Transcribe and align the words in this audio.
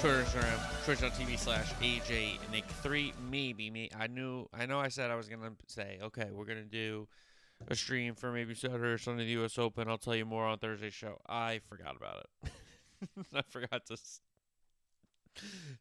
Twitter, 0.00 0.22
Instagram, 0.22 0.84
Twitch.tv 0.84 1.36
slash 1.36 1.72
AJ 1.74 2.38
Nick 2.52 2.66
3. 2.82 3.12
Maybe 3.30 3.68
me. 3.68 3.90
I 3.98 4.06
knew, 4.06 4.46
I 4.54 4.64
know 4.64 4.78
I 4.78 4.88
said 4.88 5.10
I 5.10 5.16
was 5.16 5.28
going 5.28 5.40
to 5.40 5.50
say, 5.66 5.98
okay, 6.00 6.28
we're 6.32 6.44
going 6.44 6.62
to 6.62 6.64
do 6.64 7.08
a 7.66 7.74
stream 7.74 8.14
for 8.14 8.30
maybe 8.30 8.54
Saturday 8.54 8.92
or 8.92 8.98
Sunday, 8.98 9.24
the 9.24 9.32
U.S. 9.32 9.58
Open. 9.58 9.88
I'll 9.88 9.98
tell 9.98 10.14
you 10.14 10.24
more 10.24 10.46
on 10.46 10.58
Thursday's 10.58 10.94
show. 10.94 11.18
I 11.28 11.58
forgot 11.68 11.96
about 11.96 12.26
it. 12.44 12.52
I 13.34 13.42
forgot 13.48 13.86
to 13.86 13.96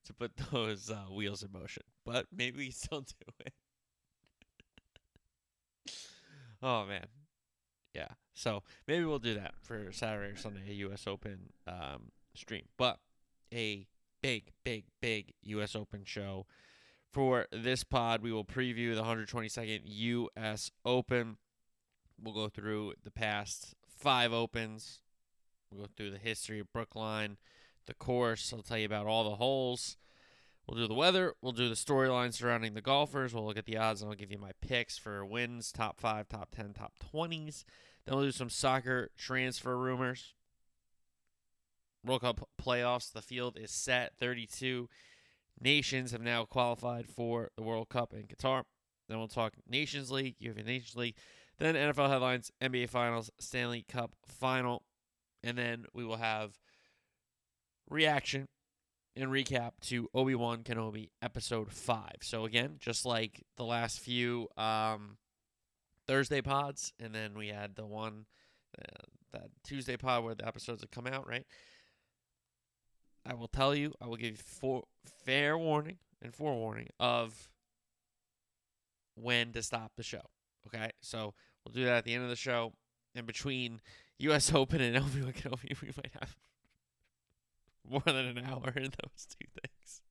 to 0.05 0.13
put 0.13 0.31
those 0.51 0.89
uh, 0.89 1.05
wheels 1.13 1.43
in 1.43 1.51
motion, 1.51 1.83
but 2.03 2.25
maybe 2.35 2.57
we 2.57 2.71
still 2.71 3.01
do 3.01 3.45
it. 3.45 3.53
oh 6.63 6.85
man, 6.85 7.05
yeah. 7.93 8.09
So 8.33 8.63
maybe 8.87 9.05
we'll 9.05 9.19
do 9.19 9.35
that 9.35 9.53
for 9.61 9.91
Saturday 9.91 10.33
or 10.33 10.37
Sunday, 10.37 10.73
U.S. 10.73 11.05
Open 11.05 11.53
um, 11.67 12.11
stream. 12.35 12.65
But 12.77 12.99
a 13.53 13.87
big, 14.27 14.51
big, 14.65 14.83
big 14.99 15.33
U.S. 15.43 15.73
Open 15.73 16.01
show 16.03 16.45
for 17.13 17.45
this 17.49 17.85
pod. 17.85 18.21
We 18.21 18.33
will 18.33 18.43
preview 18.43 18.93
the 18.93 19.03
122nd 19.03 19.83
U.S. 19.85 20.69
Open. 20.83 21.37
We'll 22.21 22.33
go 22.33 22.49
through 22.49 22.95
the 23.05 23.11
past 23.11 23.73
five 23.87 24.33
opens. 24.33 24.99
We'll 25.71 25.85
go 25.85 25.89
through 25.95 26.11
the 26.11 26.17
history 26.17 26.59
of 26.59 26.73
Brookline, 26.73 27.37
the 27.85 27.93
course. 27.93 28.51
I'll 28.51 28.63
tell 28.63 28.77
you 28.77 28.85
about 28.85 29.05
all 29.05 29.23
the 29.23 29.37
holes. 29.37 29.95
We'll 30.67 30.81
do 30.81 30.89
the 30.89 30.93
weather. 30.93 31.33
We'll 31.41 31.53
do 31.53 31.69
the 31.69 31.75
storyline 31.75 32.33
surrounding 32.33 32.73
the 32.73 32.81
golfers. 32.81 33.33
We'll 33.33 33.45
look 33.45 33.57
at 33.57 33.65
the 33.65 33.77
odds 33.77 34.01
and 34.01 34.11
I'll 34.11 34.17
give 34.17 34.33
you 34.33 34.37
my 34.37 34.51
picks 34.59 34.97
for 34.97 35.25
wins, 35.25 35.71
top 35.71 36.01
five, 36.01 36.27
top 36.27 36.53
10, 36.53 36.73
top 36.73 36.95
20s. 37.13 37.63
Then 38.05 38.17
we'll 38.17 38.25
do 38.25 38.31
some 38.33 38.49
soccer 38.49 39.09
transfer 39.17 39.77
rumors. 39.77 40.33
World 42.07 42.21
Cup 42.21 42.47
playoffs. 42.61 43.11
The 43.11 43.21
field 43.21 43.57
is 43.57 43.71
set. 43.71 44.13
32 44.17 44.89
nations 45.59 46.11
have 46.11 46.21
now 46.21 46.45
qualified 46.45 47.07
for 47.07 47.51
the 47.55 47.63
World 47.63 47.89
Cup 47.89 48.13
in 48.13 48.23
Qatar. 48.23 48.63
Then 49.07 49.17
we'll 49.17 49.27
talk 49.27 49.53
Nations 49.69 50.11
League, 50.11 50.35
UEFA 50.41 50.65
Nations 50.65 50.95
League. 50.95 51.15
Then 51.59 51.75
NFL 51.75 52.09
headlines, 52.09 52.51
NBA 52.61 52.89
Finals, 52.89 53.31
Stanley 53.39 53.85
Cup 53.87 54.15
Final. 54.25 54.83
And 55.43 55.57
then 55.57 55.85
we 55.93 56.03
will 56.03 56.17
have 56.17 56.57
reaction 57.89 58.47
and 59.15 59.31
recap 59.31 59.71
to 59.81 60.09
Obi 60.13 60.35
Wan 60.35 60.63
Kenobi 60.63 61.09
episode 61.21 61.71
five. 61.71 62.17
So 62.21 62.45
again, 62.45 62.75
just 62.79 63.05
like 63.05 63.43
the 63.55 63.63
last 63.63 63.99
few 63.99 64.47
um, 64.57 65.17
Thursday 66.05 66.41
pods, 66.41 66.93
and 66.99 67.13
then 67.13 67.35
we 67.35 67.47
had 67.47 67.75
the 67.75 67.85
one 67.85 68.25
uh, 68.77 69.05
that 69.33 69.49
Tuesday 69.63 69.97
pod 69.97 70.23
where 70.23 70.35
the 70.35 70.47
episodes 70.47 70.81
have 70.81 70.91
come 70.91 71.07
out. 71.07 71.27
Right. 71.27 71.45
I 73.27 73.33
will 73.33 73.47
tell 73.47 73.75
you. 73.75 73.93
I 74.01 74.07
will 74.07 74.15
give 74.15 74.41
you 74.63 74.83
fair 75.25 75.57
warning 75.57 75.97
and 76.21 76.33
forewarning 76.33 76.89
of 76.99 77.49
when 79.15 79.51
to 79.53 79.61
stop 79.61 79.91
the 79.97 80.03
show. 80.03 80.21
Okay, 80.67 80.91
so 81.01 81.33
we'll 81.65 81.73
do 81.73 81.85
that 81.85 81.97
at 81.97 82.03
the 82.05 82.13
end 82.13 82.23
of 82.23 82.29
the 82.29 82.35
show. 82.35 82.73
In 83.15 83.25
between 83.25 83.81
U.S. 84.19 84.53
Open 84.55 84.81
and 84.81 84.95
Wan 84.95 85.33
Kenobi, 85.33 85.81
we 85.81 85.91
might 85.97 86.11
have 86.19 86.35
more 87.89 88.01
than 88.05 88.37
an 88.37 88.45
hour 88.45 88.71
in 88.75 88.83
those 88.83 89.27
two 89.27 89.47
things. 89.61 90.01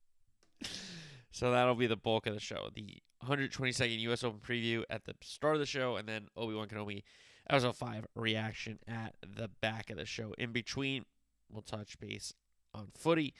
So 1.31 1.51
that'll 1.51 1.75
be 1.75 1.87
the 1.87 1.95
bulk 1.95 2.27
of 2.27 2.33
the 2.33 2.39
show. 2.39 2.69
The 2.73 2.97
122nd 3.23 3.99
U.S. 4.01 4.23
Open 4.23 4.39
preview 4.39 4.83
at 4.89 5.05
the 5.05 5.13
start 5.21 5.55
of 5.55 5.59
the 5.59 5.65
show, 5.65 5.95
and 5.95 6.07
then 6.07 6.27
Obi 6.35 6.55
Wan 6.55 6.67
Kenobi 6.67 7.03
episode 7.49 7.75
five 7.75 8.05
reaction 8.15 8.79
at 8.87 9.15
the 9.21 9.49
back 9.61 9.89
of 9.89 9.97
the 9.97 10.05
show. 10.05 10.33
In 10.37 10.51
between, 10.51 11.05
we'll 11.49 11.61
touch 11.61 11.99
base 11.99 12.33
on 12.77 12.87
footy, 12.97 13.33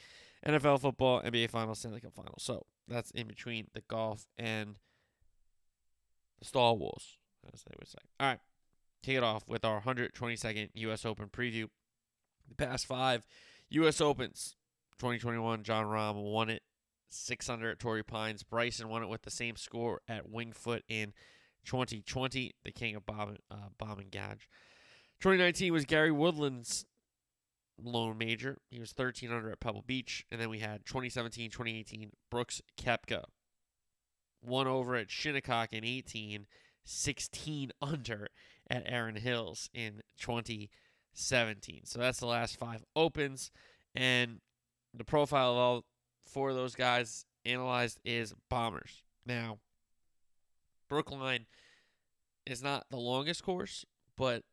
NFL 0.46 0.80
football, 0.80 1.22
NBA 1.22 1.50
Finals, 1.50 1.80
Stanley 1.80 2.00
Cup 2.00 2.14
Finals. 2.14 2.42
So 2.42 2.66
that's 2.86 3.10
in 3.12 3.26
between 3.26 3.68
the 3.74 3.82
golf 3.88 4.26
and 4.38 4.76
the 6.38 6.44
Star 6.44 6.74
Wars, 6.74 7.18
as 7.52 7.62
they 7.62 7.74
would 7.78 7.88
say. 7.88 7.98
All 8.20 8.28
right, 8.28 8.40
kick 9.02 9.16
it 9.16 9.22
off 9.22 9.44
with 9.46 9.64
our 9.64 9.80
122nd 9.80 10.70
U.S. 10.74 11.04
Open 11.04 11.28
preview. 11.28 11.68
The 12.48 12.54
past 12.54 12.86
five 12.86 13.26
U.S. 13.70 14.00
Opens, 14.00 14.56
2021, 14.98 15.62
Jon 15.62 15.86
Rahm 15.86 16.14
won 16.32 16.48
it 16.48 16.62
600 17.10 17.70
at 17.72 17.78
Torrey 17.78 18.02
Pines. 18.02 18.42
Bryson 18.42 18.88
won 18.88 19.02
it 19.02 19.08
with 19.08 19.22
the 19.22 19.30
same 19.30 19.56
score 19.56 20.00
at 20.08 20.28
Winged 20.28 20.56
Foot 20.56 20.84
in 20.88 21.12
2020, 21.64 22.54
the 22.64 22.72
king 22.72 22.96
of 22.96 23.04
bomb, 23.04 23.36
uh, 23.50 23.56
bomb 23.78 23.98
and 23.98 24.10
gouge. 24.10 24.48
2019 25.20 25.72
was 25.72 25.84
Gary 25.84 26.12
Woodland's 26.12 26.86
lone 27.82 28.18
major. 28.18 28.58
He 28.70 28.80
was 28.80 28.92
13 28.92 29.32
under 29.32 29.50
at 29.50 29.60
Pebble 29.60 29.84
Beach. 29.86 30.26
And 30.30 30.40
then 30.40 30.50
we 30.50 30.58
had 30.58 30.84
2017, 30.86 31.50
2018, 31.50 32.10
Brooks 32.30 32.62
Koepka. 32.80 33.24
One 34.40 34.66
over 34.66 34.94
at 34.94 35.10
Shinnecock 35.10 35.72
in 35.72 35.84
18, 35.84 36.46
16 36.84 37.70
under 37.82 38.28
at 38.70 38.82
Erin 38.86 39.16
Hills 39.16 39.68
in 39.74 40.02
2017. 40.20 41.80
So 41.84 41.98
that's 41.98 42.20
the 42.20 42.26
last 42.26 42.58
five 42.58 42.84
opens. 42.94 43.50
And 43.94 44.40
the 44.94 45.04
profile 45.04 45.52
of 45.52 45.56
all 45.56 45.84
four 46.22 46.50
of 46.50 46.56
those 46.56 46.74
guys 46.74 47.26
analyzed 47.44 47.98
is 48.04 48.34
bombers. 48.48 49.02
Now, 49.26 49.58
Brookline 50.88 51.46
is 52.46 52.62
not 52.62 52.86
the 52.90 52.96
longest 52.96 53.42
course, 53.42 53.84
but 54.16 54.44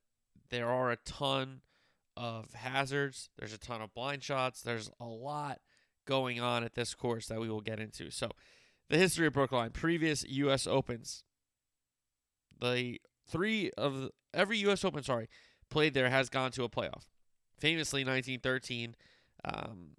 there 0.50 0.70
are 0.70 0.92
a 0.92 0.98
ton 0.98 1.62
of 2.18 2.54
hazards. 2.54 3.30
There's 3.38 3.54
a 3.54 3.58
ton 3.58 3.82
of 3.82 3.94
blind 3.94 4.24
shots. 4.24 4.62
There's 4.62 4.90
a 5.00 5.06
lot 5.06 5.60
going 6.06 6.40
on 6.40 6.64
at 6.64 6.76
this 6.76 6.94
course 6.94 7.28
that 7.28 7.40
we 7.40 7.50
will 7.50 7.62
get 7.62 7.80
into. 7.80 8.12
So, 8.12 8.30
the 8.90 8.98
history 8.98 9.28
of 9.28 9.34
Brookline, 9.34 9.72
previous 9.72 10.24
U.S. 10.28 10.68
Opens, 10.68 11.24
the 12.60 13.00
three 13.28 13.72
of 13.78 14.00
the, 14.00 14.10
every 14.34 14.58
U.S. 14.60 14.86
Open, 14.86 15.04
sorry, 15.04 15.28
played 15.70 15.94
there 15.94 16.10
has 16.10 16.30
gone 16.30 16.52
to 16.52 16.64
a 16.64 16.70
playoff. 16.70 17.06
Famously, 17.60 18.02
1913, 18.02 18.96
um, 19.44 19.92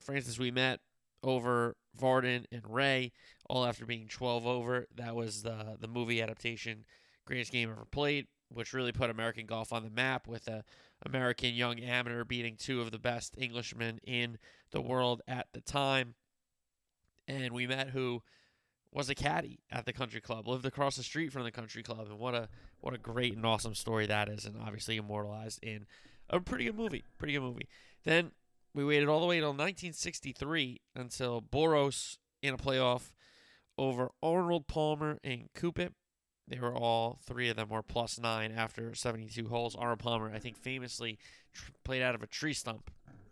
Francis 0.00 0.38
Ouimet 0.38 0.78
over 1.22 1.76
Vardon 1.98 2.44
and 2.50 2.62
Ray, 2.66 3.12
all 3.48 3.64
after 3.64 3.86
being 3.86 4.08
12 4.08 4.46
over. 4.46 4.86
That 4.94 5.14
was 5.14 5.42
the 5.42 5.76
the 5.78 5.88
movie 5.88 6.20
adaptation, 6.20 6.84
greatest 7.26 7.52
game 7.52 7.70
ever 7.70 7.84
played, 7.84 8.26
which 8.54 8.72
really 8.72 8.92
put 8.92 9.10
American 9.10 9.46
golf 9.46 9.72
on 9.72 9.84
the 9.84 9.90
map 9.90 10.26
with 10.26 10.48
a 10.48 10.64
American 11.04 11.54
young 11.54 11.80
amateur 11.80 12.24
beating 12.24 12.56
two 12.56 12.80
of 12.80 12.90
the 12.90 12.98
best 12.98 13.34
Englishmen 13.38 14.00
in 14.04 14.38
the 14.70 14.80
world 14.80 15.22
at 15.26 15.48
the 15.52 15.60
time. 15.60 16.14
And 17.28 17.52
Ouimet 17.52 17.90
who 17.90 18.22
was 18.92 19.08
a 19.08 19.14
caddy 19.14 19.60
at 19.70 19.86
the 19.86 19.92
country 19.92 20.20
club, 20.20 20.46
lived 20.46 20.66
across 20.66 20.96
the 20.96 21.02
street 21.02 21.32
from 21.32 21.44
the 21.44 21.50
country 21.50 21.82
club, 21.82 22.08
and 22.10 22.18
what 22.18 22.34
a 22.34 22.48
what 22.80 22.94
a 22.94 22.98
great 22.98 23.34
and 23.34 23.46
awesome 23.46 23.74
story 23.74 24.06
that 24.06 24.28
is, 24.28 24.44
and 24.44 24.56
obviously 24.60 24.96
immortalized 24.96 25.58
in 25.62 25.86
a 26.28 26.40
pretty 26.40 26.64
good 26.64 26.76
movie. 26.76 27.04
Pretty 27.18 27.32
good 27.32 27.42
movie. 27.42 27.68
Then 28.04 28.32
we 28.74 28.84
waited 28.84 29.08
all 29.08 29.20
the 29.20 29.26
way 29.26 29.38
until 29.38 29.50
1963 29.50 30.80
until 30.94 31.42
Boros 31.42 32.18
in 32.42 32.54
a 32.54 32.58
playoff 32.58 33.12
over 33.78 34.10
Arnold 34.22 34.66
Palmer 34.66 35.18
and 35.24 35.48
Cupit. 35.54 35.94
They 36.48 36.58
were 36.58 36.74
all 36.74 37.18
three 37.24 37.48
of 37.48 37.56
them 37.56 37.68
were 37.68 37.82
plus 37.82 38.18
nine 38.18 38.52
after 38.52 38.94
72 38.94 39.48
holes. 39.48 39.76
Arnold 39.76 40.00
Palmer, 40.00 40.30
I 40.34 40.38
think, 40.38 40.56
famously 40.56 41.18
tr- 41.54 41.72
played 41.84 42.02
out 42.02 42.14
of 42.14 42.22
a 42.22 42.26
tree 42.26 42.52
stump 42.52 42.90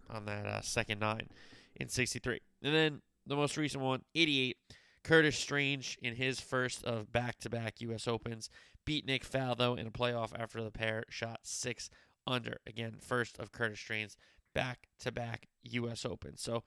on 0.09 0.25
that 0.27 0.47
uh, 0.47 0.61
second 0.61 1.01
nine 1.01 1.29
in 1.77 1.89
63. 1.89 2.41
And 2.63 2.75
then 2.75 3.03
the 3.27 3.37
most 3.37 3.57
recent 3.57 3.83
one, 3.83 4.03
88. 4.15 4.57
Curtis 5.03 5.39
Strange 5.39 5.99
in 6.03 6.17
his 6.17 6.41
first 6.41 6.85
of 6.85 7.11
back-to-back 7.11 7.81
U.S. 7.81 8.07
Opens 8.07 8.51
beat 8.85 9.07
Nick 9.07 9.29
Faldo 9.29 9.79
in 9.79 9.87
a 9.87 9.91
playoff 9.91 10.33
after 10.39 10.63
the 10.63 10.71
pair 10.71 11.05
shot 11.09 11.41
six 11.43 11.89
under. 12.27 12.59
Again, 12.67 12.97
first 13.01 13.39
of 13.39 13.53
Curtis 13.53 13.81
Strange's 13.81 14.17
back-to-back 14.55 15.47
U.S. 15.63 16.05
Opens. 16.05 16.43
So 16.43 16.65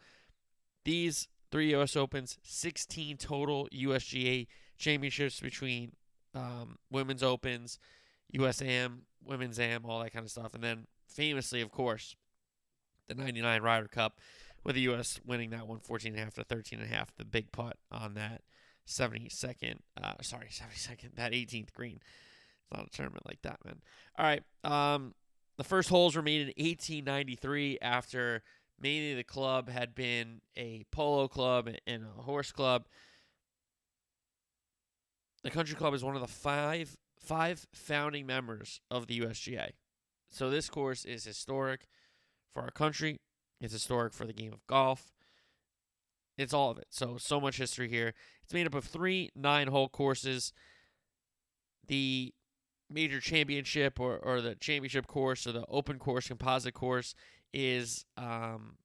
these 0.84 1.28
three 1.52 1.70
U.S. 1.72 1.96
Opens, 1.96 2.38
16 2.44 3.18
total 3.18 3.68
USGA 3.74 4.48
championships 4.78 5.40
between 5.40 5.94
um, 6.36 6.78
women's 6.92 7.24
opens, 7.24 7.80
USAM, 8.34 9.00
women's 9.26 9.60
AM, 9.60 9.86
all 9.86 10.02
that 10.04 10.14
kind 10.14 10.26
of 10.26 10.32
stuff, 10.32 10.54
and 10.54 10.64
then 10.64 10.88
famously, 11.08 11.62
of 11.62 11.72
course, 11.72 12.16
the 13.08 13.16
99 13.16 13.62
Ryder 13.62 13.88
Cup 13.88 14.20
with 14.64 14.76
the 14.76 14.82
U.S. 14.82 15.20
winning 15.26 15.50
that 15.52 15.68
one 15.68 15.80
14 15.80 16.14
and 16.14 16.20
a 16.20 16.24
half 16.24 16.34
to 16.36 16.44
13 16.44 16.80
and 16.80 16.92
a 16.92 16.94
half, 16.94 17.16
the 17.18 17.26
big 17.26 17.52
putt 17.52 17.78
on 17.92 18.14
that 18.14 18.42
72nd, 18.88 19.80
uh, 20.02 20.14
sorry, 20.22 20.48
72nd, 20.50 21.16
that 21.16 21.32
18th 21.32 21.74
green. 21.74 22.00
It's 22.02 22.78
not 22.78 22.88
a 22.88 22.90
tournament 22.90 23.26
like 23.26 23.42
that, 23.44 23.60
man. 23.66 23.82
All 24.18 24.26
right. 24.26 24.44
Um, 24.64 25.14
the 25.58 25.64
first 25.64 25.90
holes 25.90 26.16
were 26.16 26.22
made 26.22 26.42
in 26.42 26.48
1893 26.48 27.80
after 27.82 28.42
mainly 28.80 29.16
the 29.16 29.24
club 29.24 29.70
had 29.70 29.94
been 29.94 30.42
a 30.58 30.84
polo 30.92 31.28
club 31.28 31.70
and 31.86 32.04
a 32.18 32.22
horse 32.22 32.52
club. 32.52 32.86
The 35.44 35.52
country 35.52 35.76
club 35.76 35.94
is 35.94 36.04
one 36.04 36.16
of 36.16 36.22
the 36.22 36.28
five 36.28 36.98
five 37.20 37.68
founding 37.74 38.26
members 38.26 38.82
of 38.92 39.08
the 39.08 39.20
USGA. 39.22 39.72
So 40.30 40.50
this 40.50 40.70
course 40.70 41.06
is 41.06 41.24
historic 41.24 41.88
for 42.52 42.64
our 42.64 42.72
country. 42.72 43.20
It's 43.62 43.74
historic 43.74 44.14
for 44.14 44.26
the 44.26 44.34
game 44.34 44.52
of 44.52 44.66
golf. 44.68 45.12
It's 46.38 46.54
all 46.54 46.72
of 46.72 46.78
it. 46.78 46.88
So 46.90 47.18
so 47.18 47.40
much 47.40 47.58
history 47.58 47.90
here. 47.90 48.14
It's 48.44 48.54
made 48.54 48.68
up 48.68 48.74
of 48.74 48.86
three 48.86 49.30
nine-hole 49.36 49.90
courses. 49.90 50.52
The 51.88 52.34
major 52.90 53.20
championship 53.20 54.00
or, 54.00 54.18
or 54.18 54.42
the 54.42 54.56
championship 54.56 55.08
course 55.08 55.48
or 55.48 55.52
the 55.52 55.66
open 55.68 56.00
course 56.00 56.28
composite 56.28 56.74
course 56.74 57.16
is 57.54 58.06
um, 58.18 58.78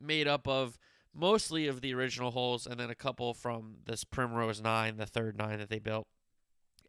made 0.00 0.28
up 0.28 0.46
of 0.46 0.78
mostly 1.14 1.66
of 1.66 1.80
the 1.80 1.94
original 1.94 2.30
holes 2.30 2.66
and 2.66 2.78
then 2.78 2.90
a 2.90 2.94
couple 2.94 3.34
from 3.34 3.76
this 3.86 4.04
Primrose 4.04 4.60
9, 4.60 4.96
the 4.96 5.06
third 5.06 5.36
9 5.36 5.58
that 5.58 5.68
they 5.68 5.78
built. 5.78 6.06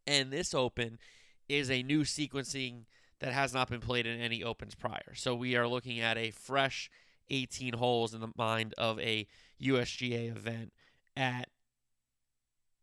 And 0.06 0.32
this 0.32 0.54
open 0.54 1.00
is 1.48 1.70
a 1.70 1.84
new 1.84 2.02
sequencing 2.02 2.86
that 3.20 3.34
has 3.34 3.54
not 3.54 3.70
been 3.70 3.82
played 3.82 4.06
in 4.06 4.20
any 4.20 4.44
opens 4.44 4.76
prior. 4.76 5.14
So 5.16 5.36
we 5.36 5.56
are 5.56 5.68
looking 5.68 6.00
at 6.00 6.18
a 6.18 6.32
fresh 6.32 6.90
18 7.30 7.74
holes 7.74 8.14
in 8.14 8.22
the 8.22 8.32
mind 8.36 8.74
of 8.78 9.00
a 9.00 9.28
USGA 9.62 10.30
event 10.30 10.74
at 11.18 11.50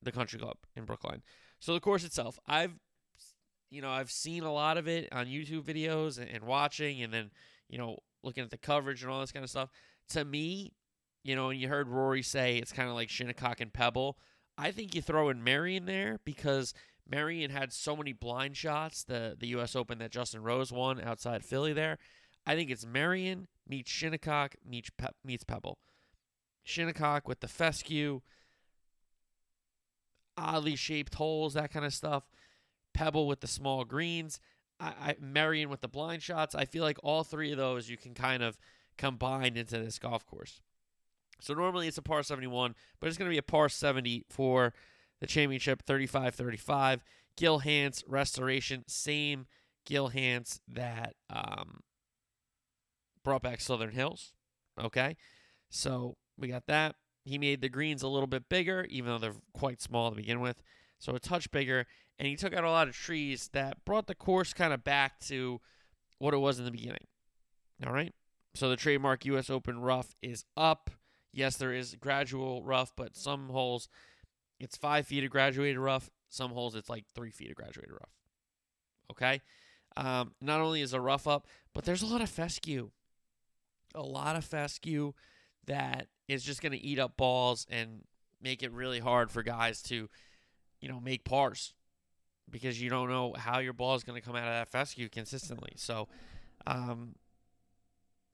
the 0.03 0.13
Country 0.13 0.39
Club 0.39 0.57
in 0.75 0.85
Brookline. 0.85 1.23
So 1.59 1.75
the 1.75 1.81
course 1.81 2.05
itself, 2.05 2.39
I've 2.47 2.75
you 3.71 3.83
know, 3.83 3.91
I've 3.91 4.11
seen 4.11 4.45
a 4.45 4.53
lot 4.53 4.79
of 4.79 4.87
it 4.87 5.09
on 5.13 5.27
YouTube 5.27 5.63
videos 5.63 6.19
and, 6.19 6.31
and 6.31 6.45
watching 6.45 7.03
and 7.03 7.13
then, 7.13 7.31
you 7.69 7.79
know, 7.79 7.99
looking 8.23 8.45
at 8.45 8.51
the 8.51 8.59
coverage 8.59 9.03
and 9.03 9.11
all 9.11 9.21
this 9.21 9.33
kind 9.33 9.43
of 9.43 9.51
stuff. 9.51 9.71
To 10.11 10.25
me, 10.25 10.73
you 11.27 11.35
know, 11.35 11.51
and 11.51 11.61
you 11.61 11.69
heard 11.69 11.89
Rory 11.89 12.23
say 12.23 12.57
it's 12.57 12.73
kind 12.73 12.89
of 12.89 12.95
like 12.95 13.11
Shinnecock 13.11 13.61
and 13.61 13.73
Pebble. 13.73 14.17
I 14.57 14.71
think 14.71 14.95
you 14.95 15.03
throw 15.03 15.29
in 15.29 15.43
Merion 15.43 15.85
there 15.85 16.21
because 16.25 16.73
Merion 17.09 17.51
had 17.51 17.73
so 17.73 17.97
many 17.97 18.13
blind 18.13 18.57
shots, 18.57 19.03
the 19.03 19.37
the 19.39 19.49
US 19.49 19.75
Open 19.75 19.99
that 19.99 20.13
Justin 20.13 20.43
Rose 20.43 20.71
won 20.71 21.01
outside 21.01 21.45
Philly 21.45 21.73
there. 21.73 21.99
I 22.47 22.55
think 22.55 22.71
it's 22.71 22.87
Merion 22.87 23.49
meets 23.69 23.91
Shinnecock 23.91 24.55
meets, 24.65 24.91
Pe- 24.91 25.09
meets 25.25 25.43
Pebble. 25.43 25.79
Shinnecock 26.63 27.27
with 27.27 27.41
the 27.41 27.49
fescue, 27.49 28.21
oddly 30.37 30.77
shaped 30.77 31.17
holes, 31.17 31.55
that 31.55 31.73
kind 31.73 31.85
of 31.85 31.93
stuff. 31.93 32.23
Pebble 32.95 33.27
with 33.27 33.41
the 33.41 33.49
small 33.49 33.85
greens. 33.85 34.39
I, 34.79 34.87
I 34.87 35.17
Merion 35.21 35.71
with 35.71 35.81
the 35.81 35.89
blind 35.89 36.23
shots. 36.23 36.55
I 36.55 36.67
feel 36.67 36.85
like 36.85 36.99
all 37.03 37.25
three 37.25 37.51
of 37.51 37.59
those 37.59 37.89
you 37.89 37.97
can 37.97 38.15
kind 38.15 38.45
of 38.45 38.57
combine 38.97 39.57
into 39.57 39.79
this 39.79 39.99
golf 39.99 40.25
course. 40.25 40.63
So 41.41 41.55
normally 41.55 41.89
it's 41.89 41.99
a 41.99 42.03
par 42.03 42.23
71, 42.23 42.75
but 43.01 43.09
it's 43.09 43.19
going 43.19 43.29
to 43.29 43.35
be 43.35 43.39
a 43.39 43.43
par 43.43 43.69
70 43.69 44.25
for 44.29 44.73
the 45.21 45.27
championship 45.27 45.83
35 45.83 46.35
35. 46.35 47.05
Gil 47.37 47.59
Hanse 47.59 48.03
restoration, 48.07 48.85
same 48.87 49.47
Gil 49.85 50.09
Hanse 50.09 50.61
that 50.69 51.15
um, 51.29 51.81
brought 53.23 53.43
back 53.43 53.61
Southern 53.61 53.91
Hills. 53.91 54.33
Okay. 54.81 55.17
So 55.69 56.17
we 56.39 56.49
got 56.49 56.67
that. 56.67 56.97
He 57.25 57.39
made 57.39 57.61
the 57.61 57.69
greens 57.69 58.03
a 58.03 58.09
little 58.09 58.27
bit 58.27 58.49
bigger, 58.49 58.87
even 58.89 59.11
though 59.11 59.19
they're 59.19 59.35
quite 59.53 59.83
small 59.83 60.11
to 60.11 60.17
begin 60.17 60.41
with. 60.41 60.63
So 60.99 61.15
a 61.15 61.19
touch 61.19 61.51
bigger. 61.51 61.87
And 62.19 62.27
he 62.27 62.37
took 62.37 62.55
out 62.55 62.65
a 62.65 62.71
lot 62.71 62.89
of 62.89 62.95
trees 62.95 63.51
that 63.53 63.85
brought 63.85 64.07
the 64.07 64.15
course 64.15 64.55
kind 64.55 64.73
of 64.73 64.85
back 64.85 65.19
to 65.27 65.61
what 66.19 66.35
it 66.35 66.39
was 66.39 66.59
in 66.59 66.65
the 66.65 66.71
beginning. 66.71 67.07
All 67.85 67.93
right. 67.93 68.15
So 68.55 68.71
the 68.71 68.77
trademark 68.77 69.25
US 69.27 69.51
Open 69.51 69.81
rough 69.81 70.15
is 70.23 70.45
up. 70.57 70.91
Yes, 71.37 71.59
there 71.59 71.75
is 71.75 71.95
gradual 72.01 72.63
rough, 72.63 72.93
but 72.97 73.15
some 73.15 73.51
holes 73.51 73.91
it's 74.59 74.75
five 74.75 75.07
feet 75.07 75.23
of 75.23 75.29
graduated 75.29 75.79
rough. 75.79 76.09
Some 76.31 76.51
holes 76.51 76.75
it's 76.75 76.89
like 76.89 77.05
three 77.15 77.31
feet 77.31 77.51
of 77.51 77.57
graduated 77.57 77.93
rough. 77.93 78.15
Okay. 79.11 79.43
Um, 79.99 80.33
not 80.41 80.63
only 80.63 80.81
is 80.81 80.95
a 80.95 81.01
rough 81.01 81.29
up, 81.29 81.47
but 81.75 81.85
there's 81.85 82.01
a 82.01 82.07
lot 82.07 82.23
of 82.23 82.31
fescue. 82.31 82.91
A 83.95 84.01
lot 84.03 84.35
of 84.35 84.47
fescue 84.47 85.13
that 85.67 86.07
is 86.27 86.43
just 86.43 86.63
going 86.63 86.73
to 86.73 86.79
eat 86.79 86.99
up 86.99 87.19
balls 87.19 87.67
and 87.69 88.05
make 88.41 88.63
it 88.63 88.73
really 88.73 89.01
hard 89.01 89.31
for 89.31 89.43
guys 89.43 89.83
to, 89.83 90.09
you 90.81 90.89
know, 90.89 91.01
make 91.01 91.23
pars 91.23 91.75
because 92.49 92.81
you 92.81 92.89
don't 92.89 93.11
know 93.11 93.35
how 93.37 93.59
your 93.59 93.75
ball 93.75 93.95
is 93.95 94.05
going 94.05 94.19
to 94.19 94.27
come 94.27 94.37
out 94.37 94.49
of 94.49 94.55
that 94.55 94.69
fescue 94.71 95.11
consistently. 95.11 95.75
So, 95.77 96.09
um, 96.67 97.15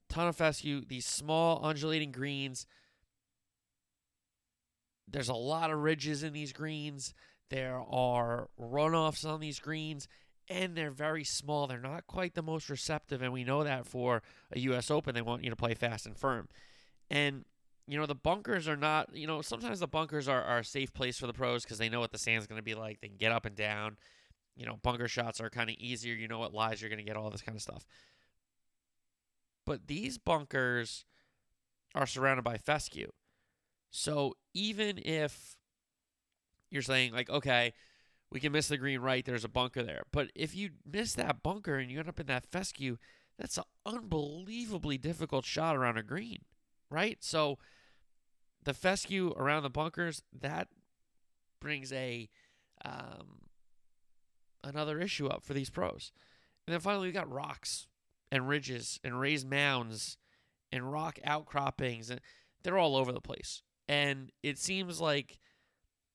ton 0.07 0.29
of 0.29 0.37
fescue. 0.37 0.85
These 0.87 1.05
small 1.05 1.59
undulating 1.65 2.13
greens 2.13 2.65
there's 5.13 5.29
a 5.29 5.35
lot 5.35 5.71
of 5.71 5.79
ridges 5.79 6.23
in 6.23 6.33
these 6.33 6.51
greens. 6.51 7.13
There 7.49 7.77
are 7.77 8.49
runoffs 8.59 9.25
on 9.25 9.39
these 9.39 9.59
greens, 9.59 10.07
and 10.49 10.75
they're 10.75 10.91
very 10.91 11.23
small. 11.23 11.67
They're 11.67 11.79
not 11.79 12.07
quite 12.07 12.33
the 12.33 12.41
most 12.41 12.67
receptive, 12.67 13.21
and 13.21 13.31
we 13.31 13.43
know 13.43 13.63
that 13.63 13.85
for 13.85 14.23
a 14.51 14.59
U.S. 14.59 14.89
Open, 14.89 15.13
they 15.13 15.21
want 15.21 15.43
you 15.43 15.51
to 15.51 15.55
play 15.55 15.75
fast 15.75 16.07
and 16.07 16.17
firm. 16.17 16.49
And 17.11 17.45
you 17.87 17.99
know 17.99 18.07
the 18.07 18.15
bunkers 18.15 18.67
are 18.67 18.75
not. 18.75 19.15
You 19.15 19.27
know 19.27 19.41
sometimes 19.41 19.79
the 19.79 19.87
bunkers 19.87 20.27
are, 20.27 20.41
are 20.41 20.59
a 20.59 20.65
safe 20.65 20.91
place 20.93 21.19
for 21.19 21.27
the 21.27 21.33
pros 21.33 21.63
because 21.63 21.77
they 21.77 21.89
know 21.89 21.99
what 21.99 22.11
the 22.11 22.17
sand's 22.17 22.47
going 22.47 22.59
to 22.59 22.63
be 22.63 22.75
like. 22.75 22.99
They 22.99 23.07
can 23.07 23.17
get 23.17 23.31
up 23.31 23.45
and 23.45 23.55
down. 23.55 23.97
You 24.55 24.65
know 24.65 24.79
bunker 24.81 25.07
shots 25.07 25.39
are 25.39 25.49
kind 25.49 25.69
of 25.69 25.75
easier. 25.77 26.15
You 26.15 26.27
know 26.27 26.39
what 26.39 26.53
lies 26.53 26.81
you're 26.81 26.89
going 26.89 26.97
to 26.97 27.05
get. 27.05 27.17
All 27.17 27.29
this 27.29 27.41
kind 27.41 27.55
of 27.55 27.61
stuff. 27.61 27.85
But 29.65 29.87
these 29.87 30.17
bunkers 30.17 31.05
are 31.93 32.07
surrounded 32.07 32.43
by 32.43 32.57
fescue. 32.57 33.11
So 33.95 34.35
even 34.55 34.99
if 35.05 35.55
you're 36.71 36.81
saying 36.81 37.13
like, 37.13 37.29
okay, 37.29 37.73
we 38.31 38.39
can 38.39 38.51
miss 38.51 38.67
the 38.67 38.77
green 38.77 38.99
right, 38.99 39.23
there's 39.23 39.45
a 39.45 39.49
bunker 39.49 39.83
there. 39.83 40.01
But 40.11 40.31
if 40.33 40.55
you 40.55 40.71
miss 40.83 41.13
that 41.13 41.43
bunker 41.43 41.77
and 41.77 41.91
you 41.91 41.99
end 41.99 42.09
up 42.09 42.19
in 42.19 42.25
that 42.25 42.47
fescue, 42.47 42.97
that's 43.37 43.59
an 43.59 43.65
unbelievably 43.85 44.97
difficult 44.97 45.45
shot 45.45 45.75
around 45.75 45.97
a 45.99 46.03
green, 46.03 46.39
right? 46.89 47.23
So 47.23 47.59
the 48.63 48.73
fescue 48.73 49.31
around 49.37 49.61
the 49.61 49.69
bunkers 49.69 50.23
that 50.41 50.69
brings 51.59 51.93
a 51.93 52.29
um, 52.83 53.43
another 54.63 54.99
issue 54.99 55.27
up 55.27 55.45
for 55.45 55.53
these 55.53 55.69
pros. 55.69 56.11
And 56.65 56.73
then 56.73 56.79
finally, 56.79 57.09
we 57.09 57.13
got 57.13 57.31
rocks 57.31 57.87
and 58.31 58.49
ridges 58.49 58.99
and 59.03 59.19
raised 59.19 59.47
mounds 59.47 60.17
and 60.71 60.91
rock 60.91 61.19
outcroppings, 61.23 62.09
and 62.09 62.21
they're 62.63 62.79
all 62.79 62.95
over 62.95 63.11
the 63.11 63.21
place. 63.21 63.61
And 63.87 64.31
it 64.41 64.57
seems 64.57 65.01
like, 65.01 65.39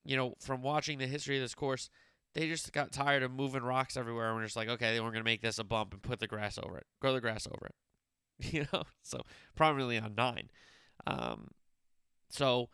you 0.03 0.15
know, 0.15 0.35
from 0.39 0.61
watching 0.61 0.97
the 0.97 1.07
history 1.07 1.37
of 1.37 1.43
this 1.43 1.55
course, 1.55 1.89
they 2.33 2.47
just 2.47 2.71
got 2.73 2.91
tired 2.91 3.23
of 3.23 3.31
moving 3.31 3.63
rocks 3.63 3.97
everywhere 3.97 4.27
and 4.27 4.35
we're 4.37 4.43
just 4.43 4.55
like, 4.55 4.69
okay, 4.69 4.93
they 4.93 4.99
weren't 4.99 5.13
going 5.13 5.23
to 5.23 5.29
make 5.29 5.41
this 5.41 5.59
a 5.59 5.63
bump 5.63 5.93
and 5.93 6.01
put 6.01 6.19
the 6.19 6.27
grass 6.27 6.59
over 6.61 6.77
it, 6.77 6.85
grow 7.01 7.13
the 7.13 7.21
grass 7.21 7.47
over 7.47 7.67
it. 7.67 7.75
You 8.41 8.65
know, 8.71 8.83
so 9.01 9.19
prominently 9.53 9.99
on 9.99 10.15
nine. 10.15 10.49
Um, 11.05 11.49
so 12.29 12.69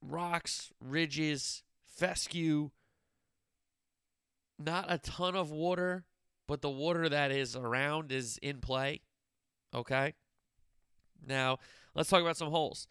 rocks, 0.00 0.70
ridges, 0.80 1.64
fescue, 1.84 2.70
not 4.60 4.86
a 4.88 4.98
ton 4.98 5.34
of 5.34 5.50
water, 5.50 6.04
but 6.46 6.62
the 6.62 6.70
water 6.70 7.08
that 7.08 7.32
is 7.32 7.56
around 7.56 8.12
is 8.12 8.38
in 8.42 8.60
play. 8.60 9.00
Okay. 9.74 10.14
Now, 11.26 11.58
let's 11.94 12.08
talk 12.08 12.22
about 12.22 12.36
some 12.36 12.50
holes. 12.50 12.86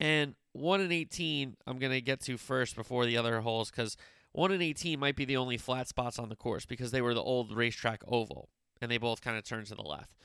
And 0.00 0.34
1 0.52 0.80
and 0.80 0.92
18, 0.92 1.56
I'm 1.66 1.78
going 1.78 1.92
to 1.92 2.00
get 2.00 2.20
to 2.22 2.38
first 2.38 2.74
before 2.74 3.04
the 3.04 3.18
other 3.18 3.40
holes 3.42 3.70
because 3.70 3.96
1 4.32 4.50
and 4.50 4.62
18 4.62 4.98
might 4.98 5.14
be 5.14 5.26
the 5.26 5.36
only 5.36 5.58
flat 5.58 5.88
spots 5.88 6.18
on 6.18 6.30
the 6.30 6.36
course 6.36 6.64
because 6.64 6.90
they 6.90 7.02
were 7.02 7.14
the 7.14 7.22
old 7.22 7.54
racetrack 7.54 8.02
oval 8.08 8.48
and 8.80 8.90
they 8.90 8.98
both 8.98 9.20
kind 9.20 9.36
of 9.36 9.44
turn 9.44 9.64
to 9.66 9.74
the 9.74 9.82
left. 9.82 10.16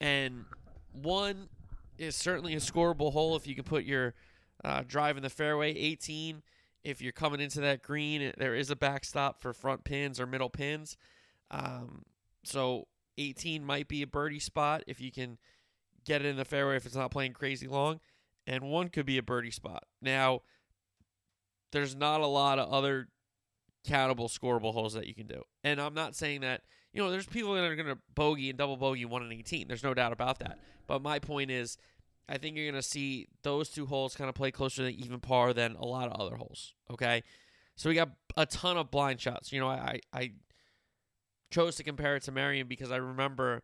And 0.00 0.44
1 0.92 1.48
is 1.98 2.14
certainly 2.14 2.54
a 2.54 2.58
scoreable 2.58 3.12
hole 3.12 3.34
if 3.34 3.46
you 3.46 3.56
can 3.56 3.64
put 3.64 3.84
your 3.84 4.14
uh, 4.64 4.84
drive 4.86 5.16
in 5.16 5.24
the 5.24 5.30
fairway. 5.30 5.74
18, 5.74 6.42
if 6.84 7.02
you're 7.02 7.12
coming 7.12 7.40
into 7.40 7.60
that 7.60 7.82
green, 7.82 8.32
there 8.38 8.54
is 8.54 8.70
a 8.70 8.76
backstop 8.76 9.40
for 9.40 9.52
front 9.52 9.82
pins 9.82 10.20
or 10.20 10.26
middle 10.26 10.48
pins. 10.48 10.96
Um, 11.50 12.04
so 12.44 12.86
18 13.18 13.64
might 13.64 13.88
be 13.88 14.02
a 14.02 14.06
birdie 14.06 14.38
spot 14.38 14.84
if 14.86 15.00
you 15.00 15.10
can 15.10 15.38
get 16.04 16.22
it 16.22 16.26
in 16.28 16.36
the 16.36 16.44
fairway 16.44 16.76
if 16.76 16.86
it's 16.86 16.94
not 16.94 17.10
playing 17.10 17.32
crazy 17.32 17.66
long 17.66 17.98
and 18.48 18.64
one 18.64 18.88
could 18.88 19.06
be 19.06 19.18
a 19.18 19.22
birdie 19.22 19.50
spot. 19.50 19.84
Now, 20.00 20.40
there's 21.70 21.94
not 21.94 22.22
a 22.22 22.26
lot 22.26 22.58
of 22.58 22.70
other 22.70 23.08
countable 23.86 24.28
scoreable 24.28 24.72
holes 24.72 24.94
that 24.94 25.06
you 25.06 25.14
can 25.14 25.26
do. 25.26 25.42
And 25.62 25.78
I'm 25.78 25.94
not 25.94 26.16
saying 26.16 26.40
that, 26.40 26.62
you 26.92 27.02
know, 27.02 27.10
there's 27.10 27.26
people 27.26 27.54
that 27.54 27.62
are 27.62 27.76
going 27.76 27.94
to 27.94 27.98
bogey 28.14 28.48
and 28.48 28.58
double 28.58 28.78
bogey 28.78 29.04
1 29.04 29.22
in 29.22 29.32
18. 29.32 29.68
There's 29.68 29.84
no 29.84 29.92
doubt 29.92 30.12
about 30.12 30.38
that. 30.38 30.58
But 30.86 31.02
my 31.02 31.18
point 31.18 31.50
is, 31.50 31.76
I 32.26 32.38
think 32.38 32.56
you're 32.56 32.70
going 32.70 32.82
to 32.82 32.88
see 32.88 33.28
those 33.42 33.68
two 33.68 33.84
holes 33.84 34.16
kind 34.16 34.30
of 34.30 34.34
play 34.34 34.50
closer 34.50 34.90
to 34.90 34.94
even 34.94 35.20
par 35.20 35.52
than 35.52 35.76
a 35.76 35.84
lot 35.84 36.10
of 36.10 36.18
other 36.18 36.36
holes. 36.36 36.72
Okay. 36.90 37.22
So 37.76 37.90
we 37.90 37.94
got 37.94 38.10
a 38.36 38.46
ton 38.46 38.78
of 38.78 38.90
blind 38.90 39.20
shots. 39.20 39.52
You 39.52 39.60
know, 39.60 39.68
I, 39.68 40.00
I 40.10 40.32
chose 41.50 41.76
to 41.76 41.84
compare 41.84 42.16
it 42.16 42.22
to 42.24 42.32
Merion 42.32 42.66
because 42.66 42.90
I 42.90 42.96
remember 42.96 43.62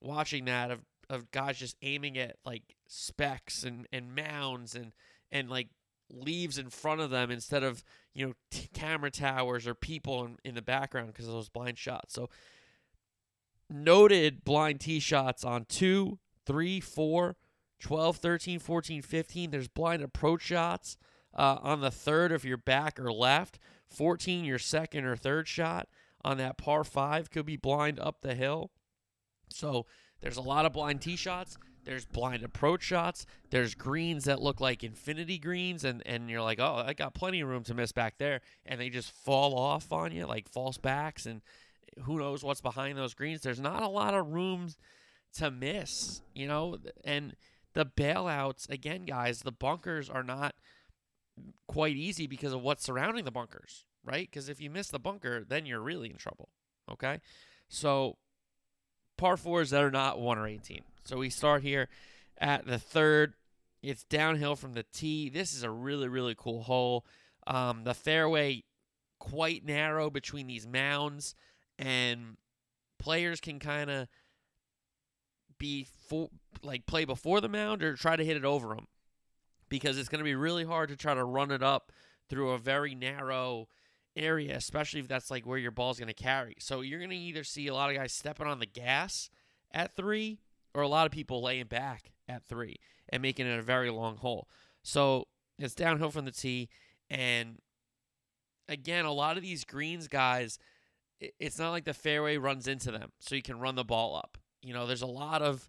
watching 0.00 0.46
that 0.46 0.70
of, 0.70 0.80
of 1.10 1.30
guys 1.30 1.58
just 1.58 1.76
aiming 1.82 2.16
at 2.16 2.36
like 2.46 2.73
specks 2.86 3.64
and, 3.64 3.86
and 3.92 4.14
mounds 4.14 4.74
and, 4.74 4.92
and 5.30 5.48
like 5.48 5.68
leaves 6.10 6.58
in 6.58 6.70
front 6.70 7.00
of 7.00 7.10
them 7.10 7.30
instead 7.30 7.62
of, 7.62 7.82
you 8.12 8.26
know, 8.26 8.32
t- 8.50 8.68
camera 8.72 9.10
towers 9.10 9.66
or 9.66 9.74
people 9.74 10.24
in, 10.24 10.36
in 10.44 10.54
the 10.54 10.62
background 10.62 11.08
because 11.08 11.26
of 11.26 11.32
those 11.32 11.48
blind 11.48 11.78
shots. 11.78 12.14
So 12.14 12.28
noted 13.70 14.44
blind 14.44 14.80
tee 14.80 15.00
shots 15.00 15.44
on 15.44 15.64
two, 15.64 16.18
three, 16.46 16.80
four, 16.80 17.36
12, 17.80 18.16
13, 18.16 18.58
14, 18.58 19.02
15. 19.02 19.50
There's 19.50 19.68
blind 19.68 20.02
approach 20.02 20.42
shots 20.42 20.96
uh, 21.34 21.58
on 21.62 21.80
the 21.80 21.90
third 21.90 22.32
if 22.32 22.44
you're 22.44 22.56
back 22.56 22.98
or 22.98 23.12
left. 23.12 23.58
14, 23.88 24.44
your 24.44 24.58
second 24.58 25.04
or 25.04 25.16
third 25.16 25.46
shot 25.46 25.88
on 26.24 26.38
that 26.38 26.56
par 26.56 26.84
five 26.84 27.30
could 27.30 27.46
be 27.46 27.56
blind 27.56 28.00
up 28.00 28.22
the 28.22 28.34
hill. 28.34 28.70
So 29.50 29.86
there's 30.20 30.38
a 30.38 30.42
lot 30.42 30.64
of 30.64 30.72
blind 30.72 31.02
tee 31.02 31.16
shots. 31.16 31.58
There's 31.84 32.04
blind 32.04 32.42
approach 32.42 32.82
shots. 32.82 33.26
There's 33.50 33.74
greens 33.74 34.24
that 34.24 34.40
look 34.40 34.60
like 34.60 34.82
infinity 34.82 35.38
greens, 35.38 35.84
and, 35.84 36.02
and 36.06 36.30
you're 36.30 36.42
like, 36.42 36.58
oh, 36.60 36.82
I 36.86 36.94
got 36.94 37.14
plenty 37.14 37.40
of 37.40 37.48
room 37.48 37.64
to 37.64 37.74
miss 37.74 37.92
back 37.92 38.18
there. 38.18 38.40
And 38.64 38.80
they 38.80 38.88
just 38.88 39.10
fall 39.10 39.58
off 39.58 39.92
on 39.92 40.12
you 40.12 40.26
like 40.26 40.48
false 40.48 40.78
backs, 40.78 41.26
and 41.26 41.42
who 42.02 42.18
knows 42.18 42.42
what's 42.42 42.60
behind 42.60 42.96
those 42.96 43.14
greens. 43.14 43.42
There's 43.42 43.60
not 43.60 43.82
a 43.82 43.88
lot 43.88 44.14
of 44.14 44.32
room 44.32 44.70
to 45.36 45.50
miss, 45.50 46.22
you 46.34 46.46
know, 46.46 46.78
and 47.04 47.34
the 47.74 47.84
bailouts, 47.84 48.70
again, 48.70 49.04
guys, 49.04 49.40
the 49.40 49.52
bunkers 49.52 50.08
are 50.08 50.22
not 50.22 50.54
quite 51.66 51.96
easy 51.96 52.26
because 52.26 52.52
of 52.52 52.62
what's 52.62 52.84
surrounding 52.84 53.24
the 53.24 53.30
bunkers, 53.30 53.84
right? 54.04 54.28
Because 54.30 54.48
if 54.48 54.60
you 54.60 54.70
miss 54.70 54.88
the 54.88 55.00
bunker, 55.00 55.44
then 55.46 55.66
you're 55.66 55.80
really 55.80 56.08
in 56.08 56.16
trouble. 56.16 56.48
Okay. 56.90 57.20
So 57.68 58.16
par 59.16 59.36
fours 59.36 59.70
that 59.70 59.82
are 59.82 59.90
not 59.90 60.20
one 60.20 60.38
or 60.38 60.46
18. 60.46 60.82
So 61.04 61.18
we 61.18 61.30
start 61.30 61.62
here 61.62 61.88
at 62.38 62.66
the 62.66 62.78
third. 62.78 63.34
It's 63.82 64.04
downhill 64.04 64.56
from 64.56 64.72
the 64.72 64.84
tee. 64.84 65.28
This 65.28 65.52
is 65.52 65.62
a 65.62 65.70
really, 65.70 66.08
really 66.08 66.34
cool 66.34 66.62
hole. 66.62 67.04
Um, 67.46 67.84
the 67.84 67.94
fairway 67.94 68.64
quite 69.18 69.64
narrow 69.64 70.08
between 70.08 70.46
these 70.46 70.66
mounds, 70.66 71.34
and 71.78 72.38
players 72.98 73.40
can 73.40 73.58
kind 73.58 73.90
of 73.90 74.08
be 75.58 75.86
like 76.62 76.86
play 76.86 77.04
before 77.04 77.40
the 77.40 77.48
mound 77.48 77.82
or 77.82 77.94
try 77.94 78.16
to 78.16 78.24
hit 78.24 78.36
it 78.36 78.44
over 78.44 78.68
them 78.68 78.86
because 79.68 79.98
it's 79.98 80.08
going 80.08 80.18
to 80.18 80.24
be 80.24 80.34
really 80.34 80.64
hard 80.64 80.88
to 80.88 80.96
try 80.96 81.14
to 81.14 81.24
run 81.24 81.50
it 81.50 81.62
up 81.62 81.92
through 82.28 82.50
a 82.50 82.58
very 82.58 82.94
narrow 82.94 83.68
area, 84.16 84.56
especially 84.56 85.00
if 85.00 85.08
that's 85.08 85.30
like 85.30 85.46
where 85.46 85.58
your 85.58 85.70
ball's 85.70 85.98
going 85.98 86.08
to 86.08 86.14
carry. 86.14 86.54
So 86.60 86.80
you're 86.80 86.98
going 86.98 87.10
to 87.10 87.16
either 87.16 87.44
see 87.44 87.66
a 87.66 87.74
lot 87.74 87.90
of 87.90 87.96
guys 87.96 88.12
stepping 88.12 88.46
on 88.46 88.58
the 88.58 88.66
gas 88.66 89.28
at 89.72 89.94
three 89.94 90.38
or 90.74 90.82
a 90.82 90.88
lot 90.88 91.06
of 91.06 91.12
people 91.12 91.42
laying 91.42 91.66
back 91.66 92.12
at 92.28 92.44
three 92.44 92.76
and 93.08 93.22
making 93.22 93.46
it 93.46 93.58
a 93.58 93.62
very 93.62 93.90
long 93.90 94.16
hole. 94.16 94.48
So 94.82 95.28
it's 95.58 95.74
downhill 95.74 96.10
from 96.10 96.24
the 96.24 96.30
tee. 96.30 96.68
And 97.08 97.58
again, 98.68 99.04
a 99.04 99.12
lot 99.12 99.36
of 99.36 99.42
these 99.42 99.64
greens 99.64 100.08
guys, 100.08 100.58
it's 101.20 101.58
not 101.58 101.70
like 101.70 101.84
the 101.84 101.94
fairway 101.94 102.36
runs 102.36 102.66
into 102.66 102.90
them, 102.90 103.12
so 103.20 103.34
you 103.34 103.42
can 103.42 103.60
run 103.60 103.76
the 103.76 103.84
ball 103.84 104.16
up. 104.16 104.36
You 104.62 104.74
know, 104.74 104.86
there's 104.86 105.02
a 105.02 105.06
lot 105.06 105.42
of 105.42 105.68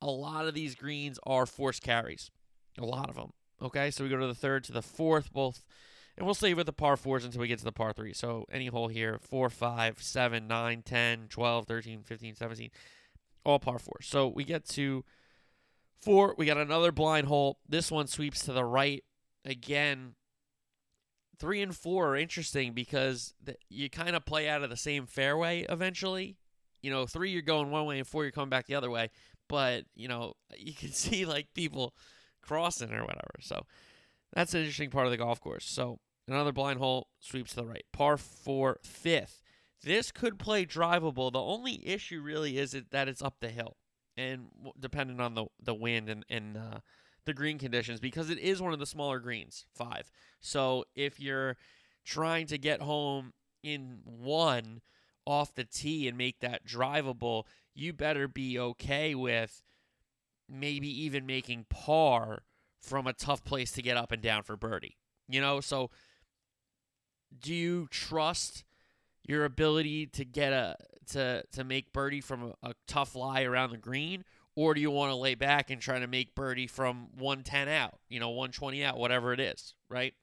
a 0.00 0.10
lot 0.10 0.46
of 0.46 0.54
these 0.54 0.74
greens 0.74 1.18
are 1.26 1.46
forced 1.46 1.82
carries. 1.82 2.30
A 2.78 2.84
lot 2.84 3.08
of 3.08 3.16
them. 3.16 3.32
Okay, 3.60 3.90
so 3.90 4.04
we 4.04 4.10
go 4.10 4.18
to 4.18 4.26
the 4.26 4.34
third 4.34 4.62
to 4.64 4.72
the 4.72 4.82
fourth, 4.82 5.32
both, 5.32 5.64
and 6.16 6.24
we'll 6.24 6.34
save 6.34 6.56
with 6.56 6.66
the 6.66 6.72
par 6.72 6.96
fours 6.96 7.24
until 7.24 7.40
we 7.40 7.48
get 7.48 7.58
to 7.58 7.64
the 7.64 7.72
par 7.72 7.92
three. 7.92 8.12
So 8.12 8.44
any 8.52 8.66
hole 8.66 8.86
here, 8.86 9.18
4, 9.20 9.50
5, 9.50 10.00
7, 10.00 10.46
9, 10.46 10.82
10, 10.82 11.26
12, 11.28 11.66
13, 11.66 12.02
15, 12.04 12.34
17, 12.36 12.70
all 13.48 13.58
par 13.58 13.78
fours. 13.78 14.06
So 14.06 14.28
we 14.28 14.44
get 14.44 14.64
to 14.70 15.04
four. 16.00 16.34
We 16.36 16.46
got 16.46 16.58
another 16.58 16.92
blind 16.92 17.26
hole. 17.26 17.58
This 17.68 17.90
one 17.90 18.06
sweeps 18.06 18.44
to 18.44 18.52
the 18.52 18.64
right. 18.64 19.02
Again, 19.44 20.14
three 21.38 21.62
and 21.62 21.74
four 21.74 22.10
are 22.10 22.16
interesting 22.16 22.72
because 22.72 23.34
the, 23.42 23.56
you 23.68 23.88
kind 23.88 24.14
of 24.14 24.24
play 24.24 24.48
out 24.48 24.62
of 24.62 24.70
the 24.70 24.76
same 24.76 25.06
fairway 25.06 25.66
eventually. 25.68 26.36
You 26.82 26.90
know, 26.90 27.06
three 27.06 27.30
you're 27.30 27.42
going 27.42 27.70
one 27.70 27.86
way 27.86 27.98
and 27.98 28.06
four 28.06 28.24
you're 28.24 28.32
coming 28.32 28.50
back 28.50 28.66
the 28.66 28.74
other 28.74 28.90
way. 28.90 29.10
But 29.48 29.84
you 29.94 30.08
know, 30.08 30.34
you 30.56 30.74
can 30.74 30.92
see 30.92 31.24
like 31.24 31.48
people 31.54 31.94
crossing 32.42 32.92
or 32.92 33.02
whatever. 33.02 33.34
So 33.40 33.62
that's 34.32 34.54
an 34.54 34.60
interesting 34.60 34.90
part 34.90 35.06
of 35.06 35.10
the 35.10 35.16
golf 35.16 35.40
course. 35.40 35.66
So 35.66 35.98
another 36.26 36.52
blind 36.52 36.78
hole 36.78 37.08
sweeps 37.20 37.50
to 37.50 37.56
the 37.56 37.66
right. 37.66 37.84
Par 37.92 38.16
four, 38.16 38.78
fifth. 38.82 39.42
This 39.82 40.10
could 40.10 40.38
play 40.38 40.66
drivable. 40.66 41.32
The 41.32 41.40
only 41.40 41.86
issue 41.86 42.20
really 42.20 42.58
is 42.58 42.76
that 42.90 43.08
it's 43.08 43.22
up 43.22 43.36
the 43.40 43.48
hill, 43.48 43.76
and 44.16 44.48
depending 44.78 45.20
on 45.20 45.34
the 45.34 45.46
the 45.62 45.74
wind 45.74 46.08
and 46.08 46.24
and 46.28 46.56
uh, 46.56 46.78
the 47.24 47.34
green 47.34 47.58
conditions, 47.58 48.00
because 48.00 48.30
it 48.30 48.38
is 48.38 48.60
one 48.60 48.72
of 48.72 48.78
the 48.78 48.86
smaller 48.86 49.20
greens, 49.20 49.66
five. 49.74 50.10
So 50.40 50.84
if 50.94 51.20
you're 51.20 51.56
trying 52.04 52.46
to 52.48 52.58
get 52.58 52.80
home 52.80 53.32
in 53.62 54.00
one 54.04 54.80
off 55.26 55.54
the 55.54 55.64
tee 55.64 56.08
and 56.08 56.16
make 56.16 56.40
that 56.40 56.66
drivable, 56.66 57.44
you 57.74 57.92
better 57.92 58.26
be 58.26 58.58
okay 58.58 59.14
with 59.14 59.62
maybe 60.48 60.88
even 61.04 61.26
making 61.26 61.66
par 61.68 62.44
from 62.80 63.06
a 63.06 63.12
tough 63.12 63.44
place 63.44 63.70
to 63.72 63.82
get 63.82 63.96
up 63.96 64.10
and 64.10 64.22
down 64.22 64.42
for 64.42 64.56
birdie. 64.56 64.96
You 65.28 65.40
know, 65.40 65.60
so 65.60 65.90
do 67.38 67.54
you 67.54 67.86
trust 67.90 68.64
your 69.28 69.44
ability 69.44 70.06
to 70.06 70.24
get 70.24 70.52
a 70.52 70.74
to 71.10 71.44
to 71.52 71.62
make 71.62 71.92
birdie 71.92 72.20
from 72.20 72.42
a, 72.42 72.70
a 72.70 72.74
tough 72.88 73.14
lie 73.14 73.42
around 73.42 73.70
the 73.70 73.78
green 73.78 74.24
or 74.58 74.74
do 74.74 74.80
you 74.80 74.90
want 74.90 75.12
to 75.12 75.14
lay 75.14 75.36
back 75.36 75.70
and 75.70 75.80
try 75.80 76.00
to 76.00 76.08
make 76.08 76.34
birdie 76.34 76.66
from 76.66 77.10
110 77.16 77.68
out, 77.68 78.00
you 78.08 78.18
know, 78.18 78.30
120 78.30 78.82
out, 78.82 78.98
whatever 78.98 79.32
it 79.32 79.38
is, 79.38 79.76
right? 79.88 80.14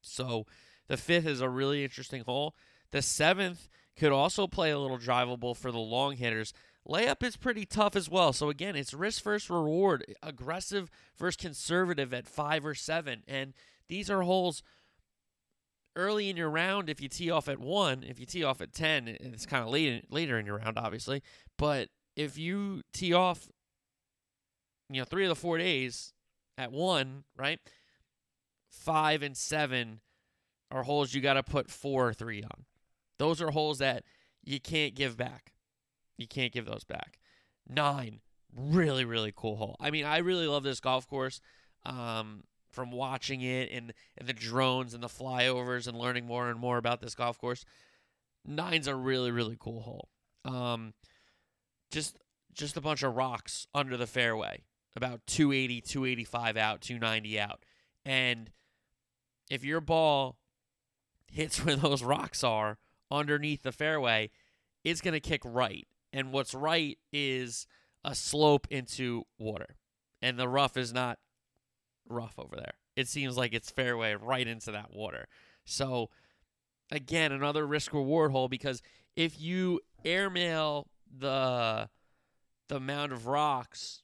So 0.00 0.46
the 0.88 0.96
fifth 0.96 1.26
is 1.26 1.42
a 1.42 1.48
really 1.50 1.84
interesting 1.84 2.22
hole. 2.24 2.54
The 2.90 3.02
seventh 3.02 3.68
could 3.98 4.12
also 4.12 4.46
play 4.46 4.70
a 4.70 4.78
little 4.78 4.96
drivable 4.96 5.54
for 5.54 5.70
the 5.70 5.78
long 5.78 6.16
hitters. 6.16 6.54
Layup 6.88 7.22
is 7.22 7.36
pretty 7.36 7.66
tough 7.66 7.96
as 7.96 8.08
well. 8.08 8.32
So 8.32 8.48
again, 8.48 8.76
it's 8.76 8.94
risk 8.94 9.22
versus 9.22 9.50
reward, 9.50 10.06
aggressive 10.22 10.90
versus 11.18 11.36
conservative 11.36 12.14
at 12.14 12.26
five 12.26 12.64
or 12.64 12.74
seven. 12.74 13.24
And 13.28 13.52
these 13.88 14.08
are 14.08 14.22
holes 14.22 14.62
early 15.96 16.30
in 16.30 16.36
your 16.36 16.50
round 16.50 16.88
if 16.88 17.00
you 17.00 17.08
tee 17.08 17.30
off 17.30 17.48
at 17.48 17.58
one. 17.58 18.02
If 18.02 18.18
you 18.20 18.26
tee 18.26 18.44
off 18.44 18.60
at 18.60 18.72
ten, 18.72 19.08
it's 19.08 19.46
kind 19.46 19.64
of 19.64 19.70
late 19.70 20.10
later 20.10 20.38
in 20.38 20.46
your 20.46 20.58
round, 20.58 20.78
obviously. 20.78 21.22
But 21.58 21.88
if 22.16 22.38
you 22.38 22.82
tee 22.92 23.12
off, 23.12 23.48
you 24.88 25.00
know, 25.00 25.04
three 25.04 25.24
of 25.24 25.28
the 25.28 25.34
four 25.34 25.58
days 25.58 26.12
at 26.58 26.72
one, 26.72 27.24
right? 27.36 27.58
Five 28.68 29.22
and 29.22 29.36
seven 29.36 30.00
are 30.70 30.82
holes 30.82 31.14
you 31.14 31.20
got 31.20 31.34
to 31.34 31.42
put 31.42 31.70
four 31.70 32.08
or 32.08 32.12
three 32.12 32.42
on. 32.42 32.64
Those 33.18 33.42
are 33.42 33.50
holes 33.50 33.78
that 33.78 34.04
you 34.44 34.60
can't 34.60 34.94
give 34.94 35.16
back. 35.16 35.52
You 36.16 36.26
can't 36.26 36.52
give 36.52 36.66
those 36.66 36.84
back. 36.84 37.18
Nine, 37.68 38.20
really, 38.54 39.04
really 39.04 39.32
cool 39.34 39.56
hole. 39.56 39.76
I 39.80 39.90
mean, 39.90 40.04
I 40.04 40.18
really 40.18 40.46
love 40.46 40.62
this 40.62 40.80
golf 40.80 41.06
course. 41.08 41.40
Um, 41.84 42.44
from 42.70 42.90
watching 42.90 43.40
it 43.40 43.70
and, 43.72 43.92
and 44.16 44.28
the 44.28 44.32
drones 44.32 44.94
and 44.94 45.02
the 45.02 45.08
flyovers 45.08 45.86
and 45.86 45.98
learning 45.98 46.26
more 46.26 46.48
and 46.48 46.58
more 46.58 46.78
about 46.78 47.00
this 47.00 47.14
golf 47.14 47.38
course, 47.38 47.64
nine's 48.44 48.86
a 48.86 48.94
really, 48.94 49.30
really 49.30 49.56
cool 49.58 49.80
hole. 49.80 50.08
Um, 50.44 50.94
just 51.90 52.16
just 52.52 52.76
a 52.76 52.80
bunch 52.80 53.02
of 53.02 53.14
rocks 53.14 53.66
under 53.74 53.96
the 53.96 54.06
fairway, 54.06 54.64
about 54.96 55.20
280, 55.26 55.80
285 55.82 56.56
out, 56.56 56.80
290 56.80 57.38
out. 57.38 57.64
And 58.04 58.50
if 59.50 59.64
your 59.64 59.80
ball 59.80 60.36
hits 61.30 61.58
where 61.64 61.76
those 61.76 62.02
rocks 62.02 62.42
are 62.42 62.78
underneath 63.10 63.62
the 63.62 63.72
fairway, 63.72 64.30
it's 64.84 65.00
going 65.00 65.14
to 65.14 65.20
kick 65.20 65.42
right 65.44 65.86
and 66.12 66.32
what's 66.32 66.54
right 66.54 66.98
is 67.12 67.66
a 68.04 68.14
slope 68.14 68.66
into 68.70 69.24
water. 69.38 69.76
And 70.22 70.38
the 70.38 70.48
rough 70.48 70.76
is 70.76 70.92
not 70.92 71.18
rough 72.08 72.38
over 72.38 72.56
there. 72.56 72.72
It 72.96 73.08
seems 73.08 73.36
like 73.36 73.52
it's 73.52 73.70
fairway 73.70 74.14
right 74.14 74.46
into 74.46 74.72
that 74.72 74.92
water. 74.92 75.28
So 75.64 76.10
again, 76.90 77.32
another 77.32 77.66
risk 77.66 77.92
reward 77.92 78.32
hole 78.32 78.48
because 78.48 78.82
if 79.16 79.40
you 79.40 79.80
airmail 80.04 80.88
the 81.18 81.88
the 82.68 82.80
mound 82.80 83.12
of 83.12 83.26
rocks, 83.26 84.02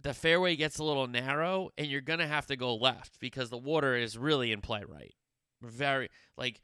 the 0.00 0.14
fairway 0.14 0.56
gets 0.56 0.78
a 0.78 0.84
little 0.84 1.06
narrow 1.06 1.70
and 1.76 1.86
you're 1.88 2.00
gonna 2.00 2.26
have 2.26 2.46
to 2.46 2.56
go 2.56 2.74
left 2.74 3.18
because 3.20 3.50
the 3.50 3.58
water 3.58 3.96
is 3.96 4.18
really 4.18 4.52
in 4.52 4.60
play 4.60 4.82
right. 4.86 5.14
Very 5.62 6.10
like 6.36 6.60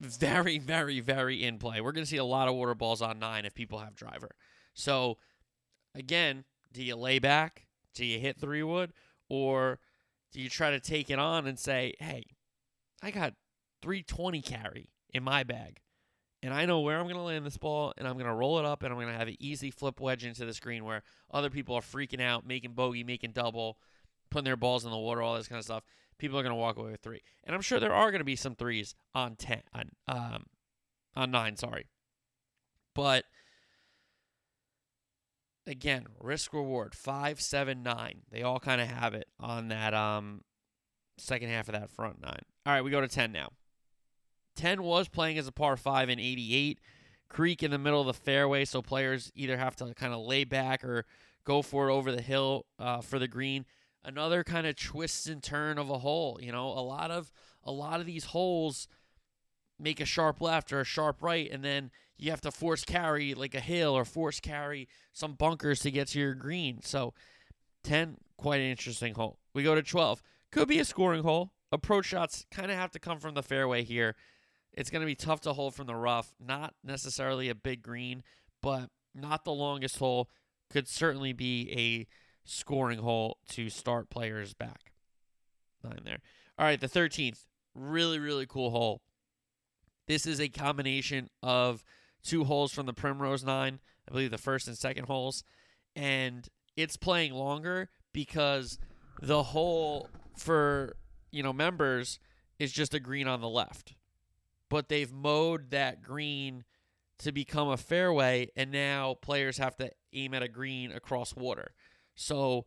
very, 0.00 0.58
very, 0.58 1.00
very 1.00 1.42
in 1.42 1.58
play. 1.58 1.80
We're 1.80 1.92
going 1.92 2.04
to 2.04 2.10
see 2.10 2.16
a 2.16 2.24
lot 2.24 2.48
of 2.48 2.54
water 2.54 2.74
balls 2.74 3.02
on 3.02 3.18
nine 3.18 3.44
if 3.44 3.54
people 3.54 3.78
have 3.78 3.94
driver. 3.94 4.32
So, 4.74 5.18
again, 5.94 6.44
Do 6.72 6.82
you 6.82 6.96
lay 6.96 7.18
back? 7.18 7.65
Do 7.96 8.04
you 8.04 8.18
hit 8.20 8.38
three 8.38 8.62
wood? 8.62 8.92
Or 9.28 9.78
do 10.32 10.40
you 10.40 10.48
try 10.48 10.70
to 10.70 10.80
take 10.80 11.10
it 11.10 11.18
on 11.18 11.46
and 11.46 11.58
say, 11.58 11.94
hey, 11.98 12.24
I 13.02 13.10
got 13.10 13.34
320 13.82 14.42
carry 14.42 14.90
in 15.12 15.22
my 15.22 15.44
bag, 15.44 15.78
and 16.42 16.52
I 16.52 16.66
know 16.66 16.80
where 16.80 16.98
I'm 16.98 17.04
going 17.04 17.16
to 17.16 17.22
land 17.22 17.46
this 17.46 17.56
ball, 17.56 17.92
and 17.96 18.06
I'm 18.06 18.14
going 18.14 18.26
to 18.26 18.34
roll 18.34 18.58
it 18.58 18.64
up, 18.64 18.82
and 18.82 18.92
I'm 18.92 18.98
going 18.98 19.12
to 19.12 19.18
have 19.18 19.28
an 19.28 19.36
easy 19.38 19.70
flip 19.70 20.00
wedge 20.00 20.24
into 20.24 20.44
the 20.44 20.54
screen 20.54 20.84
where 20.84 21.02
other 21.32 21.50
people 21.50 21.74
are 21.74 21.80
freaking 21.80 22.20
out, 22.20 22.46
making 22.46 22.72
bogey, 22.72 23.04
making 23.04 23.32
double, 23.32 23.78
putting 24.30 24.44
their 24.44 24.56
balls 24.56 24.84
in 24.84 24.90
the 24.90 24.98
water, 24.98 25.22
all 25.22 25.36
this 25.36 25.48
kind 25.48 25.58
of 25.58 25.64
stuff. 25.64 25.84
People 26.18 26.38
are 26.38 26.42
going 26.42 26.54
to 26.54 26.56
walk 26.56 26.76
away 26.76 26.90
with 26.90 27.00
three, 27.00 27.22
and 27.44 27.54
I'm 27.54 27.62
sure 27.62 27.78
there 27.78 27.94
are 27.94 28.10
going 28.10 28.20
to 28.20 28.24
be 28.24 28.36
some 28.36 28.54
threes 28.54 28.94
on 29.14 29.36
ten, 29.36 29.62
on 29.74 29.90
um, 30.08 30.46
on 31.14 31.30
nine. 31.30 31.56
Sorry, 31.56 31.86
but 32.94 33.24
again, 35.66 36.06
risk 36.20 36.52
reward 36.52 36.94
five, 36.94 37.40
seven, 37.40 37.82
nine. 37.82 38.22
They 38.30 38.42
all 38.42 38.60
kind 38.60 38.80
of 38.80 38.88
have 38.88 39.14
it 39.14 39.28
on 39.40 39.68
that 39.68 39.94
um 39.94 40.42
second 41.18 41.48
half 41.48 41.68
of 41.68 41.74
that 41.74 41.90
front 41.90 42.20
nine. 42.20 42.42
All 42.64 42.72
right, 42.72 42.82
we 42.82 42.90
go 42.90 43.00
to 43.00 43.08
ten 43.08 43.32
now. 43.32 43.48
Ten 44.54 44.82
was 44.82 45.08
playing 45.08 45.38
as 45.38 45.46
a 45.46 45.52
par 45.52 45.76
five 45.76 46.08
in 46.08 46.18
'88. 46.18 46.78
Creek 47.28 47.62
in 47.62 47.72
the 47.72 47.78
middle 47.78 48.00
of 48.00 48.06
the 48.06 48.14
fairway, 48.14 48.64
so 48.64 48.80
players 48.80 49.32
either 49.34 49.56
have 49.56 49.74
to 49.76 49.92
kind 49.94 50.14
of 50.14 50.20
lay 50.20 50.44
back 50.44 50.84
or 50.84 51.04
go 51.44 51.60
for 51.60 51.88
it 51.88 51.92
over 51.92 52.12
the 52.12 52.22
hill 52.22 52.66
uh, 52.78 53.00
for 53.00 53.18
the 53.18 53.26
green. 53.26 53.66
Another 54.04 54.44
kind 54.44 54.66
of 54.66 54.76
twist 54.76 55.26
and 55.26 55.42
turn 55.42 55.78
of 55.78 55.90
a 55.90 55.98
hole. 55.98 56.38
You 56.40 56.52
know, 56.52 56.68
a 56.68 56.80
lot 56.80 57.10
of 57.10 57.32
a 57.64 57.72
lot 57.72 57.98
of 57.98 58.06
these 58.06 58.26
holes 58.26 58.86
make 59.78 60.00
a 60.00 60.04
sharp 60.04 60.40
left 60.40 60.72
or 60.72 60.80
a 60.80 60.84
sharp 60.84 61.22
right, 61.22 61.50
and 61.50 61.64
then 61.64 61.90
you 62.18 62.30
have 62.30 62.40
to 62.42 62.50
force 62.50 62.84
carry 62.84 63.34
like 63.34 63.54
a 63.54 63.60
hill 63.60 63.96
or 63.96 64.04
force 64.04 64.40
carry 64.40 64.88
some 65.12 65.34
bunkers 65.34 65.80
to 65.80 65.90
get 65.90 66.08
to 66.08 66.18
your 66.18 66.34
green. 66.34 66.80
So 66.82 67.14
10, 67.84 68.16
quite 68.36 68.60
an 68.60 68.66
interesting 68.66 69.14
hole. 69.14 69.38
We 69.54 69.62
go 69.62 69.74
to 69.74 69.82
12. 69.82 70.22
Could 70.50 70.68
be 70.68 70.78
a 70.78 70.84
scoring 70.84 71.22
hole. 71.22 71.52
Approach 71.72 72.06
shots 72.06 72.46
kind 72.50 72.70
of 72.70 72.76
have 72.76 72.90
to 72.92 72.98
come 72.98 73.18
from 73.18 73.34
the 73.34 73.42
fairway 73.42 73.82
here. 73.82 74.14
It's 74.72 74.90
going 74.90 75.00
to 75.00 75.06
be 75.06 75.14
tough 75.14 75.40
to 75.42 75.52
hold 75.52 75.74
from 75.74 75.86
the 75.86 75.94
rough. 75.94 76.34
Not 76.40 76.74
necessarily 76.84 77.48
a 77.48 77.54
big 77.54 77.82
green, 77.82 78.22
but 78.62 78.90
not 79.14 79.44
the 79.44 79.52
longest 79.52 79.98
hole. 79.98 80.30
Could 80.70 80.88
certainly 80.88 81.32
be 81.32 81.70
a 81.72 82.06
scoring 82.48 82.98
hole 82.98 83.38
to 83.50 83.68
start 83.68 84.10
players 84.10 84.54
back. 84.54 84.92
Nine 85.82 86.00
there. 86.04 86.20
All 86.58 86.66
right, 86.66 86.80
the 86.80 86.88
13th. 86.88 87.46
Really, 87.74 88.18
really 88.18 88.46
cool 88.46 88.70
hole. 88.70 89.02
This 90.06 90.26
is 90.26 90.40
a 90.40 90.48
combination 90.48 91.30
of 91.42 91.84
two 92.22 92.44
holes 92.44 92.72
from 92.72 92.86
the 92.86 92.92
Primrose 92.92 93.44
Nine, 93.44 93.80
I 94.08 94.12
believe 94.12 94.30
the 94.30 94.38
first 94.38 94.68
and 94.68 94.76
second 94.76 95.06
holes, 95.06 95.42
and 95.94 96.48
it's 96.76 96.96
playing 96.96 97.32
longer 97.32 97.90
because 98.12 98.78
the 99.20 99.42
hole 99.42 100.08
for 100.36 100.96
you 101.30 101.42
know 101.42 101.52
members 101.52 102.18
is 102.58 102.72
just 102.72 102.94
a 102.94 103.00
green 103.00 103.26
on 103.26 103.40
the 103.40 103.48
left, 103.48 103.94
but 104.68 104.88
they've 104.88 105.12
mowed 105.12 105.70
that 105.70 106.02
green 106.02 106.64
to 107.18 107.32
become 107.32 107.68
a 107.68 107.76
fairway, 107.76 108.50
and 108.56 108.70
now 108.70 109.14
players 109.14 109.58
have 109.58 109.76
to 109.76 109.90
aim 110.12 110.34
at 110.34 110.42
a 110.42 110.48
green 110.48 110.92
across 110.92 111.34
water. 111.34 111.72
So 112.14 112.66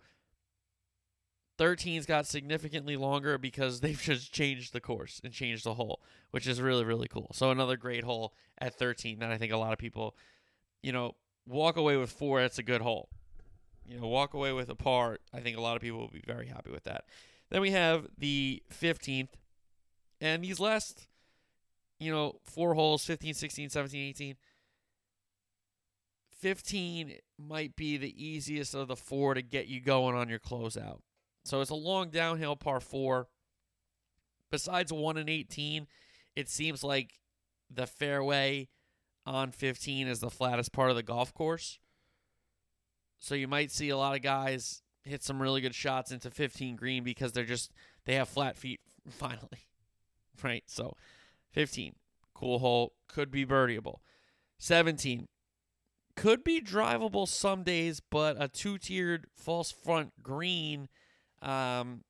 13's 1.59 2.05
got 2.05 2.25
significantly 2.25 2.95
longer 2.95 3.37
because 3.37 3.79
they've 3.81 4.01
just 4.01 4.31
changed 4.31 4.73
the 4.73 4.81
course 4.81 5.19
and 5.23 5.33
changed 5.33 5.65
the 5.65 5.75
hole, 5.75 6.01
which 6.31 6.47
is 6.47 6.61
really, 6.61 6.85
really 6.85 7.07
cool. 7.07 7.29
So 7.33 7.51
another 7.51 7.77
great 7.77 8.03
hole 8.03 8.33
at 8.57 8.75
13 8.75 9.19
that 9.19 9.31
I 9.31 9.37
think 9.37 9.51
a 9.51 9.57
lot 9.57 9.73
of 9.73 9.79
people, 9.79 10.15
you 10.81 10.91
know, 10.91 11.15
walk 11.45 11.77
away 11.77 11.97
with 11.97 12.11
four, 12.11 12.41
that's 12.41 12.59
a 12.59 12.63
good 12.63 12.81
hole. 12.81 13.09
You 13.85 13.99
know, 13.99 14.07
walk 14.07 14.33
away 14.33 14.53
with 14.53 14.69
a 14.69 14.75
par, 14.75 15.19
I 15.33 15.39
think 15.39 15.57
a 15.57 15.61
lot 15.61 15.75
of 15.75 15.81
people 15.81 15.99
will 15.99 16.09
be 16.09 16.23
very 16.25 16.47
happy 16.47 16.69
with 16.69 16.83
that. 16.83 17.05
Then 17.49 17.61
we 17.61 17.71
have 17.71 18.07
the 18.17 18.61
15th, 18.71 19.29
and 20.21 20.43
these 20.43 20.59
last, 20.59 21.07
you 21.99 22.11
know, 22.11 22.35
four 22.45 22.75
holes 22.75 23.03
15, 23.03 23.33
16, 23.33 23.69
17, 23.69 24.09
18. 24.09 24.35
15 26.37 27.15
might 27.37 27.75
be 27.75 27.97
the 27.97 28.23
easiest 28.23 28.75
of 28.75 28.87
the 28.87 28.95
four 28.95 29.33
to 29.33 29.41
get 29.41 29.67
you 29.67 29.81
going 29.81 30.15
on 30.15 30.29
your 30.29 30.39
closeout. 30.39 30.99
So 31.43 31.61
it's 31.61 31.69
a 31.69 31.75
long 31.75 32.09
downhill 32.09 32.55
par 32.55 32.79
four. 32.79 33.27
Besides 34.51 34.91
1 34.91 35.17
and 35.17 35.29
18, 35.29 35.85
it 36.35 36.49
seems 36.49 36.83
like 36.83 37.19
the 37.69 37.85
fairway 37.85 38.69
on 39.25 39.51
15 39.51 40.07
is 40.07 40.19
the 40.19 40.29
flattest 40.29 40.71
part 40.71 40.89
of 40.89 40.95
the 40.95 41.03
golf 41.03 41.33
course. 41.33 41.77
So 43.19 43.35
you 43.35 43.47
might 43.47 43.71
see 43.71 43.89
a 43.89 43.97
lot 43.97 44.15
of 44.15 44.23
guys 44.23 44.81
hit 45.03 45.23
some 45.23 45.41
really 45.41 45.61
good 45.61 45.75
shots 45.75 46.11
into 46.11 46.31
15 46.31 46.75
green 46.75 47.03
because 47.03 47.31
they're 47.31 47.43
just 47.43 47.71
they 48.05 48.15
have 48.15 48.29
flat 48.29 48.57
feet 48.57 48.79
finally. 49.09 49.67
Right? 50.41 50.63
So 50.65 50.95
15, 51.51 51.93
cool 52.33 52.59
hole, 52.59 52.93
could 53.07 53.29
be 53.29 53.45
birdieable. 53.45 53.99
17 54.57 55.27
could 56.15 56.43
be 56.43 56.59
drivable 56.59 57.27
some 57.27 57.63
days, 57.63 58.01
but 58.01 58.35
a 58.41 58.49
two-tiered 58.49 59.27
false 59.33 59.71
front 59.71 60.21
green 60.21 60.89
um, 61.41 62.03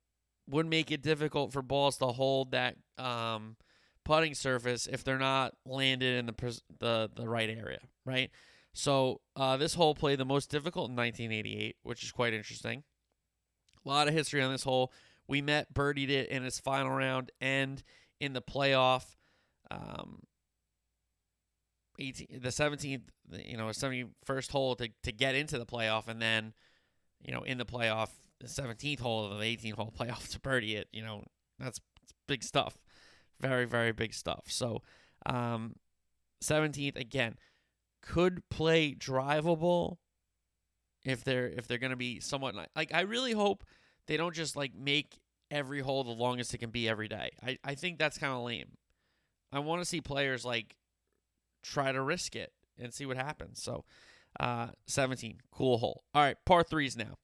would 0.48 0.66
make 0.66 0.90
it 0.90 1.02
difficult 1.02 1.52
for 1.52 1.62
balls 1.62 1.96
to 1.98 2.06
hold 2.06 2.52
that 2.52 2.76
um, 2.98 3.56
putting 4.04 4.34
surface 4.34 4.86
if 4.86 5.04
they're 5.04 5.18
not 5.18 5.54
landed 5.64 6.18
in 6.18 6.26
the 6.26 6.60
the 6.78 7.10
the 7.14 7.28
right 7.28 7.50
area, 7.50 7.80
right? 8.04 8.30
So 8.72 9.20
uh, 9.36 9.56
this 9.56 9.74
hole 9.74 9.94
played 9.94 10.18
the 10.18 10.24
most 10.24 10.50
difficult 10.50 10.90
in 10.90 10.96
1988, 10.96 11.76
which 11.82 12.04
is 12.04 12.12
quite 12.12 12.32
interesting. 12.32 12.84
A 13.84 13.88
lot 13.88 14.08
of 14.08 14.14
history 14.14 14.42
on 14.42 14.52
this 14.52 14.64
hole. 14.64 14.92
Ouimet, 15.30 15.66
birdied 15.72 16.10
it 16.10 16.28
in 16.28 16.44
its 16.44 16.58
final 16.58 16.90
round 16.90 17.30
and 17.40 17.82
in 18.20 18.32
the 18.32 18.42
playoff. 18.42 19.16
Um, 19.70 20.22
18, 21.98 22.40
the 22.40 22.48
17th, 22.48 23.02
you 23.44 23.56
know, 23.56 23.66
71st 23.66 24.50
hole 24.50 24.74
to, 24.76 24.88
to 25.02 25.12
get 25.12 25.34
into 25.34 25.58
the 25.58 25.66
playoff, 25.66 26.08
and 26.08 26.20
then, 26.20 26.54
you 27.22 27.32
know, 27.32 27.42
in 27.42 27.58
the 27.58 27.66
playoff, 27.66 28.08
the 28.40 28.46
17th 28.46 29.00
hole 29.00 29.26
of 29.26 29.38
the 29.38 29.44
18th 29.44 29.74
hole 29.74 29.92
playoff 29.98 30.28
to 30.32 30.40
birdie 30.40 30.76
it. 30.76 30.88
You 30.92 31.02
know, 31.02 31.24
that's, 31.58 31.80
big 32.26 32.44
stuff. 32.44 32.78
Very, 33.40 33.64
very 33.64 33.90
big 33.90 34.14
stuff. 34.14 34.44
So, 34.46 34.82
um, 35.26 35.74
17th 36.42 36.96
again 36.96 37.36
could 38.02 38.48
play 38.48 38.94
drivable 38.94 39.96
if 41.04 41.24
they're 41.24 41.48
if 41.48 41.66
they're 41.66 41.78
gonna 41.78 41.96
be 41.96 42.20
somewhat 42.20 42.54
like 42.76 42.94
I 42.94 43.00
really 43.00 43.32
hope 43.32 43.64
they 44.06 44.16
don't 44.16 44.34
just 44.34 44.56
like 44.56 44.74
make 44.74 45.18
every 45.50 45.80
hole 45.80 46.04
the 46.04 46.10
longest 46.10 46.54
it 46.54 46.58
can 46.58 46.70
be 46.70 46.88
every 46.88 47.08
day. 47.08 47.30
I, 47.42 47.58
I 47.64 47.74
think 47.74 47.98
that's 47.98 48.16
kind 48.16 48.32
of 48.32 48.44
lame. 48.44 48.76
I 49.52 49.58
want 49.58 49.82
to 49.82 49.84
see 49.84 50.00
players 50.00 50.44
like 50.44 50.76
try 51.62 51.90
to 51.90 52.00
risk 52.00 52.36
it 52.36 52.52
and 52.78 52.94
see 52.94 53.06
what 53.06 53.16
happens. 53.16 53.60
So, 53.62 53.84
uh, 54.38 54.68
17, 54.86 55.40
cool 55.50 55.78
hole. 55.78 56.04
All 56.14 56.22
right, 56.22 56.36
par 56.46 56.62
threes 56.62 56.96
now. 56.96 57.16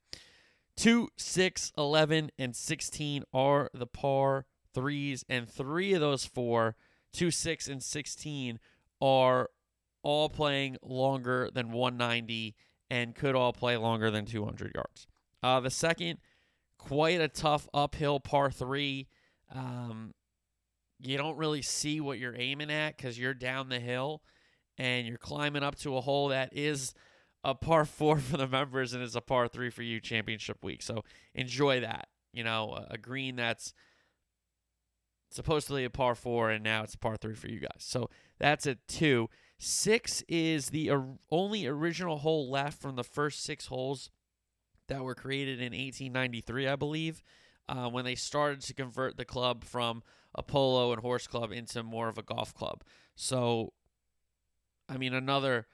2, 0.77 1.09
6, 1.17 1.73
11, 1.79 2.31
and 2.39 2.55
16 2.55 3.25
are 3.33 3.71
the 3.73 3.87
par 3.87 4.47
threes, 4.75 5.25
and 5.29 5.49
three 5.49 5.95
of 5.95 6.01
those 6.01 6.27
four, 6.27 6.77
2, 7.13 7.31
6, 7.31 7.69
and 7.69 7.83
16, 7.83 8.59
are 9.01 9.51
all 10.03 10.29
playing 10.29 10.77
longer 10.83 11.51
than 11.53 11.73
190 11.73 12.55
and 12.91 13.15
could 13.15 13.35
all 13.35 13.53
play 13.53 13.77
longer 13.77 14.11
than 14.11 14.25
200 14.25 14.73
yards. 14.75 15.07
Uh, 15.43 15.61
the 15.61 15.71
second, 15.71 16.19
quite 16.79 17.21
a 17.21 17.29
tough 17.29 17.69
uphill 17.75 18.21
par 18.21 18.51
three. 18.51 19.09
Um, 19.53 20.15
you 20.99 21.17
don't 21.17 21.37
really 21.37 21.63
see 21.63 22.01
what 22.01 22.19
you're 22.19 22.37
aiming 22.37 22.71
at 22.71 22.97
because 22.97 23.19
you're 23.19 23.35
down 23.35 23.69
the 23.69 23.81
hill 23.81 24.23
and 24.79 25.07
you're 25.07 25.19
climbing 25.19 25.63
up 25.63 25.77
to 25.77 25.97
a 25.97 26.01
hole 26.01 26.29
that 26.29 26.51
is 26.53 26.95
a 27.47 27.55
par 27.55 27.85
four 27.85 28.19
for 28.19 28.37
the 28.37 28.49
members 28.49 28.93
and 28.93 29.03
it's 29.03 29.15
a 29.15 29.21
par 29.21 29.49
three 29.49 29.71
for 29.71 29.83
you 29.83 30.01
championship 30.01 30.63
week. 30.63 30.83
So 30.83 31.05
enjoy 31.35 31.81
that. 31.81 32.09
You 32.33 32.45
know, 32.45 32.85
a 32.91 32.99
green 32.99 33.37
that's 33.37 33.73
supposedly 35.31 35.85
a 35.85 35.91
par 35.91 36.15
four 36.15 36.51
and 36.51 36.63
now 36.63 36.83
it's 36.83 36.95
a 36.95 36.99
par 36.99 37.17
three 37.17 37.35
for 37.35 37.49
you 37.49 37.61
guys. 37.61 37.79
So 37.79 38.11
that's 38.39 38.67
a 38.67 38.75
two. 38.89 39.31
Six 39.59 40.23
is 40.29 40.69
the 40.69 40.91
only 41.31 41.67
original 41.67 42.19
hole 42.19 42.51
left 42.51 42.83
from 42.83 42.97
the 42.97 43.05
first 43.05 43.43
six 43.43 43.67
holes 43.67 44.11
that 44.89 45.03
were 45.03 45.15
created 45.15 45.59
in 45.59 45.73
1893, 45.73 46.69
I 46.69 46.77
believe, 46.77 47.23
uh, 47.69 47.89
when 47.89 48.05
they 48.05 48.17
started 48.17 48.61
to 48.63 48.75
convert 48.75 49.17
the 49.17 49.25
club 49.25 49.65
from 49.65 50.03
a 50.35 50.43
polo 50.43 50.93
and 50.93 51.01
horse 51.01 51.27
club 51.27 51.53
into 51.53 51.83
more 51.83 52.09
of 52.09 52.19
a 52.19 52.23
golf 52.23 52.53
club. 52.53 52.85
So, 53.15 53.73
I 54.89 54.99
mean, 54.99 55.15
another 55.15 55.67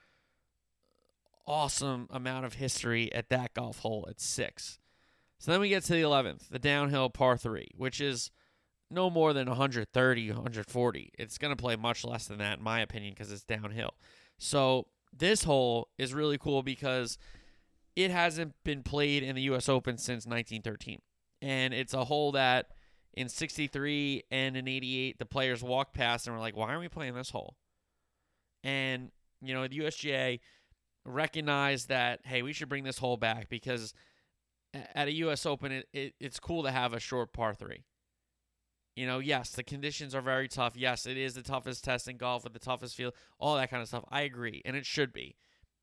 awesome 1.47 2.07
amount 2.11 2.45
of 2.45 2.55
history 2.55 3.13
at 3.13 3.29
that 3.31 3.55
golf 3.55 3.81
hole 3.81 4.07
at 4.09 4.21
six. 4.21 4.79
So 5.39 5.51
then 5.51 5.61
we 5.61 5.69
get 5.69 5.83
to 5.85 5.93
the 5.93 6.03
11th, 6.03 6.49
the 6.51 6.59
downhill 6.59 7.11
par 7.11 7.37
three, 7.37 7.71
which 7.77 8.01
is 8.01 8.31
no 8.91 9.11
more 9.11 9.33
than 9.33 9.49
130, 9.49 10.29
140. 10.29 11.13
It's 11.19 11.39
going 11.39 11.55
to 11.55 11.61
play 11.61 11.75
much 11.77 12.05
less 12.05 12.27
than 12.27 12.39
that, 12.39 12.59
in 12.59 12.65
my 12.65 12.81
opinion, 12.81 13.15
because 13.15 13.33
it's 13.33 13.43
downhill. 13.43 13.95
So 14.39 14.87
this 15.13 15.45
hole 15.45 15.89
is 15.99 16.15
really 16.15 16.39
cool 16.39 16.63
because 16.63 17.19
it 17.97 18.11
hasn't 18.11 18.55
been 18.65 18.83
played 18.83 19.23
in 19.23 19.35
the 19.35 19.43
U.S. 19.43 19.69
Open 19.69 19.99
since 19.99 20.27
1913, 20.27 21.01
and 21.41 21.75
it's 21.75 21.95
a 21.95 22.05
hole 22.05 22.33
that 22.33 22.69
in 23.15 23.29
63 23.29 24.23
and 24.31 24.57
in 24.57 24.67
88 24.67 25.19
the 25.19 25.27
players 25.27 25.63
walked 25.63 25.95
past 25.95 26.27
and 26.27 26.35
were 26.35 26.41
like, 26.41 26.57
"Why 26.57 26.69
aren't 26.69 26.81
we 26.81 26.89
playing 26.89 27.15
this 27.15 27.31
hole?" 27.31 27.57
And 28.65 29.11
you 29.43 29.53
know 29.53 29.67
the 29.67 29.79
USGA 29.81 30.41
recognized 31.05 31.89
that 31.89 32.21
hey, 32.25 32.43
we 32.43 32.53
should 32.53 32.69
bring 32.69 32.85
this 32.85 32.99
hole 32.99 33.17
back 33.17 33.49
because 33.49 33.95
at 34.95 35.09
a 35.09 35.13
U.S. 35.13 35.47
Open 35.47 35.73
it, 35.73 35.89
it 35.93 36.15
it's 36.21 36.41
cool 36.41 36.63
to 36.63 36.71
have 36.71 36.93
a 36.93 37.01
short 37.01 37.33
par 37.33 37.55
three. 37.55 37.85
You 38.97 39.07
know, 39.07 39.21
yes, 39.21 39.51
the 39.51 39.63
conditions 39.63 40.15
are 40.15 40.21
very 40.21 40.49
tough. 40.49 40.77
Yes, 40.77 41.07
it 41.07 41.17
is 41.17 41.35
the 41.35 41.43
toughest 41.43 41.83
test 41.83 42.09
in 42.09 42.19
golf 42.19 42.45
with 42.45 42.53
the 42.53 42.59
toughest 42.59 42.95
field, 42.95 43.15
all 43.39 43.57
that 43.57 43.71
kind 43.71 43.81
of 43.81 43.89
stuff. 43.89 44.05
I 44.11 44.23
agree, 44.23 44.61
and 44.65 44.77
it 44.77 44.85
should 44.85 45.13
be, 45.13 45.37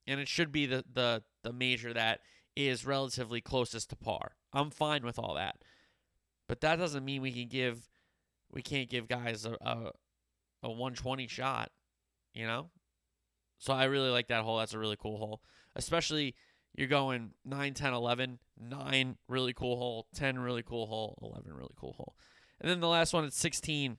and 0.05 0.19
it 0.19 0.27
should 0.27 0.51
be 0.51 0.65
the 0.65 0.83
the 0.91 1.23
the 1.43 1.53
major 1.53 1.93
that 1.93 2.19
is 2.55 2.85
relatively 2.85 3.41
closest 3.41 3.89
to 3.89 3.95
par. 3.95 4.35
I'm 4.53 4.69
fine 4.69 5.03
with 5.03 5.17
all 5.17 5.35
that, 5.35 5.57
but 6.47 6.61
that 6.61 6.77
doesn't 6.77 7.05
mean 7.05 7.21
we 7.21 7.31
can 7.31 7.47
give 7.47 7.89
we 8.51 8.61
can't 8.61 8.89
give 8.89 9.07
guys 9.07 9.45
a 9.45 9.53
a, 9.61 9.91
a 10.63 10.69
120 10.69 11.27
shot. 11.27 11.71
You 12.35 12.45
know, 12.45 12.69
so 13.59 13.73
I 13.73 13.85
really 13.85 14.09
like 14.09 14.29
that 14.29 14.43
hole. 14.43 14.57
That's 14.57 14.73
a 14.73 14.79
really 14.79 14.97
cool 14.97 15.17
hole, 15.17 15.41
especially 15.75 16.35
you're 16.75 16.87
going 16.87 17.31
9, 17.45 17.73
10, 17.73 17.93
11, 17.93 18.39
9 18.57 19.17
really 19.27 19.53
cool 19.53 19.77
hole, 19.77 20.07
10 20.15 20.39
really 20.39 20.63
cool 20.63 20.87
hole, 20.87 21.17
11 21.21 21.53
really 21.53 21.73
cool 21.75 21.93
hole. 21.93 22.15
And 22.61 22.69
then 22.69 22.79
the 22.79 22.87
last 22.87 23.13
one 23.13 23.25
at 23.25 23.33
16, 23.33 23.97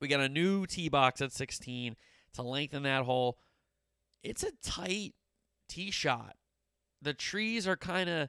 we 0.00 0.08
got 0.08 0.20
a 0.20 0.28
new 0.28 0.66
tee 0.66 0.88
box 0.88 1.20
at 1.20 1.32
16 1.32 1.96
to 2.34 2.42
lengthen 2.42 2.82
that 2.82 3.04
hole. 3.04 3.38
It's 4.22 4.42
a 4.42 4.52
tight 4.62 5.14
tee 5.68 5.90
shot. 5.90 6.36
The 7.00 7.14
trees 7.14 7.66
are 7.68 7.76
kind 7.76 8.08
of 8.08 8.28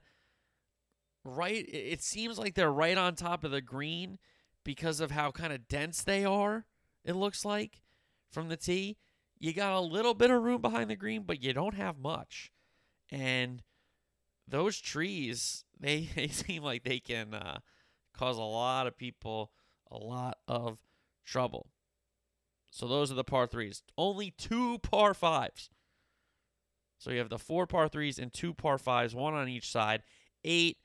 right. 1.23 1.65
It 1.67 2.01
seems 2.01 2.37
like 2.37 2.55
they're 2.55 2.71
right 2.71 2.97
on 2.97 3.15
top 3.15 3.43
of 3.43 3.51
the 3.51 3.61
green 3.61 4.17
because 4.63 4.99
of 4.99 5.11
how 5.11 5.31
kind 5.31 5.53
of 5.53 5.67
dense 5.67 6.03
they 6.03 6.25
are, 6.25 6.65
it 7.05 7.15
looks 7.15 7.45
like, 7.45 7.81
from 8.29 8.49
the 8.49 8.57
tee. 8.57 8.97
You 9.39 9.53
got 9.53 9.73
a 9.73 9.79
little 9.79 10.13
bit 10.13 10.31
of 10.31 10.41
room 10.41 10.61
behind 10.61 10.89
the 10.89 10.95
green, 10.95 11.23
but 11.23 11.43
you 11.43 11.53
don't 11.53 11.75
have 11.75 11.97
much. 11.97 12.51
And 13.11 13.61
those 14.47 14.79
trees, 14.79 15.63
they, 15.79 16.09
they 16.15 16.27
seem 16.27 16.63
like 16.63 16.83
they 16.83 16.99
can. 16.99 17.33
Uh, 17.33 17.59
cause 18.17 18.37
a 18.37 18.41
lot 18.41 18.87
of 18.87 18.97
people 18.97 19.51
a 19.91 19.97
lot 19.97 20.37
of 20.47 20.79
trouble. 21.25 21.67
So 22.71 22.87
those 22.87 23.11
are 23.11 23.15
the 23.15 23.23
par 23.23 23.47
threes. 23.47 23.83
Only 23.97 24.31
two 24.31 24.79
par 24.79 25.13
fives. 25.13 25.69
So 26.99 27.11
you 27.11 27.19
have 27.19 27.29
the 27.29 27.37
four 27.37 27.67
par 27.67 27.87
threes 27.87 28.19
and 28.19 28.33
two 28.33 28.53
par 28.53 28.77
fives, 28.77 29.15
one 29.15 29.33
on 29.33 29.47
each 29.47 29.69
side. 29.69 30.03
Eight 30.43 30.77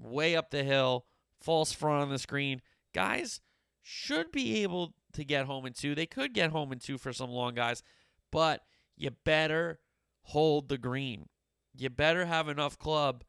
way 0.00 0.36
up 0.36 0.50
the 0.50 0.62
hill, 0.62 1.06
false 1.40 1.72
front 1.72 2.02
on 2.02 2.10
the 2.10 2.18
screen. 2.18 2.62
Guys 2.94 3.40
should 3.82 4.30
be 4.30 4.62
able 4.62 4.94
to 5.12 5.24
get 5.24 5.46
home 5.46 5.66
in 5.66 5.72
two. 5.72 5.94
They 5.94 6.06
could 6.06 6.32
get 6.34 6.50
home 6.50 6.72
in 6.72 6.78
two 6.78 6.98
for 6.98 7.12
some 7.12 7.30
long 7.30 7.54
guys, 7.54 7.82
but 8.30 8.62
you 8.96 9.10
better 9.24 9.80
hold 10.22 10.68
the 10.68 10.78
green. 10.78 11.28
You 11.76 11.90
better 11.90 12.26
have 12.26 12.48
enough 12.48 12.78
club 12.78 13.24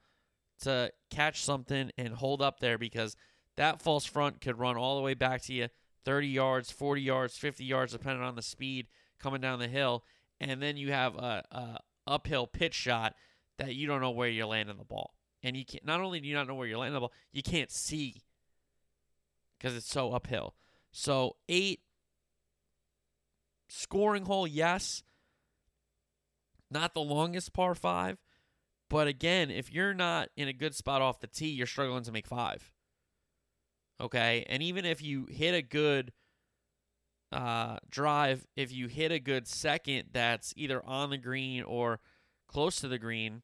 to 0.62 0.92
catch 1.10 1.44
something 1.44 1.92
and 1.98 2.14
hold 2.16 2.42
up 2.42 2.60
there 2.60 2.78
because 2.78 3.16
that 3.56 3.82
false 3.82 4.06
front 4.06 4.42
could 4.42 4.60
run 4.60 4.78
all 4.78 4.98
the 4.98 5.02
way 5.04 5.14
back 5.14 5.42
to 5.44 5.54
you 5.54 5.68
30 6.06 6.28
yards, 6.28 6.72
40 6.72 7.02
yards, 7.02 7.38
50 7.38 7.64
yards, 7.64 7.92
depending 7.92 8.24
on 8.24 8.36
the 8.36 8.42
speed 8.42 8.88
coming 9.20 9.42
down 9.42 9.60
the 9.60 9.68
hill. 9.68 10.04
And 10.40 10.62
then 10.62 10.78
you 10.78 10.92
have 10.92 11.16
a, 11.16 11.44
a 11.52 11.80
uphill 12.08 12.48
pitch 12.48 12.74
shot 12.74 13.16
that 13.58 13.76
you 13.76 13.88
don't 13.88 14.02
know 14.02 14.12
where 14.12 14.30
you're 14.30 14.46
landing 14.46 14.78
the 14.78 14.86
ball. 14.86 15.14
And 15.44 15.56
you 15.56 15.66
can't, 15.66 15.86
not 15.86 16.02
only 16.02 16.20
do 16.20 16.28
you 16.28 16.34
not 16.34 16.48
know 16.48 16.56
where 16.56 16.68
you're 16.68 16.78
landing 16.78 16.96
the 16.96 17.02
ball, 17.02 17.14
you 17.32 17.44
can't 17.44 17.72
see 17.72 18.24
because 19.58 19.76
it's 19.76 19.90
so 19.92 20.14
uphill. 20.14 20.56
So, 20.92 21.36
eight 21.48 21.82
scoring 23.68 24.26
hole, 24.26 24.48
yes. 24.48 25.04
Not 26.72 26.94
the 26.94 27.02
longest 27.02 27.54
par 27.54 27.74
five, 27.74 28.18
but 28.90 29.08
again, 29.08 29.50
if 29.50 29.72
you're 29.72 29.94
not 29.94 30.30
in 30.36 30.48
a 30.48 30.54
good 30.54 30.76
spot 30.76 31.02
off 31.02 31.20
the 31.20 31.28
tee, 31.28 31.50
you're 31.50 31.68
struggling 31.68 32.04
to 32.04 32.12
make 32.12 32.28
five. 32.28 32.72
Okay. 34.02 34.46
And 34.48 34.64
even 34.64 34.86
if 34.86 35.02
you 35.02 35.28
hit 35.30 35.54
a 35.54 35.62
good 35.62 36.12
uh, 37.32 37.78
drive, 37.90 38.46
if 38.56 38.72
you 38.72 38.88
hit 38.88 39.12
a 39.12 39.20
good 39.20 39.48
second 39.48 40.10
that's 40.12 40.54
either 40.56 40.84
on 40.86 41.10
the 41.10 41.18
green 41.18 41.64
or 41.64 42.00
close 42.48 42.78
to 42.78 42.88
the 42.88 43.00
green, 43.00 43.42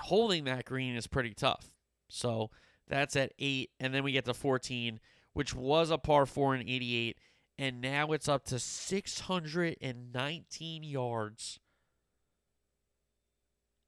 holding 0.00 0.44
that 0.44 0.64
green 0.64 0.96
is 0.96 1.06
pretty 1.06 1.34
tough. 1.34 1.70
So 2.08 2.50
that's 2.88 3.16
at 3.16 3.32
eight. 3.38 3.70
And 3.80 3.94
then 3.94 4.04
we 4.04 4.12
get 4.12 4.26
to 4.26 4.34
14, 4.34 5.00
which 5.32 5.54
was 5.54 5.90
a 5.90 5.98
par 5.98 6.26
four 6.26 6.54
in 6.54 6.60
88. 6.62 7.18
And 7.58 7.80
now 7.80 8.12
it's 8.12 8.28
up 8.28 8.44
to 8.46 8.58
619 8.58 10.82
yards 10.82 11.58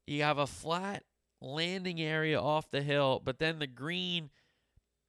you 0.09 0.23
have 0.23 0.39
a 0.39 0.47
flat 0.47 1.03
landing 1.39 2.01
area 2.01 2.41
off 2.41 2.71
the 2.71 2.81
hill, 2.81 3.21
but 3.23 3.39
then 3.39 3.59
the 3.59 3.67
green, 3.67 4.29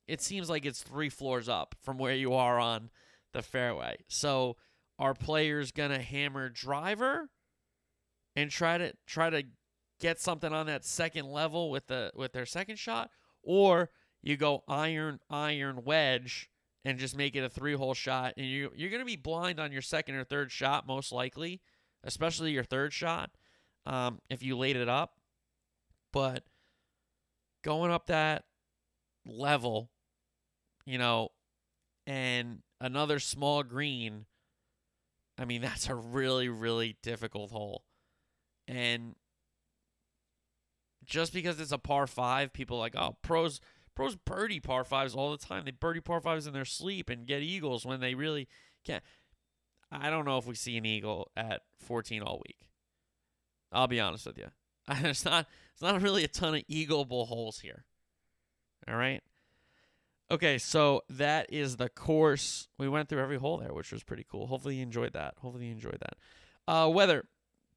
it 0.06 0.20
seems 0.20 0.50
like 0.50 0.66
it's 0.66 0.82
three 0.82 1.08
floors 1.08 1.48
up 1.48 1.74
from 1.80 1.98
where 1.98 2.14
you 2.14 2.34
are 2.34 2.58
on 2.58 2.90
the 3.32 3.42
fairway. 3.42 3.96
So 4.08 4.56
are 4.98 5.14
players 5.14 5.72
gonna 5.72 6.02
hammer 6.02 6.50
driver 6.50 7.30
and 8.36 8.50
try 8.50 8.76
to 8.76 8.92
try 9.06 9.30
to 9.30 9.44
get 9.98 10.20
something 10.20 10.52
on 10.52 10.66
that 10.66 10.84
second 10.84 11.26
level 11.26 11.70
with 11.70 11.86
the 11.86 12.12
with 12.14 12.32
their 12.32 12.46
second 12.46 12.78
shot, 12.78 13.10
or 13.42 13.90
you 14.22 14.36
go 14.36 14.64
iron 14.68 15.20
iron 15.30 15.84
wedge 15.84 16.50
and 16.84 16.98
just 16.98 17.16
make 17.16 17.36
it 17.36 17.44
a 17.44 17.48
three 17.48 17.74
hole 17.74 17.94
shot, 17.94 18.34
and 18.36 18.46
you 18.46 18.70
you're 18.74 18.90
gonna 18.90 19.04
be 19.04 19.16
blind 19.16 19.60
on 19.60 19.72
your 19.72 19.82
second 19.82 20.14
or 20.14 20.24
third 20.24 20.50
shot 20.50 20.86
most 20.86 21.12
likely, 21.12 21.60
especially 22.04 22.52
your 22.52 22.64
third 22.64 22.92
shot 22.92 23.30
um, 23.86 24.20
if 24.28 24.42
you 24.42 24.56
laid 24.56 24.76
it 24.76 24.88
up. 24.88 25.14
But 26.12 26.44
going 27.62 27.90
up 27.90 28.06
that 28.06 28.44
level, 29.26 29.90
you 30.86 30.98
know, 30.98 31.28
and 32.06 32.60
another 32.80 33.18
small 33.18 33.62
green, 33.62 34.26
I 35.38 35.44
mean, 35.44 35.62
that's 35.62 35.88
a 35.88 35.94
really, 35.94 36.48
really 36.48 36.96
difficult 37.02 37.50
hole. 37.50 37.84
And 38.66 39.14
just 41.10 41.34
because 41.34 41.60
it's 41.60 41.72
a 41.72 41.78
par 41.78 42.06
five, 42.06 42.52
people 42.54 42.78
like, 42.78 42.94
oh, 42.96 43.16
pros 43.20 43.60
pros 43.94 44.16
birdie 44.16 44.60
par 44.60 44.84
fives 44.84 45.14
all 45.14 45.32
the 45.32 45.36
time. 45.36 45.64
They 45.66 45.72
birdie 45.72 46.00
par 46.00 46.20
fives 46.20 46.46
in 46.46 46.54
their 46.54 46.64
sleep 46.64 47.10
and 47.10 47.26
get 47.26 47.42
eagles 47.42 47.84
when 47.84 48.00
they 48.00 48.14
really 48.14 48.48
can't. 48.84 49.04
I 49.92 50.08
don't 50.08 50.24
know 50.24 50.38
if 50.38 50.46
we 50.46 50.54
see 50.54 50.76
an 50.78 50.86
eagle 50.86 51.30
at 51.36 51.62
14 51.80 52.22
all 52.22 52.40
week. 52.46 52.68
I'll 53.72 53.88
be 53.88 54.00
honest 54.00 54.24
with 54.24 54.38
you. 54.38 54.46
It's 55.04 55.24
not 55.24 55.46
it's 55.72 55.82
not 55.82 56.00
really 56.00 56.24
a 56.24 56.28
ton 56.28 56.54
of 56.54 56.62
eagleable 56.68 57.26
holes 57.26 57.60
here. 57.60 57.84
All 58.88 58.96
right. 58.96 59.22
Okay, 60.30 60.58
so 60.58 61.02
that 61.10 61.52
is 61.52 61.76
the 61.76 61.88
course. 61.88 62.68
We 62.78 62.88
went 62.88 63.08
through 63.08 63.20
every 63.20 63.36
hole 63.36 63.58
there, 63.58 63.74
which 63.74 63.92
was 63.92 64.04
pretty 64.04 64.24
cool. 64.30 64.46
Hopefully 64.46 64.76
you 64.76 64.82
enjoyed 64.82 65.12
that. 65.14 65.34
Hopefully 65.38 65.66
you 65.66 65.72
enjoyed 65.72 65.98
that. 66.00 66.72
Uh, 66.72 66.88
weather. 66.88 67.24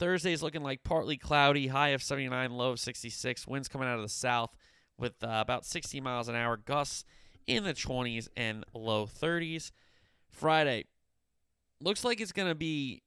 Thursday 0.03 0.33
is 0.33 0.43
looking 0.43 0.63
like 0.63 0.83
partly 0.83 1.15
cloudy, 1.15 1.67
high 1.67 1.89
of 1.89 2.03
79, 2.03 2.51
low 2.51 2.71
of 2.71 2.79
66. 2.81 3.47
Winds 3.47 3.69
coming 3.69 3.87
out 3.87 3.95
of 3.95 4.01
the 4.01 4.09
south 4.09 4.53
with 4.97 5.13
uh, 5.23 5.39
about 5.39 5.65
60 5.65 6.01
miles 6.01 6.27
an 6.27 6.35
hour. 6.35 6.57
Gusts 6.57 7.05
in 7.47 7.63
the 7.63 7.73
20s 7.73 8.27
and 8.35 8.65
low 8.73 9.05
30s. 9.05 9.71
Friday 10.29 10.87
looks 11.79 12.03
like 12.03 12.19
it's 12.19 12.33
going 12.33 12.49
to 12.49 12.55
be 12.55 13.01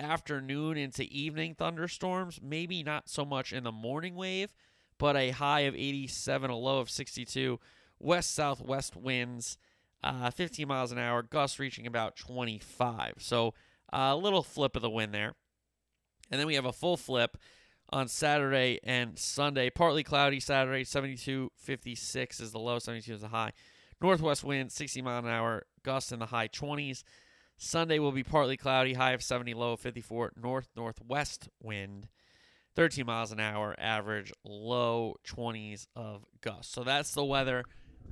afternoon 0.00 0.76
into 0.76 1.04
evening 1.04 1.54
thunderstorms. 1.54 2.40
Maybe 2.42 2.82
not 2.82 3.08
so 3.08 3.24
much 3.24 3.52
in 3.52 3.62
the 3.62 3.70
morning 3.70 4.16
wave, 4.16 4.52
but 4.98 5.14
a 5.16 5.30
high 5.30 5.60
of 5.60 5.76
87, 5.76 6.50
a 6.50 6.56
low 6.56 6.80
of 6.80 6.90
62. 6.90 7.60
West 8.00 8.34
southwest 8.34 8.96
winds, 8.96 9.58
uh, 10.02 10.32
15 10.32 10.66
miles 10.66 10.90
an 10.90 10.98
hour, 10.98 11.22
gusts 11.22 11.60
reaching 11.60 11.86
about 11.86 12.16
25. 12.16 13.14
So 13.18 13.54
uh, 13.92 14.10
a 14.10 14.16
little 14.16 14.42
flip 14.42 14.74
of 14.74 14.82
the 14.82 14.90
wind 14.90 15.14
there. 15.14 15.36
And 16.32 16.40
then 16.40 16.46
we 16.48 16.54
have 16.54 16.64
a 16.64 16.72
full 16.72 16.96
flip 16.96 17.36
on 17.90 18.08
Saturday 18.08 18.80
and 18.82 19.18
Sunday. 19.18 19.68
Partly 19.68 20.02
cloudy 20.02 20.40
Saturday, 20.40 20.82
72, 20.82 21.50
56 21.56 22.40
is 22.40 22.52
the 22.52 22.58
low, 22.58 22.78
72 22.78 23.12
is 23.12 23.20
the 23.20 23.28
high. 23.28 23.52
Northwest 24.00 24.42
wind, 24.42 24.72
60 24.72 25.02
mile 25.02 25.18
an 25.18 25.28
hour, 25.28 25.66
gusts 25.84 26.10
in 26.10 26.18
the 26.18 26.26
high 26.26 26.48
20s. 26.48 27.04
Sunday 27.58 27.98
will 27.98 28.10
be 28.10 28.24
partly 28.24 28.56
cloudy, 28.56 28.94
high 28.94 29.12
of 29.12 29.22
70, 29.22 29.52
low 29.54 29.74
of 29.74 29.80
54, 29.80 30.32
north 30.42 30.68
northwest 30.74 31.50
wind, 31.62 32.08
13 32.74 33.06
miles 33.06 33.30
an 33.30 33.38
hour, 33.38 33.76
average, 33.78 34.32
low 34.42 35.16
20s 35.28 35.86
of 35.94 36.24
gusts. 36.40 36.72
So 36.72 36.82
that's 36.82 37.12
the 37.12 37.24
weather 37.24 37.62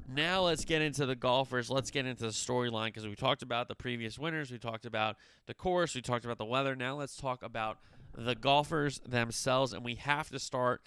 Now 0.08 0.42
let's 0.42 0.64
get 0.64 0.82
into 0.82 1.06
the 1.06 1.14
golfers. 1.16 1.70
Let's 1.70 1.90
get 1.90 2.06
into 2.06 2.24
the 2.24 2.30
storyline 2.30 2.86
because 2.86 3.06
we 3.06 3.14
talked 3.14 3.42
about 3.42 3.68
the 3.68 3.74
previous 3.74 4.18
winners. 4.18 4.50
We 4.50 4.58
talked 4.58 4.86
about 4.86 5.16
the 5.46 5.54
course. 5.54 5.94
We 5.94 6.02
talked 6.02 6.24
about 6.24 6.38
the 6.38 6.44
weather. 6.44 6.74
Now 6.76 6.96
let's 6.96 7.16
talk 7.16 7.42
about 7.42 7.78
the 8.16 8.34
golfers 8.34 9.00
themselves. 9.00 9.72
And 9.72 9.84
we 9.84 9.96
have 9.96 10.30
to 10.30 10.38
start 10.38 10.82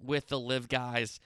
with 0.00 0.28
the 0.28 0.38
live 0.38 0.68
guys 0.68 1.20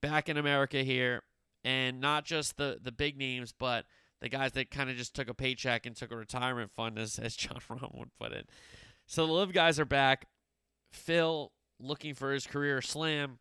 back 0.00 0.28
in 0.28 0.36
America 0.36 0.82
here. 0.82 1.22
And 1.64 2.00
not 2.00 2.24
just 2.24 2.56
the, 2.56 2.78
the 2.82 2.92
big 2.92 3.16
names, 3.16 3.54
but 3.56 3.84
the 4.20 4.28
guys 4.28 4.52
that 4.52 4.70
kind 4.70 4.90
of 4.90 4.96
just 4.96 5.14
took 5.14 5.28
a 5.28 5.34
paycheck 5.34 5.86
and 5.86 5.94
took 5.94 6.10
a 6.10 6.16
retirement 6.16 6.72
fund, 6.74 6.98
as, 6.98 7.18
as 7.18 7.36
Jon 7.36 7.58
Rahm 7.68 7.96
would 7.98 8.14
put 8.20 8.32
it. 8.32 8.48
So 9.06 9.26
the 9.26 9.32
live 9.32 9.52
guys 9.52 9.78
are 9.78 9.84
back. 9.84 10.26
Phil 10.90 11.52
looking 11.80 12.14
for 12.14 12.32
his 12.32 12.46
career 12.46 12.80
slam 12.82 13.38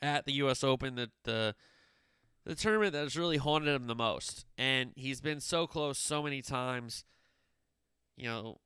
at 0.00 0.24
the 0.24 0.32
U.S. 0.34 0.62
Open. 0.64 0.94
The, 0.94 1.10
the 1.24 1.54
the 2.46 2.54
tournament 2.54 2.92
that 2.92 3.02
has 3.02 3.16
really 3.16 3.38
haunted 3.38 3.74
him 3.74 3.88
the 3.88 3.94
most. 3.94 4.46
And 4.56 4.92
he's 4.94 5.20
been 5.20 5.40
so 5.40 5.66
close 5.66 5.98
so 5.98 6.22
many 6.22 6.42
times. 6.42 7.04
You 8.16 8.28
know, 8.28 8.58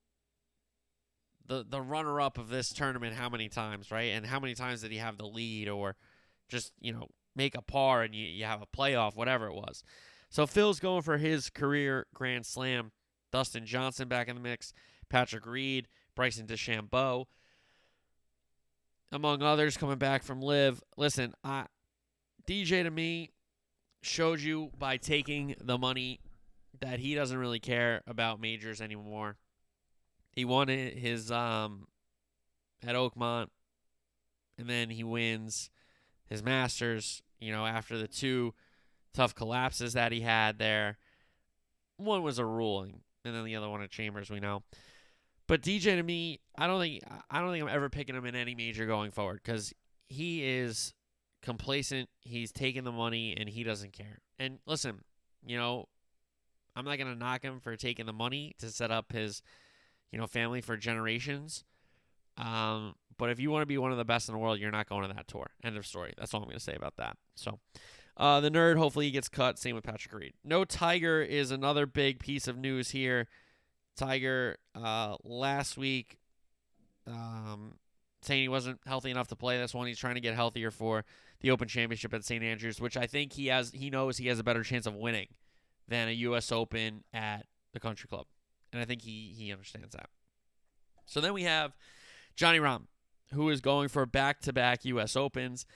the 1.50 1.66
the 1.68 1.82
runner 1.82 2.20
up 2.20 2.38
of 2.38 2.48
this 2.48 2.72
tournament, 2.72 3.14
how 3.16 3.28
many 3.28 3.48
times, 3.48 3.90
right? 3.90 4.12
And 4.12 4.24
how 4.24 4.38
many 4.38 4.54
times 4.54 4.82
did 4.82 4.92
he 4.92 4.98
have 4.98 5.18
the 5.18 5.26
lead 5.26 5.68
or 5.68 5.96
just, 6.48 6.72
you 6.80 6.92
know, 6.92 7.08
make 7.34 7.56
a 7.56 7.62
par 7.62 8.02
and 8.02 8.14
you, 8.14 8.24
you 8.24 8.44
have 8.44 8.62
a 8.62 8.66
playoff, 8.66 9.16
whatever 9.16 9.48
it 9.48 9.54
was. 9.54 9.82
So 10.30 10.46
Phil's 10.46 10.78
going 10.78 11.02
for 11.02 11.18
his 11.18 11.50
career 11.50 12.06
Grand 12.14 12.46
Slam. 12.46 12.92
Dustin 13.32 13.66
Johnson 13.66 14.08
back 14.08 14.28
in 14.28 14.36
the 14.36 14.40
mix. 14.40 14.72
Patrick 15.08 15.44
Reed, 15.44 15.88
Bryson 16.14 16.46
DeChambeau, 16.46 17.26
among 19.10 19.42
others 19.42 19.76
coming 19.76 19.98
back 19.98 20.22
from 20.22 20.40
LIV. 20.40 20.82
Listen, 20.96 21.34
I 21.42 21.66
DJ 22.46 22.84
to 22.84 22.90
me 22.90 23.30
showed 24.02 24.40
you 24.40 24.70
by 24.78 24.96
taking 24.96 25.56
the 25.60 25.78
money 25.78 26.20
that 26.80 27.00
he 27.00 27.16
doesn't 27.16 27.36
really 27.36 27.58
care 27.58 28.02
about 28.06 28.40
majors 28.40 28.80
anymore. 28.80 29.36
He 30.32 30.44
won 30.44 30.68
his 30.68 31.30
um 31.30 31.86
at 32.86 32.94
Oakmont, 32.94 33.48
and 34.58 34.68
then 34.68 34.90
he 34.90 35.04
wins 35.04 35.70
his 36.26 36.42
Masters. 36.42 37.22
You 37.38 37.52
know, 37.52 37.66
after 37.66 37.96
the 37.96 38.08
two 38.08 38.54
tough 39.14 39.34
collapses 39.34 39.94
that 39.94 40.12
he 40.12 40.20
had 40.20 40.58
there, 40.58 40.98
one 41.96 42.22
was 42.22 42.38
a 42.38 42.44
ruling, 42.44 43.00
and 43.24 43.34
then 43.34 43.44
the 43.44 43.56
other 43.56 43.68
one 43.68 43.82
at 43.82 43.90
Chambers. 43.90 44.30
We 44.30 44.40
know, 44.40 44.62
but 45.46 45.62
DJ 45.62 45.96
to 45.96 46.02
me, 46.02 46.40
I 46.56 46.66
don't 46.66 46.80
think 46.80 47.02
I 47.30 47.40
don't 47.40 47.50
think 47.50 47.62
I'm 47.62 47.74
ever 47.74 47.88
picking 47.88 48.14
him 48.14 48.26
in 48.26 48.34
any 48.34 48.54
major 48.54 48.86
going 48.86 49.10
forward 49.10 49.40
because 49.42 49.72
he 50.08 50.44
is 50.44 50.94
complacent. 51.42 52.08
He's 52.20 52.52
taking 52.52 52.84
the 52.84 52.92
money 52.92 53.34
and 53.36 53.48
he 53.48 53.64
doesn't 53.64 53.92
care. 53.92 54.20
And 54.38 54.58
listen, 54.66 55.02
you 55.44 55.56
know, 55.56 55.88
I'm 56.76 56.84
not 56.84 56.98
going 56.98 57.12
to 57.12 57.18
knock 57.18 57.42
him 57.42 57.60
for 57.60 57.76
taking 57.76 58.06
the 58.06 58.12
money 58.12 58.54
to 58.58 58.70
set 58.70 58.90
up 58.90 59.12
his, 59.12 59.42
you 60.12 60.18
know, 60.18 60.26
family 60.26 60.60
for 60.60 60.76
generations. 60.76 61.64
Um, 62.36 62.94
but 63.18 63.30
if 63.30 63.38
you 63.38 63.50
want 63.50 63.62
to 63.62 63.66
be 63.66 63.78
one 63.78 63.92
of 63.92 63.98
the 63.98 64.04
best 64.04 64.28
in 64.28 64.34
the 64.34 64.38
world, 64.38 64.58
you're 64.58 64.70
not 64.70 64.88
going 64.88 65.06
to 65.06 65.14
that 65.14 65.28
tour. 65.28 65.50
End 65.62 65.76
of 65.76 65.86
story. 65.86 66.14
That's 66.16 66.32
all 66.32 66.40
I'm 66.40 66.46
going 66.46 66.56
to 66.56 66.64
say 66.64 66.74
about 66.74 66.96
that. 66.96 67.16
So, 67.34 67.58
uh, 68.16 68.40
the 68.40 68.50
nerd, 68.50 68.76
hopefully 68.76 69.06
he 69.06 69.10
gets 69.10 69.28
cut. 69.28 69.58
Same 69.58 69.74
with 69.74 69.84
Patrick 69.84 70.14
Reed. 70.14 70.32
No 70.44 70.64
Tiger 70.64 71.22
is 71.22 71.50
another 71.50 71.86
big 71.86 72.18
piece 72.18 72.48
of 72.48 72.56
news 72.56 72.90
here. 72.90 73.28
Tiger, 73.96 74.56
uh, 74.74 75.16
last 75.22 75.76
week, 75.76 76.18
um, 77.06 77.74
saying 78.22 78.42
he 78.42 78.48
wasn't 78.48 78.80
healthy 78.86 79.10
enough 79.10 79.28
to 79.28 79.36
play 79.36 79.58
this 79.58 79.74
one. 79.74 79.86
He's 79.86 79.98
trying 79.98 80.14
to 80.14 80.20
get 80.20 80.34
healthier 80.34 80.70
for 80.70 81.04
the 81.40 81.50
Open 81.50 81.68
Championship 81.68 82.12
at 82.14 82.24
St. 82.24 82.42
Andrews, 82.42 82.80
which 82.80 82.96
I 82.96 83.06
think 83.06 83.32
he 83.32 83.46
has. 83.46 83.72
He 83.74 83.90
knows 83.90 84.16
he 84.16 84.28
has 84.28 84.38
a 84.38 84.44
better 84.44 84.62
chance 84.62 84.86
of 84.86 84.94
winning 84.94 85.28
than 85.88 86.08
a 86.08 86.12
U.S. 86.12 86.52
Open 86.52 87.04
at 87.12 87.46
the 87.72 87.80
Country 87.80 88.08
Club, 88.08 88.26
and 88.72 88.80
I 88.80 88.84
think 88.84 89.02
he 89.02 89.34
he 89.36 89.52
understands 89.52 89.94
that. 89.94 90.10
So 91.06 91.20
then 91.20 91.32
we 91.32 91.42
have 91.44 91.72
Johnny 92.36 92.58
Rahm, 92.58 92.86
who 93.32 93.48
is 93.50 93.60
going 93.60 93.88
for 93.88 94.06
back-to-back 94.06 94.84
U.S. 94.84 95.16
Opens. 95.16 95.66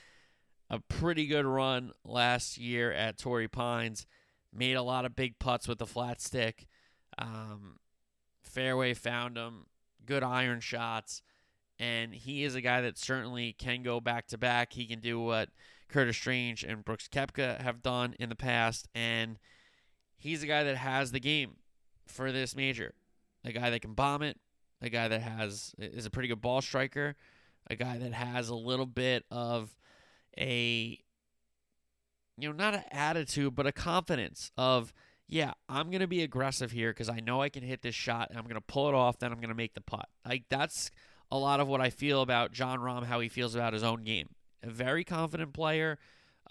A 0.69 0.79
pretty 0.79 1.27
good 1.27 1.45
run 1.45 1.91
last 2.03 2.57
year 2.57 2.91
at 2.91 3.19
Torrey 3.19 3.47
Pines. 3.47 4.07
Made 4.51 4.73
a 4.73 4.81
lot 4.81 5.05
of 5.05 5.15
big 5.15 5.37
putts 5.37 5.67
with 5.67 5.77
the 5.77 5.85
flat 5.85 6.21
stick. 6.21 6.67
Um, 7.19 7.77
fairway 8.41 8.93
found 8.93 9.37
him. 9.37 9.67
Good 10.05 10.23
iron 10.23 10.61
shots 10.61 11.21
and 11.79 12.13
he 12.13 12.43
is 12.43 12.55
a 12.55 12.61
guy 12.61 12.81
that 12.81 12.97
certainly 12.97 13.53
can 13.53 13.83
go 13.83 13.99
back 13.99 14.27
to 14.27 14.37
back. 14.37 14.73
He 14.73 14.85
can 14.85 14.99
do 14.99 15.19
what 15.19 15.49
Curtis 15.89 16.17
Strange 16.17 16.63
and 16.63 16.85
Brooks 16.85 17.07
Koepka 17.07 17.61
have 17.61 17.81
done 17.81 18.15
in 18.19 18.29
the 18.29 18.35
past, 18.35 18.87
and 18.95 19.37
he's 20.17 20.43
a 20.43 20.47
guy 20.47 20.63
that 20.63 20.77
has 20.77 21.11
the 21.11 21.19
game 21.19 21.57
for 22.07 22.31
this 22.31 22.55
major. 22.55 22.93
A 23.43 23.51
guy 23.51 23.69
that 23.69 23.81
can 23.81 23.93
bomb 23.93 24.21
it, 24.21 24.37
a 24.81 24.89
guy 24.89 25.07
that 25.07 25.21
has 25.21 25.73
is 25.77 26.05
a 26.05 26.09
pretty 26.09 26.27
good 26.27 26.41
ball 26.41 26.61
striker, 26.61 27.15
a 27.69 27.75
guy 27.75 27.97
that 27.97 28.13
has 28.13 28.49
a 28.49 28.55
little 28.55 28.85
bit 28.85 29.23
of 29.29 29.75
a 30.37 30.99
you 32.37 32.49
know, 32.49 32.55
not 32.55 32.75
an 32.75 32.83
attitude, 32.91 33.55
but 33.55 33.65
a 33.65 33.71
confidence 33.71 34.51
of, 34.57 34.93
yeah, 35.27 35.53
I'm 35.69 35.89
going 35.89 36.01
to 36.01 36.07
be 36.07 36.21
aggressive 36.21 36.71
here 36.71 36.91
because 36.91 37.09
I 37.09 37.19
know 37.19 37.41
I 37.41 37.49
can 37.49 37.63
hit 37.63 37.81
this 37.81 37.95
shot 37.95 38.29
and 38.29 38.37
I'm 38.37 38.45
going 38.45 38.55
to 38.55 38.61
pull 38.61 38.89
it 38.89 38.93
off, 38.93 39.19
then 39.19 39.31
I'm 39.31 39.39
going 39.39 39.49
to 39.49 39.55
make 39.55 39.73
the 39.73 39.81
putt. 39.81 40.07
Like, 40.27 40.43
that's 40.49 40.91
a 41.31 41.37
lot 41.37 41.59
of 41.59 41.67
what 41.67 41.81
I 41.81 41.89
feel 41.89 42.21
about 42.21 42.51
Jon 42.51 42.79
Rahm, 42.79 43.05
how 43.05 43.19
he 43.19 43.29
feels 43.29 43.55
about 43.55 43.73
his 43.73 43.83
own 43.83 44.03
game. 44.03 44.29
A 44.63 44.69
very 44.69 45.03
confident 45.03 45.53
player, 45.53 45.97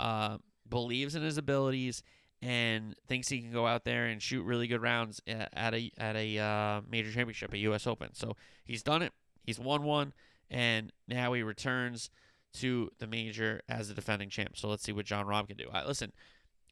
uh, 0.00 0.38
believes 0.68 1.14
in 1.14 1.22
his 1.22 1.36
abilities, 1.38 2.02
and 2.44 2.94
thinks 3.08 3.30
he 3.30 3.40
can 3.40 3.52
go 3.52 3.66
out 3.66 3.84
there 3.84 4.04
and 4.04 4.20
shoot 4.20 4.42
really 4.42 4.66
good 4.66 4.82
rounds 4.82 5.18
at 5.26 5.72
a 5.72 5.90
at 5.96 6.14
a 6.14 6.38
uh, 6.38 6.82
major 6.88 7.10
championship, 7.10 7.54
a 7.54 7.58
U.S. 7.58 7.86
Open. 7.86 8.10
So 8.12 8.36
he's 8.66 8.82
done 8.82 9.00
it. 9.00 9.12
He's 9.42 9.58
won 9.58 9.82
one, 9.82 10.12
and 10.50 10.92
now 11.08 11.32
he 11.32 11.42
returns 11.42 12.10
to 12.54 12.90
the 12.98 13.06
major 13.06 13.62
as 13.66 13.88
the 13.88 13.94
defending 13.94 14.28
champ. 14.28 14.58
So 14.58 14.68
let's 14.68 14.82
see 14.82 14.92
what 14.92 15.06
Jon 15.06 15.24
Rahm 15.24 15.48
can 15.48 15.56
do. 15.56 15.68
Listen, 15.86 16.12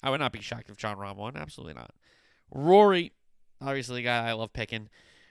I 0.03 0.11
would 0.11 0.21
not 0.21 0.33
be 0.33 0.43
shocked 0.43 0.69
if 0.69 0.77
Jon 0.77 0.99
Rahm 0.99 1.17
won. 1.17 1.39
Absolutely 1.39 1.75
not. 1.75 1.93
Rory, 2.51 3.13
obviously 3.61 3.97
the 3.97 4.03
guy 4.03 4.29
I 4.29 4.33
love 4.33 4.53
picking. 4.53 4.91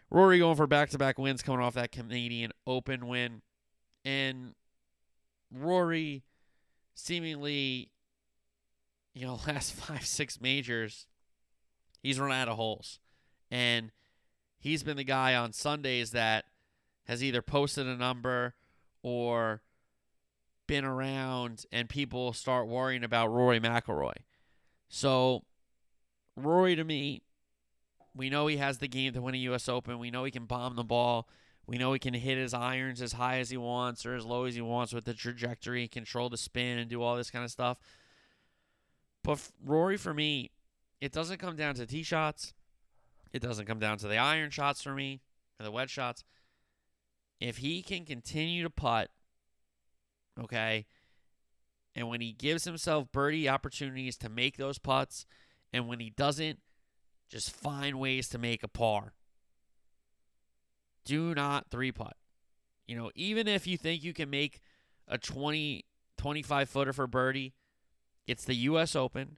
Rory 0.09 0.39
going 0.39 0.57
for 0.57 0.67
back 0.67 0.89
to 0.89 0.97
back 0.97 1.19
wins 1.19 1.43
coming 1.43 1.61
off 1.61 1.75
that 1.75 1.91
Canadian 1.91 2.51
Open 2.65 3.07
win. 3.07 3.43
And 4.03 4.55
Rory 5.53 6.23
seemingly, 6.95 7.90
you 9.13 9.25
know, 9.25 9.39
last 9.47 9.73
five, 9.73 10.05
six 10.05 10.39
majors, 10.41 11.07
he's 12.01 12.19
run 12.19 12.31
out 12.31 12.47
of 12.47 12.55
holes. 12.55 12.99
And 13.49 13.91
he's 14.59 14.83
been 14.83 14.97
the 14.97 15.03
guy 15.03 15.35
on 15.35 15.53
Sundays 15.53 16.11
that 16.11 16.45
has 17.05 17.23
either 17.23 17.41
posted 17.41 17.87
a 17.87 17.97
number 17.97 18.55
or 19.03 19.61
been 20.67 20.85
around 20.85 21.65
and 21.71 21.89
people 21.89 22.31
start 22.31 22.67
worrying 22.67 23.03
about 23.03 23.27
Rory 23.27 23.59
McIlroy. 23.59 24.13
So 24.87 25.43
Rory 26.37 26.75
to 26.75 26.83
me 26.83 27.23
we 28.15 28.29
know 28.29 28.47
he 28.47 28.57
has 28.57 28.77
the 28.77 28.87
game 28.87 29.13
to 29.13 29.21
win 29.21 29.35
a 29.35 29.39
U.S. 29.39 29.69
Open. 29.69 29.99
We 29.99 30.11
know 30.11 30.23
he 30.23 30.31
can 30.31 30.45
bomb 30.45 30.75
the 30.75 30.83
ball. 30.83 31.27
We 31.65 31.77
know 31.77 31.93
he 31.93 31.99
can 31.99 32.13
hit 32.13 32.37
his 32.37 32.53
irons 32.53 33.01
as 33.01 33.13
high 33.13 33.39
as 33.39 33.49
he 33.49 33.57
wants 33.57 34.05
or 34.05 34.15
as 34.15 34.25
low 34.25 34.45
as 34.45 34.55
he 34.55 34.61
wants 34.61 34.93
with 34.93 35.05
the 35.05 35.13
trajectory, 35.13 35.87
control 35.87 36.29
the 36.29 36.37
spin, 36.37 36.77
and 36.77 36.89
do 36.89 37.01
all 37.01 37.15
this 37.15 37.31
kind 37.31 37.45
of 37.45 37.51
stuff. 37.51 37.77
But 39.23 39.39
Rory, 39.63 39.97
for 39.97 40.13
me, 40.13 40.51
it 40.99 41.11
doesn't 41.11 41.39
come 41.39 41.55
down 41.55 41.75
to 41.75 41.85
tee 41.85 42.03
shots. 42.03 42.53
It 43.31 43.41
doesn't 43.41 43.65
come 43.65 43.79
down 43.79 43.97
to 43.99 44.07
the 44.07 44.17
iron 44.17 44.49
shots 44.49 44.81
for 44.81 44.93
me 44.93 45.21
or 45.59 45.63
the 45.63 45.71
wedge 45.71 45.89
shots. 45.89 46.23
If 47.39 47.57
he 47.57 47.81
can 47.81 48.05
continue 48.05 48.63
to 48.63 48.69
putt, 48.69 49.09
okay, 50.39 50.85
and 51.95 52.07
when 52.07 52.21
he 52.21 52.33
gives 52.33 52.65
himself 52.65 53.11
birdie 53.11 53.49
opportunities 53.49 54.17
to 54.17 54.29
make 54.29 54.57
those 54.57 54.77
putts, 54.77 55.25
and 55.73 55.87
when 55.87 55.99
he 55.99 56.11
doesn't, 56.11 56.59
just 57.29 57.51
find 57.51 57.99
ways 57.99 58.27
to 58.29 58.37
make 58.37 58.63
a 58.63 58.67
par. 58.67 59.13
Do 61.05 61.33
not 61.33 61.69
three 61.69 61.91
putt. 61.91 62.15
You 62.87 62.97
know, 62.97 63.11
even 63.15 63.47
if 63.47 63.65
you 63.65 63.77
think 63.77 64.03
you 64.03 64.13
can 64.13 64.29
make 64.29 64.59
a 65.07 65.17
20, 65.17 65.85
25 66.17 66.69
footer 66.69 66.93
for 66.93 67.07
birdie, 67.07 67.53
it's 68.27 68.45
the 68.45 68.55
U.S. 68.55 68.95
Open. 68.95 69.37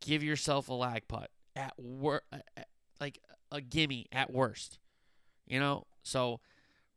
Give 0.00 0.22
yourself 0.22 0.68
a 0.68 0.74
lag 0.74 1.06
putt 1.08 1.30
at 1.54 1.74
worst, 1.78 2.24
like 3.00 3.20
a 3.50 3.60
gimme 3.60 4.06
at 4.10 4.32
worst. 4.32 4.78
You 5.46 5.60
know, 5.60 5.86
so 6.02 6.40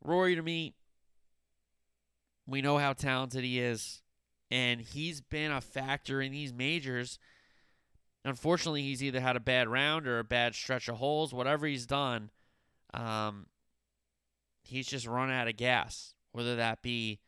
Rory 0.02 0.34
to 0.34 0.42
me, 0.42 0.74
we 2.46 2.62
know 2.62 2.78
how 2.78 2.92
talented 2.92 3.44
he 3.44 3.60
is, 3.60 4.02
and 4.50 4.80
he's 4.80 5.20
been 5.20 5.52
a 5.52 5.60
factor 5.60 6.20
in 6.20 6.32
these 6.32 6.52
majors 6.52 7.18
Unfortunately, 8.26 8.82
he's 8.82 9.04
either 9.04 9.20
had 9.20 9.36
a 9.36 9.40
bad 9.40 9.68
round 9.68 10.08
or 10.08 10.18
a 10.18 10.24
bad 10.24 10.56
stretch 10.56 10.88
of 10.88 10.96
holes. 10.96 11.32
Whatever 11.32 11.64
he's 11.64 11.86
done, 11.86 12.30
um, 12.92 13.46
he's 14.64 14.88
just 14.88 15.06
run 15.06 15.30
out 15.30 15.46
of 15.46 15.56
gas. 15.56 16.14
Whether 16.32 16.56
that 16.56 16.82
be 16.82 17.20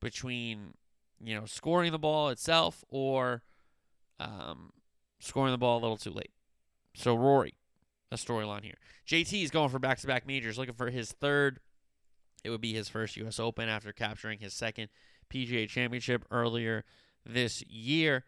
between 0.00 0.74
you 1.22 1.34
know 1.34 1.44
scoring 1.46 1.92
the 1.92 1.98
ball 1.98 2.28
itself 2.28 2.84
or 2.88 3.42
um, 4.20 4.72
scoring 5.20 5.52
the 5.52 5.58
ball 5.58 5.78
a 5.78 5.82
little 5.82 5.96
too 5.96 6.10
late. 6.10 6.32
So 6.94 7.14
Rory, 7.14 7.54
a 8.10 8.16
storyline 8.16 8.64
here. 8.64 8.78
JT 9.06 9.42
is 9.42 9.50
going 9.50 9.68
for 9.68 9.78
back-to-back 9.78 10.26
majors, 10.26 10.58
looking 10.58 10.74
for 10.74 10.90
his 10.90 11.12
third. 11.12 11.60
It 12.44 12.50
would 12.50 12.60
be 12.60 12.72
his 12.72 12.88
first 12.88 13.16
U.S. 13.16 13.40
Open 13.40 13.68
after 13.68 13.92
capturing 13.92 14.38
his 14.38 14.54
second 14.54 14.88
PGA 15.32 15.68
Championship 15.68 16.24
earlier 16.30 16.84
this 17.24 17.62
year 17.66 18.24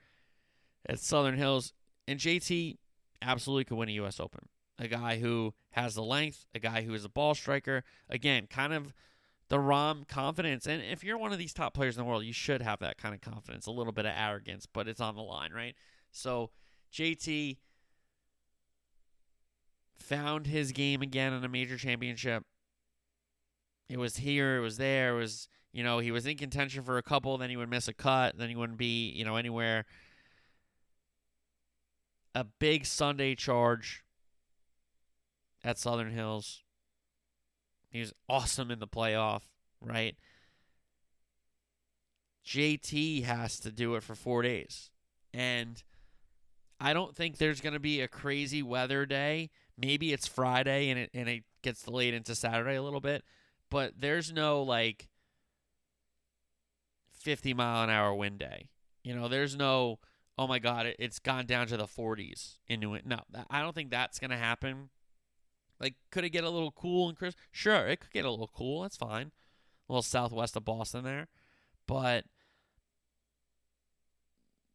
at 0.87 1.01
Southern 1.01 1.37
Hills. 1.37 1.73
And 2.09 2.19
JT 2.19 2.79
absolutely 3.23 3.65
could 3.65 3.77
win 3.77 3.89
a 3.89 3.93
U.S. 3.93 4.21
Open. 4.21 4.49
A 4.79 4.89
guy 4.89 5.19
who 5.19 5.55
has 5.73 5.95
the 5.95 6.03
length, 6.03 6.47
a 6.55 6.59
guy 6.59 6.83
who 6.83 6.95
is 6.95 7.05
a 7.05 7.09
ball 7.09 7.35
striker. 7.35 7.85
Again, 8.09 8.47
kind 8.49 8.73
of 8.73 8.95
the 9.51 9.59
Rahm 9.59 10.07
confidence. 10.09 10.67
And 10.67 10.81
if 10.81 11.05
you're 11.05 11.19
one 11.19 11.33
of 11.33 11.39
these 11.39 11.53
top 11.53 11.75
players 11.75 11.99
in 11.99 12.05
the 12.05 12.09
world, 12.09 12.25
you 12.25 12.33
should 12.33 12.63
have 12.63 12.79
that 12.79 12.97
kind 12.97 13.15
of 13.15 13.21
confidence, 13.21 13.67
a 13.67 13.73
little 13.73 13.93
bit 13.93 14.07
of 14.07 14.13
arrogance, 14.17 14.65
but 14.65 14.89
it's 14.89 15.01
on 15.01 15.17
the 15.17 15.23
line, 15.23 15.53
right? 15.53 15.75
So 16.13 16.51
JT 16.95 17.59
found 19.99 20.47
his 20.47 20.73
game 20.73 21.03
again 21.03 21.33
in 21.33 21.45
a 21.45 21.49
major 21.49 21.77
championship. 21.77 22.45
It 23.89 23.99
was 23.99 24.19
here, 24.19 24.57
it 24.57 24.61
was 24.61 24.77
there, 24.77 25.17
it 25.17 25.19
was, 25.19 25.49
you 25.73 25.83
know, 25.83 25.99
he 25.99 26.13
was 26.13 26.27
in 26.27 26.37
contention 26.37 26.85
for 26.85 26.97
a 26.97 27.03
couple, 27.03 27.37
then 27.37 27.51
he 27.51 27.57
would 27.57 27.69
miss 27.69 27.89
a 27.89 27.93
cut, 27.93 28.39
then 28.39 28.49
he 28.49 28.57
wouldn't 28.57 28.79
be, 28.79 29.11
you 29.11 29.25
know, 29.25 29.35
anywhere. 29.35 29.85
A 32.37 32.45
big 32.45 32.87
Sunday 32.87 33.35
charge 33.35 34.05
at 35.65 35.77
Southern 35.77 36.13
Hills. 36.13 36.63
He 37.91 38.01
was 38.01 38.13
awesome 38.29 38.71
in 38.71 38.79
the 38.79 38.87
playoff, 38.87 39.43
right? 39.81 40.17
JT 42.47 43.25
has 43.25 43.61
to 43.61 43.71
do 43.71 43.95
it 43.97 44.03
for 44.03 44.15
four 44.15 44.43
days. 44.43 44.91
And 45.35 45.83
I 46.81 46.93
don't 46.93 47.15
think 47.15 47.37
there's 47.37 47.61
going 47.61 47.75
to 47.75 47.81
be 47.81 48.01
a 48.01 48.09
crazy 48.09 48.63
weather 48.63 49.07
day. 49.07 49.51
Maybe 49.77 50.13
it's 50.13 50.27
Friday 50.27 50.91
and 50.91 50.99
it, 50.99 51.11
and 51.13 51.29
it 51.29 51.45
gets 51.63 51.83
delayed 51.83 52.15
into 52.15 52.35
Saturday 52.35 52.77
a 52.77 52.83
little 52.83 53.01
bit. 53.01 53.25
But 53.71 53.95
there's 53.99 54.33
no 54.33 54.63
like 54.63 55.09
50 57.21 57.55
mile 57.55 57.85
an 57.85 57.91
hour 57.91 58.15
wind 58.15 58.39
day. 58.39 58.69
You 59.03 59.15
know, 59.15 59.29
there's 59.29 59.57
no, 59.57 59.99
oh 60.39 60.47
my 60.47 60.59
God, 60.59 60.87
it, 60.87 60.97
it's 60.99 61.19
gone 61.19 61.47
down 61.47 61.67
to 61.69 61.77
the 61.77 61.87
40s 61.87 62.57
in 62.67 62.81
New 62.81 62.95
England. 62.95 63.25
No, 63.33 63.45
I 63.51 63.63
don't 63.63 63.75
think 63.75 63.91
that's 63.91 64.19
going 64.19 64.31
to 64.31 64.37
happen 64.37 64.91
like, 65.81 65.95
could 66.11 66.25
it 66.25 66.31
get 66.31 66.45
a 66.45 66.51
little 66.51 66.73
cool 66.73 67.09
and 67.09 67.17
crisp? 67.17 67.39
Sure, 67.51 67.87
it 67.87 68.01
could 68.01 68.13
get 68.13 68.27
a 68.27 68.31
little 68.31 68.51
cool. 68.55 68.83
That's 68.83 68.97
fine. 68.97 69.33
A 69.89 69.93
little 69.93 70.03
southwest 70.03 70.57
of 70.57 70.65
Boston 70.65 71.05
there. 71.05 71.29
But, 71.87 72.25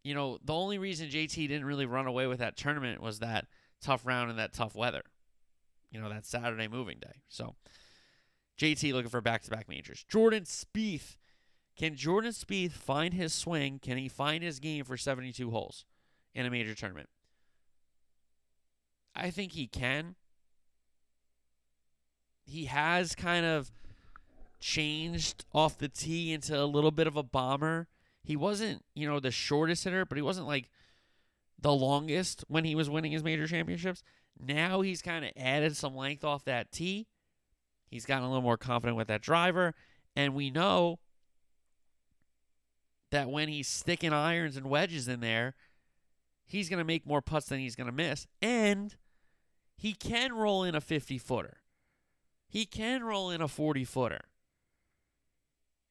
you 0.03 0.15
know, 0.15 0.39
the 0.43 0.53
only 0.53 0.77
reason 0.77 1.09
JT 1.09 1.47
didn't 1.47 1.65
really 1.65 1.85
run 1.85 2.07
away 2.07 2.27
with 2.27 2.39
that 2.39 2.57
tournament 2.57 3.01
was 3.01 3.19
that 3.19 3.45
tough 3.81 4.05
round 4.05 4.31
and 4.31 4.39
that 4.39 4.53
tough 4.53 4.75
weather. 4.75 5.03
You 5.91 6.01
know, 6.01 6.09
that 6.09 6.25
Saturday 6.25 6.67
moving 6.67 6.97
day. 6.99 7.21
So, 7.29 7.55
JT 8.59 8.91
looking 8.91 9.09
for 9.09 9.21
back 9.21 9.43
to 9.43 9.51
back 9.51 9.69
majors. 9.69 10.03
Jordan 10.09 10.43
Spieth. 10.43 11.15
Can 11.77 11.95
Jordan 11.95 12.31
Spieth 12.31 12.71
find 12.71 13.13
his 13.13 13.33
swing? 13.33 13.79
Can 13.79 13.97
he 13.97 14.07
find 14.07 14.43
his 14.43 14.59
game 14.59 14.85
for 14.85 14.97
72 14.97 15.51
holes 15.51 15.85
in 16.33 16.45
a 16.45 16.49
major 16.49 16.73
tournament? 16.73 17.09
I 19.13 19.29
think 19.29 19.51
he 19.51 19.67
can 19.67 20.15
he 22.45 22.65
has 22.65 23.15
kind 23.15 23.45
of 23.45 23.71
changed 24.59 25.45
off 25.53 25.77
the 25.77 25.89
tee 25.89 26.33
into 26.33 26.59
a 26.59 26.65
little 26.65 26.91
bit 26.91 27.07
of 27.07 27.17
a 27.17 27.23
bomber. 27.23 27.87
He 28.23 28.35
wasn't, 28.35 28.83
you 28.95 29.07
know, 29.07 29.19
the 29.19 29.31
shortest 29.31 29.83
hitter, 29.83 30.05
but 30.05 30.17
he 30.17 30.21
wasn't 30.21 30.47
like 30.47 30.69
the 31.59 31.73
longest 31.73 32.43
when 32.47 32.65
he 32.65 32.75
was 32.75 32.89
winning 32.89 33.11
his 33.11 33.23
major 33.23 33.47
championships. 33.47 34.03
Now 34.39 34.81
he's 34.81 35.01
kind 35.01 35.25
of 35.25 35.31
added 35.37 35.75
some 35.77 35.95
length 35.95 36.23
off 36.23 36.45
that 36.45 36.71
tee. 36.71 37.07
He's 37.89 38.05
gotten 38.05 38.23
a 38.23 38.27
little 38.27 38.41
more 38.41 38.57
confident 38.57 38.97
with 38.97 39.07
that 39.07 39.21
driver. 39.21 39.73
And 40.15 40.33
we 40.33 40.49
know 40.49 40.99
that 43.11 43.29
when 43.29 43.47
he's 43.47 43.67
sticking 43.67 44.13
irons 44.13 44.57
and 44.57 44.69
wedges 44.69 45.07
in 45.07 45.19
there, 45.19 45.55
he's 46.45 46.69
going 46.69 46.79
to 46.79 46.85
make 46.85 47.05
more 47.05 47.21
putts 47.21 47.47
than 47.47 47.59
he's 47.59 47.75
going 47.75 47.87
to 47.87 47.93
miss. 47.93 48.27
And 48.41 48.95
he 49.77 49.93
can 49.93 50.33
roll 50.33 50.63
in 50.63 50.75
a 50.75 50.81
50 50.81 51.17
footer. 51.17 51.57
He 52.55 52.65
can 52.65 53.03
roll 53.03 53.31
in 53.31 53.41
a 53.41 53.49
40 53.49 53.83
footer. 53.83 54.21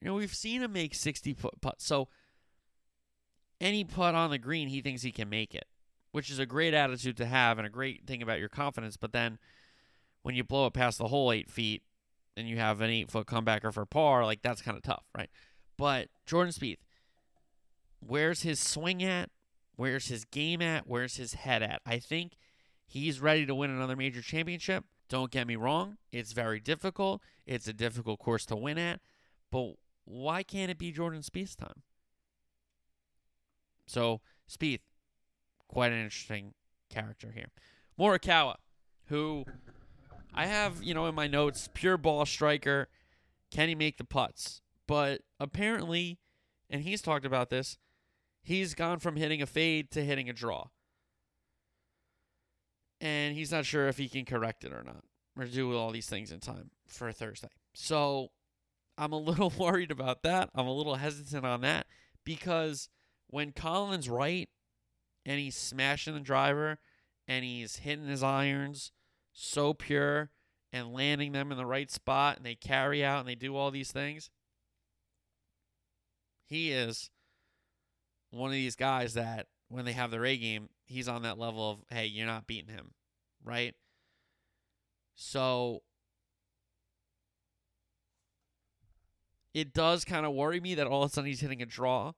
You 0.00 0.08
know, 0.08 0.14
we've 0.14 0.34
seen 0.34 0.62
him 0.62 0.72
make 0.72 0.94
60 0.94 1.34
foot 1.34 1.60
putts. 1.60 1.84
So 1.84 2.08
any 3.60 3.84
putt 3.84 4.14
on 4.14 4.30
the 4.30 4.38
green, 4.38 4.68
he 4.68 4.80
thinks 4.80 5.02
he 5.02 5.12
can 5.12 5.28
make 5.28 5.54
it, 5.54 5.66
which 6.12 6.30
is 6.30 6.38
a 6.38 6.46
great 6.46 6.72
attitude 6.72 7.18
to 7.18 7.26
have 7.26 7.58
and 7.58 7.66
a 7.66 7.70
great 7.70 8.06
thing 8.06 8.22
about 8.22 8.38
your 8.38 8.48
confidence. 8.48 8.96
But 8.96 9.12
then 9.12 9.38
when 10.22 10.34
you 10.34 10.42
blow 10.42 10.64
it 10.64 10.72
past 10.72 10.96
the 10.96 11.08
hole 11.08 11.32
eight 11.32 11.50
feet 11.50 11.82
and 12.34 12.48
you 12.48 12.56
have 12.56 12.80
an 12.80 12.88
eight 12.88 13.10
foot 13.10 13.26
comebacker 13.26 13.70
for 13.70 13.84
par, 13.84 14.24
like 14.24 14.40
that's 14.40 14.62
kind 14.62 14.78
of 14.78 14.82
tough, 14.82 15.04
right? 15.14 15.28
But 15.76 16.08
Jordan 16.24 16.54
Spieth, 16.54 16.78
where's 18.00 18.40
his 18.40 18.58
swing 18.58 19.02
at? 19.02 19.28
Where's 19.76 20.08
his 20.08 20.24
game 20.24 20.62
at? 20.62 20.86
Where's 20.86 21.16
his 21.16 21.34
head 21.34 21.62
at? 21.62 21.82
I 21.84 21.98
think 21.98 22.38
he's 22.86 23.20
ready 23.20 23.44
to 23.44 23.54
win 23.54 23.68
another 23.68 23.96
major 23.96 24.22
championship. 24.22 24.86
Don't 25.08 25.30
get 25.30 25.46
me 25.46 25.56
wrong, 25.56 25.98
it's 26.10 26.32
very 26.32 26.60
difficult. 26.60 27.22
It's 27.46 27.68
a 27.68 27.72
difficult 27.72 28.18
course 28.18 28.46
to 28.46 28.56
win 28.56 28.78
at, 28.78 29.00
but 29.50 29.74
why 30.04 30.42
can't 30.42 30.70
it 30.70 30.78
be 30.78 30.92
Jordan 30.92 31.20
Spieth's 31.20 31.54
time? 31.54 31.82
So, 33.86 34.22
Spieth, 34.50 34.80
quite 35.68 35.92
an 35.92 35.98
interesting 35.98 36.54
character 36.88 37.32
here. 37.34 37.48
Morikawa, 37.98 38.56
who 39.06 39.44
I 40.34 40.46
have, 40.46 40.82
you 40.82 40.94
know, 40.94 41.06
in 41.06 41.14
my 41.14 41.26
notes, 41.26 41.68
pure 41.74 41.96
ball 41.96 42.24
striker. 42.26 42.88
Can 43.50 43.68
he 43.68 43.74
make 43.74 43.98
the 43.98 44.04
putts? 44.04 44.62
But 44.86 45.20
apparently, 45.38 46.18
and 46.68 46.82
he's 46.82 47.02
talked 47.02 47.24
about 47.24 47.50
this, 47.50 47.78
he's 48.42 48.74
gone 48.74 48.98
from 48.98 49.16
hitting 49.16 49.42
a 49.42 49.46
fade 49.46 49.90
to 49.92 50.04
hitting 50.04 50.28
a 50.28 50.32
draw 50.32 50.68
and 53.00 53.34
he's 53.34 53.52
not 53.52 53.66
sure 53.66 53.88
if 53.88 53.98
he 53.98 54.08
can 54.08 54.24
correct 54.24 54.64
it 54.64 54.72
or 54.72 54.82
not 54.82 55.04
or 55.38 55.44
do 55.46 55.76
all 55.76 55.90
these 55.90 56.08
things 56.08 56.30
in 56.30 56.40
time 56.40 56.70
for 56.86 57.10
Thursday. 57.12 57.48
So 57.74 58.28
I'm 58.96 59.12
a 59.12 59.18
little 59.18 59.52
worried 59.56 59.90
about 59.90 60.22
that. 60.22 60.50
I'm 60.54 60.66
a 60.66 60.74
little 60.74 60.96
hesitant 60.96 61.44
on 61.44 61.60
that 61.62 61.86
because 62.24 62.88
when 63.28 63.52
Collin's 63.52 64.08
right 64.08 64.48
and 65.26 65.38
he's 65.38 65.56
smashing 65.56 66.14
the 66.14 66.20
driver 66.20 66.78
and 67.26 67.44
he's 67.44 67.76
hitting 67.76 68.06
his 68.06 68.22
irons 68.22 68.92
so 69.32 69.74
pure 69.74 70.30
and 70.72 70.92
landing 70.92 71.32
them 71.32 71.50
in 71.50 71.58
the 71.58 71.66
right 71.66 71.90
spot 71.90 72.36
and 72.36 72.46
they 72.46 72.54
carry 72.54 73.04
out 73.04 73.20
and 73.20 73.28
they 73.28 73.34
do 73.34 73.56
all 73.56 73.70
these 73.70 73.90
things, 73.92 74.30
he 76.46 76.70
is 76.70 77.10
one 78.30 78.50
of 78.50 78.54
these 78.54 78.76
guys 78.76 79.14
that 79.14 79.46
when 79.68 79.84
they 79.84 79.92
have 79.92 80.10
their 80.10 80.26
A 80.26 80.36
game, 80.36 80.68
he's 80.86 81.08
on 81.08 81.22
that 81.22 81.38
level 81.38 81.70
of, 81.70 81.78
hey, 81.90 82.06
you're 82.06 82.26
not 82.26 82.46
beating 82.46 82.74
him, 82.74 82.92
right? 83.42 83.74
So 85.14 85.82
it 89.52 89.72
does 89.72 90.04
kind 90.04 90.26
of 90.26 90.32
worry 90.32 90.60
me 90.60 90.74
that 90.74 90.86
all 90.86 91.02
of 91.04 91.10
a 91.10 91.14
sudden 91.14 91.28
he's 91.28 91.40
hitting 91.40 91.62
a 91.62 91.66
draw, 91.66 92.12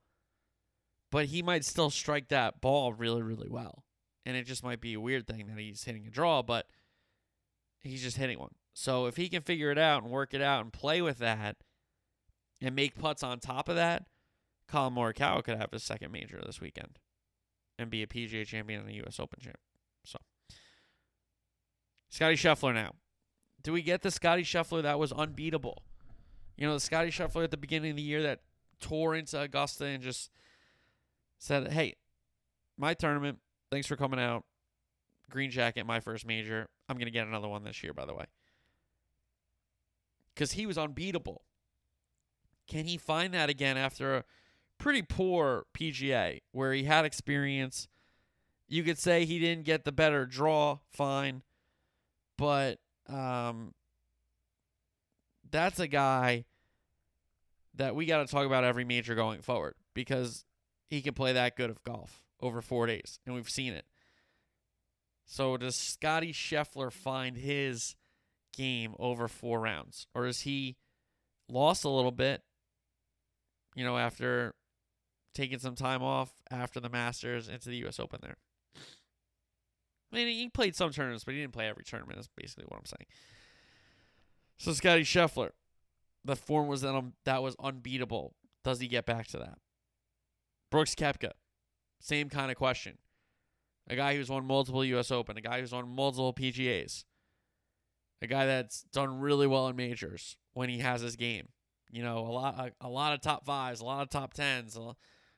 but 1.11 1.27
he 1.27 1.43
might 1.43 1.65
still 1.65 1.91
strike 1.91 2.29
that 2.29 2.61
ball 2.61 2.93
really, 2.93 3.23
really 3.23 3.49
well. 3.49 3.85
And 4.25 4.37
it 4.37 4.45
just 4.45 4.65
might 4.65 4.81
be 4.81 4.95
a 4.95 5.01
weird 5.01 5.27
thing 5.27 5.47
that 5.47 5.59
he's 5.59 5.85
hitting 5.85 6.07
a 6.07 6.11
draw, 6.11 6.43
but 6.43 6.67
he's 7.81 8.03
just 8.03 8.17
hitting 8.17 8.39
one. 8.39 8.55
So 8.75 9.07
if 9.07 9.17
he 9.17 9.29
can 9.29 9.43
figure 9.43 9.71
it 9.71 9.79
out 9.79 10.03
and 10.03 10.11
work 10.11 10.35
it 10.35 10.43
out 10.43 10.65
and 10.65 10.73
play 10.73 11.01
with 11.01 11.19
that 11.19 11.57
and 12.61 12.75
make 12.75 12.99
putts 12.99 13.23
on 13.23 13.39
top 13.39 13.69
of 13.69 13.77
that, 13.77 14.07
Collin 14.69 14.95
Morikawa 14.95 15.45
could 15.45 15.59
have 15.59 15.71
his 15.71 15.85
second 15.85 16.11
major 16.11 16.43
this 16.45 16.61
weekend 16.61 16.99
and 17.79 17.91
be 17.91 18.03
a 18.03 18.07
PGA 18.07 18.47
champion 18.47 18.81
and 18.81 18.91
a 18.91 18.95
U.S. 18.95 19.21
Open 19.21 19.39
champ. 19.41 19.59
So, 20.05 20.19
Scotty 22.09 22.37
Scheffler 22.37 22.75
now. 22.75 22.93
Do 23.63 23.73
we 23.73 23.83
get 23.83 24.03
the 24.03 24.11
Scotty 24.11 24.43
Scheffler 24.43 24.83
that 24.83 24.99
was 24.99 25.13
unbeatable? 25.13 25.83
You 26.57 26.67
know, 26.67 26.75
the 26.75 26.81
Scotty 26.81 27.11
Scheffler 27.11 27.45
at 27.45 27.51
the 27.51 27.57
beginning 27.57 27.91
of 27.91 27.97
the 27.97 28.03
year 28.03 28.23
that 28.23 28.41
tore 28.81 29.15
into 29.15 29.41
Augusta 29.41 29.85
and 29.87 30.03
just 30.03 30.31
said, 31.39 31.73
hey, 31.73 31.95
my 32.79 32.95
tournament, 32.95 33.39
thanks 33.71 33.87
for 33.87 33.97
coming 33.97 34.21
out. 34.21 34.45
Green 35.29 35.51
jacket, 35.51 35.85
my 35.85 36.01
first 36.01 36.27
major. 36.27 36.69
I'm 36.89 36.97
going 36.97 37.07
to 37.07 37.11
get 37.11 37.27
another 37.27 37.49
one 37.49 37.65
this 37.65 37.83
year, 37.83 37.93
by 37.93 38.07
the 38.07 38.15
way. 38.15 38.27
Because 40.35 40.53
he 40.53 40.67
was 40.67 40.79
unbeatable. 40.79 41.43
Can 42.69 42.87
he 42.87 42.97
find 42.97 43.35
that 43.35 43.51
again 43.51 43.77
after 43.77 44.25
pretty 44.79 45.03
poor 45.03 45.65
PGA 45.77 46.41
where 46.53 46.73
he 46.73 46.85
had 46.85 47.05
experience. 47.05 47.89
You 48.69 48.83
could 48.83 48.99
say 48.99 49.25
he 49.25 49.39
didn't 49.39 49.65
get 49.65 49.85
the 49.85 49.93
better 49.93 50.27
draw, 50.27 50.79
fine, 50.91 51.43
but 52.37 52.79
um, 53.09 53.75
that's 55.51 55.79
a 55.79 55.87
guy 55.87 56.45
that 57.75 57.95
we 57.95 58.07
got 58.07 58.27
to 58.27 58.33
talk 58.33 58.47
about 58.47 58.65
every 58.65 58.85
major 58.85 59.15
going 59.15 59.41
forward 59.43 59.75
because 59.95 60.45
he 60.89 61.01
can 61.03 61.15
play 61.15 61.33
that 61.33 61.57
good 61.57 61.71
of 61.71 61.83
golf. 61.85 62.23
over 62.41 62.61
four 62.61 62.87
days, 62.87 63.19
and 63.25 63.35
we've 63.35 63.51
seen 63.51 63.73
it. 63.73 63.85
So 65.25 65.57
does 65.57 65.75
Scotty 65.77 66.33
Scheffler 66.33 66.93
find 66.93 67.37
his 67.37 67.97
game 68.57 68.95
over 68.99 69.29
four 69.29 69.61
rounds, 69.61 70.07
or 70.15 70.27
is 70.27 70.43
he 70.43 70.77
lost 71.49 71.85
a 71.85 71.89
little 71.89 72.13
bit? 72.13 72.43
You 73.75 73.85
know, 73.85 73.99
after 73.99 74.55
taking 75.37 75.59
some 75.59 75.75
time 75.75 76.03
off 76.03 76.33
after 76.51 76.81
the 76.81 76.89
Masters 76.89 77.49
into 77.49 77.69
the 77.69 77.77
U.S. 77.79 78.01
Open 78.01 78.21
there. 78.23 78.39
I 80.13 80.17
mean, 80.17 80.29
he 80.29 80.49
played 80.49 80.75
some 80.75 80.91
tournaments, 80.91 81.25
but 81.25 81.35
he 81.35 81.41
didn't 81.41 81.53
play 81.53 81.69
every 81.69 81.85
tournament. 81.85 82.19
Is 82.19 82.29
basically 82.37 82.65
what 82.69 82.79
I'm 82.79 82.87
saying. 82.87 83.07
So 84.59 84.73
Scotty 84.73 85.03
Scheffler, 85.03 85.51
the 86.25 86.37
form 86.37 86.69
was 86.69 86.81
that 86.81 86.95
um, 86.95 87.13
that 87.25 87.43
was 87.43 87.55
unbeatable. 87.61 88.35
Does 88.65 88.81
he 88.81 88.89
get 88.89 89.05
back 89.05 89.27
to 89.29 89.39
that? 89.39 89.59
Brooks 90.71 90.95
Koepka, 90.95 91.33
same 92.01 92.29
kind 92.29 92.51
of 92.51 92.57
question. 92.57 92.99
A 93.89 93.95
guy 93.95 94.17
who's 94.17 94.29
won 94.29 94.47
multiple 94.47 94.85
U.S. 94.85 95.11
Open, 95.13 95.37
a 95.37 95.41
guy 95.41 95.61
who's 95.61 95.73
won 95.73 95.89
multiple 95.89 96.33
PGAs, 96.33 97.05
a 98.21 98.27
guy 98.27 98.47
that's 98.47 98.83
done 98.93 99.21
really 99.21 99.47
well 99.47 99.69
in 99.69 99.77
majors 99.77 100.37
when 100.55 100.69
he 100.69 100.79
has 100.79 101.03
his 101.03 101.15
game. 101.15 101.49
You 101.91 102.03
know, 102.03 102.19
a 102.19 102.33
lot, 102.33 102.59
a, 102.59 102.87
a 102.87 102.89
lot 102.89 103.13
of 103.13 103.21
top 103.21 103.45
fives, 103.47 103.81
a 103.81 103.85
lot 103.85 104.03
of 104.03 104.11
top 104.11 104.35
tens, 104.35 104.77
a, 104.77 104.97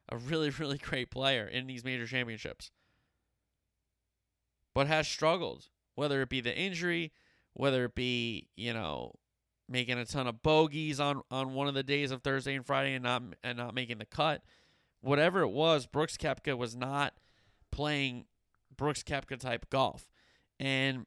a 0.09 0.16
really, 0.16 0.50
really 0.59 0.78
great 0.78 1.11
player 1.11 1.46
in 1.46 1.66
these 1.66 1.84
major 1.84 2.06
championships, 2.06 2.70
but 4.74 4.86
has 4.86 5.09
struggled. 5.09 5.66
Whether 5.94 6.22
it 6.22 6.28
be 6.28 6.40
the 6.40 6.56
injury, 6.56 7.12
whether 7.54 7.86
it 7.86 7.96
be 7.96 8.48
you 8.54 8.72
know 8.72 9.14
making 9.68 9.98
a 9.98 10.04
ton 10.04 10.28
of 10.28 10.42
bogeys 10.42 11.00
on 11.00 11.22
on 11.30 11.54
one 11.54 11.66
of 11.66 11.74
the 11.74 11.82
days 11.82 12.12
of 12.12 12.22
Thursday 12.22 12.54
and 12.54 12.64
Friday 12.64 12.94
and 12.94 13.02
not 13.02 13.22
and 13.42 13.59
not 13.59 13.74
making 13.74 13.98
the 13.98 14.06
cut, 14.06 14.42
whatever 15.00 15.40
it 15.40 15.50
was, 15.50 15.86
Brooks 15.86 16.16
Koepka 16.16 16.56
was 16.56 16.76
not 16.76 17.14
playing 17.70 18.26
Brooks 18.76 19.02
Koepka 19.02 19.38
type 19.38 19.68
golf. 19.70 20.09
And, 20.59 21.06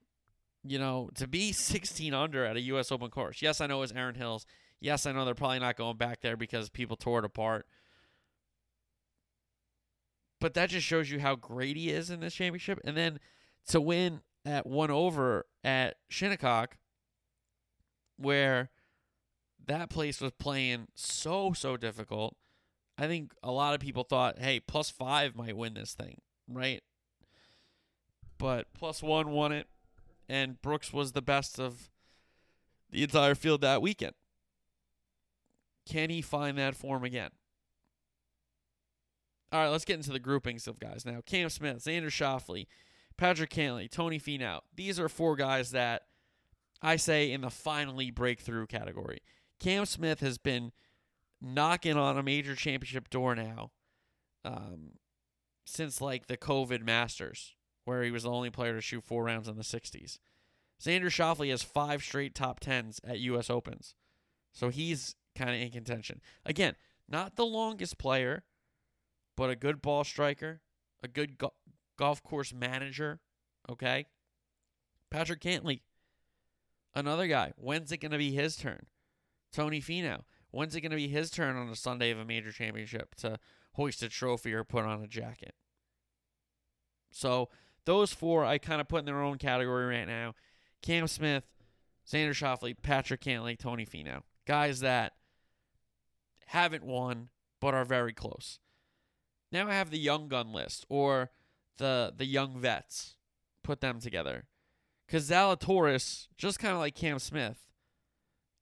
you 0.64 0.80
know, 0.80 1.10
to 1.16 1.28
be 1.28 1.52
16 1.52 2.14
under 2.14 2.46
at 2.46 2.58
a 2.58 2.62
U.S. 2.62 2.92
Open 2.92 3.10
course, 3.10 3.42
yes, 3.42 3.62
I 3.62 3.68
know 3.68 3.78
it 3.78 3.82
was 3.82 3.92
Erin 3.92 4.16
Hills. 4.16 4.46
Yes, 4.80 5.06
I 5.06 5.12
know 5.12 5.26
they're 5.26 5.36
probably 5.36 5.60
not 5.60 5.78
going 5.78 5.98
back 5.98 6.22
there 6.22 6.36
because 6.36 6.70
people 6.70 6.98
tore 6.98 7.20
it 7.20 7.26
apart. 7.26 7.68
But 10.42 10.56
that 10.56 10.72
just 10.72 10.86
shows 10.86 11.10
you 11.10 11.20
how 11.20 11.36
great 11.36 11.78
he 11.78 11.90
is 11.90 12.10
in 12.10 12.20
this 12.20 12.34
championship. 12.34 12.80
And 12.84 12.98
then 12.98 13.20
to 13.68 13.80
win 13.80 14.22
at 14.44 14.66
one 14.66 14.90
over 14.90 15.46
at 15.64 15.96
Shinnecock, 16.10 16.78
where 18.18 18.72
that 19.68 19.92
place 19.92 20.20
was 20.20 20.32
playing 20.32 20.88
so, 20.96 21.54
so 21.54 21.78
difficult. 21.78 22.36
I 22.98 23.08
think 23.08 23.34
a 23.44 23.52
lot 23.52 23.76
of 23.76 23.80
people 23.80 24.04
thought, 24.04 24.40
hey, 24.40 24.60
plus 24.60 24.90
five 24.90 25.36
might 25.36 25.56
win 25.56 25.76
this 25.76 25.94
thing, 25.94 26.22
right? 26.50 26.82
But 28.40 28.74
plus 28.74 29.04
one 29.04 29.30
won 29.30 29.52
it, 29.52 29.68
and 30.28 30.60
Brooks 30.60 30.92
was 30.92 31.12
the 31.12 31.22
best 31.22 31.60
of 31.60 31.92
the 32.90 33.04
entire 33.04 33.36
field 33.36 33.62
that 33.62 33.82
weekend. 33.82 34.14
Can 35.86 36.10
he 36.10 36.22
find 36.24 36.58
that 36.58 36.76
form 36.76 37.04
again? 37.04 37.30
All 39.52 39.62
right, 39.62 39.70
let's 39.70 39.86
get 39.86 39.98
into 39.98 40.12
the 40.12 40.20
groupings 40.20 40.68
of 40.68 40.80
guys 40.80 41.06
now. 41.06 41.20
Cam 41.26 41.50
Smith, 41.50 41.84
Xander 41.84 42.08
Schauffele, 42.08 42.68
Patrick 43.18 43.50
Cantlay, 43.50 43.90
Tony 43.90 44.20
Finau. 44.20 44.62
These 44.76 45.00
are 45.00 45.10
four 45.10 45.36
guys 45.36 45.72
that 45.72 46.04
I 46.82 46.96
say 46.96 47.32
in 47.32 47.42
the 47.42 47.50
finally 47.50 48.12
breakthrough 48.12 48.66
category. 48.66 49.20
Cam 49.60 49.86
Smith 49.86 50.22
has 50.22 50.38
been 50.38 50.72
knocking 51.42 51.98
on 51.98 52.18
a 52.18 52.24
major 52.24 52.56
championship 52.56 53.10
door 53.10 53.36
now 53.36 53.72
um, 54.46 54.92
since 55.66 56.02
like 56.02 56.28
the 56.28 56.38
COVID 56.38 56.84
Masters, 56.84 57.56
where 57.86 58.04
he 58.04 58.12
was 58.12 58.24
the 58.24 58.32
only 58.32 58.50
player 58.50 58.74
to 58.74 58.82
shoot 58.82 59.04
four 59.04 59.26
rounds 59.26 59.48
in 59.48 59.58
the 59.58 59.64
60s. 59.64 60.20
Xander 60.82 61.06
Schauffele 61.06 61.52
has 61.52 61.62
five 61.62 62.02
straight 62.04 62.34
top 62.34 62.60
tens 62.60 63.00
at 63.06 63.20
U.S. 63.20 63.50
Opens, 63.50 63.94
so 64.52 64.70
he's 64.70 65.16
kind 65.36 65.52
of 65.52 65.58
in 65.58 65.70
contention. 65.70 66.22
Again, 66.46 66.76
not 67.08 67.36
the 67.36 67.46
longest 67.46 67.98
player, 67.98 68.44
but 69.36 69.50
a 69.50 69.56
good 69.56 69.82
ball 69.82 70.04
striker, 70.04 70.62
a 71.04 71.08
good 71.08 71.38
go- 71.38 71.54
golf 71.98 72.24
course 72.24 72.54
manager. 72.54 73.20
Okay, 73.70 74.08
Patrick 75.10 75.42
Cantlay, 75.42 75.82
another 76.96 77.28
guy. 77.28 77.54
When's 77.58 77.92
it 77.92 77.98
going 77.98 78.12
to 78.12 78.18
be 78.18 78.32
his 78.32 78.56
turn? 78.56 78.88
Tony 79.52 79.82
Finau. 79.82 80.22
When's 80.52 80.76
it 80.76 80.82
going 80.82 80.92
to 80.92 80.98
be 80.98 81.08
his 81.08 81.30
turn 81.30 81.56
on 81.56 81.70
a 81.70 81.76
Sunday 81.76 82.12
of 82.12 82.20
a 82.20 82.26
major 82.26 82.52
championship 82.52 83.16
to 83.16 83.40
hoist 83.74 84.04
a 84.04 84.10
trophy 84.10 84.54
or 84.54 84.64
put 84.64 84.84
on 84.84 85.02
a 85.02 85.08
jacket? 85.08 85.54
So 87.12 87.50
those 87.86 88.14
four 88.14 88.46
I 88.46 88.58
kind 88.58 88.82
of 88.82 88.88
put 88.88 89.00
in 89.00 89.06
their 89.06 89.22
own 89.22 89.38
category 89.38 89.86
right 89.86 90.08
now. 90.08 90.34
Cam 90.82 91.08
Smith, 91.08 91.44
Xander 92.08 92.32
Schauffele, 92.32 92.76
Patrick 92.82 93.22
Cantlay, 93.22 93.58
Tony 93.58 93.86
Finau. 93.86 94.22
Guys 94.46 94.80
that 94.80 95.14
haven't 96.48 96.84
won 96.84 97.30
but 97.60 97.74
are 97.74 97.86
very 97.86 98.14
close. 98.14 98.60
Now 99.52 99.68
I 99.68 99.74
have 99.74 99.92
the 99.92 100.00
young 100.00 100.28
gun 100.28 100.54
list 100.54 100.86
or 100.90 101.32
the 101.78 102.14
the 102.16 102.26
young 102.26 102.60
vets. 102.60 103.16
Put 103.64 103.82
them 103.82 104.00
together. 104.00 104.46
Cuz 105.08 105.30
Zalatoris, 105.30 106.28
just 106.38 106.60
kind 106.60 106.74
of 106.74 106.80
like 106.80 106.96
Cam 106.96 107.20
Smith, 107.20 107.68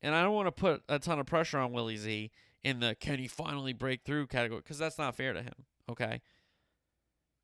and 0.01 0.15
I 0.15 0.23
don't 0.23 0.33
want 0.33 0.47
to 0.47 0.51
put 0.51 0.83
a 0.89 0.99
ton 0.99 1.19
of 1.19 1.25
pressure 1.25 1.59
on 1.59 1.71
Willie 1.71 1.97
Z 1.97 2.31
in 2.63 2.79
the 2.79 2.95
can 2.99 3.19
he 3.19 3.27
finally 3.27 3.73
break 3.73 4.03
through 4.03 4.27
category 4.27 4.61
because 4.61 4.77
that's 4.77 4.97
not 4.97 5.15
fair 5.15 5.33
to 5.33 5.41
him. 5.41 5.65
Okay. 5.89 6.21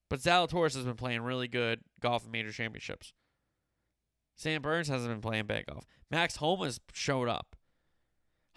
But 0.09 0.19
Zalatoris 0.19 0.75
has 0.75 0.85
been 0.85 0.95
playing 0.95 1.21
really 1.21 1.47
good 1.47 1.81
golf 1.99 2.25
in 2.25 2.31
major 2.31 2.51
championships. 2.51 3.13
Sam 4.35 4.61
Burns 4.61 4.87
hasn't 4.87 5.11
been 5.11 5.21
playing 5.21 5.45
bad 5.45 5.65
golf. 5.65 5.85
Max 6.11 6.37
Homa's 6.37 6.79
showed 6.93 7.27
up. 7.27 7.55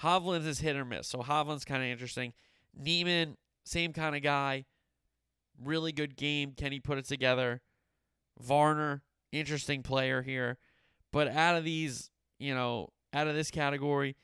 Hovland 0.02 0.46
is 0.46 0.60
hit 0.60 0.76
or 0.76 0.84
miss. 0.84 1.08
So 1.08 1.20
Hovland's 1.20 1.64
kind 1.64 1.82
of 1.82 1.88
interesting. 1.88 2.32
Niemann, 2.76 3.36
same 3.64 3.92
kind 3.92 4.14
of 4.14 4.22
guy. 4.22 4.66
Really 5.62 5.92
good 5.92 6.16
game. 6.16 6.52
Can 6.56 6.72
he 6.72 6.80
put 6.80 6.98
it 6.98 7.06
together? 7.06 7.60
Varner, 8.40 9.02
interesting 9.32 9.82
player 9.82 10.22
here. 10.22 10.58
But 11.12 11.28
out 11.28 11.56
of 11.56 11.64
these, 11.64 12.10
you 12.38 12.54
know, 12.54 12.90
out 13.12 13.26
of 13.26 13.34
this 13.34 13.50
category, 13.50 14.16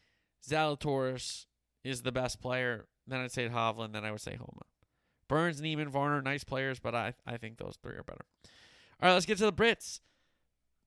Zalatoris 0.48 1.46
is 1.82 2.02
the 2.02 2.12
best 2.12 2.40
player. 2.40 2.86
Then 3.06 3.20
I'd 3.20 3.32
say 3.32 3.48
Hovland. 3.48 3.92
Then 3.92 4.04
I 4.04 4.10
would 4.10 4.20
say 4.20 4.36
Homa. 4.36 4.62
Burns, 5.28 5.60
Niemann, 5.60 5.88
Varner, 5.88 6.20
nice 6.22 6.44
players, 6.44 6.78
but 6.78 6.94
I 6.94 7.14
I 7.26 7.36
think 7.36 7.56
those 7.56 7.78
three 7.82 7.94
are 7.94 8.02
better. 8.02 8.24
All 9.00 9.08
right, 9.08 9.14
let's 9.14 9.26
get 9.26 9.38
to 9.38 9.46
the 9.46 9.52
Brits. 9.52 10.00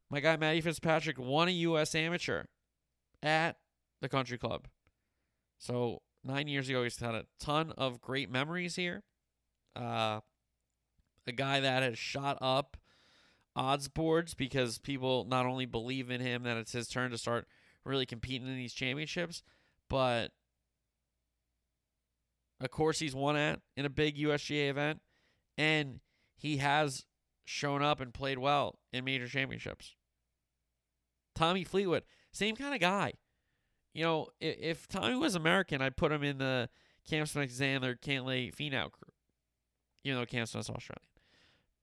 My 0.10 0.20
guy 0.20 0.38
Matty 0.38 0.62
Fitzpatrick 0.62 1.18
won 1.20 1.48
a 1.48 1.52
U.S. 1.52 1.94
Amateur 1.96 2.46
at 3.22 3.58
the 4.02 4.08
Country 4.08 4.38
Club. 4.38 4.68
So 5.58 6.02
nine 6.24 6.48
years 6.48 6.70
ago, 6.70 6.84
he's 6.84 7.00
had 7.00 7.16
a 7.16 7.26
ton 7.40 7.74
of 7.78 8.00
great 8.00 8.30
memories 8.30 8.76
here. 8.76 9.04
Uh, 9.76 10.22
a 11.28 11.32
guy 11.32 11.60
that 11.60 11.84
has 11.84 11.98
shot 11.98 12.38
up 12.42 12.78
odds 13.56 13.88
boards 13.88 14.34
because 14.34 14.78
people 14.78 15.26
not 15.28 15.46
only 15.46 15.66
believe 15.66 16.10
in 16.12 16.22
him 16.22 16.44
that 16.44 16.58
it's 16.58 16.72
his 16.72 16.88
turn 16.88 17.12
to 17.12 17.18
start 17.18 17.48
really 17.84 18.06
competing 18.06 18.48
in 18.48 18.56
these 18.56 18.74
championships, 18.74 19.42
but 19.90 20.32
of 22.62 22.70
course 22.72 23.00
he's 23.00 23.16
won 23.16 23.36
at 23.36 23.60
in 23.76 23.86
a 23.86 23.90
big 23.90 24.18
USGA 24.18 24.70
event, 24.70 25.02
and 25.58 26.00
he 26.36 26.58
has 26.58 27.06
shown 27.46 27.82
up 27.82 28.00
and 28.00 28.14
played 28.14 28.38
well 28.38 28.78
in 28.94 29.06
major 29.06 29.28
championships. 29.28 29.96
Tommy 31.34 31.64
Fleetwood, 31.64 32.04
same 32.32 32.56
kind 32.56 32.74
of 32.74 32.82
guy. 32.82 33.14
You 33.94 34.04
know, 34.04 34.28
if, 34.40 34.58
if 34.60 34.88
Tommy 34.88 35.16
was 35.16 35.36
American, 35.36 35.82
I'd 35.82 35.98
put 35.98 36.12
him 36.12 36.24
in 36.24 36.38
the 36.38 36.70
Cam 37.10 37.26
Smith, 37.26 37.50
Xander, 37.50 37.98
Cantlay, 38.00 38.54
Finau 38.54 38.92
group. 38.92 39.14
Even 40.04 40.20
though 40.20 40.26
Cam 40.26 40.46
Smith's 40.46 40.70
Australian. 40.70 41.17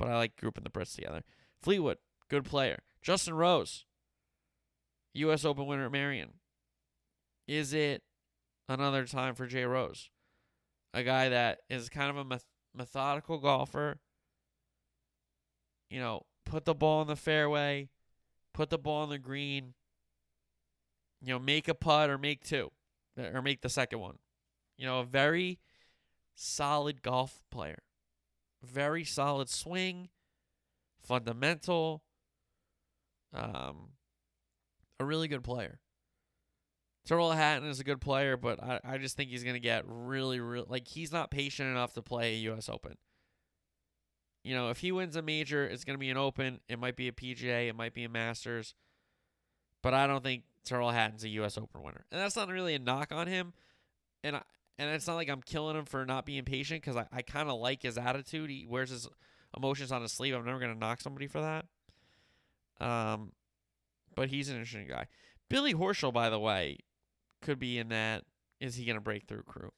But 0.05 0.13
I 0.13 0.17
like 0.17 0.37
grouping 0.37 0.65
the 0.65 0.69
Brits 0.71 0.95
together. 0.95 1.23
Fleetwood, 1.63 1.97
good 2.29 2.45
player. 2.45 2.81
Justin 3.01 3.33
Rose, 3.33 3.87
U.S. 5.15 5.47
Open 5.47 5.65
winner 5.65 5.87
at 5.87 5.93
Merion. 5.93 6.35
Is 7.49 7.73
it 7.73 8.03
another 8.69 9.07
time 9.07 9.35
for 9.35 9.47
Jay 9.47 9.65
Rose? 9.65 10.11
A 10.93 11.03
guy 11.03 11.31
that 11.31 11.61
is 11.71 11.89
kind 11.89 12.11
of 12.11 12.19
a 12.19 12.25
meth- 12.25 12.45
methodical 12.75 13.39
golfer. 13.39 13.97
You 15.89 16.01
know, 16.01 16.27
put 16.45 16.67
the 16.67 16.75
ball 16.75 17.01
in 17.01 17.09
the 17.09 17.17
fairway, 17.17 17.89
put 18.53 18.69
the 18.69 18.77
ball 18.77 19.05
in 19.05 19.09
the 19.09 19.19
green. 19.19 19.73
You 21.23 21.33
know, 21.33 21.39
make 21.39 21.67
a 21.67 21.75
putt 21.75 22.11
or 22.11 22.19
make 22.19 22.45
two, 22.45 22.71
or 23.17 23.41
make 23.41 23.63
the 23.63 23.71
second 23.71 24.01
one. 24.01 24.19
You 24.77 24.85
know, 24.85 25.01
a 25.01 25.05
very 25.05 25.61
solid 26.35 27.01
golf 27.01 27.41
player. 27.51 27.79
Very 28.65 29.05
solid 29.05 29.49
swing, 29.49 30.09
fundamental. 31.03 32.03
Um, 33.33 33.93
a 35.01 35.05
really 35.05 35.29
good 35.29 35.43
player. 35.43 35.81
Tyrrell 37.07 37.33
Hatton 37.33 37.69
is 37.69 37.81
a 37.81 37.85
good 37.85 38.01
player, 38.01 38.37
but 38.37 38.63
I, 38.63 38.81
I 38.83 38.99
just 38.99 39.17
think 39.17 39.31
he's 39.31 39.45
going 39.45 39.55
to 39.55 39.61
get 39.61 39.85
really, 39.87 40.41
really. 40.41 40.67
Like, 40.69 40.89
he's 40.89 41.13
not 41.13 41.31
patient 41.31 41.69
enough 41.69 41.93
to 41.95 42.03
play 42.03 42.35
a 42.35 42.39
U.S. 42.39 42.69
Open. 42.69 42.97
You 44.43 44.55
know, 44.55 44.71
if 44.71 44.79
he 44.79 44.93
wins 44.93 45.17
a 45.17 45.23
major, 45.23 45.67
it's 45.67 45.85
going 45.85 45.95
to 45.95 46.01
be 46.01 46.11
an 46.11 46.17
Open. 46.17 46.61
It 46.69 46.79
might 46.79 46.97
be 46.97 47.09
a 47.09 47.13
PGA. 47.13 47.69
It 47.69 47.77
might 47.77 47.93
be 47.93 48.05
a 48.05 48.09
Masters. 48.09 48.75
But 49.83 49.93
I 49.93 50.07
don't 50.07 50.25
think 50.25 50.45
Tyrrell 50.65 50.91
Hatton's 50.91 51.25
a 51.25 51.29
U.S. 51.31 51.59
Open 51.59 51.83
winner, 51.83 52.07
and 52.11 52.21
that's 52.21 52.37
not 52.37 52.49
really 52.49 52.75
a 52.75 52.79
knock 52.79 53.13
on 53.13 53.27
him. 53.27 53.53
And 54.23 54.37
I, 54.37 54.43
and 54.79 54.91
it's 54.91 55.07
not 55.07 55.17
like 55.17 55.29
I'm 55.29 55.43
killing 55.43 55.77
him 55.77 55.85
for 55.85 56.05
not 56.05 56.27
being 56.27 56.45
patient 56.45 56.83
because 56.83 56.97
I, 56.97 57.07
I 57.13 57.23
kind 57.23 57.49
of 57.49 57.59
like 57.61 57.83
his 57.83 57.99
attitude. 57.99 58.51
He 58.51 58.67
wears 58.69 58.91
his 58.91 59.09
emotions 59.57 59.93
on 59.93 60.03
his 60.03 60.13
sleeve. 60.13 60.35
I'm 60.35 60.45
never 60.45 60.59
going 60.59 60.73
to 60.73 60.79
knock 60.79 61.01
somebody 61.01 61.27
for 61.27 61.41
that. 61.41 61.67
Um, 62.85 63.33
but 64.17 64.29
he's 64.29 64.49
an 64.49 64.57
interesting 64.57 64.89
guy. 64.89 65.07
Billy 65.49 65.75
Horschel, 65.75 66.13
by 66.13 66.31
the 66.31 66.39
way, 66.39 66.79
could 67.43 67.59
be 67.59 67.79
in 67.79 67.89
that. 67.89 68.25
Is 68.61 68.77
he 68.77 68.85
going 68.85 68.97
to 68.97 69.01
break 69.01 69.27
through 69.27 69.43
crew? 69.43 69.71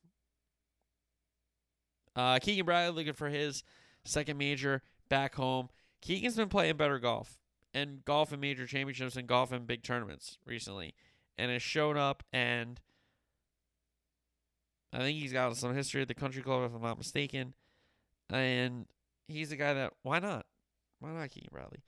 Uh, 2.15 2.39
Keegan 2.39 2.65
Bradley 2.65 2.95
looking 2.95 3.13
for 3.13 3.29
his 3.29 3.63
second 4.05 4.39
major 4.39 4.83
back 5.09 5.35
home. 5.35 5.69
Keegan's 6.01 6.37
been 6.37 6.49
playing 6.49 6.77
better 6.77 6.99
golf 6.99 7.39
and 7.75 8.05
golf 8.05 8.33
in 8.33 8.41
major 8.41 8.67
championships 8.67 9.17
and 9.17 9.27
golf 9.27 9.53
in 9.53 9.67
big 9.67 9.83
tournaments 9.83 10.39
recently, 10.47 10.95
and 11.37 11.51
has 11.51 11.63
shown 11.63 11.97
up. 11.97 12.23
And 12.33 12.81
I 14.97 15.01
think 15.01 15.19
he's 15.19 15.33
got 15.33 15.55
some 15.59 15.75
history 15.75 16.01
at 16.01 16.09
the 16.09 16.15
country 16.15 16.41
club, 16.41 16.65
if 16.65 16.75
I'm 16.75 16.81
not 16.81 16.97
mistaken. 16.97 17.53
And 18.31 18.87
he's 19.29 19.53
a 19.53 19.57
guy 19.57 19.75
that 19.75 19.93
why 20.03 20.21
not? 20.21 20.47
Why 21.01 21.11
not 21.11 21.31
Keegan 21.31 21.51
Bradley? 21.53 21.83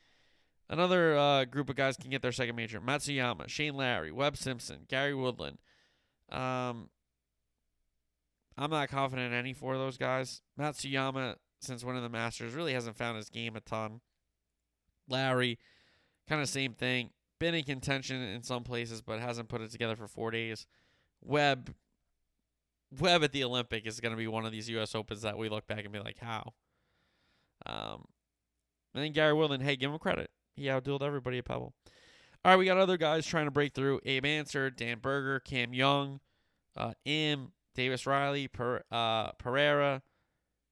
Another 0.69 1.17
uh, 1.17 1.45
group 1.47 1.71
of 1.71 1.77
guys 1.77 1.97
can 1.97 2.11
get 2.11 2.21
their 2.21 2.33
second 2.33 2.55
major: 2.55 2.81
Matsuyama, 2.83 3.49
Shane 3.49 3.75
Lowry, 3.75 4.13
Webb 4.13 4.37
Simpson, 4.37 4.81
Gary 4.89 5.15
Woodland. 5.15 5.57
Um, 6.31 6.91
I'm 8.59 8.71
not 8.71 8.91
confident 8.91 9.33
in 9.33 9.39
any 9.39 9.55
four 9.55 9.73
of 9.73 9.81
those 9.81 9.97
guys. 9.97 10.43
Matsuyama, 10.61 11.37
since 11.63 11.83
winning 11.83 12.03
the 12.03 12.11
Masters, 12.11 12.53
really 12.53 12.75
hasn't 12.75 12.99
found 12.99 13.17
his 13.17 13.31
game 13.31 13.57
a 13.57 13.61
ton. 13.61 14.03
Lowry, 15.09 15.59
kind 16.29 16.43
of 16.43 16.49
same 16.51 16.75
thing. 16.75 17.09
Been 17.39 17.55
in 17.55 17.65
contention 17.65 18.21
in 18.21 18.43
some 18.43 18.65
places, 18.65 19.01
but 19.01 19.21
hasn't 19.21 19.49
put 19.49 19.63
it 19.63 19.71
together 19.71 19.97
for 19.97 20.09
four 20.09 20.31
days. 20.31 20.67
Webb, 21.23 21.75
Webb 22.99 23.23
at 23.23 23.33
the 23.33 23.45
Olympic 23.45 23.87
is 23.87 24.01
going 24.01 24.13
to 24.13 24.17
be 24.17 24.27
one 24.27 24.47
of 24.47 24.53
these 24.53 24.69
U.S. 24.71 24.95
Opens 24.95 25.23
that 25.23 25.37
we 25.37 25.49
look 25.49 25.67
back 25.67 25.85
and 25.85 25.93
be 25.93 25.99
like, 25.99 26.19
how? 26.19 26.55
Um, 27.67 28.07
and 28.95 29.05
then 29.05 29.13
Gary 29.13 29.35
Woodland, 29.35 29.63
hey, 29.63 29.77
give 29.77 29.91
him 29.91 29.99
credit. 29.99 30.31
He 30.55 30.65
outdueled 30.65 31.03
everybody 31.03 31.39
at 31.39 31.45
Pebble. 31.45 31.75
All 32.45 32.53
right, 32.53 32.57
we 32.57 32.65
got 32.65 32.79
other 32.79 32.97
guys 32.97 33.27
trying 33.27 33.47
to 33.47 33.51
break 33.51 33.75
through. 33.75 34.01
Abe 34.05 34.25
Ancer, 34.25 34.71
Dan 34.71 34.99
Berger, 35.01 35.41
Cam 35.41 35.75
Young, 35.75 36.21
uh, 36.77 36.95
Im, 37.05 37.53
Davis 37.75 38.07
Riley, 38.07 38.49
per, 38.49 38.83
uh, 38.91 39.33
Pereira, 39.33 40.03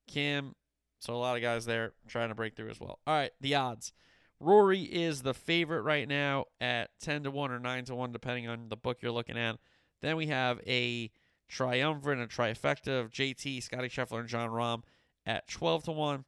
Kim. 0.06 0.54
So 1.00 1.14
a 1.14 1.16
lot 1.16 1.36
of 1.36 1.42
guys 1.42 1.66
there 1.66 1.92
trying 2.08 2.30
to 2.30 2.34
break 2.34 2.56
through 2.56 2.70
as 2.70 2.80
well. 2.80 3.00
All 3.06 3.14
right, 3.14 3.32
the 3.40 3.54
odds. 3.54 3.92
Rory 4.38 4.82
is 4.82 5.22
the 5.22 5.34
favorite 5.34 5.82
right 5.82 6.06
now 6.06 6.46
at 6.60 6.90
10 7.00 7.24
to 7.24 7.30
1 7.30 7.50
or 7.50 7.58
9 7.58 7.84
to 7.86 7.94
1, 7.94 8.12
depending 8.12 8.48
on 8.48 8.68
the 8.68 8.76
book 8.76 8.98
you're 9.00 9.12
looking 9.12 9.38
at. 9.38 9.58
Then 10.02 10.16
we 10.16 10.26
have 10.26 10.60
a 10.66 11.10
triumvirate 11.48 12.18
and 12.18 12.30
trifecta 12.30 13.00
of 13.00 13.10
JT, 13.10 13.62
Scotty 13.62 13.88
Scheffler, 13.88 14.20
and 14.20 14.28
Jon 14.28 14.50
Rahm 14.50 14.82
at 15.24 15.48
12 15.48 15.84
to 15.84 15.92
1. 15.92 16.24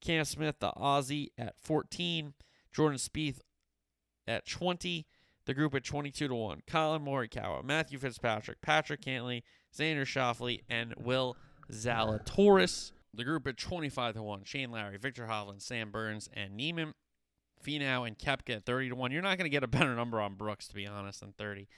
Cam 0.00 0.24
Smith, 0.24 0.56
the 0.60 0.70
Aussie, 0.72 1.30
at 1.38 1.58
14. 1.58 2.34
Jordan 2.72 2.98
Spieth 2.98 3.40
at 4.26 4.46
20. 4.46 5.06
The 5.46 5.54
group 5.54 5.74
at 5.74 5.84
22 5.84 6.28
to 6.28 6.34
1. 6.34 6.62
Collin 6.66 7.04
Morikawa, 7.04 7.64
Matthew 7.64 7.98
Fitzpatrick, 7.98 8.60
Patrick 8.60 9.00
Cantlay, 9.00 9.42
Xander 9.76 10.02
Schauffele, 10.02 10.62
and 10.68 10.94
Will 10.96 11.36
Zalatoris. 11.70 12.92
The 13.14 13.24
group 13.24 13.46
at 13.46 13.56
25 13.56 14.14
to 14.14 14.22
1. 14.22 14.44
Shane 14.44 14.70
Lowry, 14.70 14.98
Viktor 14.98 15.26
Hovland, 15.26 15.62
Sam 15.62 15.90
Burns, 15.90 16.28
and 16.34 16.54
Niemann. 16.56 16.94
Finau 17.64 18.06
and 18.06 18.18
Koepka 18.18 18.56
at 18.56 18.66
30 18.66 18.90
to 18.90 18.94
1. 18.94 19.12
You're 19.12 19.22
not 19.22 19.38
going 19.38 19.46
to 19.46 19.50
get 19.50 19.64
a 19.64 19.68
better 19.68 19.94
number 19.94 20.20
on 20.20 20.34
Brooks, 20.34 20.68
to 20.68 20.74
be 20.74 20.86
honest, 20.86 21.20
than 21.20 21.32
30. 21.32 21.68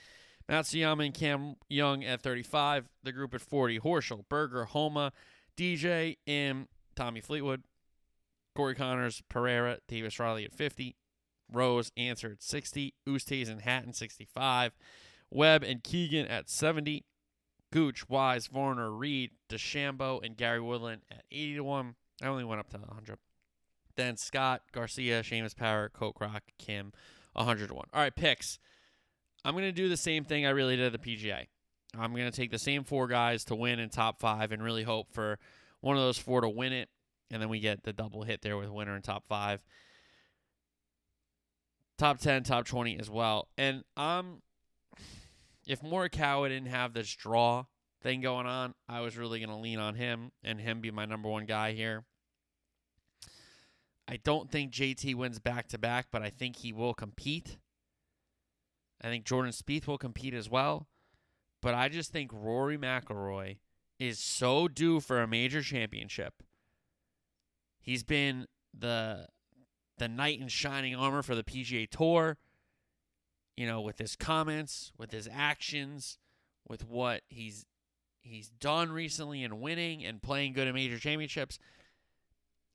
Matsuyama 0.49 1.05
and 1.07 1.15
Cam 1.15 1.57
Young 1.69 2.05
at 2.05 2.23
35. 2.23 2.89
The 3.03 3.13
group 3.13 3.35
at 3.35 3.41
40. 3.41 3.81
Horschel, 3.81 4.29
Berger, 4.29 4.65
Homa, 4.65 5.13
DJ, 5.57 6.17
Im, 6.27 6.69
Tommy 6.97 7.21
Fleetwood. 7.21 7.63
Corey 8.57 8.75
Conners, 8.75 9.23
Pereira, 9.29 9.79
Davis 9.87 10.19
Riley 10.19 10.45
at 10.45 10.53
50. 10.53 10.97
Rose 11.53 11.93
answered 11.97 12.43
60. 12.43 12.95
Oosthuizen 13.07 13.51
and 13.51 13.63
Hatton 13.63 13.93
65. 13.93 14.73
Webb 15.31 15.63
and 15.63 15.85
Keegan 15.85 16.27
at 16.27 16.51
70. 16.51 17.05
Gooch, 17.71 18.09
Wise, 18.09 18.47
Varner, 18.47 18.91
Reed, 18.91 19.33
DeChambeau, 19.49 20.25
and 20.25 20.37
Gary 20.37 20.61
Woodland 20.61 21.03
at 21.11 21.25
80 21.31 21.57
to 21.57 21.65
1. 21.65 21.95
I 22.23 22.27
only 22.27 22.45
went 22.45 22.61
up 22.61 22.71
to 22.71 22.79
100. 22.79 23.19
Then 23.95 24.17
Scott, 24.17 24.63
Garcia, 24.73 25.23
Seamus 25.23 25.57
Power, 25.57 25.89
Kokrak, 25.89 26.41
Kim, 26.59 26.93
100 27.35 27.69
to 27.69 27.75
1. 27.75 27.87
All 27.93 28.01
right, 28.01 28.15
picks. 28.15 28.59
I'm 29.45 29.55
going 29.55 29.65
to 29.65 29.73
do 29.73 29.89
the 29.89 29.97
same 29.97 30.25
thing 30.25 30.47
I 30.47 30.51
really 30.51 30.77
did 30.77 30.93
at 30.93 31.01
the 31.01 31.17
PGA. 31.17 31.47
I'm 31.99 32.13
going 32.13 32.31
to 32.31 32.37
take 32.37 32.51
the 32.51 32.59
same 32.59 32.85
four 32.85 33.07
guys 33.07 33.45
to 33.45 33.55
win 33.55 33.79
in 33.79 33.89
top 33.89 34.21
five 34.21 34.53
and 34.53 34.63
really 34.63 34.83
hope 34.83 35.13
for 35.13 35.39
one 35.81 35.97
of 35.97 36.03
those 36.03 36.19
four 36.19 36.41
to 36.41 36.49
win 36.49 36.73
it. 36.73 36.89
And 37.31 37.41
then 37.41 37.49
we 37.49 37.61
get 37.61 37.85
the 37.85 37.93
double 37.93 38.23
hit 38.23 38.43
there 38.43 38.57
with 38.57 38.69
winner 38.69 38.97
in 38.97 39.03
top 39.03 39.27
five. 39.27 39.61
Top 41.99 42.19
10, 42.19 42.45
top 42.45 42.65
20 42.65 42.99
as 42.99 43.11
well. 43.11 43.49
And 43.59 43.83
um, 43.97 44.43
if 45.67 45.83
Morikawa 45.83 46.49
didn't 46.49 46.69
have 46.69 46.95
this 46.95 47.13
draw 47.15 47.65
thing 48.03 48.21
going 48.21 48.47
on, 48.47 48.75
I 48.89 49.01
was 49.01 49.17
really 49.17 49.41
going 49.41 49.51
to 49.51 49.57
lean 49.57 49.79
on 49.79 49.95
him 49.95 50.31
and 50.45 50.61
him 50.61 50.81
be 50.81 50.91
my 50.91 51.05
number 51.05 51.29
one 51.29 51.45
guy 51.45 51.73
here. 51.73 52.05
I 54.07 54.17
don't 54.17 54.51
think 54.51 54.73
JT 54.73 55.15
wins 55.17 55.39
back 55.39 55.69
to 55.69 55.79
back, 55.79 56.07
but 56.11 56.23
I 56.23 56.31
think 56.31 56.57
he 56.57 56.73
will 56.73 56.95
compete. 56.95 57.59
I 59.03 59.09
think 59.09 59.25
Jordan 59.25 59.53
Spieth 59.53 59.87
will 59.87 59.99
compete 59.99 60.35
as 60.35 60.51
well. 60.51 60.89
But 61.61 61.75
I 61.75 61.89
just 61.89 62.13
think 62.13 62.31
Rory 62.33 62.79
McIlroy 62.79 63.59
is 63.99 64.19
so 64.19 64.69
due 64.69 65.01
for 65.01 65.21
a 65.21 65.27
major 65.27 65.63
championship. 65.63 66.43
He's 67.81 68.03
been 68.03 68.47
the 68.77 69.27
the 69.99 70.09
knight 70.09 70.41
in 70.41 70.49
shining 70.49 70.95
armor 70.95 71.23
for 71.23 71.35
the 71.35 71.43
PGA 71.43 71.89
Tour. 71.91 72.39
You 73.57 73.67
know, 73.67 73.81
with 73.81 73.99
his 73.99 74.15
comments, 74.15 74.93
with 74.97 75.11
his 75.11 75.29
actions, 75.33 76.19
with 76.69 76.87
what 76.87 77.23
he's 77.29 77.67
he's 78.23 78.51
done 78.51 78.93
recently 78.93 79.43
in 79.43 79.61
winning 79.61 80.05
and 80.05 80.23
playing 80.23 80.53
good 80.53 80.69
in 80.69 80.75
major 80.75 80.99
championships. 80.99 81.59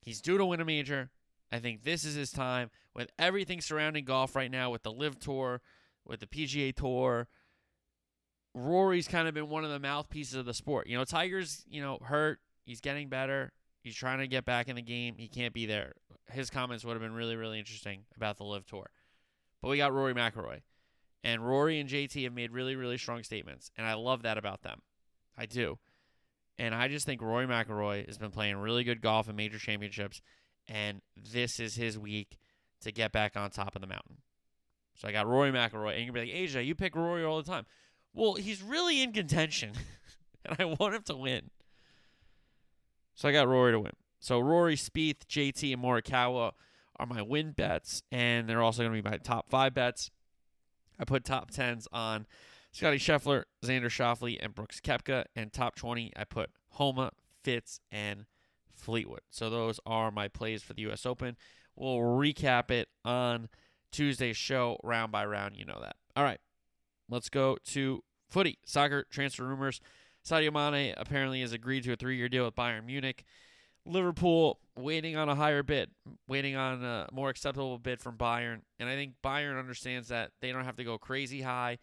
He's 0.01 0.19
due 0.19 0.37
to 0.37 0.45
win 0.45 0.59
a 0.59 0.65
major. 0.65 1.11
I 1.51 1.59
think 1.59 1.83
this 1.83 2.03
is 2.03 2.15
his 2.15 2.31
time 2.31 2.71
with 2.93 3.09
everything 3.17 3.61
surrounding 3.61 4.05
golf 4.05 4.35
right 4.35 4.51
now 4.51 4.71
with 4.71 4.83
the 4.83 4.91
LIV 4.91 5.19
Tour, 5.19 5.61
with 6.05 6.19
the 6.19 6.27
PGA 6.27 6.75
Tour. 6.75 7.27
Rory's 8.53 9.07
kind 9.07 9.27
of 9.27 9.33
been 9.33 9.49
one 9.49 9.63
of 9.63 9.71
the 9.71 9.79
mouthpieces 9.79 10.35
of 10.35 10.45
the 10.45 10.53
sport. 10.53 10.87
You 10.87 10.97
know, 10.97 11.05
Tiger's, 11.05 11.65
you 11.67 11.81
know, 11.81 11.97
hurt. 12.03 12.39
He's 12.65 12.81
getting 12.81 13.09
better. 13.09 13.51
He's 13.81 13.95
trying 13.95 14.19
to 14.19 14.27
get 14.27 14.45
back 14.45 14.69
in 14.69 14.75
the 14.75 14.81
game. 14.81 15.15
He 15.17 15.27
can't 15.27 15.53
be 15.53 15.65
there. 15.65 15.93
His 16.31 16.49
comments 16.49 16.85
would 16.85 16.93
have 16.93 17.01
been 17.01 17.13
really, 17.13 17.35
really 17.35 17.59
interesting 17.59 18.05
about 18.15 18.37
the 18.37 18.45
LIV 18.45 18.65
Tour. 18.65 18.89
But 19.61 19.69
we 19.69 19.77
got 19.77 19.93
Rory 19.93 20.13
McIlroy. 20.13 20.61
And 21.23 21.45
Rory 21.45 21.79
and 21.79 21.89
JT 21.89 22.23
have 22.23 22.33
made 22.33 22.51
really, 22.51 22.75
really 22.75 22.97
strong 22.97 23.23
statements. 23.23 23.71
And 23.77 23.87
I 23.87 23.93
love 23.93 24.23
that 24.23 24.37
about 24.37 24.61
them. 24.61 24.81
I 25.37 25.45
do. 25.45 25.79
And 26.59 26.75
I 26.75 26.87
just 26.87 27.05
think 27.05 27.21
Rory 27.21 27.47
McIlroy 27.47 28.05
has 28.05 28.17
been 28.17 28.31
playing 28.31 28.57
really 28.57 28.83
good 28.83 29.01
golf 29.01 29.27
in 29.27 29.35
major 29.35 29.57
championships. 29.57 30.21
And 30.67 31.01
this 31.15 31.59
is 31.59 31.75
his 31.75 31.97
week 31.97 32.37
to 32.81 32.91
get 32.91 33.11
back 33.11 33.35
on 33.35 33.49
top 33.49 33.75
of 33.75 33.81
the 33.81 33.87
mountain. 33.87 34.17
So 34.95 35.07
I 35.07 35.11
got 35.11 35.27
Rory 35.27 35.51
McIlroy. 35.51 35.95
And 35.95 36.05
you're 36.05 36.13
to 36.13 36.13
be 36.13 36.19
like, 36.19 36.29
AJ, 36.29 36.65
you 36.65 36.75
pick 36.75 36.95
Rory 36.95 37.23
all 37.23 37.41
the 37.41 37.49
time. 37.49 37.65
Well, 38.13 38.35
he's 38.35 38.61
really 38.61 39.01
in 39.01 39.11
contention. 39.11 39.71
and 40.45 40.55
I 40.59 40.65
want 40.65 40.95
him 40.95 41.03
to 41.03 41.15
win. 41.15 41.49
So 43.15 43.29
I 43.29 43.31
got 43.31 43.47
Rory 43.47 43.71
to 43.71 43.79
win. 43.79 43.93
So 44.19 44.39
Rory, 44.39 44.75
Spieth, 44.75 45.25
JT, 45.27 45.73
and 45.73 45.83
Morikawa 45.83 46.53
are 46.97 47.05
my 47.05 47.21
win 47.21 47.51
bets, 47.51 48.03
and 48.11 48.47
they're 48.47 48.61
also 48.61 48.83
going 48.83 48.95
to 48.95 49.01
be 49.01 49.09
my 49.09 49.17
top 49.17 49.49
five 49.49 49.73
bets. 49.73 50.11
I 50.99 51.05
put 51.05 51.25
top 51.25 51.51
tens 51.51 51.87
on 51.91 52.25
Scotty 52.71 52.97
Scheffler, 52.97 53.43
Xander 53.63 53.85
Schauffele, 53.85 54.37
and 54.41 54.55
Brooks 54.55 54.79
Koepka, 54.79 55.25
and 55.35 55.51
top 55.51 55.75
twenty 55.75 56.11
I 56.15 56.23
put 56.23 56.51
Homa, 56.69 57.11
Fitz, 57.43 57.79
and 57.91 58.25
Fleetwood. 58.71 59.21
So 59.29 59.49
those 59.49 59.79
are 59.85 60.11
my 60.11 60.27
plays 60.27 60.63
for 60.63 60.73
the 60.73 60.83
U.S. 60.83 61.05
Open. 61.05 61.35
We'll 61.75 61.97
recap 61.97 62.71
it 62.71 62.89
on 63.03 63.49
Tuesday's 63.93 64.35
show, 64.35 64.77
round 64.83 65.11
by 65.11 65.25
round. 65.25 65.55
You 65.55 65.65
know 65.65 65.79
that. 65.81 65.95
All 66.15 66.23
right, 66.23 66.41
let's 67.09 67.29
go 67.29 67.57
to 67.67 68.03
footy 68.29 68.57
soccer 68.65 69.05
transfer 69.09 69.45
rumors. 69.45 69.79
Sadio 70.25 70.53
Mane 70.53 70.93
apparently 70.97 71.41
has 71.41 71.53
agreed 71.53 71.83
to 71.83 71.93
a 71.93 71.95
three-year 71.95 72.29
deal 72.29 72.45
with 72.45 72.55
Bayern 72.55 72.85
Munich. 72.85 73.23
Liverpool 73.85 74.59
waiting 74.77 75.17
on 75.17 75.27
a 75.27 75.35
higher 75.35 75.61
bid, 75.61 75.91
waiting 76.27 76.55
on 76.55 76.83
a 76.83 77.07
more 77.11 77.29
acceptable 77.29 77.77
bid 77.77 77.99
from 77.99 78.17
Bayern. 78.17 78.61
And 78.79 78.87
I 78.87 78.95
think 78.95 79.15
Bayern 79.21 79.59
understands 79.59 80.07
that 80.07 80.31
they 80.41 80.53
don't 80.53 80.63
have 80.63 80.77
to 80.77 80.85
go 80.85 80.97
crazy 80.97 81.41
high, 81.41 81.79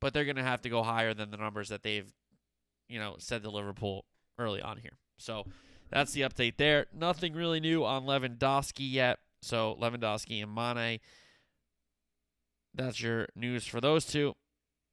but 0.00 0.14
they're 0.14 0.24
going 0.24 0.36
to 0.36 0.44
have 0.44 0.62
to 0.62 0.68
go 0.68 0.84
higher 0.84 1.14
than 1.14 1.32
the 1.32 1.36
numbers 1.36 1.68
that 1.70 1.82
they've, 1.82 2.08
you 2.88 3.00
know, 3.00 3.16
said 3.18 3.42
to 3.42 3.50
Liverpool 3.50 4.04
early 4.38 4.62
on 4.62 4.76
here. 4.76 4.98
So 5.18 5.46
that's 5.90 6.12
the 6.12 6.20
update 6.20 6.58
there. 6.58 6.86
Nothing 6.94 7.34
really 7.34 7.58
new 7.58 7.84
on 7.84 8.06
Lewandowski 8.06 8.88
yet. 8.92 9.18
So 9.42 9.76
Lewandowski 9.80 10.40
and 10.40 10.54
Mane. 10.54 11.00
That's 12.76 13.00
your 13.00 13.26
news 13.34 13.66
for 13.66 13.80
those 13.80 14.04
two. 14.04 14.34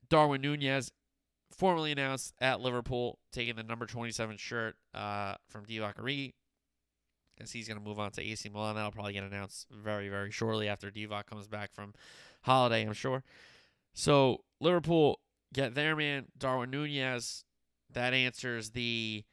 Darwin 0.10 0.42
Nunez 0.42 0.92
formally 1.52 1.92
announced 1.92 2.34
at 2.40 2.62
Liverpool, 2.62 3.20
taking 3.32 3.56
the 3.56 3.64
number 3.64 3.86
27 3.86 4.38
shirt 4.38 4.76
uh, 4.94 5.36
from 5.50 5.66
Divock 5.66 5.98
Origi, 5.98 6.34
as 7.42 7.52
he's 7.52 7.68
going 7.68 7.80
to 7.80 7.84
move 7.84 8.00
on 8.00 8.12
to 8.12 8.22
AC 8.22 8.48
Milan. 8.50 8.76
That'll 8.76 8.92
probably 8.92 9.14
get 9.14 9.24
announced 9.24 9.68
very, 9.70 10.08
very 10.08 10.32
shortly 10.32 10.70
after 10.70 10.90
Divock 10.90 11.26
comes 11.26 11.48
back 11.48 11.74
from 11.74 11.94
holiday, 12.44 12.84
I'm 12.84 12.94
sure. 12.94 13.24
So 13.94 14.44
Liverpool 14.62 15.20
get 15.54 15.76
their 15.76 15.96
man, 15.96 16.28
Darwin 16.38 16.72
Nunez. 16.72 17.44
That 17.92 18.14
answers 18.14 18.72
the 18.72 19.24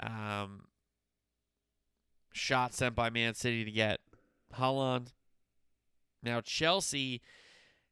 um, 0.00 0.64
shot 2.32 2.72
sent 2.72 2.94
by 2.94 3.10
Man 3.10 3.34
City 3.34 3.64
to 3.64 3.70
get 3.70 4.00
Haaland. 4.54 5.08
Now 6.22 6.40
Chelsea 6.40 7.20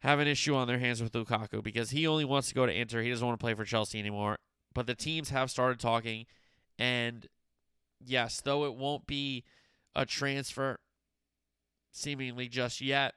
have 0.04 0.20
an 0.20 0.28
issue 0.28 0.54
on 0.54 0.68
their 0.68 0.78
hands 0.78 1.02
with 1.02 1.12
Lukaku 1.12 1.62
because 1.62 1.90
he 1.90 2.06
only 2.06 2.26
wants 2.26 2.48
to 2.48 2.54
go 2.54 2.66
to 2.66 2.72
Inter. 2.72 3.00
He 3.00 3.08
doesn't 3.08 3.26
want 3.26 3.40
to 3.40 3.42
play 3.42 3.54
for 3.54 3.64
Chelsea 3.64 3.98
anymore. 3.98 4.36
But 4.74 4.86
the 4.86 4.94
teams 4.94 5.30
have 5.30 5.50
started 5.50 5.80
talking, 5.80 6.26
and 6.78 7.26
yes, 8.04 8.40
though 8.42 8.66
it 8.66 8.74
won't 8.74 9.06
be 9.06 9.44
a 9.96 10.04
transfer 10.04 10.78
seemingly 11.90 12.48
just 12.48 12.82
yet, 12.82 13.14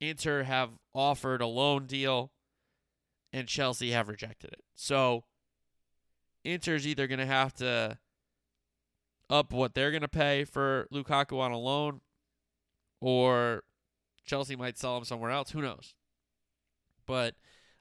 Inter 0.00 0.44
have 0.44 0.70
offered 0.94 1.42
a 1.42 1.46
loan 1.46 1.84
deal 1.84 2.32
and 3.34 3.46
Chelsea 3.46 3.90
have 3.90 4.08
rejected 4.08 4.50
it. 4.52 4.62
So 4.74 5.24
Inter's 6.42 6.86
either 6.86 7.06
going 7.06 7.18
to 7.18 7.26
have 7.26 7.52
to 7.54 7.98
up 9.28 9.52
what 9.52 9.74
they're 9.74 9.90
going 9.90 10.00
to 10.00 10.08
pay 10.08 10.44
for 10.44 10.88
Lukaku 10.90 11.38
on 11.38 11.52
a 11.52 11.58
loan 11.58 12.00
or 13.00 13.62
Chelsea 14.24 14.56
might 14.56 14.78
sell 14.78 14.96
him 14.96 15.04
somewhere 15.04 15.30
else. 15.30 15.50
Who 15.50 15.62
knows? 15.62 15.94
But 17.06 17.34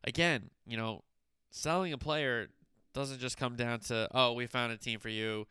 again, 0.03 0.49
you 0.65 0.77
know, 0.77 1.03
selling 1.51 1.93
a 1.93 1.97
player 1.97 2.47
doesn't 2.93 3.19
just 3.19 3.37
come 3.37 3.55
down 3.55 3.79
to, 3.81 4.07
oh, 4.11 4.33
we 4.33 4.47
found 4.47 4.71
a 4.71 4.77
team 4.77 4.99
for 4.99 5.09
you. 5.09 5.47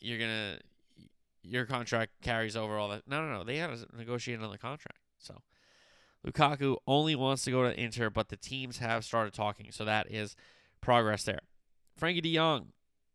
You're 0.00 0.18
to, 0.18 0.58
your 1.42 1.64
contract 1.64 2.12
carries 2.22 2.56
over 2.56 2.76
all 2.76 2.88
that. 2.90 3.02
No, 3.06 3.26
no, 3.26 3.38
no. 3.38 3.44
They 3.44 3.56
had 3.56 3.70
to 3.70 3.86
negotiate 3.96 4.38
another 4.38 4.58
contract. 4.58 4.98
So 5.18 5.40
Lukaku 6.26 6.76
only 6.86 7.14
wants 7.14 7.44
to 7.44 7.50
go 7.50 7.62
to 7.62 7.80
Inter, 7.80 8.10
but 8.10 8.28
the 8.28 8.36
teams 8.36 8.78
have 8.78 9.04
started 9.04 9.32
talking. 9.32 9.72
So 9.72 9.84
that 9.84 10.10
is 10.10 10.36
progress 10.80 11.24
there. 11.24 11.40
Frankie 11.96 12.20
de 12.20 12.34
Jong 12.34 12.68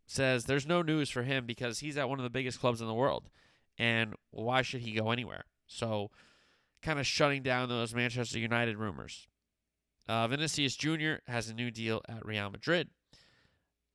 says 0.07 0.45
there's 0.45 0.65
no 0.65 0.81
news 0.81 1.09
for 1.09 1.23
him 1.23 1.45
because 1.45 1.79
he's 1.79 1.97
at 1.97 2.09
one 2.09 2.19
of 2.19 2.23
the 2.23 2.29
biggest 2.29 2.59
clubs 2.59 2.81
in 2.81 2.87
the 2.87 2.93
world. 2.93 3.29
And 3.77 4.15
why 4.31 4.61
should 4.61 4.81
he 4.81 4.93
go 4.93 5.11
anywhere? 5.11 5.45
So 5.67 6.09
kind 6.81 6.99
of 6.99 7.05
shutting 7.05 7.43
down 7.43 7.69
those 7.69 7.93
Manchester 7.93 8.39
United 8.39 8.77
rumors. 8.77 9.27
Uh, 10.07 10.27
Vinicius 10.27 10.75
Jr. 10.75 11.15
has 11.27 11.49
a 11.49 11.53
new 11.53 11.69
deal 11.69 12.01
at 12.07 12.25
Real 12.25 12.49
Madrid. 12.49 12.89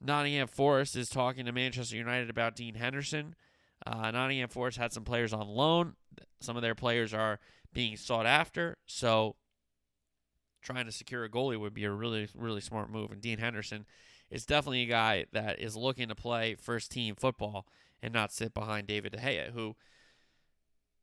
Nottingham 0.01 0.49
Forest 0.49 0.97
is 0.97 1.09
talking 1.09 1.47
to 1.47 1.53
Manchester 1.53 1.97
United 1.97 2.29
about 2.29 2.57
Dean 2.57 2.75
Henderson. 2.75 3.35
Uh, 3.87 4.11
Nottingham 4.11 4.49
Forest 4.49 4.79
had 4.79 4.93
some 4.93 5.05
players 5.05 5.33
on 5.33 5.47
loan. 5.47 5.95
Some 6.41 6.57
of 6.57 6.63
their 6.63 6.75
players 6.75 7.15
are 7.15 7.39
being 7.73 7.97
sought 7.97 8.27
after. 8.27 8.77
So 8.87 9.37
trying 10.63 10.87
to 10.87 10.93
secure 10.93 11.25
a 11.25 11.31
goalie 11.31 11.59
would 11.59 11.75
be 11.75 11.85
a 11.85 11.91
really, 11.91 12.29
really 12.35 12.61
smart 12.61 12.91
move. 12.91 13.11
And 13.11 13.21
Dean 13.21 13.39
Henderson 13.39 13.87
is 14.31 14.47
definitely 14.47 14.83
a 14.83 14.87
guy 14.87 15.27
that 15.33 15.61
is 15.61 15.77
looking 15.77 16.09
to 16.09 16.15
play 16.15 16.55
first 16.55 16.91
team 16.91 17.15
football 17.15 17.67
and 18.03 18.13
not 18.13 18.33
sit 18.33 18.55
behind 18.55 18.87
David 18.87 19.13
De 19.13 19.19
Gea, 19.19 19.53
who, 19.53 19.77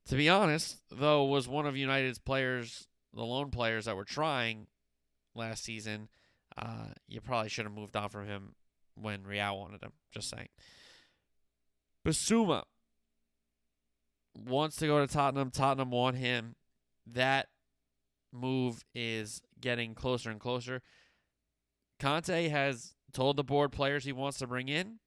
to 0.10 0.16
be 0.16 0.28
honest, 0.28 0.78
though, 0.89 1.26
was 1.26 1.47
one 1.47 1.68
of 1.68 1.78
United's 1.78 2.18
players, 2.18 2.88
the 3.14 3.24
lone 3.24 3.51
players 3.51 3.86
that 3.86 3.95
were 3.95 4.05
trying 4.05 4.66
last 5.36 5.64
season. 5.64 6.10
Uh, 6.57 6.88
you 7.07 7.22
probably 7.22 7.47
should 7.47 7.66
have 7.66 7.74
moved 7.74 7.95
on 7.95 8.10
from 8.10 8.26
him 8.26 8.55
when 8.95 9.24
Real 9.24 9.60
wanted 9.60 9.84
him. 9.84 9.91
Just 10.12 10.32
saying. 10.32 10.47
Bissouma 12.03 12.64
wants 14.36 14.78
to 14.78 14.88
go 14.88 15.05
to 15.05 15.12
Tottenham. 15.12 15.51
Tottenham 15.51 15.91
want 15.91 16.18
him. 16.18 16.55
That 17.05 17.47
move 18.34 18.84
is 18.95 19.43
getting 19.62 19.93
closer 19.93 20.32
and 20.32 20.39
closer. 20.39 20.82
Conte 21.99 22.47
has 22.47 22.95
told 23.14 23.38
the 23.38 23.43
board 23.43 23.72
players 23.72 24.05
he 24.05 24.12
wants 24.12 24.39
to 24.39 24.47
bring 24.47 24.70
in, 24.70 24.97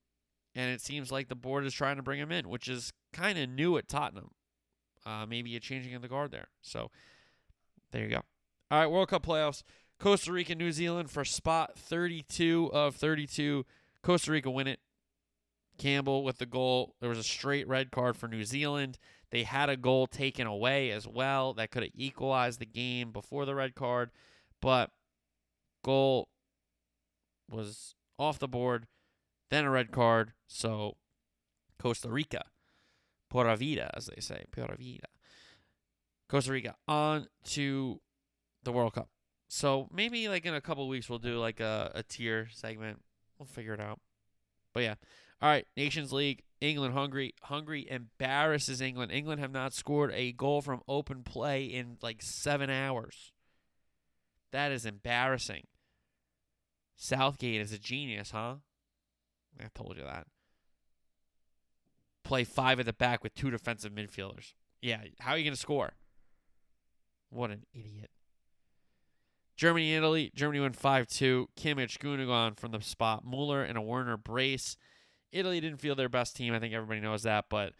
and 0.54 0.70
it 0.70 0.80
seems 0.80 1.10
like 1.10 1.28
the 1.28 1.34
board 1.34 1.64
is 1.64 1.74
trying 1.74 1.96
to 1.96 2.02
bring 2.02 2.20
him 2.20 2.30
in, 2.30 2.48
which 2.48 2.68
is 2.68 2.92
kind 3.12 3.36
of 3.36 3.48
new 3.48 3.76
at 3.76 3.88
Tottenham. 3.88 4.30
Uh, 5.04 5.26
maybe 5.28 5.56
a 5.56 5.60
changing 5.60 5.94
of 5.94 6.02
the 6.02 6.08
guard 6.08 6.30
there. 6.30 6.48
So 6.60 6.90
there 7.90 8.02
you 8.02 8.08
go. 8.08 8.22
All 8.70 8.80
right, 8.80 8.90
World 8.90 9.08
Cup 9.08 9.26
playoffs. 9.26 9.62
Costa 9.98 10.32
Rica, 10.32 10.54
New 10.54 10.72
Zealand 10.72 11.10
for 11.10 11.24
spot 11.24 11.76
32 11.76 12.70
of 12.72 12.96
32. 12.96 13.64
Costa 14.02 14.32
Rica 14.32 14.50
win 14.50 14.66
it. 14.66 14.80
Campbell 15.78 16.24
with 16.24 16.38
the 16.38 16.46
goal. 16.46 16.94
There 17.00 17.08
was 17.08 17.18
a 17.18 17.24
straight 17.24 17.68
red 17.68 17.90
card 17.90 18.16
for 18.16 18.28
New 18.28 18.44
Zealand. 18.44 18.98
They 19.30 19.44
had 19.44 19.70
a 19.70 19.76
goal 19.76 20.06
taken 20.06 20.46
away 20.46 20.90
as 20.90 21.08
well 21.08 21.54
that 21.54 21.70
could 21.70 21.82
have 21.82 21.92
equalized 21.94 22.60
the 22.60 22.66
game 22.66 23.12
before 23.12 23.46
the 23.46 23.54
red 23.54 23.74
card, 23.74 24.10
but 24.60 24.90
goal 25.82 26.28
was 27.50 27.94
off 28.18 28.38
the 28.38 28.46
board, 28.46 28.86
then 29.50 29.64
a 29.64 29.70
red 29.70 29.90
card. 29.90 30.34
So 30.46 30.96
Costa 31.78 32.10
Rica, 32.10 32.44
Pura 33.32 33.56
Vida, 33.56 33.90
as 33.94 34.06
they 34.06 34.20
say, 34.20 34.44
Pura 34.50 34.76
Vida. 34.76 35.06
Costa 36.28 36.52
Rica 36.52 36.76
on 36.86 37.28
to 37.44 37.98
the 38.62 38.72
World 38.72 38.92
Cup. 38.92 39.08
So 39.48 39.88
maybe 39.90 40.28
like 40.28 40.44
in 40.44 40.54
a 40.54 40.60
couple 40.60 40.86
weeks 40.86 41.08
we'll 41.08 41.18
do 41.18 41.38
like 41.38 41.58
a, 41.58 41.90
a 41.94 42.02
tier 42.02 42.48
segment. 42.52 43.02
We'll 43.38 43.46
figure 43.46 43.72
it 43.72 43.80
out. 43.80 44.00
But 44.74 44.82
yeah. 44.82 44.94
All 45.40 45.48
right, 45.48 45.66
Nations 45.76 46.12
League, 46.12 46.42
England, 46.60 46.92
Hungary. 46.92 47.34
Hungary 47.42 47.90
embarrasses 47.90 48.82
England. 48.82 49.10
England 49.10 49.40
have 49.40 49.50
not 49.50 49.72
scored 49.72 50.12
a 50.14 50.32
goal 50.32 50.60
from 50.60 50.82
open 50.86 51.22
play 51.22 51.64
in 51.64 51.96
like 52.02 52.20
seven 52.22 52.68
hours. 52.68 53.32
That 54.52 54.72
is 54.72 54.84
embarrassing. 54.84 55.66
Southgate 56.96 57.62
is 57.62 57.72
a 57.72 57.78
genius, 57.78 58.30
huh? 58.32 58.56
I 59.58 59.68
told 59.74 59.96
you 59.96 60.04
that. 60.04 60.26
Play 62.24 62.44
five 62.44 62.78
at 62.80 62.86
the 62.86 62.92
back 62.92 63.22
with 63.22 63.34
two 63.34 63.50
defensive 63.50 63.92
midfielders. 63.92 64.54
Yeah, 64.80 65.02
how 65.20 65.32
are 65.32 65.38
you 65.38 65.44
going 65.44 65.54
to 65.54 65.60
score? 65.60 65.92
What 67.30 67.50
an 67.50 67.64
idiot. 67.72 68.10
Germany, 69.56 69.94
Italy. 69.94 70.32
Germany 70.34 70.60
won 70.60 70.72
5 70.72 71.06
2. 71.06 71.48
Kimmich, 71.56 71.98
Gundogan 71.98 72.58
from 72.58 72.72
the 72.72 72.80
spot. 72.80 73.24
Mueller 73.24 73.62
and 73.62 73.78
a 73.78 73.80
Werner 73.80 74.16
brace. 74.16 74.76
Italy 75.30 75.60
didn't 75.60 75.80
feel 75.80 75.94
their 75.94 76.08
best 76.08 76.36
team. 76.36 76.52
I 76.52 76.58
think 76.58 76.74
everybody 76.74 77.00
knows 77.00 77.22
that, 77.22 77.46
but 77.48 77.72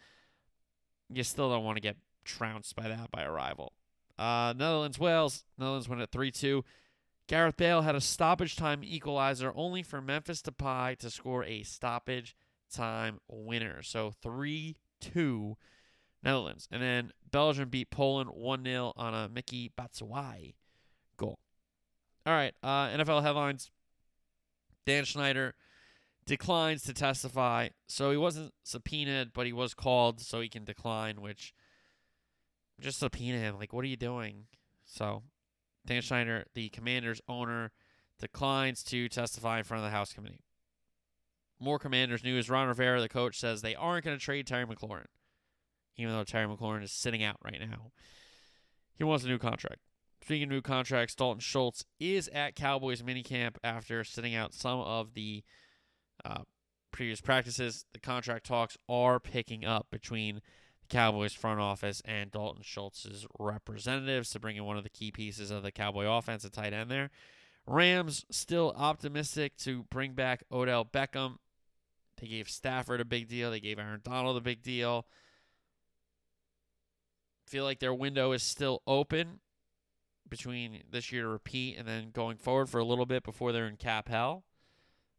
you 1.13 1.23
still 1.25 1.51
don't 1.51 1.65
want 1.65 1.77
to 1.77 1.83
get 1.83 1.97
trounced 2.25 2.77
by 2.77 2.89
that 2.89 3.11
by 3.11 3.23
a 3.23 3.31
rival. 3.31 3.73
Uh, 4.19 4.55
Netherlands, 4.57 4.99
Wales. 4.99 5.45
Netherlands 5.59 5.89
won 5.89 6.01
at 6.01 6.13
3 6.13 6.31
2. 6.31 6.65
Gareth 7.27 7.57
Bale 7.57 7.83
had 7.83 7.95
a 7.95 8.01
stoppage 8.01 8.57
time 8.57 8.83
equalizer 8.85 9.53
only 9.55 9.83
for 9.83 10.01
Memphis 10.01 10.43
Depay 10.43 10.99
to 10.99 11.11
score 11.11 11.45
a 11.45 11.63
stoppage 11.63 12.37
time 12.73 13.19
winner. 13.29 13.83
So 13.83 14.13
3 14.23 14.77
2 15.01 15.57
Netherlands. 16.23 16.69
And 16.71 16.83
then 16.83 17.13
Belgium 17.31 17.69
beat 17.69 17.91
Poland 17.91 18.31
1 18.31 18.65
0 18.65 18.93
on 18.97 19.15
a 19.15 19.29
Mickey 19.29 19.71
Batshuayi 19.79 20.55
goal. 21.17 21.39
All 22.25 22.33
right, 22.33 22.55
uh, 22.63 22.89
NFL 22.89 23.23
headlines. 23.23 23.71
Dan 24.87 25.05
Snyder 25.05 25.55
declines 26.27 26.83
to 26.85 26.95
testify. 26.95 27.69
So 27.89 28.11
he 28.11 28.17
wasn't 28.17 28.53
subpoenaed, 28.63 29.33
but 29.33 29.47
he 29.47 29.53
was 29.53 29.75
called 29.75 30.21
so 30.21 30.41
he 30.41 30.49
can 30.49 30.65
decline, 30.65 31.21
which 31.21 31.55
just 32.81 33.01
subpoena 33.01 33.39
him. 33.39 33.59
Like, 33.59 33.73
what 33.73 33.85
are 33.85 33.89
you 33.89 33.97
doing? 33.97 34.47
So 34.85 35.23
Dan 35.87 36.03
Snyder, 36.03 36.45
the 36.55 36.69
commander's 36.69 37.21
owner, 37.29 37.73
declines 38.21 38.83
to 38.85 39.09
testify 39.09 39.59
in 39.59 39.65
front 39.65 39.85
of 39.85 39.91
the 39.91 39.97
House 39.97 40.13
Committee. 40.13 40.45
More 41.63 41.79
commanders 41.79 42.25
news. 42.25 42.51
Ron 42.51 42.67
Rivera, 42.67 43.01
the 43.01 43.09
coach, 43.09 43.39
says 43.39 43.63
they 43.63 43.77
aren't 43.77 44.05
going 44.05 44.19
to 44.19 44.25
trade 44.25 44.49
Terry 44.49 44.67
McLaurin, 44.67 45.07
even 45.97 46.13
though 46.13 46.25
Terry 46.25 46.49
McLaurin 46.49 46.83
is 46.83 46.91
sitting 46.91 47.23
out 47.23 47.37
right 47.45 47.61
now. 47.61 47.93
He 48.97 49.05
wants 49.05 49.25
a 49.25 49.29
new 49.29 49.39
contract. 49.39 49.81
Speaking 50.23 50.45
of 50.45 50.51
new 50.51 50.61
contracts, 50.61 51.15
Dalton 51.15 51.41
Schultz 51.41 51.85
is 52.01 52.29
at 52.29 52.57
Cowboys 52.57 53.03
minicamp 53.03 53.57
after 53.63 54.03
sitting 54.03 54.35
out 54.35 54.55
some 54.55 54.81
of 54.81 55.15
the 55.15 55.45
uh, 56.25 56.43
previous 56.91 57.21
practices. 57.21 57.85
The 57.93 58.01
contract 58.01 58.47
talks 58.47 58.77
are 58.89 59.21
picking 59.21 59.65
up 59.65 59.87
between 59.91 60.37
the 60.81 60.89
Cowboys 60.89 61.33
front 61.33 61.61
office 61.61 62.03
and 62.05 62.31
Dalton 62.31 62.63
Schultz's 62.65 63.25
representatives 63.39 64.31
to 64.31 64.41
bring 64.41 64.57
in 64.57 64.65
one 64.65 64.77
of 64.77 64.85
the 64.85 64.91
key 64.91 65.13
pieces 65.13 65.53
of 65.53 65.63
the 65.63 65.73
Cowboy 65.73 66.07
offense, 66.07 66.45
a 66.45 66.51
tight 66.51 66.73
end 66.73 66.91
there. 66.91 67.11
Rams 67.67 68.25
still 68.31 68.75
optimistic 68.77 69.57
to 69.59 69.85
bring 69.85 70.15
back 70.15 70.43
Odell 70.51 70.85
Beckham. 70.85 71.37
They 72.23 72.29
gave 72.29 72.49
Stafford 72.49 73.01
a 73.01 73.05
big 73.05 73.27
deal. 73.29 73.51
They 73.51 73.59
gave 73.59 73.81
Aaron 73.81 74.01
Donald 74.05 74.37
a 74.37 74.41
big 74.41 74.63
deal. 74.63 75.07
Feel 77.49 77.65
like 77.65 77.81
their 77.81 77.93
window 77.93 78.31
is 78.31 78.45
still 78.45 78.81
open 78.87 79.41
between 80.29 80.85
this 80.89 81.11
year 81.11 81.23
to 81.23 81.29
repeat 81.29 81.77
and 81.77 81.87
then 81.87 82.11
going 82.13 82.37
forward 82.37 82.71
for 82.71 82.79
a 82.79 82.85
little 82.85 83.07
bit 83.07 83.25
before 83.25 83.51
they're 83.51 83.67
in 83.67 83.77
cap 83.77 84.09
hell. 84.09 84.45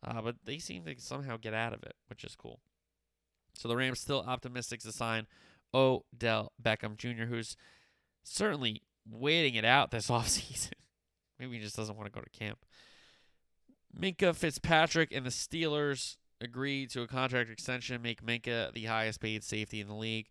Uh, 0.02 0.22
but 0.22 0.38
they 0.46 0.58
seem 0.58 0.86
to 0.86 0.96
somehow 0.98 1.36
get 1.36 1.54
out 1.54 1.74
of 1.74 1.84
it, 1.84 1.94
which 2.08 2.24
is 2.24 2.38
cool. 2.38 2.62
So 3.54 3.68
the 3.68 3.76
Rams 3.76 4.00
still 4.00 4.24
optimistic 4.26 4.80
to 4.82 4.94
sign 4.94 5.28
Odell 5.74 6.54
Beckham 6.62 6.96
Jr., 6.96 7.26
who's 7.26 7.58
certainly 8.24 8.82
waiting 9.06 9.56
it 9.56 9.66
out 9.66 9.92
this 9.92 10.08
offseason. 10.10 10.72
Maybe 11.38 11.58
he 11.58 11.62
just 11.62 11.76
doesn't 11.76 11.98
want 11.98 12.12
to 12.12 12.18
go 12.18 12.24
to 12.24 12.30
camp. 12.30 12.60
Minkah 13.98 14.34
Fitzpatrick 14.34 15.12
and 15.12 15.26
the 15.26 15.30
Steelers 15.30 16.16
agreed 16.44 16.90
to 16.92 17.02
a 17.02 17.08
contract 17.08 17.50
extension, 17.50 18.02
make 18.02 18.26
Minkah 18.26 18.74
the 18.74 18.86
highest 18.86 19.22
paid 19.22 19.44
safety 19.44 19.82
in 19.82 19.88
the 19.88 19.96
league. 19.96 20.28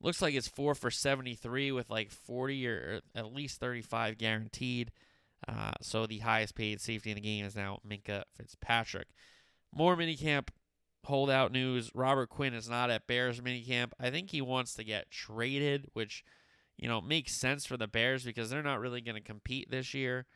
Looks 0.00 0.20
like 0.20 0.34
it's 0.34 0.48
four 0.48 0.74
for 0.74 0.90
73 0.90 1.72
with 1.72 1.88
like 1.90 2.10
40 2.10 2.66
or 2.66 3.00
at 3.14 3.32
least 3.32 3.60
35 3.60 4.18
guaranteed. 4.18 4.90
Uh, 5.46 5.72
so 5.80 6.06
the 6.06 6.18
highest 6.18 6.54
paid 6.54 6.80
safety 6.80 7.10
in 7.10 7.16
the 7.16 7.20
game 7.20 7.44
is 7.44 7.56
now 7.56 7.78
Minkah 7.86 8.24
Fitzpatrick. 8.36 9.08
More 9.74 9.96
minicamp 9.96 10.48
holdout 11.04 11.52
news. 11.52 11.90
Robert 11.94 12.28
Quinn 12.28 12.54
is 12.54 12.68
not 12.68 12.90
at 12.90 13.06
Bears 13.06 13.40
minicamp. 13.40 13.92
I 14.00 14.10
think 14.10 14.30
he 14.30 14.40
wants 14.40 14.74
to 14.74 14.84
get 14.84 15.10
traded, 15.10 15.86
which, 15.92 16.24
you 16.76 16.88
know, 16.88 17.00
makes 17.00 17.32
sense 17.32 17.66
for 17.66 17.76
the 17.76 17.88
Bears 17.88 18.24
because 18.24 18.50
they're 18.50 18.62
not 18.62 18.80
really 18.80 19.00
going 19.00 19.16
to 19.16 19.20
compete 19.20 19.70
this 19.70 19.94
year. 19.94 20.26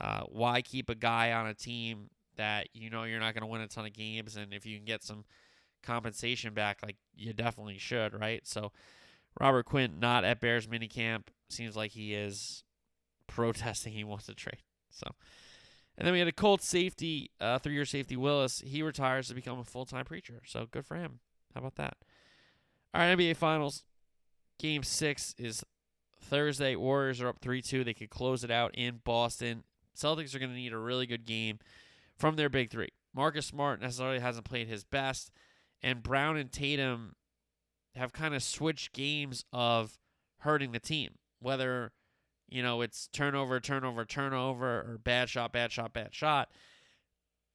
Uh, 0.00 0.22
why 0.28 0.62
keep 0.62 0.88
a 0.88 0.94
guy 0.94 1.32
on 1.32 1.46
a 1.46 1.54
team 1.54 2.08
that 2.36 2.68
you 2.72 2.90
know 2.90 3.04
you're 3.04 3.20
not 3.20 3.34
going 3.34 3.42
to 3.42 3.46
win 3.46 3.60
a 3.60 3.68
ton 3.68 3.86
of 3.86 3.92
games, 3.92 4.36
and 4.36 4.52
if 4.52 4.66
you 4.66 4.76
can 4.76 4.84
get 4.84 5.02
some 5.02 5.24
compensation 5.82 6.54
back, 6.54 6.78
like 6.82 6.96
you 7.14 7.32
definitely 7.32 7.78
should, 7.78 8.18
right? 8.18 8.46
So 8.46 8.72
Robert 9.40 9.66
Quinn 9.66 9.98
not 10.00 10.24
at 10.24 10.40
Bears 10.40 10.66
minicamp 10.66 11.24
seems 11.48 11.76
like 11.76 11.92
he 11.92 12.14
is 12.14 12.64
protesting 13.26 13.92
he 13.92 14.04
wants 14.04 14.26
to 14.26 14.34
trade. 14.34 14.62
So, 14.90 15.10
and 15.96 16.06
then 16.06 16.12
we 16.12 16.18
had 16.18 16.28
a 16.28 16.32
Colts 16.32 16.66
safety, 16.66 17.30
uh, 17.40 17.58
three-year 17.58 17.84
safety 17.84 18.16
Willis. 18.16 18.62
He 18.64 18.82
retires 18.82 19.28
to 19.28 19.34
become 19.34 19.58
a 19.58 19.64
full-time 19.64 20.04
preacher. 20.04 20.40
So 20.46 20.66
good 20.70 20.86
for 20.86 20.96
him. 20.96 21.20
How 21.54 21.60
about 21.60 21.76
that? 21.76 21.96
All 22.94 23.00
right, 23.00 23.16
NBA 23.16 23.36
Finals. 23.36 23.84
Game 24.58 24.82
six 24.82 25.34
is 25.38 25.64
Thursday. 26.20 26.76
Warriors 26.76 27.20
are 27.20 27.28
up 27.28 27.40
three-two. 27.40 27.84
They 27.84 27.94
could 27.94 28.10
close 28.10 28.44
it 28.44 28.50
out 28.50 28.74
in 28.74 29.00
Boston. 29.04 29.64
Celtics 29.96 30.34
are 30.34 30.38
going 30.38 30.50
to 30.50 30.56
need 30.56 30.72
a 30.72 30.78
really 30.78 31.06
good 31.06 31.24
game 31.24 31.58
from 32.22 32.36
their 32.36 32.48
big 32.48 32.70
three. 32.70 32.90
Marcus 33.12 33.46
Smart 33.46 33.80
necessarily 33.80 34.20
hasn't 34.20 34.44
played 34.44 34.68
his 34.68 34.84
best, 34.84 35.32
and 35.82 36.04
Brown 36.04 36.36
and 36.36 36.52
Tatum 36.52 37.16
have 37.96 38.12
kind 38.12 38.32
of 38.32 38.44
switched 38.44 38.92
games 38.92 39.44
of 39.52 39.98
hurting 40.38 40.70
the 40.70 40.78
team. 40.78 41.16
Whether 41.40 41.90
you 42.48 42.62
know 42.62 42.80
it's 42.80 43.08
turnover, 43.08 43.58
turnover, 43.58 44.04
turnover, 44.04 44.66
or 44.68 45.00
bad 45.02 45.30
shot, 45.30 45.52
bad 45.52 45.72
shot, 45.72 45.92
bad 45.92 46.14
shot. 46.14 46.50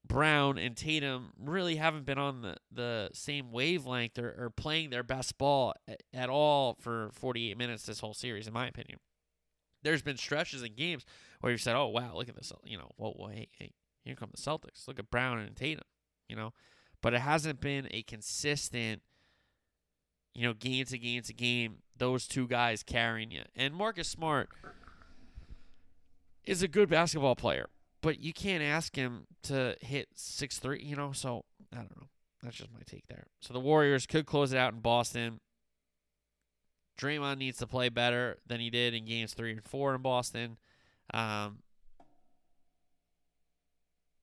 Brown 0.06 0.58
and 0.58 0.76
Tatum 0.76 1.32
really 1.40 1.78
haven't 1.78 2.06
been 2.06 2.18
on 2.18 2.42
the, 2.42 2.58
the 2.70 3.10
same 3.14 3.54
wavelength 3.54 4.20
or, 4.20 4.36
or 4.38 4.50
playing 4.50 4.90
their 4.90 5.04
best 5.04 5.38
ball 5.38 5.76
at, 5.88 6.04
at 6.14 6.30
all 6.30 6.76
for 6.82 7.10
48 7.14 7.58
minutes 7.58 7.86
this 7.86 8.02
whole 8.02 8.14
series, 8.14 8.48
in 8.48 8.54
my 8.54 8.68
opinion. 8.68 9.00
There's 9.84 10.02
been 10.02 10.18
stretches 10.18 10.62
in 10.62 10.76
games 10.76 11.06
where 11.40 11.54
you've 11.54 11.62
said, 11.62 11.78
"Oh 11.78 11.88
wow, 11.88 12.16
look 12.16 12.28
at 12.28 12.36
this," 12.36 12.52
you 12.66 12.78
know, 12.78 12.92
whoa, 12.98 13.14
whoa, 13.14 13.28
hey, 13.30 13.48
hey, 13.58 13.72
here 14.08 14.16
come 14.16 14.30
the 14.32 14.42
Celtics. 14.42 14.88
Look 14.88 15.00
at 15.00 15.12
Brown 15.12 15.40
and 15.40 15.56
Tatum, 15.56 15.84
you 16.28 16.36
know, 16.36 16.54
but 17.02 17.14
it 17.14 17.22
hasn't 17.22 17.62
been 17.62 17.88
a 17.92 18.04
consistent, 18.04 19.02
you 20.34 20.48
know, 20.48 20.54
game 20.54 20.86
to 20.86 20.98
game 20.98 21.22
to 21.24 21.34
game. 21.34 21.78
Those 21.98 22.28
two 22.28 22.48
guys 22.48 22.84
carrying 22.84 23.32
you, 23.32 23.42
and 23.56 23.74
Marcus 23.74 24.08
Smart 24.08 24.50
is 26.44 26.62
a 26.62 26.68
good 26.68 26.90
basketball 26.90 27.36
player, 27.36 27.70
but 28.02 28.20
you 28.20 28.34
can't 28.34 28.64
ask 28.64 28.96
him 28.96 29.28
to 29.44 29.76
hit 29.82 30.10
six 30.16 30.60
three, 30.60 30.82
you 30.84 30.96
know. 30.96 31.12
So 31.12 31.46
I 31.74 31.78
don't 31.78 31.98
know. 31.98 32.08
That's 32.44 32.56
just 32.56 32.72
my 32.72 32.82
take 32.86 33.08
there. 33.08 33.26
So 33.42 33.54
the 33.54 33.60
Warriors 33.60 34.06
could 34.06 34.26
close 34.26 34.54
it 34.54 34.58
out 34.58 34.74
in 34.74 34.80
Boston. 34.80 35.40
Draymond 37.00 37.38
needs 37.38 37.58
to 37.60 37.68
play 37.68 37.90
better 37.90 38.38
than 38.46 38.60
he 38.60 38.70
did 38.70 38.94
in 38.94 39.06
games 39.06 39.34
three 39.34 39.52
and 39.52 39.64
four 39.64 39.94
in 39.94 40.02
Boston. 40.02 40.58
Um, 41.14 41.60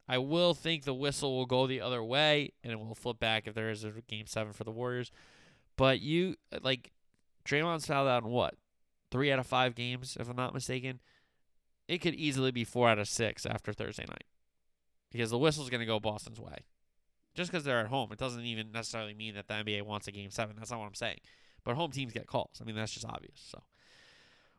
I 0.09 0.19
will 0.19 0.55
think 0.55 0.85
the 0.85 0.95
whistle 0.95 1.37
will 1.37 1.47
go 1.47 1.67
the 1.67 1.81
other 1.81 2.03
way 2.03 2.53
and 2.63 2.73
it 2.73 2.79
will 2.79 2.95
flip 2.95 3.19
back 3.19 3.47
if 3.47 3.55
there 3.55 3.71
is 3.71 3.85
a 3.85 3.93
game 4.07 4.27
seven 4.27 4.53
for 4.53 4.65
the 4.65 4.71
Warriors. 4.71 5.11
But 5.77 6.01
you 6.01 6.37
like 6.63 6.93
Draymond's 7.45 7.87
fouled 7.87 8.09
out 8.09 8.25
in 8.25 8.31
what? 8.31 8.55
Three 9.11 9.33
out 9.33 9.39
of 9.39 9.47
five 9.47 9.75
games, 9.75 10.17
if 10.19 10.29
I'm 10.29 10.37
not 10.37 10.55
mistaken. 10.55 11.01
It 11.89 11.99
could 11.99 12.15
easily 12.15 12.51
be 12.51 12.65
four 12.65 12.89
out 12.89 12.99
of 12.99 13.09
six 13.09 13.47
after 13.47 13.73
Thursday 13.73 14.05
night. 14.09 14.25
Because 15.11 15.31
the 15.31 15.39
whistle's 15.39 15.71
gonna 15.71 15.87
go 15.87 16.01
Boston's 16.01 16.41
way. 16.41 16.59
Just 17.35 17.51
because 17.51 17.65
they're 17.65 17.81
at 17.81 17.87
home, 17.87 18.13
it 18.13 18.19
doesn't 18.19 18.45
even 18.45 18.73
necessarily 18.73 19.15
mean 19.15 19.35
that 19.35 19.49
the 19.49 19.55
NBA 19.55 19.83
wants 19.83 20.07
a 20.07 20.13
game 20.13 20.31
seven. 20.31 20.57
That's 20.57 20.71
not 20.71 20.81
what 20.81 20.87
I'm 20.87 20.95
saying. 20.95 21.19
But 21.65 21.77
home 21.77 21.91
teams 21.91 22.13
get 22.13 22.27
calls. 22.27 22.59
I 22.61 22.65
mean, 22.65 22.77
that's 22.77 22.93
just 22.93 23.07
obvious. 23.07 23.41
So 23.51 23.63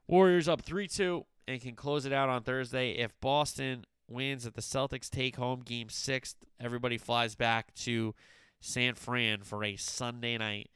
Warriors 0.08 0.48
up 0.48 0.62
3 0.62 0.88
2 0.88 1.26
and 1.48 1.62
can 1.62 1.76
close 1.76 2.06
it 2.06 2.14
out 2.14 2.30
on 2.30 2.44
Thursday. 2.44 2.92
If 2.92 3.20
Boston 3.22 3.86
wins, 4.08 4.46
if 4.46 4.54
the 4.54 4.62
Celtics 4.62 5.10
take 5.10 5.36
home 5.36 5.62
game 5.62 5.90
six, 5.90 6.36
everybody 6.60 6.98
flies 6.98 7.36
back 7.36 7.74
to 7.76 8.14
San 8.60 8.96
Fran 8.96 9.42
for 9.42 9.64
a 9.64 9.76
Sunday 9.76 10.38
night 10.38 10.70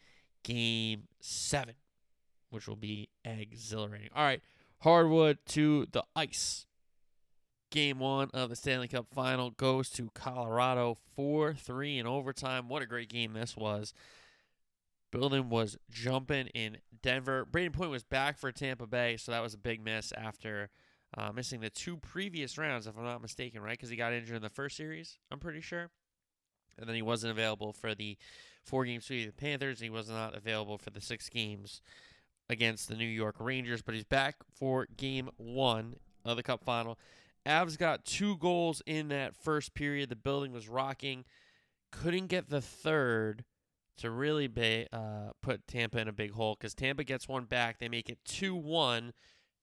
game 0.43 1.03
seven, 1.19 1.75
which 2.49 2.67
will 2.67 2.75
be 2.75 3.09
exhilarating. 3.25 4.09
All 4.15 4.23
right, 4.23 4.41
hardwood 4.79 5.39
to 5.47 5.87
the 5.91 6.03
ice. 6.15 6.65
Game 7.71 7.99
one 7.99 8.29
of 8.33 8.49
the 8.49 8.55
Stanley 8.55 8.87
Cup 8.87 9.07
final 9.13 9.51
goes 9.51 9.91
to 9.91 10.09
Colorado 10.15 10.97
4 11.15 11.53
3 11.53 11.99
in 11.99 12.07
overtime. 12.07 12.67
What 12.67 12.81
a 12.81 12.87
great 12.87 13.09
game 13.09 13.33
this 13.33 13.55
was. 13.55 13.93
Building 15.11 15.49
was 15.49 15.77
jumping 15.89 16.47
in 16.47 16.77
Denver. 17.01 17.45
Brayden 17.45 17.73
Point 17.73 17.91
was 17.91 18.03
back 18.03 18.39
for 18.39 18.51
Tampa 18.51 18.87
Bay, 18.87 19.17
so 19.17 19.31
that 19.31 19.43
was 19.43 19.53
a 19.53 19.57
big 19.59 19.83
miss 19.83 20.11
after 20.11 20.69
uh, 21.17 21.31
missing 21.31 21.59
the 21.59 21.69
two 21.69 21.97
previous 21.97 22.57
rounds, 22.57 22.87
if 22.87 22.97
I'm 22.97 23.03
not 23.03 23.21
mistaken, 23.21 23.61
right? 23.61 23.77
Because 23.77 23.89
he 23.89 23.95
got 23.95 24.13
injured 24.13 24.35
in 24.35 24.41
the 24.41 24.49
first 24.49 24.77
series, 24.77 25.17
I'm 25.31 25.39
pretty 25.39 25.61
sure. 25.61 25.89
And 26.77 26.87
then 26.87 26.95
he 26.95 27.01
wasn't 27.01 27.31
available 27.31 27.73
for 27.73 27.93
the 27.93 28.17
four 28.63 28.85
game 28.85 29.01
sweep 29.01 29.27
of 29.27 29.35
the 29.35 29.41
Panthers. 29.41 29.79
He 29.79 29.89
was 29.89 30.09
not 30.09 30.35
available 30.35 30.77
for 30.77 30.91
the 30.91 31.01
six 31.01 31.27
games 31.27 31.81
against 32.49 32.87
the 32.87 32.95
New 32.95 33.05
York 33.05 33.35
Rangers, 33.39 33.81
but 33.81 33.95
he's 33.95 34.03
back 34.03 34.35
for 34.53 34.87
game 34.97 35.29
one 35.37 35.95
of 36.23 36.37
the 36.37 36.43
Cup 36.43 36.63
final. 36.63 36.97
Avs 37.45 37.77
got 37.77 38.05
two 38.05 38.37
goals 38.37 38.81
in 38.85 39.09
that 39.09 39.35
first 39.35 39.73
period. 39.73 40.09
The 40.09 40.15
building 40.15 40.51
was 40.51 40.69
rocking. 40.69 41.25
Couldn't 41.91 42.27
get 42.27 42.49
the 42.49 42.61
third 42.61 43.43
to 43.97 44.09
really 44.09 44.47
be, 44.47 44.87
uh, 44.93 45.31
put 45.41 45.67
Tampa 45.67 45.99
in 45.99 46.07
a 46.07 46.13
big 46.13 46.31
hole 46.31 46.55
because 46.57 46.73
Tampa 46.73 47.03
gets 47.03 47.27
one 47.27 47.45
back. 47.45 47.79
They 47.79 47.89
make 47.89 48.09
it 48.09 48.19
2 48.25 48.55
1. 48.55 49.13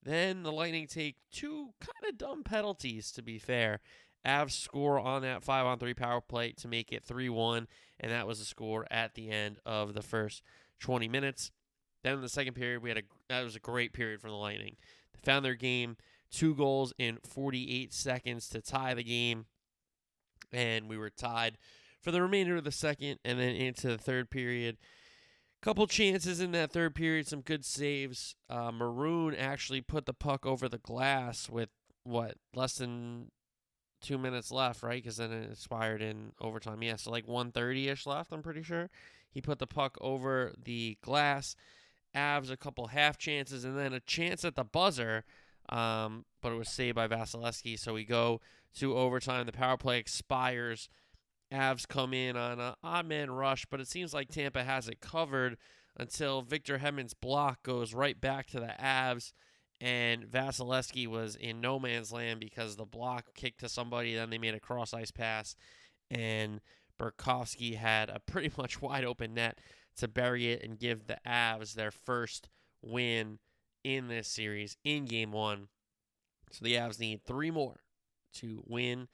Then 0.07 0.45
the 0.45 0.53
Lightning 0.53 0.87
take 0.87 1.17
two 1.33 1.71
kind 1.81 2.09
of 2.09 2.17
dumb 2.17 2.45
penalties, 2.45 3.11
to 3.11 3.23
be 3.23 3.41
fair. 3.41 3.81
Avs 4.25 4.53
score 4.53 5.01
on 5.01 5.23
that 5.23 5.43
5 5.43 5.67
on 5.67 5.79
3 5.81 5.95
power 5.95 6.21
play 6.21 6.53
to 6.53 6.69
make 6.69 6.93
it 6.93 7.05
3 7.05 7.29
1, 7.29 7.67
and 7.99 8.13
that 8.13 8.27
was 8.27 8.39
the 8.39 8.45
score 8.45 8.87
at 8.89 9.15
the 9.15 9.31
end 9.31 9.59
of 9.67 9.95
the 9.95 10.03
first 10.03 10.43
20 10.79 11.09
minutes. 11.09 11.51
Then 12.05 12.15
in 12.15 12.21
the 12.21 12.29
second 12.29 12.55
period, 12.55 12.85
we 12.85 12.91
had 12.91 12.99
a 12.99 13.03
that 13.29 13.43
was 13.43 13.57
a 13.57 13.61
great 13.61 13.93
period 13.93 14.21
for 14.21 14.29
the 14.29 14.37
Lightning. 14.37 14.77
They 15.13 15.19
found 15.25 15.45
their 15.45 15.57
game, 15.57 15.97
two 16.31 16.55
goals 16.55 16.93
in 16.99 17.19
48 17.25 17.93
seconds 17.93 18.49
to 18.51 18.61
tie 18.61 18.95
the 18.95 19.03
game, 19.03 19.47
and 20.53 20.89
we 20.89 20.97
were 20.97 21.11
tied 21.11 21.59
for 22.01 22.13
the 22.13 22.23
remainder 22.23 22.55
of 22.55 22.63
the 22.63 22.71
second 22.71 23.19
and 23.25 23.41
then 23.41 23.57
into 23.57 23.89
the 23.89 23.99
third 23.99 24.31
period. 24.31 24.77
Couple 25.67 25.89
chances 25.89 26.41
in 26.41 26.53
that 26.53 26.71
third 26.71 26.95
period, 26.95 27.27
some 27.27 27.41
good 27.41 27.65
saves. 27.65 28.37
Uh, 28.49 28.71
Maroon 28.71 29.35
actually 29.35 29.81
put 29.81 30.07
the 30.07 30.15
puck 30.15 30.47
over 30.47 30.69
the 30.69 30.79
glass 30.79 31.51
with 31.51 31.71
what 32.05 32.37
less 32.55 32.77
than 32.77 33.33
two 34.01 34.17
minutes 34.17 34.53
left, 34.53 34.85
right? 34.85 35.03
Because 35.03 35.17
then 35.17 35.33
it 35.33 35.51
expired 35.51 36.03
in 36.03 36.31
overtime. 36.41 36.85
Yeah, 36.85 36.95
so 36.95 37.11
like 37.11 37.27
130 37.27 37.89
ish 37.89 38.07
left, 38.07 38.31
I'm 38.33 38.43
pretty 38.43 38.63
sure. 38.63 38.91
He 39.29 39.41
put 39.41 39.59
the 39.59 39.67
puck 39.67 39.99
over 40.01 40.53
the 40.57 40.99
glass. 41.03 41.57
Avs 42.15 42.49
a 42.49 42.57
couple 42.57 42.87
half 42.87 43.19
chances 43.19 43.65
and 43.65 43.77
then 43.77 43.93
a 43.93 43.99
chance 43.99 44.45
at 44.45 44.55
the 44.55 44.63
buzzer, 44.63 45.25
um, 45.69 46.27
but 46.43 46.53
it 46.53 46.57
was 46.57 46.69
saved 46.69 46.95
by 46.95 47.09
Vasilevskiy. 47.09 47.77
So 47.77 47.93
we 47.93 48.05
go 48.05 48.41
to 48.77 48.97
overtime. 48.97 49.47
The 49.47 49.51
power 49.51 49.77
play 49.77 49.99
expires. 49.99 50.89
Avs 51.53 51.87
come 51.87 52.13
in 52.13 52.37
on 52.37 52.53
an 52.53 52.61
odd 52.61 52.77
ah, 52.83 53.03
man 53.03 53.31
rush, 53.31 53.67
but 53.67 53.81
it 53.81 53.89
seems 53.89 54.13
like 54.13 54.29
Tampa 54.29 54.65
has 54.65 54.89
it 54.89 55.01
covered 55.01 55.57
until 55.97 56.43
Victor 56.43 56.79
Hedman's 56.79 57.15
block 57.15 57.63
goes 57.63 57.95
right 57.95 58.21
back 58.21 58.47
to 58.49 58.61
the 58.61 58.75
Avs, 58.81 59.33
and 59.81 60.25
Vasilevskiy 60.25 61.07
was 61.07 61.37
in 61.37 61.61
no 61.61 61.79
man's 61.79 62.13
land 62.13 62.41
because 62.41 62.77
the 62.77 62.85
block 62.85 63.35
kicked 63.35 63.61
to 63.61 63.69
somebody, 63.69 64.15
then 64.15 64.31
they 64.31 64.39
made 64.39 64.55
a 64.55 64.61
cross 64.61 64.93
ice 64.93 65.11
pass, 65.11 65.55
and 66.11 66.61
Burakovsky 66.99 67.77
had 67.77 68.11
a 68.11 68.21
pretty 68.21 68.53
much 68.59 68.81
wide 68.81 69.05
open 69.05 69.35
net 69.35 69.61
to 69.97 70.09
bury 70.09 70.49
it 70.49 70.63
and 70.63 70.79
give 70.79 71.07
the 71.07 71.19
Avs 71.27 71.75
their 71.75 71.91
first 71.91 72.49
win 72.83 73.39
in 73.85 74.09
this 74.09 74.29
series 74.29 74.77
in 74.85 75.05
game 75.05 75.33
one. 75.33 75.69
So 76.51 76.65
the 76.65 76.75
Avs 76.75 76.99
need 76.99 77.25
three 77.25 77.51
more 77.51 77.81
to 78.35 78.63
win 78.67 79.09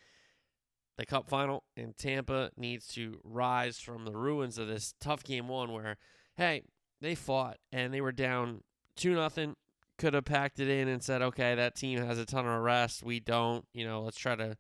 the 0.97 1.07
cup 1.07 1.28
final, 1.28 1.64
and 1.76 1.97
Tampa 1.97 2.51
needs 2.57 2.86
to 2.88 3.20
rise 3.24 3.78
from 3.78 4.05
the 4.05 4.16
ruins 4.16 4.59
of 4.59 4.68
this 4.68 4.95
tough 5.01 5.24
game 5.24 5.49
one 5.49 5.72
where, 5.72 5.97
hey, 6.36 6.62
they 7.01 7.14
fought 7.14 7.59
and 7.70 7.93
they 7.93 8.01
were 8.01 8.12
down 8.12 8.62
2 8.97 9.14
nothing. 9.14 9.57
Could 9.99 10.14
have 10.14 10.24
packed 10.24 10.59
it 10.59 10.68
in 10.68 10.88
and 10.88 11.03
said, 11.03 11.22
okay, 11.22 11.55
that 11.55 11.76
team 11.76 11.99
has 11.99 12.18
a 12.18 12.24
ton 12.24 12.47
of 12.47 12.62
rest. 12.62 13.05
We 13.05 13.20
don't. 13.20 13.64
You 13.72 13.86
know, 13.86 14.03
let's 14.03 14.18
try 14.18 14.34
to 14.34 14.57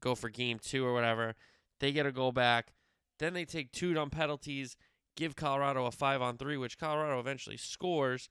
go 0.00 0.14
for 0.14 0.30
game 0.30 0.58
two 0.58 0.86
or 0.86 0.94
whatever. 0.94 1.34
They 1.80 1.92
get 1.92 2.06
a 2.06 2.12
goal 2.12 2.32
back. 2.32 2.72
Then 3.18 3.34
they 3.34 3.44
take 3.44 3.72
two 3.72 3.94
dumb 3.94 4.10
penalties, 4.10 4.76
give 5.16 5.36
Colorado 5.36 5.86
a 5.86 5.90
five 5.90 6.22
on 6.22 6.38
three, 6.38 6.56
which 6.56 6.78
Colorado 6.78 7.18
eventually 7.18 7.56
scores. 7.56 8.30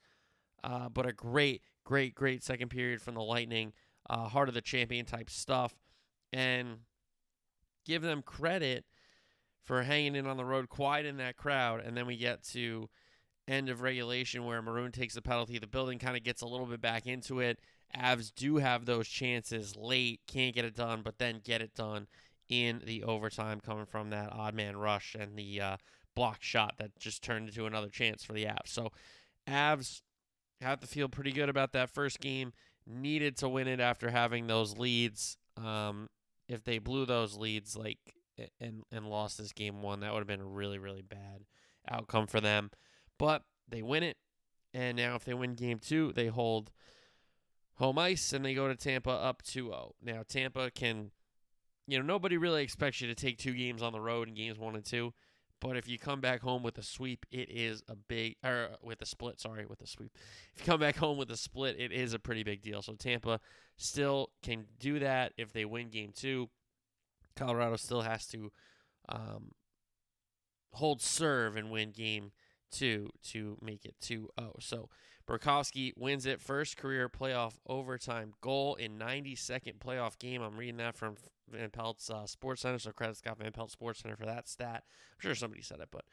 Uh, 0.63 0.89
but 0.89 1.05
a 1.05 1.13
great, 1.13 1.61
great, 1.83 2.15
great 2.15 2.43
second 2.43 2.69
period 2.69 3.01
from 3.01 3.13
the 3.13 3.21
Lightning. 3.21 3.73
Uh, 4.09 4.27
heart 4.29 4.47
of 4.47 4.55
the 4.55 4.61
champion 4.61 5.05
type 5.05 5.29
stuff. 5.29 5.75
And 6.33 6.79
give 7.87 8.01
them 8.01 8.21
credit 8.21 8.85
for 9.63 9.83
hanging 9.83 10.15
in 10.15 10.27
on 10.27 10.37
the 10.37 10.45
road 10.45 10.69
quiet 10.69 11.05
in 11.05 11.17
that 11.17 11.37
crowd. 11.37 11.81
And 11.81 11.95
then 11.95 12.05
we 12.05 12.17
get 12.17 12.43
to 12.49 12.89
end 13.47 13.69
of 13.69 13.81
regulation 13.81 14.45
where 14.45 14.61
Maroon 14.61 14.91
takes 14.91 15.15
the 15.15 15.21
penalty. 15.21 15.57
The 15.57 15.67
building 15.67 15.99
kind 15.99 16.17
of 16.17 16.23
gets 16.23 16.41
a 16.41 16.47
little 16.47 16.65
bit 16.65 16.81
back 16.81 17.05
into 17.05 17.39
it. 17.39 17.59
Avs 17.95 18.33
do 18.35 18.57
have 18.57 18.85
those 18.85 19.07
chances 19.07 19.75
late, 19.75 20.19
can't 20.27 20.53
get 20.53 20.65
it 20.65 20.75
done, 20.75 21.01
but 21.03 21.17
then 21.17 21.41
get 21.43 21.61
it 21.61 21.73
done 21.73 22.07
in 22.49 22.81
the 22.85 23.03
overtime 23.03 23.59
coming 23.59 23.85
from 23.85 24.09
that 24.09 24.31
odd 24.31 24.53
man 24.53 24.77
rush 24.77 25.15
and 25.17 25.37
the 25.37 25.61
uh, 25.61 25.77
block 26.15 26.41
shot 26.41 26.75
that 26.77 26.97
just 26.99 27.23
turned 27.23 27.47
into 27.47 27.65
another 27.65 27.89
chance 27.89 28.23
for 28.23 28.33
the 28.33 28.45
Avs. 28.45 28.67
So 28.67 28.91
Avs 29.47 30.01
have 30.61 30.79
to 30.81 30.87
feel 30.87 31.09
pretty 31.09 31.31
good 31.31 31.49
about 31.49 31.73
that 31.73 31.89
first 31.89 32.19
game. 32.19 32.53
Needed 32.85 33.37
to 33.37 33.49
win 33.49 33.67
it 33.67 33.79
after 33.79 34.09
having 34.09 34.47
those 34.47 34.77
leads. 34.77 35.37
Um, 35.57 36.09
if 36.47 36.63
they 36.63 36.79
blew 36.79 37.05
those 37.05 37.37
leads 37.37 37.75
like 37.75 37.99
and 38.59 38.83
and 38.91 39.09
lost 39.09 39.37
this 39.37 39.51
game 39.51 39.81
one, 39.81 40.01
that 40.01 40.13
would 40.13 40.19
have 40.19 40.27
been 40.27 40.41
a 40.41 40.45
really 40.45 40.77
really 40.77 41.01
bad 41.01 41.45
outcome 41.89 42.27
for 42.27 42.41
them. 42.41 42.71
But 43.17 43.43
they 43.67 43.81
win 43.81 44.03
it, 44.03 44.17
and 44.73 44.97
now 44.97 45.15
if 45.15 45.25
they 45.25 45.33
win 45.33 45.55
game 45.55 45.79
two, 45.79 46.11
they 46.13 46.27
hold 46.27 46.71
home 47.75 47.97
ice 47.97 48.33
and 48.33 48.43
they 48.43 48.53
go 48.53 48.67
to 48.67 48.75
Tampa 48.75 49.11
up 49.11 49.43
2-0. 49.43 49.91
Now 50.01 50.23
Tampa 50.27 50.71
can, 50.71 51.11
you 51.87 51.97
know, 51.97 52.03
nobody 52.03 52.37
really 52.37 52.63
expects 52.63 53.01
you 53.01 53.07
to 53.07 53.15
take 53.15 53.37
two 53.37 53.53
games 53.53 53.81
on 53.83 53.93
the 53.93 54.01
road 54.01 54.27
in 54.27 54.33
games 54.33 54.57
one 54.57 54.75
and 54.75 54.85
two. 54.85 55.13
But 55.59 55.75
if 55.75 55.87
you 55.87 55.97
come 55.97 56.21
back 56.21 56.41
home 56.41 56.61
with 56.61 56.77
a 56.77 56.83
sweep, 56.83 57.25
it 57.31 57.49
is 57.49 57.81
a 57.87 57.95
big 57.95 58.35
or 58.43 58.69
with 58.83 59.01
a 59.01 59.05
split, 59.05 59.39
sorry, 59.39 59.65
with 59.65 59.81
a 59.81 59.87
sweep. 59.87 60.11
If 60.53 60.61
you 60.61 60.65
come 60.65 60.79
back 60.79 60.95
home 60.97 61.17
with 61.17 61.31
a 61.31 61.37
split, 61.37 61.79
it 61.79 61.91
is 61.91 62.13
a 62.13 62.19
pretty 62.19 62.43
big 62.43 62.61
deal. 62.61 62.81
So 62.81 62.93
Tampa 62.93 63.39
still 63.75 64.29
can 64.43 64.65
do 64.79 64.99
that 64.99 65.33
if 65.37 65.51
they 65.51 65.65
win 65.65 65.89
game 65.89 66.11
2. 66.15 66.47
Colorado 67.35 67.75
still 67.75 68.01
has 68.01 68.27
to 68.27 68.51
um, 69.09 69.51
hold 70.73 71.01
serve 71.01 71.55
and 71.55 71.71
win 71.71 71.91
game 71.91 72.31
2 72.71 73.09
to 73.31 73.57
make 73.61 73.85
it 73.85 73.95
2-0. 74.01 74.27
So 74.59 74.89
Burakovsky 75.27 75.91
wins 75.97 76.25
it 76.25 76.41
first 76.41 76.77
career 76.77 77.09
playoff 77.09 77.55
overtime 77.67 78.33
goal 78.41 78.75
in 78.75 78.97
92nd 78.97 79.77
playoff 79.79 80.17
game. 80.17 80.41
I'm 80.41 80.55
reading 80.55 80.77
that 80.77 80.95
from 80.95 81.15
Van 81.51 81.69
Pelt's 81.69 82.09
uh, 82.09 82.25
Sports 82.25 82.61
Center, 82.61 82.79
so 82.79 82.91
credit 82.91 83.17
Scott 83.17 83.37
Van 83.39 83.51
Pelt 83.51 83.71
Sports 83.71 83.99
Center 83.99 84.15
for 84.15 84.25
that 84.25 84.47
stat. 84.47 84.83
I'm 84.85 85.19
sure 85.19 85.35
somebody 85.35 85.61
said 85.61 85.79
it, 85.81 85.89
but 85.91 86.05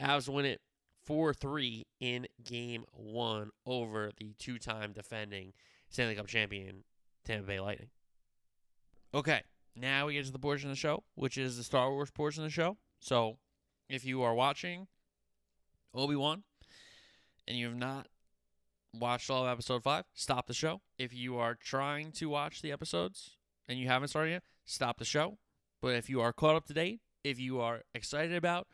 Avs 0.00 0.28
win 0.28 0.44
it 0.44 0.60
4 1.04 1.34
3 1.34 1.86
in 2.00 2.26
game 2.44 2.84
one 2.92 3.50
over 3.66 4.12
the 4.16 4.34
two 4.38 4.58
time 4.58 4.92
defending 4.92 5.52
Stanley 5.88 6.14
Cup 6.14 6.28
champion 6.28 6.84
Tampa 7.24 7.46
Bay 7.46 7.60
Lightning. 7.60 7.90
Okay, 9.12 9.42
now 9.74 10.06
we 10.06 10.14
get 10.14 10.24
to 10.26 10.32
the 10.32 10.38
portion 10.38 10.70
of 10.70 10.76
the 10.76 10.80
show, 10.80 11.02
which 11.16 11.36
is 11.36 11.56
the 11.56 11.64
Star 11.64 11.90
Wars 11.90 12.10
portion 12.10 12.44
of 12.44 12.48
the 12.48 12.52
show. 12.52 12.76
So 13.00 13.38
if 13.88 14.04
you 14.04 14.22
are 14.22 14.34
watching 14.34 14.86
Obi 15.94 16.16
Wan 16.16 16.44
and 17.46 17.58
you 17.58 17.66
have 17.66 17.76
not 17.76 18.06
watched 18.92 19.30
all 19.30 19.44
of 19.44 19.50
episode 19.50 19.82
five, 19.82 20.04
stop 20.14 20.46
the 20.46 20.54
show. 20.54 20.80
If 20.98 21.14
you 21.14 21.36
are 21.38 21.54
trying 21.54 22.12
to 22.12 22.28
watch 22.28 22.62
the 22.62 22.72
episodes 22.72 23.36
and 23.68 23.78
you 23.78 23.88
haven't 23.88 24.08
started 24.08 24.30
yet, 24.30 24.42
stop 24.64 24.98
the 24.98 25.04
show. 25.04 25.38
But 25.80 25.94
if 25.94 26.08
you 26.08 26.20
are 26.20 26.32
caught 26.32 26.56
up 26.56 26.66
to 26.66 26.74
date, 26.74 27.00
if 27.24 27.38
you 27.38 27.60
are 27.60 27.82
excited 27.94 28.34
about 28.34 28.66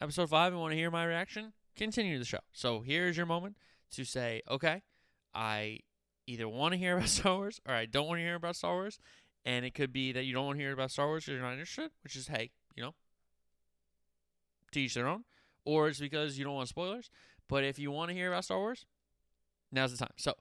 episode 0.00 0.30
five 0.30 0.52
and 0.52 0.60
want 0.60 0.72
to 0.72 0.76
hear 0.76 0.90
my 0.90 1.04
reaction, 1.04 1.52
continue 1.76 2.18
the 2.18 2.24
show. 2.24 2.38
So 2.52 2.80
here's 2.80 3.16
your 3.16 3.26
moment 3.26 3.56
to 3.92 4.04
say, 4.04 4.42
okay, 4.50 4.82
I 5.34 5.80
either 6.26 6.48
want 6.48 6.72
to 6.72 6.78
hear 6.78 6.96
about 6.96 7.08
Star 7.08 7.36
Wars 7.36 7.60
or 7.66 7.74
I 7.74 7.86
don't 7.86 8.06
want 8.06 8.18
to 8.18 8.22
hear 8.22 8.34
about 8.34 8.56
Star 8.56 8.74
Wars. 8.74 8.98
And 9.44 9.64
it 9.64 9.72
could 9.72 9.92
be 9.92 10.12
that 10.12 10.24
you 10.24 10.34
don't 10.34 10.46
want 10.46 10.58
to 10.58 10.62
hear 10.62 10.72
about 10.72 10.90
Star 10.90 11.06
Wars 11.06 11.24
because 11.24 11.38
you're 11.38 11.42
not 11.42 11.52
interested, 11.52 11.90
which 12.02 12.16
is, 12.16 12.28
hey, 12.28 12.50
you 12.76 12.82
know, 12.82 12.94
teach 14.72 14.86
each 14.86 14.94
their 14.94 15.06
own. 15.06 15.24
Or 15.64 15.88
it's 15.88 16.00
because 16.00 16.38
you 16.38 16.44
don't 16.44 16.54
want 16.54 16.68
spoilers. 16.68 17.08
But 17.48 17.64
if 17.64 17.78
you 17.78 17.90
want 17.90 18.10
to 18.10 18.14
hear 18.14 18.30
about 18.30 18.44
Star 18.44 18.58
Wars, 18.58 18.84
now's 19.72 19.92
the 19.92 19.98
time. 19.98 20.14
So, 20.16 20.34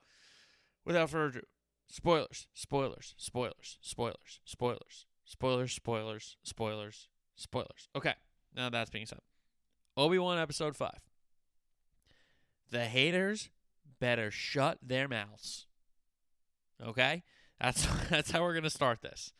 without 0.85 1.09
further 1.09 1.39
ado, 1.39 1.41
Spoilers, 1.89 2.47
spoilers, 2.53 3.15
spoilers, 3.17 3.77
spoilers, 3.81 4.39
spoilers, 4.43 5.05
spoilers, 5.23 5.73
spoilers, 5.73 6.37
spoilers, 6.43 7.07
spoilers. 7.35 7.89
Okay, 7.95 8.13
now 8.53 8.69
that's 8.69 8.89
being 8.89 9.05
said. 9.05 9.19
Obi 9.95 10.19
Wan 10.19 10.37
Episode 10.37 10.75
5. 10.75 10.91
The 12.69 12.85
haters 12.85 13.49
better 13.99 14.29
shut 14.29 14.79
their 14.81 15.07
mouths. 15.07 15.65
Okay? 16.85 17.23
That's 17.59 17.87
that's 18.09 18.31
how 18.31 18.41
we're 18.41 18.53
going 18.53 18.63
to 18.63 18.69
start 18.69 19.01
this. 19.01 19.31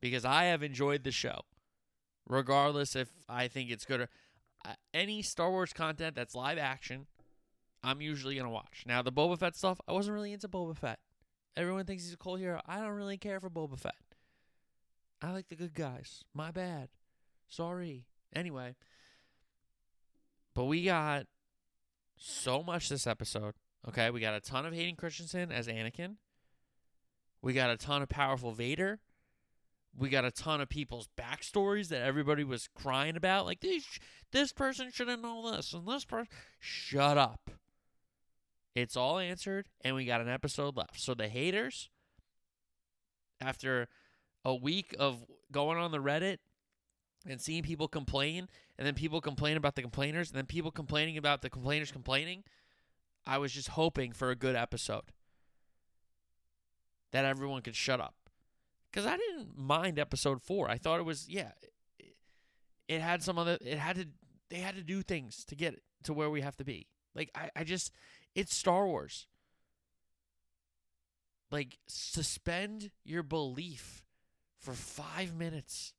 Because 0.00 0.24
I 0.24 0.44
have 0.44 0.64
enjoyed 0.64 1.04
the 1.04 1.12
show. 1.12 1.42
Regardless 2.28 2.96
if 2.96 3.08
I 3.28 3.46
think 3.46 3.70
it's 3.70 3.84
good 3.84 4.00
or 4.00 4.08
uh, 4.64 4.74
any 4.92 5.22
Star 5.22 5.50
Wars 5.50 5.72
content 5.72 6.16
that's 6.16 6.34
live 6.34 6.58
action, 6.58 7.06
I'm 7.82 8.00
usually 8.00 8.36
to 8.36 8.48
watch. 8.48 8.84
Now, 8.86 9.02
the 9.02 9.12
Boba 9.12 9.38
Fett 9.38 9.56
stuff, 9.56 9.80
I 9.86 9.92
wasn't 9.92 10.14
really 10.14 10.32
into 10.32 10.48
Boba 10.48 10.76
Fett. 10.76 10.98
Everyone 11.56 11.84
thinks 11.84 12.04
he's 12.04 12.12
a 12.12 12.18
cool 12.18 12.36
hero. 12.36 12.60
I 12.66 12.80
don't 12.80 12.90
really 12.90 13.18
care 13.18 13.40
for 13.40 13.50
Boba 13.50 13.78
Fett. 13.78 13.94
I 15.20 15.32
like 15.32 15.48
the 15.48 15.56
good 15.56 15.74
guys. 15.74 16.24
My 16.32 16.50
bad. 16.50 16.88
Sorry. 17.48 18.06
Anyway, 18.34 18.76
but 20.54 20.64
we 20.64 20.84
got 20.84 21.26
so 22.16 22.62
much 22.62 22.88
this 22.88 23.06
episode. 23.06 23.54
Okay, 23.88 24.10
we 24.10 24.20
got 24.20 24.34
a 24.34 24.40
ton 24.40 24.66
of 24.66 24.74
Hayden 24.74 24.96
Christensen 24.96 25.50
as 25.50 25.66
Anakin. 25.66 26.16
We 27.40 27.54
got 27.54 27.70
a 27.70 27.76
ton 27.76 28.02
of 28.02 28.08
powerful 28.08 28.52
Vader. 28.52 29.00
We 29.96 30.10
got 30.10 30.24
a 30.24 30.30
ton 30.30 30.60
of 30.60 30.68
people's 30.68 31.08
backstories 31.16 31.88
that 31.88 32.02
everybody 32.02 32.44
was 32.44 32.68
crying 32.74 33.16
about. 33.16 33.46
Like 33.46 33.60
this, 33.60 33.84
this 34.30 34.52
person 34.52 34.90
shouldn't 34.92 35.22
know 35.22 35.50
this, 35.50 35.72
and 35.72 35.86
this 35.88 36.04
person. 36.04 36.28
Shut 36.60 37.16
up. 37.16 37.50
It's 38.78 38.96
all 38.96 39.18
answered, 39.18 39.68
and 39.80 39.96
we 39.96 40.04
got 40.04 40.20
an 40.20 40.28
episode 40.28 40.76
left. 40.76 41.00
So 41.00 41.12
the 41.12 41.28
haters, 41.28 41.90
after 43.40 43.88
a 44.44 44.54
week 44.54 44.94
of 45.00 45.24
going 45.50 45.78
on 45.78 45.90
the 45.90 45.98
Reddit 45.98 46.38
and 47.26 47.40
seeing 47.40 47.64
people 47.64 47.88
complain, 47.88 48.48
and 48.78 48.86
then 48.86 48.94
people 48.94 49.20
complain 49.20 49.56
about 49.56 49.74
the 49.74 49.82
complainers, 49.82 50.30
and 50.30 50.38
then 50.38 50.46
people 50.46 50.70
complaining 50.70 51.18
about 51.18 51.42
the 51.42 51.50
complainers 51.50 51.90
complaining, 51.90 52.44
I 53.26 53.38
was 53.38 53.52
just 53.52 53.70
hoping 53.70 54.12
for 54.12 54.30
a 54.30 54.36
good 54.36 54.54
episode 54.54 55.10
that 57.10 57.24
everyone 57.24 57.62
could 57.62 57.74
shut 57.74 58.00
up. 58.00 58.14
Because 58.92 59.06
I 59.06 59.16
didn't 59.16 59.58
mind 59.58 59.98
episode 59.98 60.40
four. 60.40 60.70
I 60.70 60.78
thought 60.78 61.00
it 61.00 61.04
was, 61.04 61.28
yeah, 61.28 61.50
it, 61.98 62.14
it 62.86 63.00
had 63.00 63.24
some 63.24 63.38
other, 63.38 63.58
it 63.60 63.78
had 63.78 63.96
to, 63.96 64.06
they 64.50 64.58
had 64.58 64.76
to 64.76 64.82
do 64.82 65.02
things 65.02 65.44
to 65.46 65.56
get 65.56 65.82
to 66.04 66.12
where 66.12 66.30
we 66.30 66.42
have 66.42 66.56
to 66.58 66.64
be. 66.64 66.86
Like, 67.16 67.32
I, 67.34 67.50
I 67.56 67.64
just, 67.64 67.92
it's 68.34 68.54
Star 68.54 68.86
Wars. 68.86 69.26
Like, 71.50 71.78
suspend 71.86 72.90
your 73.04 73.22
belief 73.22 74.04
for 74.58 74.72
five 74.74 75.34
minutes. 75.34 75.94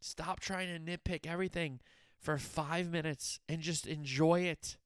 Stop 0.00 0.40
trying 0.40 0.68
to 0.68 0.78
nitpick 0.78 1.26
everything 1.26 1.80
for 2.18 2.38
five 2.38 2.90
minutes 2.90 3.40
and 3.48 3.60
just 3.62 3.86
enjoy 3.86 4.40
it. 4.40 4.76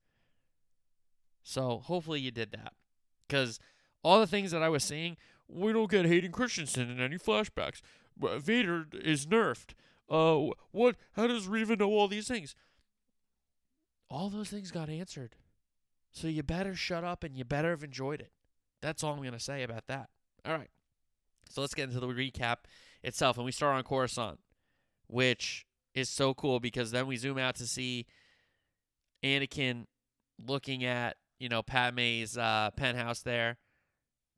So, 1.43 1.79
hopefully, 1.85 2.21
you 2.21 2.31
did 2.31 2.53
that. 2.53 2.75
Because 3.27 3.59
all 4.05 4.21
the 4.21 4.27
things 4.27 4.53
that 4.53 4.63
I 4.63 4.69
was 4.69 4.85
saying, 4.85 5.17
we 5.49 5.73
don't 5.73 5.91
get 5.91 6.07
Hayden 6.07 6.33
Christensen 6.33 6.91
in 6.91 7.01
any 7.01 7.19
flashbacks. 7.19 7.81
Vader 8.17 8.87
is 8.93 9.27
nerfed. 9.27 9.75
Uh, 10.09 10.53
what? 10.71 10.97
How 11.13 11.27
does 11.27 11.49
Reva 11.49 11.77
know 11.77 11.91
all 11.91 12.09
these 12.09 12.29
things? 12.29 12.55
All 14.09 14.29
those 14.29 14.51
things 14.51 14.71
got 14.71 14.91
answered. 14.91 15.37
So 16.13 16.29
you 16.29 16.43
better 16.43 16.75
shut 16.75 17.05
up 17.05 17.25
and 17.25 17.37
you 17.37 17.45
better 17.45 17.71
have 17.71 17.83
enjoyed 17.83 18.21
it. 18.21 18.33
That's 18.81 19.03
all 19.03 19.15
I'm 19.15 19.21
going 19.21 19.33
to 19.33 19.41
say 19.41 19.63
about 19.63 19.87
that. 19.87 20.11
All 20.45 20.53
right. 20.53 20.71
So 21.49 21.61
let's 21.61 21.75
get 21.75 21.89
into 21.89 22.01
the 22.01 22.07
recap 22.07 22.59
itself. 23.03 23.37
And 23.37 23.45
we 23.47 23.53
start 23.53 23.77
on 23.77 23.83
Coruscant, 23.83 24.39
which 25.07 25.67
is 25.95 26.09
so 26.09 26.35
cool 26.35 26.61
because 26.61 26.91
then 26.91 27.07
we 27.07 27.17
zoom 27.17 27.39
out 27.39 27.57
to 27.57 27.67
see 27.67 28.07
Anakin 29.23 29.87
looking 30.47 30.85
at 30.85 31.17
you 31.39 31.49
know 31.49 31.63
Padme's 31.63 32.37
uh, 32.37 32.71
penthouse 32.77 33.23
there. 33.23 33.59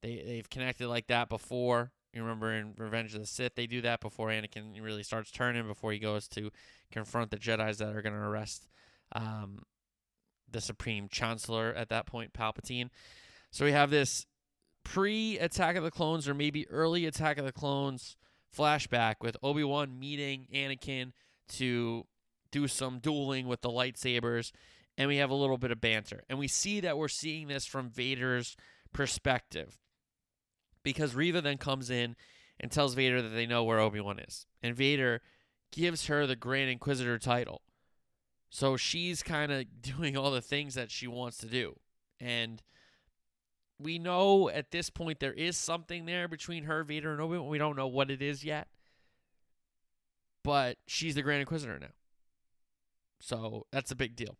They 0.02 0.22
they've 0.26 0.50
connected 0.50 0.88
like 0.88 1.06
that 1.08 1.28
before. 1.28 1.92
You 2.12 2.22
remember 2.22 2.52
in 2.52 2.74
Revenge 2.76 3.14
of 3.14 3.20
the 3.20 3.26
Sith 3.26 3.54
they 3.54 3.66
do 3.66 3.80
that 3.82 4.00
before 4.00 4.28
Anakin 4.28 4.80
really 4.80 5.02
starts 5.02 5.30
turning 5.30 5.66
before 5.66 5.92
he 5.92 5.98
goes 5.98 6.28
to 6.28 6.50
confront 6.92 7.30
the 7.30 7.36
Jedi's 7.36 7.78
that 7.78 7.94
are 7.94 8.02
going 8.02 8.14
to 8.14 8.20
arrest 8.20 8.68
um, 9.12 9.62
the 10.50 10.60
Supreme 10.60 11.08
Chancellor 11.08 11.72
at 11.74 11.88
that 11.88 12.06
point, 12.06 12.32
Palpatine. 12.32 12.90
So 13.50 13.64
we 13.64 13.72
have 13.72 13.90
this 13.90 14.26
pre 14.84 15.38
Attack 15.38 15.76
of 15.76 15.84
the 15.84 15.90
Clones 15.90 16.28
or 16.28 16.34
maybe 16.34 16.68
early 16.68 17.06
Attack 17.06 17.38
of 17.38 17.44
the 17.44 17.52
Clones 17.52 18.16
flashback 18.56 19.16
with 19.20 19.36
Obi 19.42 19.64
Wan 19.64 19.98
meeting 19.98 20.46
Anakin 20.54 21.12
to 21.48 22.06
do 22.50 22.68
some 22.68 23.00
dueling 23.00 23.48
with 23.48 23.62
the 23.62 23.68
lightsabers, 23.68 24.52
and 24.96 25.08
we 25.08 25.16
have 25.16 25.30
a 25.30 25.34
little 25.34 25.58
bit 25.58 25.72
of 25.72 25.80
banter. 25.80 26.22
And 26.28 26.38
we 26.38 26.48
see 26.48 26.80
that 26.80 26.96
we're 26.96 27.08
seeing 27.08 27.48
this 27.48 27.66
from 27.66 27.90
Vader's 27.90 28.56
perspective 28.92 29.80
because 30.84 31.14
Reva 31.14 31.40
then 31.40 31.58
comes 31.58 31.90
in 31.90 32.14
and 32.60 32.70
tells 32.70 32.94
Vader 32.94 33.20
that 33.22 33.30
they 33.30 33.46
know 33.46 33.64
where 33.64 33.80
Obi 33.80 34.00
Wan 34.00 34.20
is. 34.20 34.46
And 34.62 34.76
Vader 34.76 35.20
gives 35.72 36.06
her 36.06 36.26
the 36.26 36.36
Grand 36.36 36.70
Inquisitor 36.70 37.18
title. 37.18 37.62
So 38.54 38.76
she's 38.76 39.20
kind 39.24 39.50
of 39.50 39.66
doing 39.82 40.16
all 40.16 40.30
the 40.30 40.40
things 40.40 40.76
that 40.76 40.88
she 40.88 41.08
wants 41.08 41.38
to 41.38 41.46
do. 41.46 41.74
And 42.20 42.62
we 43.80 43.98
know 43.98 44.48
at 44.48 44.70
this 44.70 44.90
point 44.90 45.18
there 45.18 45.32
is 45.32 45.56
something 45.56 46.06
there 46.06 46.28
between 46.28 46.62
her, 46.62 46.84
Vader, 46.84 47.10
and 47.10 47.20
Obi 47.20 47.36
Wan. 47.36 47.48
We 47.48 47.58
don't 47.58 47.74
know 47.74 47.88
what 47.88 48.12
it 48.12 48.22
is 48.22 48.44
yet. 48.44 48.68
But 50.44 50.76
she's 50.86 51.16
the 51.16 51.22
Grand 51.22 51.40
Inquisitor 51.40 51.80
now. 51.80 51.88
So 53.18 53.66
that's 53.72 53.90
a 53.90 53.96
big 53.96 54.14
deal. 54.14 54.36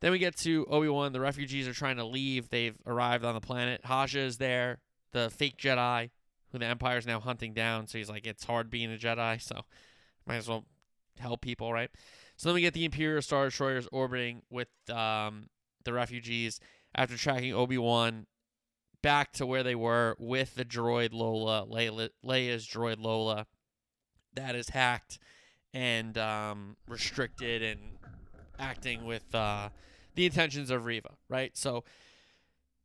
Then 0.00 0.12
we 0.12 0.18
get 0.18 0.36
to 0.38 0.66
Obi 0.66 0.90
Wan. 0.90 1.14
The 1.14 1.20
refugees 1.20 1.66
are 1.66 1.72
trying 1.72 1.96
to 1.96 2.04
leave. 2.04 2.50
They've 2.50 2.76
arrived 2.86 3.24
on 3.24 3.32
the 3.32 3.40
planet. 3.40 3.80
Haja 3.82 4.20
is 4.20 4.36
there, 4.36 4.80
the 5.12 5.30
fake 5.30 5.56
Jedi, 5.56 6.10
who 6.50 6.58
the 6.58 6.66
Empire 6.66 6.98
is 6.98 7.06
now 7.06 7.18
hunting 7.18 7.54
down. 7.54 7.86
So 7.86 7.96
he's 7.96 8.10
like, 8.10 8.26
it's 8.26 8.44
hard 8.44 8.68
being 8.68 8.92
a 8.92 8.98
Jedi, 8.98 9.40
so 9.46 9.62
might 10.26 10.36
as 10.36 10.48
well 10.48 10.66
help 11.18 11.40
people, 11.40 11.72
right? 11.72 11.88
So 12.42 12.48
then 12.48 12.54
we 12.54 12.60
get 12.62 12.74
the 12.74 12.84
Imperial 12.84 13.22
Star 13.22 13.44
Destroyers 13.44 13.86
orbiting 13.92 14.42
with 14.50 14.66
um, 14.90 15.48
the 15.84 15.92
refugees 15.92 16.58
after 16.92 17.16
tracking 17.16 17.54
Obi 17.54 17.78
Wan 17.78 18.26
back 19.00 19.32
to 19.34 19.46
where 19.46 19.62
they 19.62 19.76
were 19.76 20.16
with 20.18 20.56
the 20.56 20.64
droid 20.64 21.10
Lola, 21.12 21.64
Leia, 21.70 22.08
Leia's 22.26 22.66
droid 22.66 22.96
Lola, 22.98 23.46
that 24.34 24.56
is 24.56 24.70
hacked 24.70 25.20
and 25.72 26.18
um, 26.18 26.76
restricted 26.88 27.62
and 27.62 27.78
acting 28.58 29.04
with 29.04 29.32
uh, 29.32 29.68
the 30.16 30.26
intentions 30.26 30.68
of 30.72 30.84
Reva, 30.84 31.10
right? 31.28 31.56
So 31.56 31.84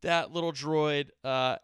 that 0.03 0.31
little 0.31 0.53
droid 0.53 1.09
uh, 1.23 1.55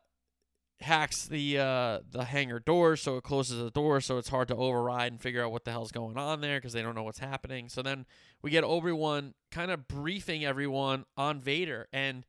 hacks 0.81 1.25
the 1.25 1.57
uh, 1.59 1.99
the 2.11 2.25
hangar 2.25 2.59
door, 2.59 2.95
so 2.95 3.17
it 3.17 3.23
closes 3.23 3.63
the 3.63 3.71
door, 3.71 4.01
so 4.01 4.17
it's 4.17 4.29
hard 4.29 4.47
to 4.49 4.55
override 4.55 5.11
and 5.11 5.21
figure 5.21 5.43
out 5.43 5.51
what 5.51 5.65
the 5.65 5.71
hell's 5.71 5.91
going 5.91 6.17
on 6.17 6.41
there 6.41 6.57
because 6.57 6.73
they 6.73 6.81
don't 6.81 6.95
know 6.95 7.03
what's 7.03 7.19
happening. 7.19 7.69
So 7.69 7.81
then 7.81 8.05
we 8.41 8.51
get 8.51 8.63
Obi 8.63 8.91
Wan 8.91 9.33
kind 9.51 9.71
of 9.71 9.87
briefing 9.87 10.43
everyone 10.45 11.05
on 11.17 11.39
Vader, 11.39 11.87
and 11.93 12.25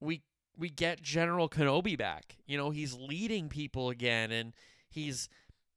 we 0.00 0.22
we 0.56 0.70
get 0.70 1.02
General 1.02 1.48
Kenobi 1.48 1.96
back. 1.96 2.36
You 2.46 2.56
know, 2.56 2.70
he's 2.70 2.94
leading 2.94 3.48
people 3.48 3.90
again, 3.90 4.32
and 4.32 4.52
he's 4.88 5.28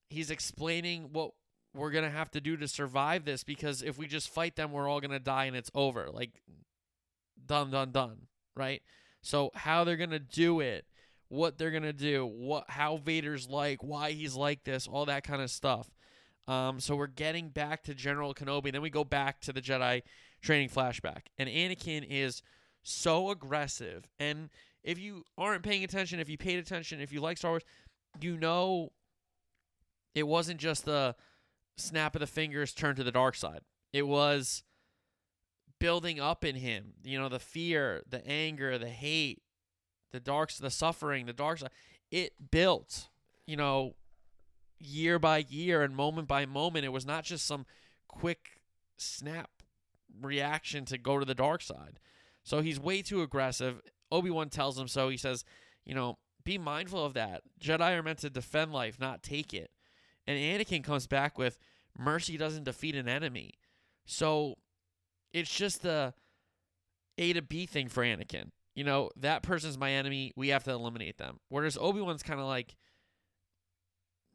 he's 0.10 0.32
explaining 0.32 1.10
what 1.12 1.32
we're 1.74 1.92
gonna 1.92 2.10
have 2.10 2.32
to 2.32 2.42
do 2.42 2.58
to 2.58 2.68
survive 2.68 3.26
this 3.26 3.44
because 3.44 3.82
if 3.82 3.98
we 3.98 4.08
just 4.08 4.30
fight 4.30 4.56
them, 4.56 4.72
we're 4.72 4.88
all 4.90 5.02
gonna 5.02 5.20
die 5.20 5.46
and 5.46 5.56
it's 5.56 5.72
over. 5.76 6.10
Like 6.12 6.42
done, 7.46 7.72
done, 7.72 7.92
done. 7.92 8.28
Right. 8.56 8.82
So 9.22 9.52
how 9.54 9.84
they're 9.84 9.98
gonna 9.98 10.20
do 10.20 10.60
it, 10.60 10.86
what 11.30 11.58
they're 11.58 11.72
gonna 11.72 11.94
do, 11.94 12.26
what 12.26 12.66
how 12.70 12.98
Vader's 12.98 13.48
like, 13.48 13.84
why 13.84 14.12
he's 14.12 14.36
like 14.36 14.64
this, 14.64 14.88
all 14.88 15.06
that 15.06 15.24
kind 15.24 15.42
of 15.42 15.50
stuff. 15.50 15.90
Um, 16.48 16.80
so 16.80 16.96
we're 16.96 17.08
getting 17.08 17.50
back 17.50 17.84
to 17.84 17.94
General 17.94 18.34
Kenobi, 18.34 18.72
then 18.72 18.82
we 18.82 18.90
go 18.90 19.04
back 19.04 19.40
to 19.42 19.54
the 19.54 19.62
Jedi 19.62 20.02
training 20.42 20.70
flashback, 20.70 21.28
and 21.38 21.48
Anakin 21.48 22.06
is 22.10 22.42
so 22.82 23.30
aggressive. 23.30 24.08
And 24.20 24.50
if 24.84 24.98
you 24.98 25.24
aren't 25.38 25.64
paying 25.64 25.84
attention, 25.84 26.20
if 26.20 26.30
you 26.30 26.38
paid 26.38 26.58
attention, 26.60 27.02
if 27.02 27.14
you 27.14 27.22
like 27.22 27.38
Star 27.38 27.52
Wars, 27.52 27.64
you 28.20 28.38
know 28.38 28.92
it 30.16 30.28
wasn't 30.28 30.60
just 30.60 30.86
the 30.86 31.16
snap 31.78 32.16
of 32.16 32.20
the 32.20 32.28
fingers 32.28 32.74
turn 32.74 32.96
to 32.96 33.04
the 33.04 33.12
dark 33.12 33.36
side. 33.36 33.62
It 33.94 34.08
was 34.08 34.64
building 35.80 36.20
up 36.20 36.44
in 36.44 36.56
him, 36.56 36.94
you 37.04 37.20
know, 37.20 37.30
the 37.30 37.40
fear, 37.40 38.04
the 38.10 38.26
anger, 38.28 38.78
the 38.78 38.90
hate, 38.90 39.42
the 40.12 40.20
darks, 40.20 40.57
the 40.57 40.70
suffering, 40.70 41.26
the 41.26 41.34
dark 41.34 41.60
side. 41.60 41.70
It 42.12 42.34
built, 42.51 43.10
you 43.45 43.55
know, 43.55 43.95
year 44.80 45.20
by 45.20 45.45
year 45.49 45.84
and 45.84 45.95
moment 45.95 46.28
by 46.28 46.45
moment. 46.45 46.86
It 46.86 46.89
was 46.89 47.05
not 47.05 47.24
just 47.24 47.45
some 47.45 47.66
quick 48.07 48.62
snap 48.97 49.49
reaction 50.22 50.86
to 50.86 50.97
go 50.97 51.20
to 51.20 51.26
the 51.26 51.36
dark 51.36 51.62
side. 51.62 51.99
So 52.43 52.62
he's 52.62 52.80
way 52.80 53.01
too 53.01 53.22
aggressive. 53.22 53.82
Obi-Wan 54.12 54.49
tells 54.49 54.78
him 54.78 54.88
so. 54.88 55.10
He 55.10 55.18
says, 55.18 55.43
you 55.86 55.93
know, 55.93 56.18
be 56.43 56.57
mindful 56.57 57.05
of 57.05 57.14
that. 57.14 57.41
Jedi 57.62 57.97
are 57.97 58.03
meant 58.03 58.20
to 58.20 58.30
defend 58.30 58.72
life, 58.72 58.99
not 58.99 59.22
take 59.22 59.53
it. 59.53 59.70
And 60.26 60.38
Anakin 60.38 60.84
comes 60.84 61.07
back 61.07 61.38
with 61.38 61.60
mercy 61.97 62.38
doesn't 62.38 62.64
defeat 62.64 62.95
an 62.95 63.07
enemy. 63.07 63.53
So 64.05 64.55
it's 65.34 65.53
just 65.53 65.84
the 65.84 66.14
A 67.18 67.34
to 67.34 67.41
B 67.41 67.66
thing 67.66 67.88
for 67.88 68.03
Anakin. 68.03 68.51
You 68.80 68.86
know, 68.86 69.10
that 69.18 69.44
person's 69.44 69.78
my 69.78 69.92
enemy. 69.92 70.32
We 70.38 70.48
have 70.48 70.64
to 70.64 70.72
eliminate 70.72 71.18
them. 71.18 71.42
Whereas 71.50 71.78
Obi 71.78 72.00
Wan's 72.00 72.24
kind 72.24 72.40
of 72.40 72.46
like, 72.46 72.78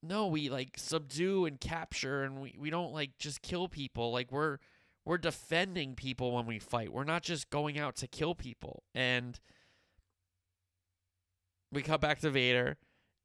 no, 0.02 0.26
we 0.26 0.50
like 0.50 0.74
subdue 0.76 1.46
and 1.46 1.58
capture, 1.58 2.24
and 2.24 2.42
we, 2.42 2.54
we 2.60 2.68
don't 2.68 2.92
like 2.92 3.16
just 3.16 3.40
kill 3.40 3.68
people. 3.68 4.12
Like 4.12 4.30
we're 4.30 4.58
we're 5.06 5.16
defending 5.16 5.94
people 5.94 6.32
when 6.32 6.44
we 6.44 6.58
fight. 6.58 6.92
We're 6.92 7.04
not 7.04 7.22
just 7.22 7.48
going 7.48 7.78
out 7.78 7.96
to 7.96 8.06
kill 8.06 8.34
people. 8.34 8.82
And 8.94 9.40
we 11.72 11.80
cut 11.80 12.02
back 12.02 12.18
to 12.18 12.28
Vader, 12.28 12.76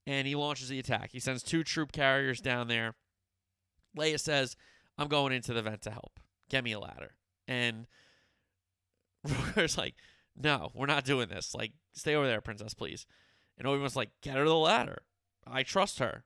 and 0.07 0.25
he 0.25 0.35
launches 0.35 0.69
the 0.69 0.79
attack. 0.79 1.09
He 1.11 1.19
sends 1.19 1.43
two 1.43 1.65
troop 1.65 1.91
carriers 1.91 2.39
down 2.39 2.69
there. 2.69 2.95
Leia 3.97 4.21
says, 4.21 4.55
I'm 4.97 5.09
going 5.09 5.33
into 5.33 5.51
the 5.51 5.61
vent 5.61 5.81
to 5.81 5.91
help. 5.91 6.21
Get 6.49 6.63
me 6.63 6.71
a 6.71 6.79
ladder. 6.79 7.15
And 7.45 7.87
Rooker's 9.27 9.77
like, 9.77 9.95
no, 10.35 10.71
we're 10.73 10.85
not 10.85 11.05
doing 11.05 11.29
this. 11.29 11.53
Like, 11.53 11.73
stay 11.93 12.15
over 12.15 12.27
there, 12.27 12.41
princess, 12.41 12.73
please. 12.73 13.05
And 13.57 13.67
Obi-Wan's 13.67 13.95
like, 13.95 14.09
get 14.21 14.35
her 14.35 14.43
to 14.43 14.49
the 14.49 14.55
ladder. 14.55 15.03
I 15.45 15.63
trust 15.63 15.99
her. 15.99 16.23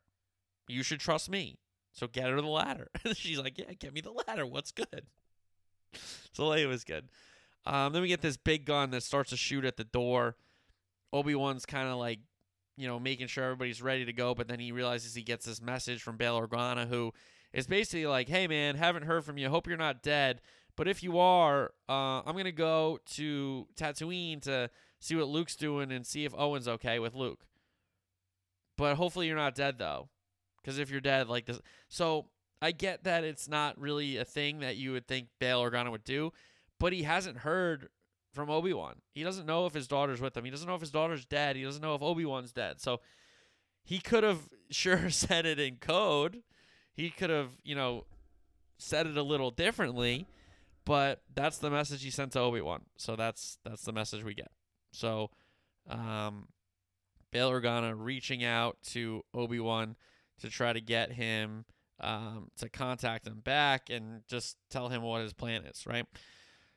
You 0.67 0.83
should 0.83 0.99
trust 0.99 1.29
me. 1.29 1.59
So 1.91 2.07
get 2.07 2.29
her 2.29 2.41
the 2.41 2.47
ladder. 2.47 2.89
She's 3.13 3.39
like, 3.39 3.57
yeah, 3.57 3.73
get 3.79 3.93
me 3.93 4.01
the 4.01 4.11
ladder. 4.11 4.45
What's 4.45 4.71
good? 4.71 5.07
So 6.35 6.45
Leia 6.45 6.67
was 6.67 6.83
good. 6.83 7.09
Um, 7.67 7.93
then 7.93 8.01
we 8.01 8.07
get 8.07 8.21
this 8.21 8.37
big 8.37 8.65
gun 8.65 8.89
that 8.89 9.03
starts 9.03 9.29
to 9.29 9.37
shoot 9.37 9.63
at 9.65 9.77
the 9.77 9.83
door. 9.83 10.35
Obi-Wan's 11.11 11.67
kind 11.67 11.87
of 11.87 11.97
like 11.97 12.21
you 12.75 12.87
know, 12.87 12.99
making 12.99 13.27
sure 13.27 13.43
everybody's 13.43 13.81
ready 13.81 14.05
to 14.05 14.13
go. 14.13 14.33
But 14.33 14.47
then 14.47 14.59
he 14.59 14.71
realizes 14.71 15.13
he 15.13 15.23
gets 15.23 15.45
this 15.45 15.61
message 15.61 16.01
from 16.01 16.17
Bail 16.17 16.39
Organa, 16.39 16.87
who 16.87 17.13
is 17.51 17.67
basically 17.67 18.07
like, 18.07 18.29
"Hey, 18.29 18.47
man, 18.47 18.75
haven't 18.75 19.03
heard 19.03 19.23
from 19.25 19.37
you. 19.37 19.49
Hope 19.49 19.67
you're 19.67 19.77
not 19.77 20.01
dead. 20.01 20.41
But 20.75 20.87
if 20.87 21.03
you 21.03 21.19
are, 21.19 21.71
uh, 21.87 22.21
I'm 22.21 22.35
gonna 22.35 22.51
go 22.51 22.99
to 23.11 23.67
Tatooine 23.75 24.41
to 24.43 24.69
see 24.99 25.15
what 25.15 25.27
Luke's 25.27 25.55
doing 25.55 25.91
and 25.91 26.05
see 26.05 26.25
if 26.25 26.33
Owen's 26.35 26.67
okay 26.67 26.99
with 26.99 27.13
Luke. 27.13 27.45
But 28.77 28.95
hopefully 28.95 29.27
you're 29.27 29.35
not 29.35 29.55
dead 29.55 29.77
though, 29.77 30.09
because 30.61 30.79
if 30.79 30.89
you're 30.89 31.01
dead, 31.01 31.27
like 31.27 31.45
this, 31.45 31.59
so 31.89 32.27
I 32.61 32.71
get 32.71 33.03
that 33.03 33.23
it's 33.23 33.47
not 33.47 33.79
really 33.79 34.17
a 34.17 34.25
thing 34.25 34.59
that 34.59 34.77
you 34.77 34.93
would 34.93 35.07
think 35.07 35.27
Bail 35.39 35.61
Organa 35.61 35.91
would 35.91 36.03
do, 36.05 36.31
but 36.79 36.93
he 36.93 37.03
hasn't 37.03 37.39
heard 37.39 37.89
from 38.33 38.49
Obi 38.49 38.73
Wan. 38.73 38.95
He 39.13 39.23
doesn't 39.23 39.45
know 39.45 39.65
if 39.65 39.73
his 39.73 39.87
daughter's 39.87 40.19
with 40.19 40.35
him. 40.35 40.43
He 40.45 40.51
doesn't 40.51 40.67
know 40.67 40.75
if 40.75 40.81
his 40.81 40.91
daughter's 40.91 41.25
dead. 41.25 41.55
He 41.55 41.63
doesn't 41.63 41.81
know 41.81 41.93
if 41.93 42.01
Obi 42.01 42.25
Wan's 42.25 42.51
dead. 42.51 42.81
So 42.81 42.99
he 43.83 43.99
could 43.99 44.23
have 44.23 44.49
sure 44.71 45.09
said 45.09 45.45
it 45.45 45.59
in 45.59 45.75
code. 45.75 46.41
He 46.93 47.09
could 47.09 47.29
have, 47.29 47.51
you 47.63 47.75
know, 47.75 48.05
said 48.77 49.07
it 49.07 49.17
a 49.17 49.23
little 49.23 49.51
differently, 49.51 50.27
but 50.85 51.21
that's 51.33 51.57
the 51.57 51.69
message 51.69 52.03
he 52.03 52.09
sent 52.09 52.33
to 52.33 52.39
Obi 52.39 52.61
Wan. 52.61 52.81
So 52.97 53.15
that's 53.15 53.57
that's 53.63 53.83
the 53.83 53.93
message 53.93 54.23
we 54.23 54.33
get. 54.33 54.51
So, 54.91 55.31
um, 55.89 56.49
Bail 57.31 57.51
Organa 57.51 57.93
reaching 57.97 58.43
out 58.43 58.77
to 58.91 59.23
Obi 59.33 59.59
Wan 59.59 59.95
to 60.41 60.49
try 60.49 60.73
to 60.73 60.81
get 60.81 61.11
him 61.11 61.65
um, 61.99 62.49
to 62.57 62.69
contact 62.69 63.25
him 63.25 63.39
back 63.39 63.89
and 63.89 64.21
just 64.27 64.57
tell 64.69 64.89
him 64.89 65.01
what 65.01 65.21
his 65.21 65.33
plan 65.33 65.63
is, 65.65 65.85
right? 65.87 66.05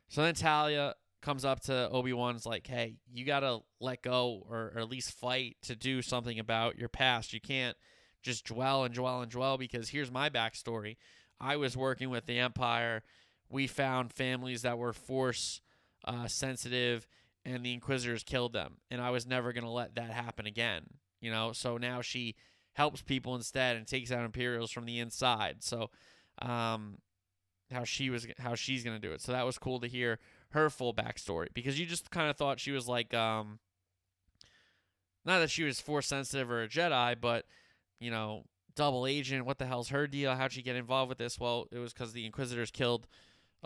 So 0.08 0.22
then 0.22 0.34
Talia 0.34 0.94
comes 1.20 1.44
up 1.44 1.60
to 1.62 1.88
Obi-Wan's 1.90 2.46
like, 2.46 2.66
"Hey, 2.66 2.96
you 3.12 3.24
got 3.24 3.40
to 3.40 3.60
let 3.80 4.02
go 4.02 4.44
or, 4.48 4.72
or, 4.74 4.78
at 4.78 4.88
least 4.88 5.10
fight 5.12 5.56
to 5.62 5.74
do 5.74 6.00
something 6.00 6.38
about 6.38 6.78
your 6.78 6.88
past. 6.88 7.32
You 7.32 7.40
can't 7.40 7.76
just 8.22 8.46
dwell 8.46 8.84
and 8.84 8.94
dwell 8.94 9.22
and 9.22 9.30
dwell 9.30 9.58
because 9.58 9.88
here's 9.88 10.10
my 10.10 10.30
backstory. 10.30 10.96
I 11.40 11.56
was 11.56 11.76
working 11.76 12.10
with 12.10 12.26
the 12.26 12.38
Empire. 12.38 13.02
We 13.50 13.66
found 13.66 14.12
families 14.12 14.62
that 14.62 14.78
were 14.78 14.92
force 14.92 15.60
uh, 16.04 16.28
sensitive, 16.28 17.06
and 17.44 17.64
the 17.64 17.72
Inquisitors 17.72 18.22
killed 18.22 18.52
them. 18.52 18.78
And 18.90 19.00
I 19.00 19.10
was 19.10 19.26
never 19.26 19.52
going 19.52 19.64
to 19.64 19.70
let 19.70 19.94
that 19.94 20.10
happen 20.10 20.46
again. 20.46 20.82
You 21.20 21.30
know, 21.30 21.52
so 21.52 21.76
now 21.76 22.02
she 22.02 22.34
helps 22.74 23.02
people 23.02 23.34
instead 23.34 23.76
and 23.76 23.86
takes 23.86 24.12
out 24.12 24.24
Imperials 24.24 24.70
from 24.70 24.84
the 24.84 24.98
inside. 24.98 25.62
So, 25.62 25.90
um, 26.40 26.98
how 27.72 27.84
she 27.84 28.10
was 28.10 28.26
how 28.38 28.54
she's 28.54 28.84
gonna 28.84 28.98
do 28.98 29.12
it. 29.12 29.20
So 29.20 29.32
that 29.32 29.46
was 29.46 29.58
cool 29.58 29.80
to 29.80 29.88
hear 29.88 30.18
her 30.50 30.70
full 30.70 30.94
backstory 30.94 31.48
because 31.52 31.78
you 31.78 31.86
just 31.86 32.10
kind 32.10 32.30
of 32.30 32.36
thought 32.36 32.60
she 32.60 32.70
was 32.70 32.86
like 32.86 33.12
um 33.14 33.58
not 35.24 35.40
that 35.40 35.50
she 35.50 35.64
was 35.64 35.80
force 35.80 36.06
sensitive 36.06 36.50
or 36.50 36.62
a 36.62 36.68
Jedi, 36.68 37.16
but 37.20 37.46
you 37.98 38.10
know, 38.10 38.44
double 38.76 39.06
agent. 39.06 39.44
What 39.44 39.58
the 39.58 39.66
hell's 39.66 39.88
her 39.88 40.06
deal? 40.06 40.34
How'd 40.34 40.52
she 40.52 40.62
get 40.62 40.76
involved 40.76 41.08
with 41.08 41.18
this? 41.18 41.40
Well, 41.40 41.66
it 41.72 41.78
was 41.78 41.92
because 41.92 42.12
the 42.12 42.24
Inquisitors 42.24 42.70
killed 42.70 43.08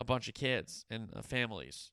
a 0.01 0.05
bunch 0.05 0.29
of 0.29 0.35
kids 0.35 0.85
and 0.91 1.11
uh, 1.15 1.23
families, 1.23 1.91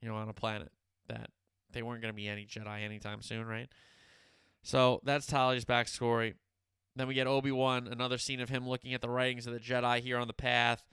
you 0.00 0.08
know, 0.08 0.16
on 0.16 0.28
a 0.28 0.34
planet 0.34 0.72
that 1.08 1.30
they 1.72 1.82
weren't 1.82 2.02
going 2.02 2.12
to 2.12 2.16
be 2.16 2.28
any 2.28 2.44
Jedi 2.44 2.82
anytime 2.82 3.22
soon, 3.22 3.46
right? 3.46 3.68
So 4.62 5.00
that's 5.04 5.26
Talia's 5.26 5.64
backstory. 5.64 6.34
Then 6.96 7.08
we 7.08 7.14
get 7.14 7.26
Obi 7.26 7.52
Wan, 7.52 7.88
another 7.90 8.18
scene 8.18 8.40
of 8.40 8.48
him 8.48 8.68
looking 8.68 8.94
at 8.94 9.00
the 9.00 9.08
writings 9.08 9.46
of 9.46 9.52
the 9.52 9.60
Jedi 9.60 10.00
here 10.00 10.18
on 10.18 10.26
the 10.26 10.32
path. 10.32 10.84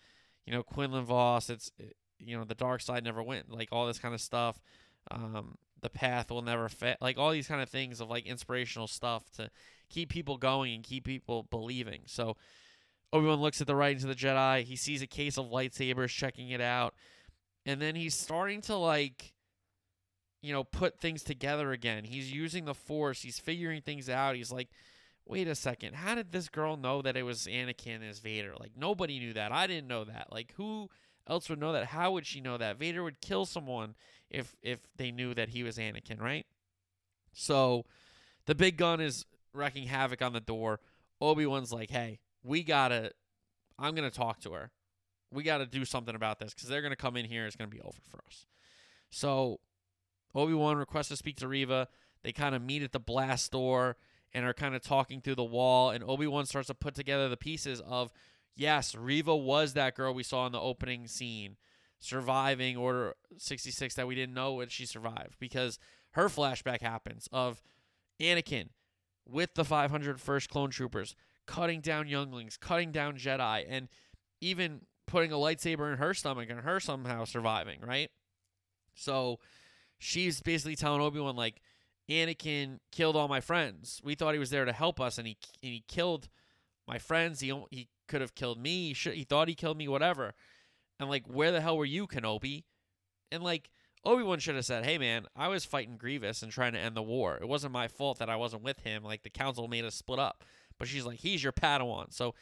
You 0.46 0.54
know, 0.54 0.64
Quinlan 0.64 1.06
Vos. 1.06 1.50
It's 1.50 1.72
you 2.20 2.38
know 2.38 2.44
the 2.44 2.56
dark 2.56 2.82
side 2.82 3.04
never 3.04 3.22
went. 3.22 3.52
Like 3.52 3.70
all 3.72 3.88
this 3.88 4.00
kind 4.00 4.14
of 4.14 4.22
stuff. 4.22 4.60
Um, 5.10 5.58
the 5.82 5.90
path 5.90 6.30
will 6.32 6.42
never 6.42 6.70
fit. 6.70 6.98
Like 7.02 7.18
all 7.18 7.32
these 7.32 7.48
kind 7.48 7.62
of 7.62 7.70
things 7.70 8.02
of 8.02 8.10
like 8.10 8.26
inspirational 8.26 8.88
stuff 8.88 9.30
to 9.38 9.50
keep 9.90 10.10
people 10.10 10.38
going 10.38 10.74
and 10.74 10.84
keep 10.84 11.06
people 11.06 11.44
believing. 11.44 12.02
So 12.06 12.38
Obi 13.14 13.28
Wan 13.28 13.42
looks 13.42 13.62
at 13.62 13.68
the 13.68 13.76
writings 13.76 14.04
of 14.04 14.10
the 14.10 14.16
Jedi. 14.16 14.64
He 14.64 14.76
sees 14.76 15.02
a 15.02 15.08
case 15.08 15.38
of 15.38 15.48
lightsabers, 15.48 16.10
checking 16.10 16.50
it 16.50 16.62
out, 16.62 16.94
and 17.66 17.82
then 17.82 17.96
he's 17.96 18.16
starting 18.16 18.62
to 18.62 18.76
like, 18.76 19.34
you 20.42 20.54
know, 20.54 20.64
put 20.64 21.00
things 21.00 21.24
together 21.24 21.72
again. 21.72 22.04
He's 22.04 22.32
using 22.32 22.66
the 22.66 22.74
Force. 22.74 23.22
He's 23.22 23.40
figuring 23.40 23.82
things 23.82 24.10
out. 24.10 24.36
He's 24.36 24.52
like, 24.52 24.70
wait 25.26 25.48
a 25.48 25.56
second, 25.56 25.96
how 25.96 26.16
did 26.16 26.32
this 26.32 26.50
girl 26.50 26.78
know 26.78 27.02
that 27.02 27.16
it 27.16 27.24
was 27.24 27.48
Anakin 27.48 28.08
as 28.08 28.20
Vader? 28.20 28.54
Like 28.60 28.72
nobody 28.76 29.20
knew 29.20 29.34
that. 29.34 29.52
I 29.52 29.68
didn't 29.68 29.88
know 29.88 30.04
that. 30.04 30.28
Like 30.32 30.54
who 30.58 30.90
else 31.28 31.50
would 31.50 31.60
know 31.60 31.74
that? 31.74 31.86
How 31.86 32.12
would 32.12 32.26
she 32.26 32.42
know 32.42 32.58
that? 32.58 32.78
Vader 32.78 33.04
would 33.04 33.22
kill 33.22 33.46
someone 33.46 33.96
if 34.30 34.56
if 34.62 34.80
they 34.98 35.12
knew 35.12 35.34
that 35.34 35.50
he 35.50 35.64
was 35.64 35.78
Anakin, 35.78 36.20
right? 36.20 36.46
So 37.34 37.86
the 38.46 38.56
big 38.56 38.78
gun 38.78 39.00
is 39.00 39.26
wrecking 39.54 39.88
havoc 39.88 40.22
on 40.22 40.34
the 40.34 40.40
door. 40.42 40.80
Obi-Wan's 41.22 41.72
like, 41.72 41.92
"Hey, 41.92 42.20
we 42.44 42.64
got 42.64 42.90
to 42.90 43.12
I'm 43.80 43.96
to 43.96 44.16
talk 44.16 44.40
to 44.42 44.54
her. 44.54 44.72
We 45.32 45.44
got 45.44 45.60
to 45.60 45.66
do 45.66 45.86
something 45.86 46.16
about 46.16 46.40
this 46.40 46.54
cuz 46.54 46.68
they're 46.70 46.82
to 46.92 46.96
come 46.96 47.18
in 47.18 47.26
here 47.26 47.46
it's 47.46 47.56
to 47.70 47.76
be 47.76 47.82
over 47.82 48.02
for 48.10 48.22
us." 48.28 48.46
So 49.10 49.60
Obi-Wan 50.34 50.78
requests 50.78 51.10
to 51.10 51.18
speak 51.18 51.38
to 51.38 51.48
Reva. 51.48 51.88
They 52.24 52.32
kind 52.32 52.56
of 52.56 52.62
meet 52.62 52.84
at 52.84 52.92
the 52.92 53.00
blast 53.00 53.52
door 53.52 53.98
and 54.34 54.46
are 54.46 54.54
kind 54.54 54.76
of 54.76 54.82
talking 54.82 55.22
through 55.22 55.36
the 55.36 55.44
wall 55.44 55.90
and 55.90 56.04
Obi-Wan 56.04 56.46
starts 56.46 56.68
to 56.68 56.74
put 56.74 56.96
together 56.96 57.28
the 57.28 57.38
pieces 57.38 57.82
of 57.82 58.12
yes, 58.56 58.96
Reva 58.96 59.36
was 59.36 59.74
that 59.74 59.96
girl 59.96 60.14
we 60.14 60.24
saw 60.24 60.46
in 60.46 60.52
the 60.52 60.62
opening 60.62 61.08
scene 61.08 61.58
surviving 62.00 62.78
Order 62.78 63.16
66 63.38 63.96
that 63.96 64.08
we 64.08 64.16
didn't 64.16 64.34
know 64.34 64.54
when 64.54 64.70
she 64.70 64.86
survived 64.86 65.38
because 65.40 65.80
her 66.12 66.28
flashback 66.28 66.82
happens 66.82 67.30
of 67.32 67.62
Anakin 68.20 68.70
with 69.26 69.54
the 69.54 69.64
501st 69.64 70.50
clone 70.50 70.72
troopers 70.72 71.16
cutting 71.52 71.82
down 71.82 72.08
younglings, 72.08 72.56
cutting 72.56 72.94
down 72.94 73.18
Jedi, 73.18 73.66
and 73.68 73.90
even 74.40 74.82
putting 75.06 75.34
a 75.34 75.36
lightsaber 75.36 75.92
in 75.92 75.98
her 75.98 76.14
stomach 76.14 76.50
and 76.50 76.62
her 76.62 76.80
somehow 76.80 77.26
surviving, 77.26 77.82
right? 77.82 78.10
So 78.96 79.40
she's 80.00 80.42
basically 80.42 80.78
telling 80.78 81.02
Obi-Wan 81.02 81.36
like 81.36 81.62
Anakin 82.10 82.80
killed 82.94 83.18
all 83.18 83.28
my 83.28 83.42
friends. 83.42 84.00
We 84.02 84.16
thought 84.16 84.34
he 84.34 84.40
was 84.40 84.50
there 84.50 84.64
to 84.64 84.72
help 84.72 85.02
us 85.02 85.18
and 85.18 85.28
he 85.28 85.38
and 85.62 85.74
he 85.74 85.84
killed 85.90 86.30
my 86.88 86.98
friends. 86.98 87.42
He 87.42 87.54
he 87.70 87.90
could 88.08 88.22
have 88.22 88.34
killed 88.34 88.58
me. 88.58 88.90
He, 88.90 88.94
should, 88.94 89.16
he 89.16 89.26
thought 89.26 89.50
he 89.50 89.56
killed 89.56 89.78
me 89.78 89.90
whatever. 89.90 90.34
And 91.02 91.10
like 91.10 91.28
where 91.28 91.52
the 91.52 91.60
hell 91.60 91.78
were 91.78 91.84
you 91.84 92.08
Kenobi? 92.08 92.64
And 93.30 93.44
like 93.44 93.70
Obi-Wan 94.06 94.40
should 94.40 94.56
have 94.56 94.66
said, 94.66 94.86
"Hey 94.86 94.98
man, 94.98 95.26
I 95.36 95.50
was 95.50 95.66
fighting 95.66 95.98
Grievous 95.98 96.44
and 96.44 96.52
trying 96.52 96.72
to 96.74 96.80
end 96.80 96.96
the 96.96 97.04
war. 97.04 97.38
It 97.42 97.50
wasn't 97.50 97.74
my 97.74 97.90
fault 97.90 98.20
that 98.20 98.30
I 98.30 98.38
wasn't 98.38 98.64
with 98.64 98.80
him. 98.80 99.04
Like 99.04 99.24
the 99.24 99.30
council 99.30 99.68
made 99.68 99.84
us 99.84 99.96
split 99.96 100.18
up." 100.18 100.46
But 100.82 100.88
she's 100.88 101.06
like, 101.06 101.20
"He's 101.20 101.44
your 101.44 101.54
Padawan." 101.54 102.12
So 102.12 102.34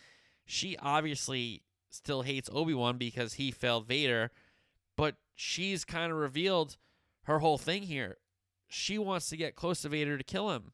she 0.46 0.78
obviously 0.78 1.64
still 1.90 2.22
hates 2.22 2.50
Obi-Wan 2.54 2.98
because 2.98 3.34
he 3.34 3.52
failed 3.52 3.86
Vader, 3.86 4.32
but 4.96 5.18
she's 5.36 5.84
kind 5.84 6.10
of 6.10 6.18
revealed 6.18 6.78
her 7.24 7.40
whole 7.40 7.58
thing 7.58 7.84
here. 7.84 8.16
She 8.70 8.98
wants 8.98 9.28
to 9.28 9.36
get 9.36 9.58
close 9.58 9.82
to 9.82 9.90
Vader 9.90 10.18
to 10.18 10.24
kill 10.24 10.52
him. 10.52 10.72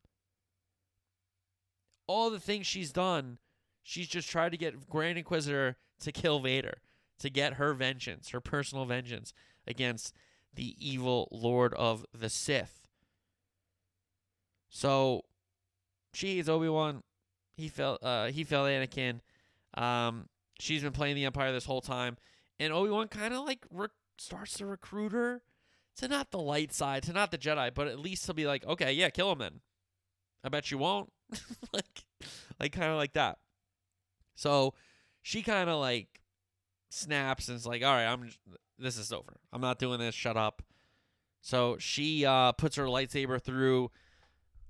All 2.06 2.30
the 2.30 2.40
things 2.40 2.68
she's 2.68 2.92
done, 2.92 3.40
she's 3.82 4.10
just 4.10 4.30
tried 4.30 4.52
to 4.52 4.60
get 4.60 4.88
Grand 4.88 5.18
Inquisitor 5.18 5.78
to 6.02 6.12
kill 6.12 6.42
Vader, 6.42 6.82
to 7.18 7.32
get 7.32 7.54
her 7.54 7.74
vengeance, 7.74 8.30
her 8.30 8.42
personal 8.42 8.86
vengeance 8.86 9.34
against 9.66 10.14
the 10.54 10.76
evil 10.80 11.30
Lord 11.32 11.74
of 11.74 12.06
the 12.14 12.30
Sith. 12.30 12.88
So 14.70 15.24
she 16.14 16.36
hates 16.36 16.48
Obi 16.48 16.70
Wan. 16.70 17.02
He 17.56 17.68
felt 17.68 18.04
uh, 18.04 18.28
he 18.28 18.44
felt 18.44 18.68
Anakin. 18.68 19.22
Um, 19.76 20.28
she's 20.60 20.84
been 20.84 20.92
playing 20.92 21.16
the 21.16 21.26
Empire 21.26 21.52
this 21.52 21.66
whole 21.66 21.82
time, 21.82 22.18
and 22.60 22.74
Obi 22.74 22.90
Wan 22.90 23.08
kind 23.08 23.34
of 23.34 23.46
like 23.46 23.66
re- 23.72 23.88
starts 24.18 24.58
to 24.58 24.66
recruit 24.66 25.12
her 25.12 25.42
to 25.98 26.08
not 26.08 26.32
the 26.32 26.40
light 26.40 26.74
side, 26.74 27.04
to 27.04 27.14
not 27.14 27.32
the 27.32 27.38
Jedi, 27.38 27.74
but 27.74 27.88
at 27.88 28.00
least 28.00 28.26
he'll 28.26 28.36
be 28.36 28.46
like, 28.46 28.66
okay, 28.66 28.92
yeah, 28.92 29.10
kill 29.10 29.32
him 29.32 29.40
then. 29.40 29.62
I 30.44 30.50
bet 30.50 30.70
you 30.70 30.78
won't. 30.78 31.12
like, 31.74 32.06
like 32.60 32.72
kind 32.72 32.92
of 32.92 32.98
like 32.98 33.14
that. 33.14 33.40
So 34.36 34.74
she 35.22 35.42
kind 35.42 35.70
of 35.70 35.80
like 35.80 36.22
snaps 36.90 37.48
and 37.48 37.56
is 37.56 37.66
like, 37.66 37.84
all 37.84 37.94
right, 37.94 38.06
I'm 38.06 38.30
this 38.78 38.98
is 38.98 39.12
over. 39.14 39.40
I'm 39.54 39.62
not 39.62 39.80
doing 39.80 40.00
this. 40.00 40.14
Shut 40.14 40.38
up. 40.38 40.62
So 41.42 41.78
she 41.80 42.26
uh, 42.26 42.52
puts 42.54 42.76
her 42.76 42.86
lightsaber 42.86 43.42
through 43.42 43.92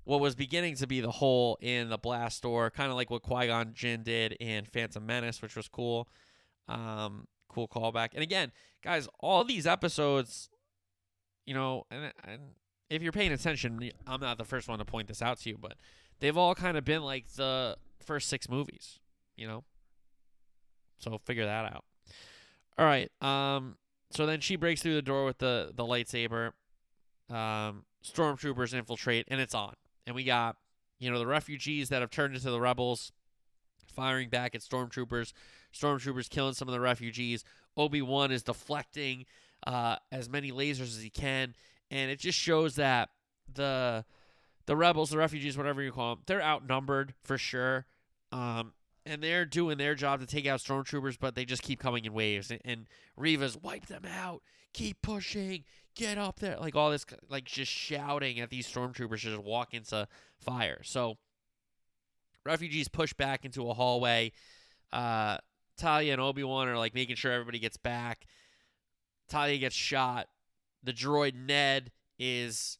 what 0.06 0.20
was 0.20 0.36
beginning 0.36 0.76
to 0.76 0.86
be 0.86 1.00
the 1.00 1.10
hole 1.10 1.58
in 1.60 1.88
the 1.88 1.98
blast 1.98 2.44
door, 2.44 2.70
kind 2.70 2.90
of 2.90 2.96
like 2.96 3.10
what 3.10 3.22
Qui 3.22 3.48
Gon 3.48 3.72
Jinn 3.74 4.04
did 4.04 4.34
in 4.38 4.64
Phantom 4.64 5.04
Menace, 5.04 5.42
which 5.42 5.56
was 5.56 5.66
cool. 5.66 6.08
Um, 6.68 7.26
cool 7.48 7.66
callback. 7.66 8.10
And 8.14 8.22
again, 8.22 8.52
guys, 8.84 9.08
all 9.18 9.42
these 9.42 9.66
episodes, 9.66 10.48
you 11.44 11.54
know, 11.54 11.86
and, 11.90 12.12
and 12.22 12.40
if 12.88 13.02
you're 13.02 13.10
paying 13.10 13.32
attention, 13.32 13.90
I'm 14.06 14.20
not 14.20 14.38
the 14.38 14.44
first 14.44 14.68
one 14.68 14.78
to 14.78 14.84
point 14.84 15.08
this 15.08 15.22
out 15.22 15.40
to 15.40 15.48
you, 15.48 15.58
but 15.60 15.74
they've 16.20 16.36
all 16.36 16.54
kind 16.54 16.76
of 16.76 16.84
been 16.84 17.02
like 17.02 17.26
the 17.32 17.76
first 18.04 18.28
six 18.28 18.48
movies, 18.48 19.00
you 19.36 19.48
know. 19.48 19.64
So 20.98 21.18
figure 21.24 21.46
that 21.46 21.64
out. 21.64 21.84
All 22.78 22.86
right. 22.86 23.10
Um, 23.20 23.76
so 24.10 24.24
then 24.24 24.40
she 24.40 24.54
breaks 24.54 24.82
through 24.82 24.94
the 24.94 25.02
door 25.02 25.24
with 25.24 25.38
the 25.38 25.72
the 25.74 25.82
lightsaber. 25.82 26.52
Um, 27.28 27.86
stormtroopers 28.04 28.72
infiltrate, 28.72 29.26
and 29.28 29.40
it's 29.40 29.54
on. 29.54 29.74
And 30.06 30.14
we 30.14 30.24
got 30.24 30.56
you 30.98 31.10
know 31.10 31.18
the 31.18 31.26
refugees 31.26 31.88
that 31.90 32.00
have 32.00 32.10
turned 32.10 32.34
into 32.34 32.50
the 32.50 32.60
rebels, 32.60 33.12
firing 33.94 34.28
back 34.28 34.54
at 34.54 34.60
stormtroopers. 34.60 35.32
Stormtroopers 35.74 36.30
killing 36.30 36.54
some 36.54 36.68
of 36.68 36.72
the 36.72 36.80
refugees. 36.80 37.44
Obi 37.76 38.00
Wan 38.00 38.32
is 38.32 38.42
deflecting 38.42 39.26
uh, 39.66 39.96
as 40.10 40.28
many 40.28 40.50
lasers 40.50 40.96
as 40.96 41.02
he 41.02 41.10
can, 41.10 41.54
and 41.90 42.10
it 42.10 42.18
just 42.18 42.38
shows 42.38 42.76
that 42.76 43.10
the 43.52 44.04
the 44.66 44.76
rebels, 44.76 45.10
the 45.10 45.18
refugees, 45.18 45.56
whatever 45.56 45.82
you 45.82 45.92
call 45.92 46.16
them, 46.16 46.24
they're 46.26 46.42
outnumbered 46.42 47.14
for 47.22 47.38
sure. 47.38 47.86
Um, 48.32 48.72
and 49.06 49.22
they're 49.22 49.44
doing 49.44 49.78
their 49.78 49.94
job 49.94 50.20
to 50.20 50.26
take 50.26 50.46
out 50.46 50.60
stormtroopers, 50.60 51.16
but 51.18 51.36
they 51.36 51.44
just 51.44 51.62
keep 51.62 51.78
coming 51.78 52.04
in 52.04 52.12
waves. 52.12 52.50
And, 52.50 52.60
and 52.64 52.86
Reva's 53.16 53.56
wipe 53.56 53.86
them 53.86 54.04
out, 54.04 54.42
keep 54.72 55.00
pushing, 55.02 55.64
get 55.94 56.18
up 56.18 56.40
there, 56.40 56.58
like 56.58 56.76
all 56.76 56.90
this, 56.90 57.06
like 57.28 57.44
just 57.44 57.72
shouting 57.72 58.40
at 58.40 58.50
these 58.50 58.70
stormtroopers 58.70 59.22
to 59.22 59.30
just 59.30 59.42
walk 59.42 59.74
into 59.74 60.06
fire. 60.38 60.80
So 60.84 61.16
refugees 62.44 62.88
push 62.88 63.12
back 63.12 63.44
into 63.44 63.68
a 63.68 63.74
hallway. 63.74 64.32
Uh, 64.92 65.38
Talia 65.76 66.12
and 66.12 66.20
Obi 66.20 66.44
Wan 66.44 66.68
are 66.68 66.78
like 66.78 66.94
making 66.94 67.16
sure 67.16 67.32
everybody 67.32 67.58
gets 67.58 67.76
back. 67.76 68.26
Talia 69.28 69.58
gets 69.58 69.74
shot. 69.74 70.28
The 70.82 70.92
droid 70.92 71.34
Ned 71.34 71.90
is, 72.18 72.78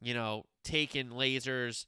you 0.00 0.14
know, 0.14 0.44
taking 0.62 1.08
lasers 1.08 1.86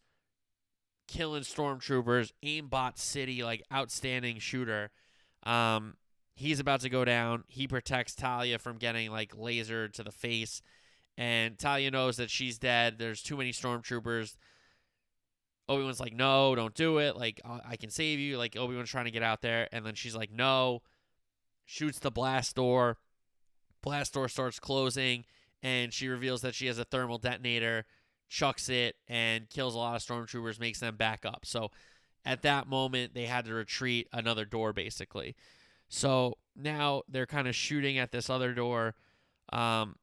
killing 1.12 1.42
stormtroopers, 1.42 2.32
aimbot 2.44 2.98
city, 2.98 3.42
like 3.42 3.62
outstanding 3.72 4.38
shooter. 4.38 4.90
Um, 5.42 5.96
he's 6.34 6.60
about 6.60 6.80
to 6.80 6.88
go 6.88 7.04
down. 7.04 7.44
He 7.48 7.66
protects 7.66 8.14
Talia 8.14 8.58
from 8.58 8.78
getting 8.78 9.10
like 9.10 9.36
lasered 9.36 9.92
to 9.94 10.02
the 10.02 10.12
face, 10.12 10.62
and 11.16 11.58
Talia 11.58 11.90
knows 11.90 12.16
that 12.16 12.30
she's 12.30 12.58
dead. 12.58 12.98
There's 12.98 13.22
too 13.22 13.36
many 13.36 13.52
stormtroopers. 13.52 14.36
Obi 15.68 15.84
Wan's 15.84 16.00
like, 16.00 16.14
no, 16.14 16.54
don't 16.54 16.74
do 16.74 16.98
it. 16.98 17.16
Like 17.16 17.40
I-, 17.44 17.60
I 17.70 17.76
can 17.76 17.90
save 17.90 18.18
you. 18.18 18.36
Like 18.38 18.56
Obi 18.56 18.74
Wan's 18.74 18.90
trying 18.90 19.04
to 19.04 19.10
get 19.10 19.22
out 19.22 19.42
there, 19.42 19.68
and 19.72 19.84
then 19.84 19.94
she's 19.94 20.16
like, 20.16 20.32
no, 20.32 20.82
shoots 21.64 21.98
the 21.98 22.10
blast 22.10 22.56
door. 22.56 22.98
Blast 23.82 24.14
door 24.14 24.28
starts 24.28 24.60
closing, 24.60 25.24
and 25.62 25.92
she 25.92 26.08
reveals 26.08 26.42
that 26.42 26.54
she 26.54 26.66
has 26.66 26.78
a 26.78 26.84
thermal 26.84 27.18
detonator, 27.18 27.84
chucks 28.28 28.68
it, 28.68 28.96
and 29.08 29.50
kills 29.50 29.74
a 29.74 29.78
lot 29.78 29.96
of 29.96 30.02
stormtroopers, 30.02 30.60
makes 30.60 30.80
them 30.80 30.96
back 30.96 31.24
up. 31.26 31.44
So 31.44 31.70
at 32.24 32.42
that 32.42 32.68
moment, 32.68 33.14
they 33.14 33.26
had 33.26 33.44
to 33.46 33.54
retreat 33.54 34.08
another 34.12 34.44
door, 34.44 34.72
basically. 34.72 35.34
So 35.94 36.38
now 36.56 37.02
they're 37.06 37.26
kind 37.26 37.46
of 37.46 37.54
shooting 37.54 37.98
at 37.98 38.12
this 38.12 38.30
other 38.30 38.54
door. 38.54 38.94
Um, 39.52 39.96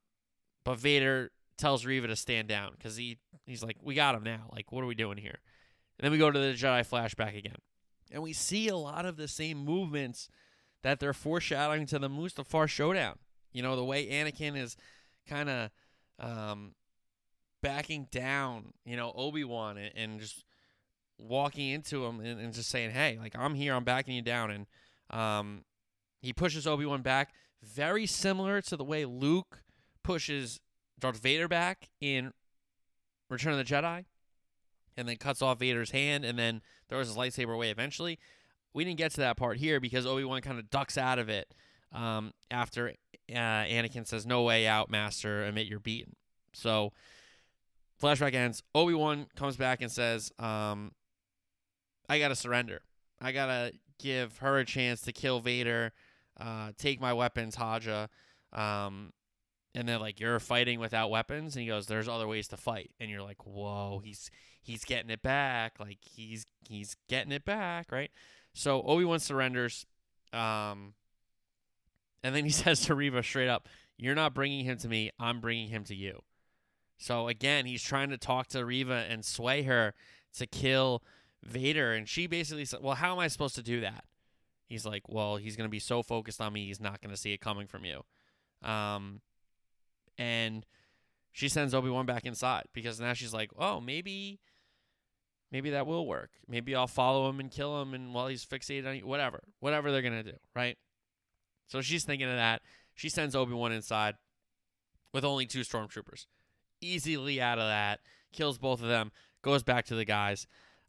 but 0.64 0.78
Vader 0.78 1.32
tells 1.58 1.84
Reva 1.84 2.06
to 2.06 2.16
stand 2.16 2.48
down 2.48 2.74
because 2.78 2.96
he, 2.96 3.18
he's 3.48 3.64
like, 3.64 3.78
We 3.82 3.96
got 3.96 4.14
him 4.14 4.24
now. 4.24 4.52
Like, 4.54 4.72
what 4.72 4.84
are 4.84 4.88
we 4.88 4.94
doing 4.94 5.18
here? 5.18 5.40
And 5.98 6.06
then 6.06 6.12
we 6.12 6.20
go 6.20 6.30
to 6.30 6.40
the 6.40 6.54
Jedi 6.54 6.88
flashback 6.88 7.36
again. 7.36 7.58
And 8.12 8.22
we 8.22 8.34
see 8.34 8.68
a 8.68 8.78
lot 8.78 9.08
of 9.08 9.18
the 9.18 9.28
same 9.28 9.58
movements 9.58 10.30
that 10.84 11.00
they're 11.00 11.12
foreshadowing 11.12 11.88
to 11.88 11.98
the 11.98 12.08
Mustafar 12.08 12.68
showdown. 12.68 13.18
You 13.52 13.64
know, 13.64 13.76
the 13.76 13.84
way 13.84 14.08
Anakin 14.08 14.56
is 14.56 14.78
kind 15.28 15.50
of 15.50 15.72
um, 16.20 16.76
backing 17.64 18.08
down, 18.12 18.74
you 18.86 18.96
know, 18.96 19.12
Obi 19.16 19.44
Wan 19.44 19.78
and, 19.78 19.92
and, 19.96 20.20
just 20.20 20.46
walking 21.18 21.70
into 21.70 22.06
him 22.06 22.20
and, 22.20 22.40
and, 22.40 22.54
just 22.54 22.70
saying, 22.70 22.92
"Hey, 22.92 23.18
like 23.20 23.36
I'm 23.38 23.56
here, 23.56 23.74
I'm 23.74 23.84
backing 23.84 24.16
you 24.16 24.22
down." 24.22 24.52
And 24.52 24.68
um, 25.10 25.64
he 26.22 26.34
pushes 26.34 26.68
Obi 26.68 26.86
Wan 26.86 27.02
back, 27.02 27.34
very 27.64 28.06
similar 28.06 28.62
to 28.62 28.78
the 28.78 28.84
way 28.84 29.06
Luke 29.06 29.64
pushes 30.04 30.60
Darth 31.00 31.20
Vader 31.20 31.48
back 31.48 31.90
in 32.02 32.34
Return 33.30 33.54
of 33.54 33.60
the 33.60 33.64
Jedi, 33.64 34.06
and 34.98 35.08
then 35.08 35.16
cuts 35.18 35.42
off 35.42 35.60
Vader's 35.60 35.92
hand, 35.92 36.26
and 36.26 36.38
then 36.38 36.62
throws 36.90 37.08
his 37.08 37.18
lightsaber 37.18 37.54
away 37.54 37.70
eventually. 37.70 38.20
We 38.74 38.84
didn't 38.84 38.98
get 38.98 39.12
to 39.12 39.22
that 39.22 39.38
part 39.38 39.58
here 39.58 39.80
because 39.80 40.06
Obi 40.06 40.24
Wan 40.24 40.42
kind 40.42 40.60
of 40.60 40.70
ducks 40.70 40.98
out 40.98 41.20
of 41.20 41.30
it 41.30 41.54
um, 41.92 42.34
after 42.52 42.90
uh, 42.90 43.34
Anakin 43.34 44.06
says, 44.06 44.26
"No 44.26 44.44
way 44.44 44.68
out, 44.68 44.90
Master. 44.90 45.44
Admit 45.44 45.68
you're 45.68 45.80
beaten." 45.80 46.16
So, 46.54 46.94
flashback 48.02 48.34
ends. 48.34 48.64
Obi 48.76 48.94
Wan 48.94 49.28
comes 49.36 49.56
back 49.56 49.82
and 49.82 49.92
says, 49.92 50.32
um, 50.40 50.92
"I 52.08 52.20
gotta 52.20 52.36
surrender. 52.36 52.82
I 53.22 53.32
gotta 53.32 53.74
give 54.00 54.38
her 54.40 54.58
a 54.58 54.66
chance 54.66 55.02
to 55.02 55.12
kill 55.12 55.40
Vader, 55.40 55.92
uh, 56.40 56.72
take 56.78 57.00
my 57.00 57.14
weapons, 57.14 57.56
Haja." 57.56 58.08
Um, 58.54 59.14
and 59.76 59.88
they're 59.88 60.00
like, 60.00 60.20
"You're 60.20 60.40
fighting 60.40 60.80
without 60.80 61.10
weapons," 61.10 61.56
and 61.56 61.62
he 61.64 61.68
goes, 61.68 61.88
"There's 61.88 62.08
other 62.08 62.28
ways 62.28 62.48
to 62.50 62.58
fight." 62.58 62.92
And 63.00 63.10
you're 63.10 63.22
like, 63.22 63.46
"Whoa, 63.46 64.02
he's 64.04 64.32
he's 64.62 64.84
getting 64.84 65.10
it 65.10 65.22
back. 65.22 65.80
Like 65.80 66.00
he's 66.02 66.46
he's 66.68 66.96
getting 67.08 67.32
it 67.32 67.46
back, 67.46 67.92
right?" 67.92 68.12
So 68.54 68.82
Obi 68.84 69.06
Wan 69.06 69.20
surrenders. 69.20 69.86
Um, 70.34 70.94
and 72.24 72.36
then 72.36 72.46
he 72.46 72.52
says 72.52 72.82
to 72.82 72.96
Reva 72.96 73.24
straight 73.24 73.50
up, 73.50 73.68
You're 73.98 74.16
not 74.16 74.34
bringing 74.34 74.66
him 74.66 74.78
to 74.78 74.88
me. 74.88 75.12
I'm 75.20 75.40
bringing 75.40 75.70
him 75.70 75.84
to 75.86 75.96
you. 75.96 76.22
So 76.98 77.28
again, 77.28 77.66
he's 77.66 77.84
trying 77.84 78.10
to 78.10 78.18
talk 78.18 78.48
to 78.48 78.66
Reva 78.66 79.06
and 79.10 79.24
sway 79.24 79.64
her 79.64 79.94
to 80.38 80.46
kill 80.46 81.04
Vader. 81.44 81.94
And 81.94 82.08
she 82.08 82.28
basically 82.28 82.66
said, 82.66 82.82
Well, 82.82 82.96
how 82.96 83.14
am 83.14 83.20
I 83.20 83.28
supposed 83.28 83.56
to 83.56 83.64
do 83.64 83.82
that? 83.82 84.04
He's 84.70 84.86
like, 84.86 85.10
Well, 85.10 85.36
he's 85.38 85.58
going 85.58 85.68
to 85.68 85.72
be 85.72 85.80
so 85.80 86.02
focused 86.04 86.40
on 86.40 86.54
me, 86.54 86.68
he's 86.68 86.80
not 86.80 87.02
going 87.02 87.14
to 87.14 87.18
see 87.18 87.34
it 87.34 87.42
coming 87.42 87.68
from 87.68 87.84
you. 87.84 88.04
Um, 88.68 89.22
and 90.18 90.66
she 91.32 91.50
sends 91.50 91.74
Obi 91.74 91.90
Wan 91.90 92.06
back 92.06 92.26
inside 92.26 92.66
because 92.72 93.00
now 93.00 93.14
she's 93.14 93.34
like, 93.34 93.50
Oh, 93.58 93.82
maybe. 93.82 94.40
Maybe 95.52 95.72
that 95.72 95.88
will 95.88 96.06
work. 96.06 96.30
Maybe 96.48 96.76
I'll 96.76 96.86
follow 96.86 97.28
him 97.28 97.40
and 97.40 97.50
kill 97.50 97.82
him, 97.82 97.96
and 97.96 98.14
while 98.14 98.28
he's 98.28 98.46
fixated 98.46 98.88
on 98.88 98.98
you, 98.98 99.08
whatever, 99.08 99.42
whatever 99.60 99.92
they're 99.92 100.04
gonna 100.04 100.22
do, 100.22 100.38
right? 100.56 100.78
So 101.68 101.82
she's 101.82 102.04
thinking 102.04 102.30
of 102.30 102.36
that. 102.36 102.62
She 102.94 103.10
sends 103.10 103.36
Obi 103.36 103.54
Wan 103.54 103.72
inside 103.72 104.14
with 105.12 105.26
only 105.26 105.48
two 105.48 105.62
stormtroopers. 105.62 106.28
Easily 106.82 107.42
out 107.42 107.58
of 107.58 107.68
that, 107.68 108.02
kills 108.32 108.60
both 108.60 108.82
of 108.82 108.90
them, 108.90 109.12
goes 109.42 109.64
back 109.64 109.86
to 109.86 109.96
the 109.96 110.06
guys. 110.06 110.46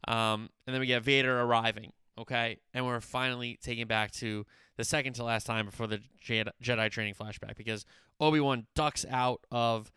Um, 0.07 0.49
and 0.65 0.73
then 0.73 0.79
we 0.79 0.87
get 0.87 1.03
Vader 1.03 1.41
arriving, 1.41 1.91
okay? 2.17 2.57
And 2.73 2.85
we're 2.85 3.01
finally 3.01 3.59
taken 3.61 3.87
back 3.87 4.11
to 4.13 4.45
the 4.77 4.83
second 4.83 5.13
to 5.13 5.23
last 5.23 5.45
time 5.45 5.65
before 5.65 5.87
the 5.87 5.99
Jedi, 6.23 6.91
training 6.91 7.13
flashback 7.13 7.55
because 7.57 7.85
Obi 8.19 8.39
Wan 8.39 8.67
ducks 8.75 9.05
out 9.09 9.41
of 9.51 9.91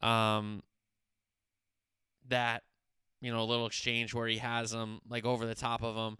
um, 0.00 0.62
that, 2.28 2.62
you 3.20 3.32
know, 3.32 3.44
little 3.44 3.66
exchange 3.66 4.14
where 4.14 4.28
he 4.28 4.38
has 4.38 4.72
him 4.72 5.00
like 5.08 5.24
over 5.24 5.46
the 5.46 5.54
top 5.54 5.82
of 5.82 5.96
him. 5.96 6.18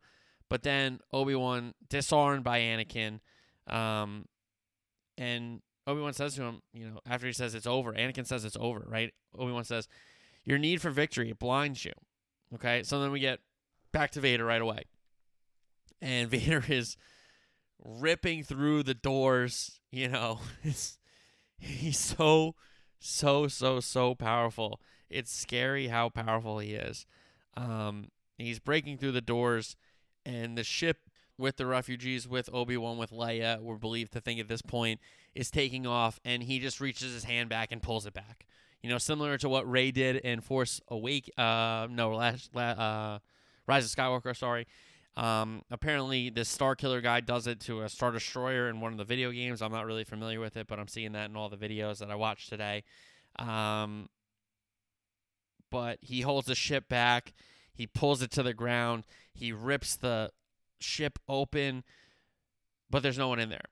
But 0.49 0.63
then 0.63 1.01
Obi 1.13 1.35
Wan 1.35 1.75
disarmed 1.89 2.45
by 2.45 2.61
Anakin 2.61 3.21
um, 3.69 4.27
and 5.17 5.61
Obi 5.87 6.01
Wan 6.01 6.13
says 6.13 6.35
to 6.35 6.43
him, 6.43 6.63
you 6.73 6.87
know, 6.87 7.01
after 7.07 7.27
he 7.27 7.33
says 7.33 7.55
it's 7.55 7.67
over, 7.67 7.93
Anakin 7.93 8.27
says 8.27 8.45
it's 8.45 8.57
over, 8.59 8.85
right? 8.89 9.13
Obi 9.39 9.53
Wan 9.53 9.65
says, 9.65 9.89
"Your 10.45 10.59
need 10.59 10.81
for 10.81 10.91
victory 10.91 11.31
it 11.31 11.39
blinds 11.39 11.85
you." 11.85 11.93
Okay, 12.55 12.83
so 12.83 13.01
then 13.01 13.11
we 13.11 13.21
get 13.21 13.41
back 13.93 14.11
to 14.13 14.21
Vader 14.21 14.45
right 14.45 14.61
away, 14.61 14.85
and 16.01 16.29
Vader 16.31 16.65
is 16.69 16.97
ripping 17.83 18.43
through 18.43 18.83
the 18.83 18.95
doors. 18.95 19.81
You 19.91 20.09
know, 20.09 20.41
he's 21.59 21.99
so, 21.99 22.55
so, 22.99 23.49
so, 23.49 23.81
so 23.81 24.15
powerful. 24.15 24.81
It's 25.09 25.33
scary 25.33 25.89
how 25.89 26.11
powerful 26.11 26.59
he 26.59 26.75
is. 26.75 27.07
Um, 27.57 28.11
he's 28.37 28.59
breaking 28.59 28.99
through 28.99 29.13
the 29.13 29.21
doors, 29.21 29.77
and 30.27 30.57
the 30.57 30.65
ship 30.65 30.99
with 31.39 31.57
the 31.57 31.67
refugees, 31.67 32.29
with 32.29 32.51
Obi 32.53 32.77
Wan, 32.77 32.99
with 32.99 33.13
Leia, 33.13 33.61
we're 33.61 33.77
believed 33.77 34.13
to 34.13 34.21
think 34.21 34.41
at 34.41 34.49
this 34.49 34.61
point, 34.61 35.01
is 35.35 35.51
taking 35.51 35.87
off, 35.87 36.19
and 36.25 36.43
he 36.43 36.59
just 36.59 36.81
reaches 36.81 37.13
his 37.13 37.25
hand 37.25 37.49
back 37.49 37.73
and 37.73 37.81
pulls 37.81 38.07
it 38.07 38.13
back. 38.13 38.45
You 38.83 38.91
know, 38.91 38.99
similar 38.99 39.39
to 39.39 39.49
what 39.49 39.69
Rey 39.69 39.91
did 39.91 40.17
in 40.17 40.41
Force 40.41 40.81
Awake, 40.89 41.31
uh, 41.39 41.87
no, 41.91 42.11
last, 42.15 42.55
uh, 42.55 43.19
Rise 43.67 43.85
of 43.85 43.91
Skywalker. 43.91 44.37
Sorry. 44.37 44.67
Um, 45.19 45.63
apparently, 45.69 46.31
this 46.31 46.57
Starkiller 46.57 47.03
guy 47.03 47.19
does 47.19 47.49
it 47.49 47.59
to 47.63 47.83
a 47.83 47.89
Star 47.89 48.13
Destroyer 48.13 48.69
in 48.69 48.81
one 48.81 48.93
of 48.93 48.99
the 48.99 49.05
video 49.05 49.33
games. 49.33 49.61
I'm 49.61 49.73
not 49.73 49.85
really 49.85 50.05
familiar 50.05 50.39
with 50.39 50.57
it, 50.57 50.69
but 50.69 50.79
I'm 50.79 50.87
seeing 50.87 51.11
that 51.13 51.29
in 51.29 51.35
all 51.35 51.49
the 51.49 51.57
videos 51.57 51.99
that 51.99 52.09
I 52.09 52.15
watched 52.15 52.49
today. 52.49 52.85
Um, 53.37 54.09
but 55.73 55.99
he 56.01 56.21
holds 56.21 56.47
the 56.47 56.55
ship 56.55 56.89
back. 56.89 57.33
He 57.75 57.89
pulls 57.89 58.23
it 58.23 58.31
to 58.33 58.45
the 58.45 58.55
ground. 58.55 59.07
He 59.35 59.51
rips 59.51 59.97
the 59.97 60.31
ship 60.79 61.19
open, 61.29 61.83
but 62.89 63.03
there's 63.03 63.19
no 63.19 63.27
one 63.27 63.41
in 63.41 63.49
there. 63.49 63.67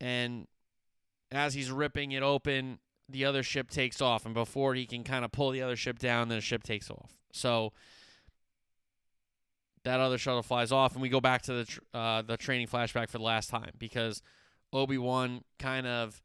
And 0.00 0.46
as 1.32 1.54
he's 1.54 1.72
ripping 1.72 2.12
it 2.12 2.22
open, 2.22 2.78
the 3.08 3.24
other 3.24 3.42
ship 3.42 3.70
takes 3.70 4.00
off, 4.00 4.24
and 4.24 4.34
before 4.34 4.76
he 4.76 4.86
can 4.86 5.02
kind 5.02 5.24
of 5.24 5.32
pull 5.32 5.50
the 5.50 5.62
other 5.62 5.76
ship 5.76 5.98
down, 5.98 6.28
the 6.28 6.40
ship 6.40 6.62
takes 6.62 6.90
off. 6.90 7.10
So 7.32 7.72
that 9.84 10.00
other 10.00 10.18
shuttle 10.18 10.42
flies 10.42 10.72
off, 10.72 10.92
and 10.92 11.02
we 11.02 11.08
go 11.08 11.20
back 11.20 11.42
to 11.42 11.52
the 11.52 11.64
tr- 11.64 11.80
uh, 11.92 12.22
the 12.22 12.36
training 12.36 12.68
flashback 12.68 13.08
for 13.08 13.18
the 13.18 13.24
last 13.24 13.50
time 13.50 13.72
because 13.78 14.22
Obi 14.72 14.98
Wan 14.98 15.42
kind 15.58 15.86
of 15.86 16.22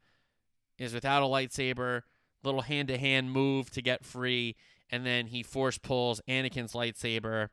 is 0.77 0.93
without 0.93 1.23
a 1.23 1.25
lightsaber, 1.25 2.03
little 2.43 2.61
hand 2.61 2.87
to 2.89 2.97
hand 2.97 3.31
move 3.31 3.69
to 3.71 3.81
get 3.81 4.05
free, 4.05 4.55
and 4.89 5.05
then 5.05 5.27
he 5.27 5.43
force 5.43 5.77
pulls 5.77 6.21
Anakin's 6.27 6.73
lightsaber 6.73 7.49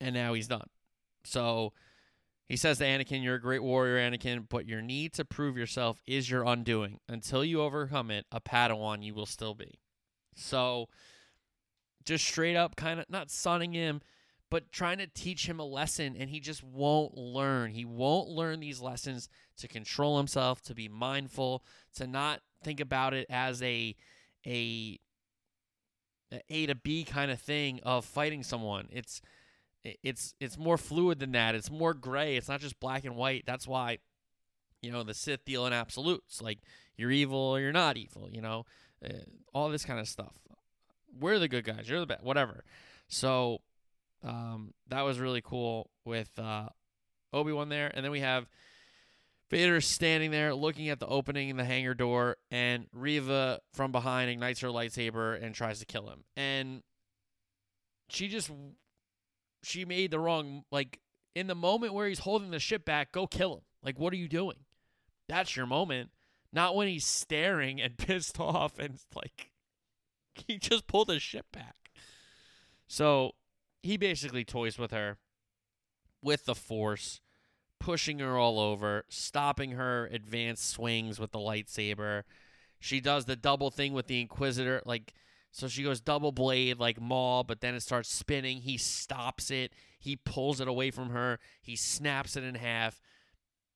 and 0.00 0.14
now 0.14 0.34
he's 0.34 0.48
done. 0.48 0.68
So 1.24 1.72
he 2.48 2.56
says 2.56 2.78
to 2.78 2.84
Anakin, 2.84 3.22
You're 3.22 3.36
a 3.36 3.40
great 3.40 3.62
warrior, 3.62 3.98
Anakin, 3.98 4.48
but 4.48 4.66
your 4.66 4.82
need 4.82 5.12
to 5.14 5.24
prove 5.24 5.56
yourself 5.56 6.00
is 6.06 6.30
your 6.30 6.44
undoing. 6.44 7.00
Until 7.08 7.44
you 7.44 7.62
overcome 7.62 8.10
it, 8.10 8.26
a 8.30 8.40
Padawan 8.40 9.02
you 9.02 9.14
will 9.14 9.26
still 9.26 9.54
be. 9.54 9.78
So 10.34 10.88
just 12.06 12.24
straight 12.24 12.56
up 12.56 12.76
kind 12.76 13.00
of 13.00 13.10
not 13.10 13.30
sunning 13.30 13.72
him, 13.72 14.00
but 14.50 14.70
trying 14.72 14.98
to 14.98 15.06
teach 15.06 15.48
him 15.48 15.58
a 15.58 15.64
lesson, 15.64 16.16
and 16.18 16.30
he 16.30 16.40
just 16.40 16.62
won't 16.62 17.16
learn. 17.16 17.72
He 17.72 17.84
won't 17.84 18.28
learn 18.28 18.60
these 18.60 18.80
lessons 18.80 19.28
to 19.58 19.68
control 19.68 20.16
himself, 20.16 20.62
to 20.62 20.74
be 20.74 20.88
mindful, 20.88 21.64
to 21.96 22.06
not 22.06 22.40
think 22.62 22.80
about 22.80 23.12
it 23.12 23.26
as 23.28 23.62
a 23.62 23.94
a 24.46 24.98
a 26.48 26.66
to 26.66 26.74
B 26.74 27.04
kind 27.04 27.30
of 27.30 27.40
thing 27.40 27.80
of 27.82 28.04
fighting 28.04 28.42
someone. 28.42 28.88
It's 28.90 29.20
it's 29.84 30.34
it's 30.40 30.58
more 30.58 30.78
fluid 30.78 31.18
than 31.18 31.32
that. 31.32 31.54
It's 31.54 31.70
more 31.70 31.94
gray. 31.94 32.36
It's 32.36 32.48
not 32.48 32.60
just 32.60 32.80
black 32.80 33.04
and 33.04 33.16
white. 33.16 33.44
That's 33.46 33.66
why, 33.66 33.98
you 34.82 34.90
know, 34.90 35.02
the 35.02 35.14
Sith 35.14 35.44
deal 35.44 35.66
in 35.66 35.72
absolutes. 35.72 36.40
Like 36.40 36.58
you're 36.96 37.10
evil 37.10 37.38
or 37.38 37.60
you're 37.60 37.72
not 37.72 37.96
evil. 37.96 38.28
You 38.30 38.42
know, 38.42 38.64
uh, 39.04 39.12
all 39.52 39.68
this 39.68 39.84
kind 39.84 40.00
of 40.00 40.08
stuff. 40.08 40.34
We're 41.18 41.38
the 41.38 41.48
good 41.48 41.64
guys. 41.64 41.88
You're 41.88 42.00
the 42.00 42.06
bad. 42.06 42.18
Whatever. 42.22 42.64
So, 43.08 43.60
um, 44.24 44.74
that 44.88 45.02
was 45.02 45.18
really 45.18 45.42
cool 45.42 45.90
with 46.04 46.30
uh, 46.38 46.68
Obi 47.32 47.52
Wan 47.52 47.68
there, 47.68 47.90
and 47.94 48.04
then 48.04 48.10
we 48.10 48.20
have 48.20 48.46
Vader 49.50 49.80
standing 49.80 50.30
there 50.30 50.54
looking 50.54 50.88
at 50.88 50.98
the 50.98 51.06
opening 51.06 51.48
in 51.48 51.56
the 51.56 51.64
hangar 51.64 51.94
door, 51.94 52.36
and 52.50 52.86
Reva 52.92 53.60
from 53.72 53.92
behind 53.92 54.30
ignites 54.30 54.60
her 54.60 54.68
lightsaber 54.68 55.40
and 55.40 55.54
tries 55.54 55.78
to 55.78 55.86
kill 55.86 56.08
him. 56.08 56.24
And 56.36 56.82
she 58.08 58.28
just 58.28 58.50
she 59.62 59.84
made 59.84 60.10
the 60.10 60.18
wrong 60.18 60.64
like 60.72 61.00
in 61.34 61.46
the 61.46 61.54
moment 61.54 61.94
where 61.94 62.08
he's 62.08 62.20
holding 62.20 62.50
the 62.50 62.58
ship 62.58 62.84
back, 62.84 63.12
go 63.12 63.26
kill 63.26 63.54
him. 63.54 63.62
Like, 63.82 63.98
what 64.00 64.12
are 64.12 64.16
you 64.16 64.28
doing? 64.28 64.56
That's 65.28 65.54
your 65.54 65.66
moment. 65.66 66.10
Not 66.52 66.74
when 66.74 66.88
he's 66.88 67.06
staring 67.06 67.80
and 67.80 67.96
pissed 67.98 68.40
off 68.40 68.78
and 68.78 68.98
like 69.14 69.50
he 70.46 70.58
just 70.58 70.86
pulled 70.86 71.08
his 71.08 71.22
shit 71.22 71.50
back. 71.52 71.76
So 72.86 73.32
he 73.82 73.96
basically 73.96 74.44
toys 74.44 74.78
with 74.78 74.90
her 74.90 75.18
with 76.22 76.44
the 76.44 76.54
force, 76.54 77.20
pushing 77.78 78.18
her 78.18 78.36
all 78.36 78.58
over, 78.58 79.04
stopping 79.08 79.72
her 79.72 80.06
advanced 80.06 80.68
swings 80.68 81.18
with 81.18 81.32
the 81.32 81.38
lightsaber. 81.38 82.22
She 82.78 83.00
does 83.00 83.24
the 83.24 83.36
double 83.36 83.70
thing 83.70 83.92
with 83.92 84.06
the 84.06 84.20
Inquisitor, 84.20 84.82
like 84.84 85.14
so 85.56 85.68
she 85.68 85.82
goes 85.82 86.02
double 86.02 86.32
blade 86.32 86.78
like 86.78 87.00
Maul, 87.00 87.42
but 87.42 87.62
then 87.62 87.74
it 87.74 87.80
starts 87.80 88.12
spinning. 88.12 88.58
He 88.58 88.76
stops 88.76 89.50
it. 89.50 89.72
He 89.98 90.14
pulls 90.16 90.60
it 90.60 90.68
away 90.68 90.90
from 90.90 91.08
her. 91.10 91.38
He 91.62 91.76
snaps 91.76 92.36
it 92.36 92.44
in 92.44 92.56
half, 92.56 93.00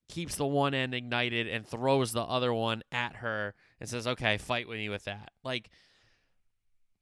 keeps 0.06 0.34
the 0.34 0.44
one 0.44 0.74
end 0.74 0.92
ignited, 0.92 1.46
and 1.46 1.66
throws 1.66 2.12
the 2.12 2.20
other 2.20 2.52
one 2.52 2.82
at 2.92 3.16
her 3.16 3.54
and 3.80 3.88
says, 3.88 4.06
Okay, 4.06 4.36
fight 4.36 4.68
with 4.68 4.76
me 4.76 4.90
with 4.90 5.04
that. 5.04 5.30
Like, 5.42 5.70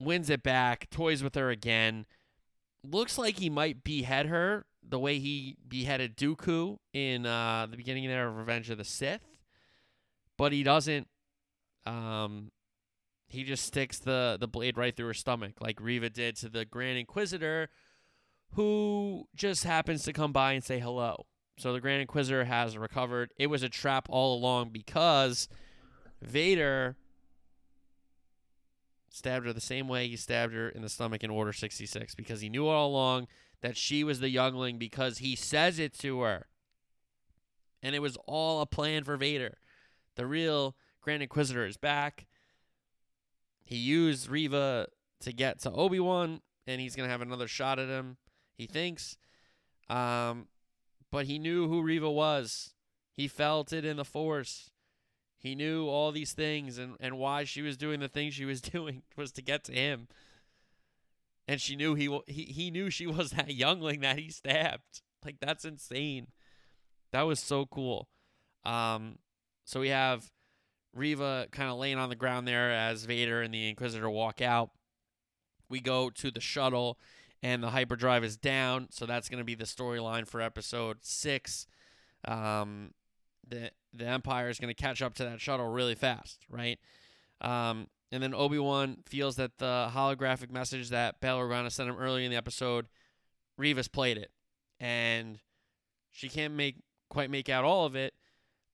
wins 0.00 0.30
it 0.30 0.42
back, 0.42 0.88
toys 0.90 1.22
with 1.22 1.34
her 1.34 1.50
again. 1.50 2.06
Looks 2.84 3.18
like 3.18 3.38
he 3.38 3.50
might 3.50 3.84
behead 3.84 4.26
her 4.26 4.66
the 4.88 4.98
way 4.98 5.18
he 5.18 5.56
beheaded 5.66 6.16
Dooku 6.16 6.78
in 6.92 7.26
uh, 7.26 7.66
the 7.70 7.76
beginning 7.76 8.08
there 8.08 8.28
of 8.28 8.36
Revenge 8.36 8.70
of 8.70 8.78
the 8.78 8.84
Sith, 8.84 9.26
but 10.36 10.52
he 10.52 10.62
doesn't. 10.62 11.08
Um, 11.84 12.50
he 13.28 13.44
just 13.44 13.64
sticks 13.64 13.98
the 13.98 14.36
the 14.40 14.48
blade 14.48 14.78
right 14.78 14.96
through 14.96 15.08
her 15.08 15.14
stomach, 15.14 15.54
like 15.60 15.80
Reva 15.80 16.08
did 16.10 16.36
to 16.36 16.48
the 16.48 16.64
Grand 16.64 16.98
Inquisitor, 16.98 17.68
who 18.54 19.26
just 19.34 19.64
happens 19.64 20.04
to 20.04 20.12
come 20.12 20.32
by 20.32 20.52
and 20.52 20.64
say 20.64 20.78
hello. 20.78 21.26
So 21.58 21.72
the 21.72 21.80
Grand 21.80 22.00
Inquisitor 22.00 22.44
has 22.44 22.78
recovered. 22.78 23.32
It 23.36 23.48
was 23.48 23.62
a 23.62 23.68
trap 23.68 24.06
all 24.08 24.38
along 24.38 24.70
because 24.70 25.48
Vader 26.22 26.96
stabbed 29.10 29.46
her 29.46 29.52
the 29.52 29.60
same 29.60 29.88
way 29.88 30.08
he 30.08 30.16
stabbed 30.16 30.52
her 30.54 30.68
in 30.68 30.82
the 30.82 30.88
stomach 30.88 31.24
in 31.24 31.30
Order 31.30 31.52
66 31.52 32.14
because 32.14 32.40
he 32.40 32.48
knew 32.48 32.66
all 32.66 32.88
along 32.88 33.28
that 33.60 33.76
she 33.76 34.04
was 34.04 34.20
the 34.20 34.28
youngling 34.28 34.78
because 34.78 35.18
he 35.18 35.34
says 35.34 35.78
it 35.78 35.98
to 35.98 36.20
her. 36.20 36.46
And 37.82 37.94
it 37.94 38.02
was 38.02 38.16
all 38.26 38.60
a 38.60 38.66
plan 38.66 39.04
for 39.04 39.16
Vader. 39.16 39.58
The 40.16 40.26
real 40.26 40.76
Grand 41.00 41.22
Inquisitor 41.22 41.66
is 41.66 41.76
back. 41.76 42.26
He 43.64 43.76
used 43.76 44.28
Reva 44.28 44.88
to 45.20 45.32
get 45.32 45.60
to 45.60 45.70
Obi 45.70 46.00
Wan, 46.00 46.40
and 46.66 46.80
he's 46.80 46.96
gonna 46.96 47.08
have 47.08 47.22
another 47.22 47.48
shot 47.48 47.78
at 47.78 47.88
him. 47.88 48.16
He 48.56 48.66
thinks, 48.66 49.16
um, 49.88 50.48
but 51.10 51.26
he 51.26 51.38
knew 51.38 51.68
who 51.68 51.82
Reva 51.82 52.10
was. 52.10 52.74
He 53.12 53.28
felt 53.28 53.72
it 53.72 53.84
in 53.84 53.96
the 53.96 54.04
Force. 54.04 54.70
He 55.38 55.54
knew 55.54 55.86
all 55.86 56.10
these 56.10 56.32
things, 56.32 56.78
and 56.78 56.96
and 57.00 57.16
why 57.16 57.44
she 57.44 57.62
was 57.62 57.76
doing 57.76 58.00
the 58.00 58.08
things 58.08 58.34
she 58.34 58.44
was 58.44 58.60
doing 58.74 59.02
was 59.16 59.32
to 59.32 59.42
get 59.42 59.64
to 59.64 59.72
him. 59.72 60.08
And 61.46 61.60
she 61.60 61.76
knew 61.76 61.94
he 61.94 62.18
he 62.26 62.44
he 62.44 62.70
knew 62.70 62.90
she 62.90 63.06
was 63.18 63.30
that 63.30 63.54
youngling 63.54 64.00
that 64.00 64.18
he 64.18 64.30
stabbed. 64.30 65.02
Like 65.24 65.36
that's 65.40 65.64
insane. 65.64 66.28
That 67.12 67.22
was 67.22 67.40
so 67.40 67.66
cool. 67.66 68.08
Um, 68.64 69.18
so 69.64 69.80
we 69.80 69.88
have 69.88 70.30
Reva 70.94 71.46
kind 71.52 71.70
of 71.70 71.78
laying 71.78 71.98
on 71.98 72.08
the 72.08 72.16
ground 72.16 72.46
there 72.46 72.70
as 72.70 73.04
Vader 73.04 73.40
and 73.40 73.52
the 73.52 73.68
Inquisitor 73.68 74.10
walk 74.10 74.40
out. 74.40 74.70
We 75.70 75.80
go 75.80 76.10
to 76.10 76.30
the 76.30 76.40
shuttle, 76.40 76.98
and 77.42 77.62
the 77.62 77.70
hyperdrive 77.70 78.24
is 78.24 78.36
down, 78.36 78.88
so 78.90 79.06
that's 79.06 79.28
going 79.28 79.38
to 79.38 79.44
be 79.44 79.54
the 79.54 79.64
storyline 79.64 80.26
for 80.26 80.40
episode 80.40 80.98
six. 81.02 81.66
Um, 82.24 82.92
the 83.46 83.70
the 83.92 84.06
Empire 84.06 84.48
is 84.48 84.58
going 84.58 84.74
to 84.74 84.80
catch 84.80 85.02
up 85.02 85.14
to 85.14 85.24
that 85.24 85.40
shuttle 85.40 85.68
really 85.68 85.94
fast, 85.94 86.44
right? 86.48 86.78
Um, 87.40 87.88
and 88.10 88.22
then 88.22 88.34
Obi 88.34 88.58
Wan 88.58 88.98
feels 89.06 89.36
that 89.36 89.58
the 89.58 89.90
holographic 89.92 90.50
message 90.50 90.90
that 90.90 91.20
Bail 91.20 91.38
Organa 91.38 91.70
sent 91.70 91.88
him 91.88 91.98
earlier 91.98 92.24
in 92.24 92.30
the 92.30 92.36
episode, 92.36 92.88
Reva's 93.56 93.88
played 93.88 94.16
it, 94.16 94.30
and 94.80 95.38
she 96.10 96.28
can't 96.28 96.54
make 96.54 96.76
quite 97.08 97.30
make 97.30 97.48
out 97.48 97.64
all 97.64 97.86
of 97.86 97.94
it, 97.94 98.14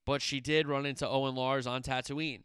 but 0.04 0.22
she 0.22 0.40
did 0.40 0.68
run 0.68 0.86
into 0.86 1.08
Owen 1.08 1.34
Lars 1.34 1.66
on 1.66 1.82
Tatooine. 1.82 2.42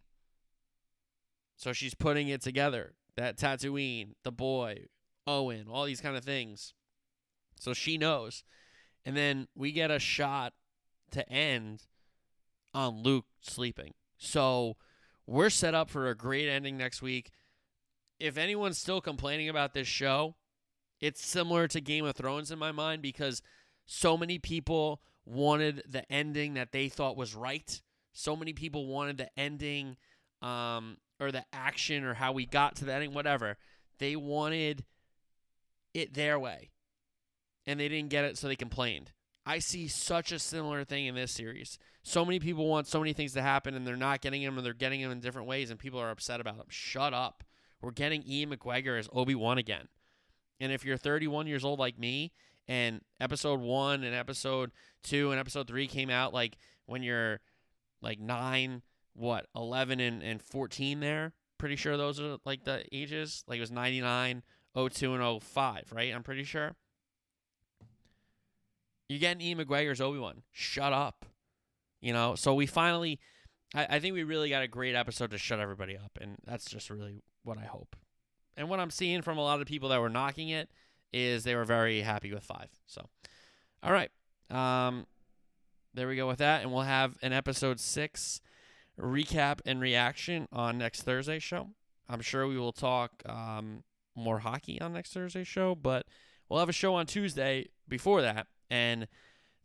So 1.58 1.74
she's 1.74 1.94
putting 1.94 2.30
it 2.30 2.42
together. 2.42 2.94
That 3.16 3.38
Tatooine, 3.38 4.14
the 4.24 4.32
boy, 4.32 4.86
Owen, 5.28 5.66
all 5.70 5.86
these 5.86 6.02
kind 6.02 6.16
of 6.16 6.24
things. 6.24 6.74
So 7.60 7.74
she 7.74 7.98
knows. 7.98 8.44
And 9.06 9.16
then 9.18 9.48
we 9.56 9.72
get 9.72 9.92
a 9.92 10.00
shot 10.00 10.54
to 11.12 11.28
end 11.30 11.84
on 12.74 13.04
Luke 13.04 13.26
sleeping. 13.42 13.94
So 14.18 14.78
we're 15.26 15.50
set 15.50 15.74
up 15.74 15.90
for 15.90 16.08
a 16.08 16.16
great 16.16 16.50
ending 16.50 16.78
next 16.78 17.02
week. 17.02 17.32
If 18.20 18.38
anyone's 18.38 18.78
still 18.78 19.02
complaining 19.02 19.50
about 19.50 19.74
this 19.74 19.88
show, 19.88 20.36
it's 21.00 21.26
similar 21.26 21.68
to 21.70 21.80
Game 21.80 22.06
of 22.06 22.16
Thrones 22.16 22.52
in 22.52 22.60
my 22.60 22.72
mind 22.72 23.02
because 23.02 23.42
so 23.86 24.18
many 24.18 24.38
people 24.40 25.02
wanted 25.26 25.84
the 25.88 26.10
ending 26.12 26.56
that 26.56 26.72
they 26.72 26.90
thought 26.90 27.16
was 27.16 27.36
right. 27.36 27.82
So 28.12 28.36
many 28.36 28.54
people 28.54 28.88
wanted 28.88 29.18
the 29.18 29.30
ending 29.40 29.96
um, 30.42 30.98
or 31.20 31.32
the 31.32 31.46
action 31.54 32.04
or 32.04 32.16
how 32.16 32.32
we 32.32 32.46
got 32.46 32.76
to 32.78 32.86
the 32.86 32.94
ending, 32.94 33.14
whatever. 33.14 33.58
They 34.00 34.16
wanted 34.16 34.84
it 35.94 36.14
their 36.14 36.38
way. 36.38 36.72
And 37.66 37.80
they 37.80 37.88
didn't 37.88 38.10
get 38.10 38.26
it, 38.26 38.38
so 38.38 38.48
they 38.48 38.56
complained. 38.56 39.12
I 39.46 39.60
see 39.60 39.88
such 39.88 40.32
a 40.32 40.40
similar 40.40 40.84
thing 40.84 41.08
in 41.08 41.16
this 41.16 41.32
series. 41.32 41.80
So 42.04 42.24
many 42.24 42.40
people 42.40 42.68
want 42.68 42.88
so 42.88 43.00
many 43.00 43.14
things 43.14 43.34
to 43.34 43.42
happen, 43.42 43.74
and 43.74 43.86
they're 43.86 43.96
not 43.96 44.22
getting 44.22 44.44
them, 44.44 44.58
and 44.58 44.66
they're 44.66 44.74
getting 44.74 45.02
them 45.02 45.12
in 45.12 45.20
different 45.20 45.48
ways, 45.48 45.70
and 45.70 45.80
people 45.80 46.00
are 46.00 46.12
upset 46.12 46.40
about 46.40 46.58
them. 46.58 46.68
Shut 46.70 47.14
up. 47.14 47.44
We're 47.82 47.92
getting 47.92 48.24
E. 48.26 48.46
McGregor 48.46 49.00
as 49.00 49.10
Obi 49.14 49.36
Wan 49.36 49.58
again. 49.58 49.88
And 50.60 50.72
if 50.72 50.84
you're 50.84 50.98
31 50.98 51.48
years 51.48 51.64
old 51.64 51.80
like 51.80 51.98
me, 51.98 52.34
and 52.68 53.02
episode 53.20 53.60
one 53.60 54.04
and 54.04 54.14
episode 54.14 54.72
two 55.02 55.32
and 55.32 55.40
episode 55.40 55.68
three 55.68 55.88
came 55.88 56.12
out 56.12 56.36
like 56.36 56.56
when 56.86 57.02
you're 57.02 57.40
like 58.02 58.20
nine, 58.20 58.84
what, 59.14 59.48
11 59.56 60.00
and, 60.00 60.22
and 60.22 60.42
14 60.42 61.00
there. 61.00 61.34
Pretty 61.58 61.76
sure 61.76 61.98
those 61.98 62.20
are 62.20 62.38
like 62.46 62.64
the 62.64 62.84
ages. 62.92 63.44
Like 63.48 63.58
it 63.58 63.62
was 63.62 63.72
99, 63.72 64.44
02, 64.76 65.14
and 65.14 65.44
05, 65.44 65.92
right? 65.94 66.14
I'm 66.14 66.24
pretty 66.24 66.44
sure. 66.44 66.76
You're 69.10 69.20
getting 69.20 69.42
Ewan 69.42 69.66
McGregor's 69.66 70.00
Obi 70.00 70.20
Wan. 70.20 70.44
Shut 70.52 70.94
up. 70.94 71.26
You 72.00 72.14
know, 72.14 72.36
so 72.36 72.54
we 72.54 72.66
finally, 72.66 73.20
I, 73.76 73.88
I 73.90 74.00
think 74.00 74.14
we 74.14 74.24
really 74.24 74.50
got 74.50 74.64
a 74.64 74.68
great 74.68 74.96
episode 74.96 75.32
to 75.32 75.38
shut 75.38 75.60
everybody 75.60 75.98
up. 75.98 76.18
And 76.22 76.38
that's 76.46 76.66
just 76.66 76.90
really 76.90 77.24
what 77.44 77.58
I 77.58 77.66
hope. 77.66 77.96
And 78.56 78.70
what 78.70 78.80
I'm 78.80 78.92
seeing 78.92 79.22
from 79.22 79.38
a 79.38 79.44
lot 79.44 79.60
of 79.60 79.68
people 79.68 79.90
that 79.90 80.00
were 80.00 80.10
knocking 80.10 80.50
it 80.50 80.70
is 81.12 81.44
they 81.44 81.56
were 81.56 81.66
very 81.66 82.02
happy 82.02 82.32
with 82.32 82.44
five. 82.44 82.70
So, 82.86 83.10
all 83.84 83.92
right. 83.92 84.12
Um, 84.50 85.08
there 85.94 86.08
we 86.08 86.16
go 86.16 86.28
with 86.28 86.40
that. 86.40 86.62
And 86.62 86.72
we'll 86.72 86.84
have 86.84 87.18
an 87.22 87.34
episode 87.34 87.80
six 87.80 88.42
recap 89.00 89.60
and 89.66 89.82
reaction 89.82 90.48
on 90.52 90.78
next 90.78 91.02
Thursday 91.02 91.40
show. 91.40 91.70
I'm 92.08 92.22
sure 92.22 92.48
we 92.48 92.58
will 92.58 92.74
talk 92.74 93.24
um, 93.28 93.84
more 94.16 94.40
hockey 94.40 94.80
on 94.82 94.94
next 94.94 95.14
Thursday 95.14 95.44
show, 95.44 95.76
but 95.76 96.06
we'll 96.48 96.60
have 96.60 96.70
a 96.70 96.74
show 96.74 96.96
on 96.96 97.06
Tuesday 97.06 97.70
before 97.88 98.22
that. 98.22 98.48
And 98.70 99.08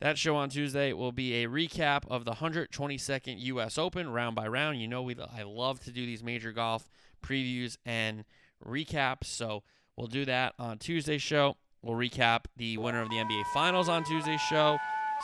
that 0.00 0.18
show 0.18 0.36
on 0.36 0.48
Tuesday 0.48 0.92
will 0.92 1.12
be 1.12 1.44
a 1.44 1.48
recap 1.48 2.02
of 2.08 2.24
the 2.24 2.32
122nd 2.32 3.40
U.S. 3.40 3.78
Open 3.78 4.10
round 4.10 4.36
by 4.36 4.46
round. 4.46 4.80
You 4.80 4.88
know, 4.88 5.02
we 5.02 5.16
I 5.16 5.42
love 5.42 5.80
to 5.80 5.90
do 5.90 6.04
these 6.04 6.22
major 6.22 6.52
golf 6.52 6.90
previews 7.22 7.76
and 7.86 8.24
recaps. 8.66 9.24
So 9.24 9.62
we'll 9.96 10.08
do 10.08 10.24
that 10.24 10.54
on 10.58 10.78
Tuesday's 10.78 11.22
show. 11.22 11.56
We'll 11.82 11.96
recap 11.96 12.46
the 12.56 12.78
winner 12.78 13.02
of 13.02 13.10
the 13.10 13.16
NBA 13.16 13.44
Finals 13.52 13.88
on 13.88 14.04
Tuesday's 14.04 14.40
show, 14.40 14.78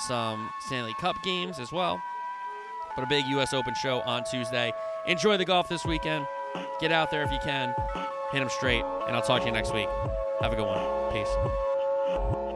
some 0.07 0.51
Stanley 0.67 0.95
Cup 1.01 1.17
games 1.23 1.59
as 1.59 1.73
well. 1.73 2.01
But 2.95 3.05
a 3.05 3.07
big 3.07 3.27
U.S. 3.27 3.55
Open 3.55 3.75
show 3.75 4.01
on 4.01 4.25
Tuesday. 4.25 4.73
Enjoy 5.07 5.37
the 5.37 5.45
golf 5.45 5.69
this 5.69 5.85
weekend. 5.85 6.27
Get 6.81 6.93
out 6.93 7.11
there 7.11 7.23
if 7.23 7.31
you 7.31 7.39
can. 7.43 7.75
Hit 8.33 8.41
them 8.41 8.51
straight. 8.51 8.85
And 9.07 9.17
I'll 9.17 9.23
talk 9.23 9.41
to 9.43 9.47
you 9.47 9.53
next 9.53 9.73
week. 9.73 9.89
Have 10.41 10.53
a 10.53 10.57
good 10.57 10.67
one. 10.67 11.13
Peace. 11.13 12.50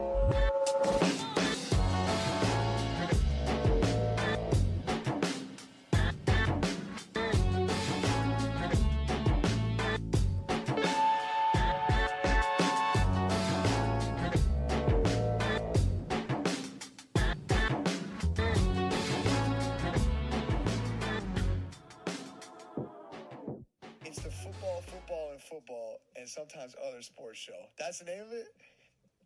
Name 28.15 28.27
of 28.27 28.33
it. 28.33 28.47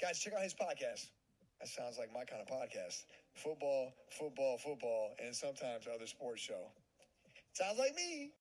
Guys, 0.01 0.19
check 0.19 0.33
out 0.33 0.41
his 0.41 0.53
podcast. 0.53 1.09
That 1.59 1.67
sounds 1.67 1.97
like 1.99 2.09
my 2.13 2.23
kind 2.23 2.41
of 2.41 2.47
podcast. 2.47 3.05
Football, 3.35 3.93
football, 4.09 4.57
football, 4.57 5.11
and 5.23 5.35
sometimes 5.35 5.85
other 5.93 6.07
sports 6.07 6.41
show. 6.41 6.71
Sounds 7.53 7.77
like 7.77 7.93
me. 7.95 8.31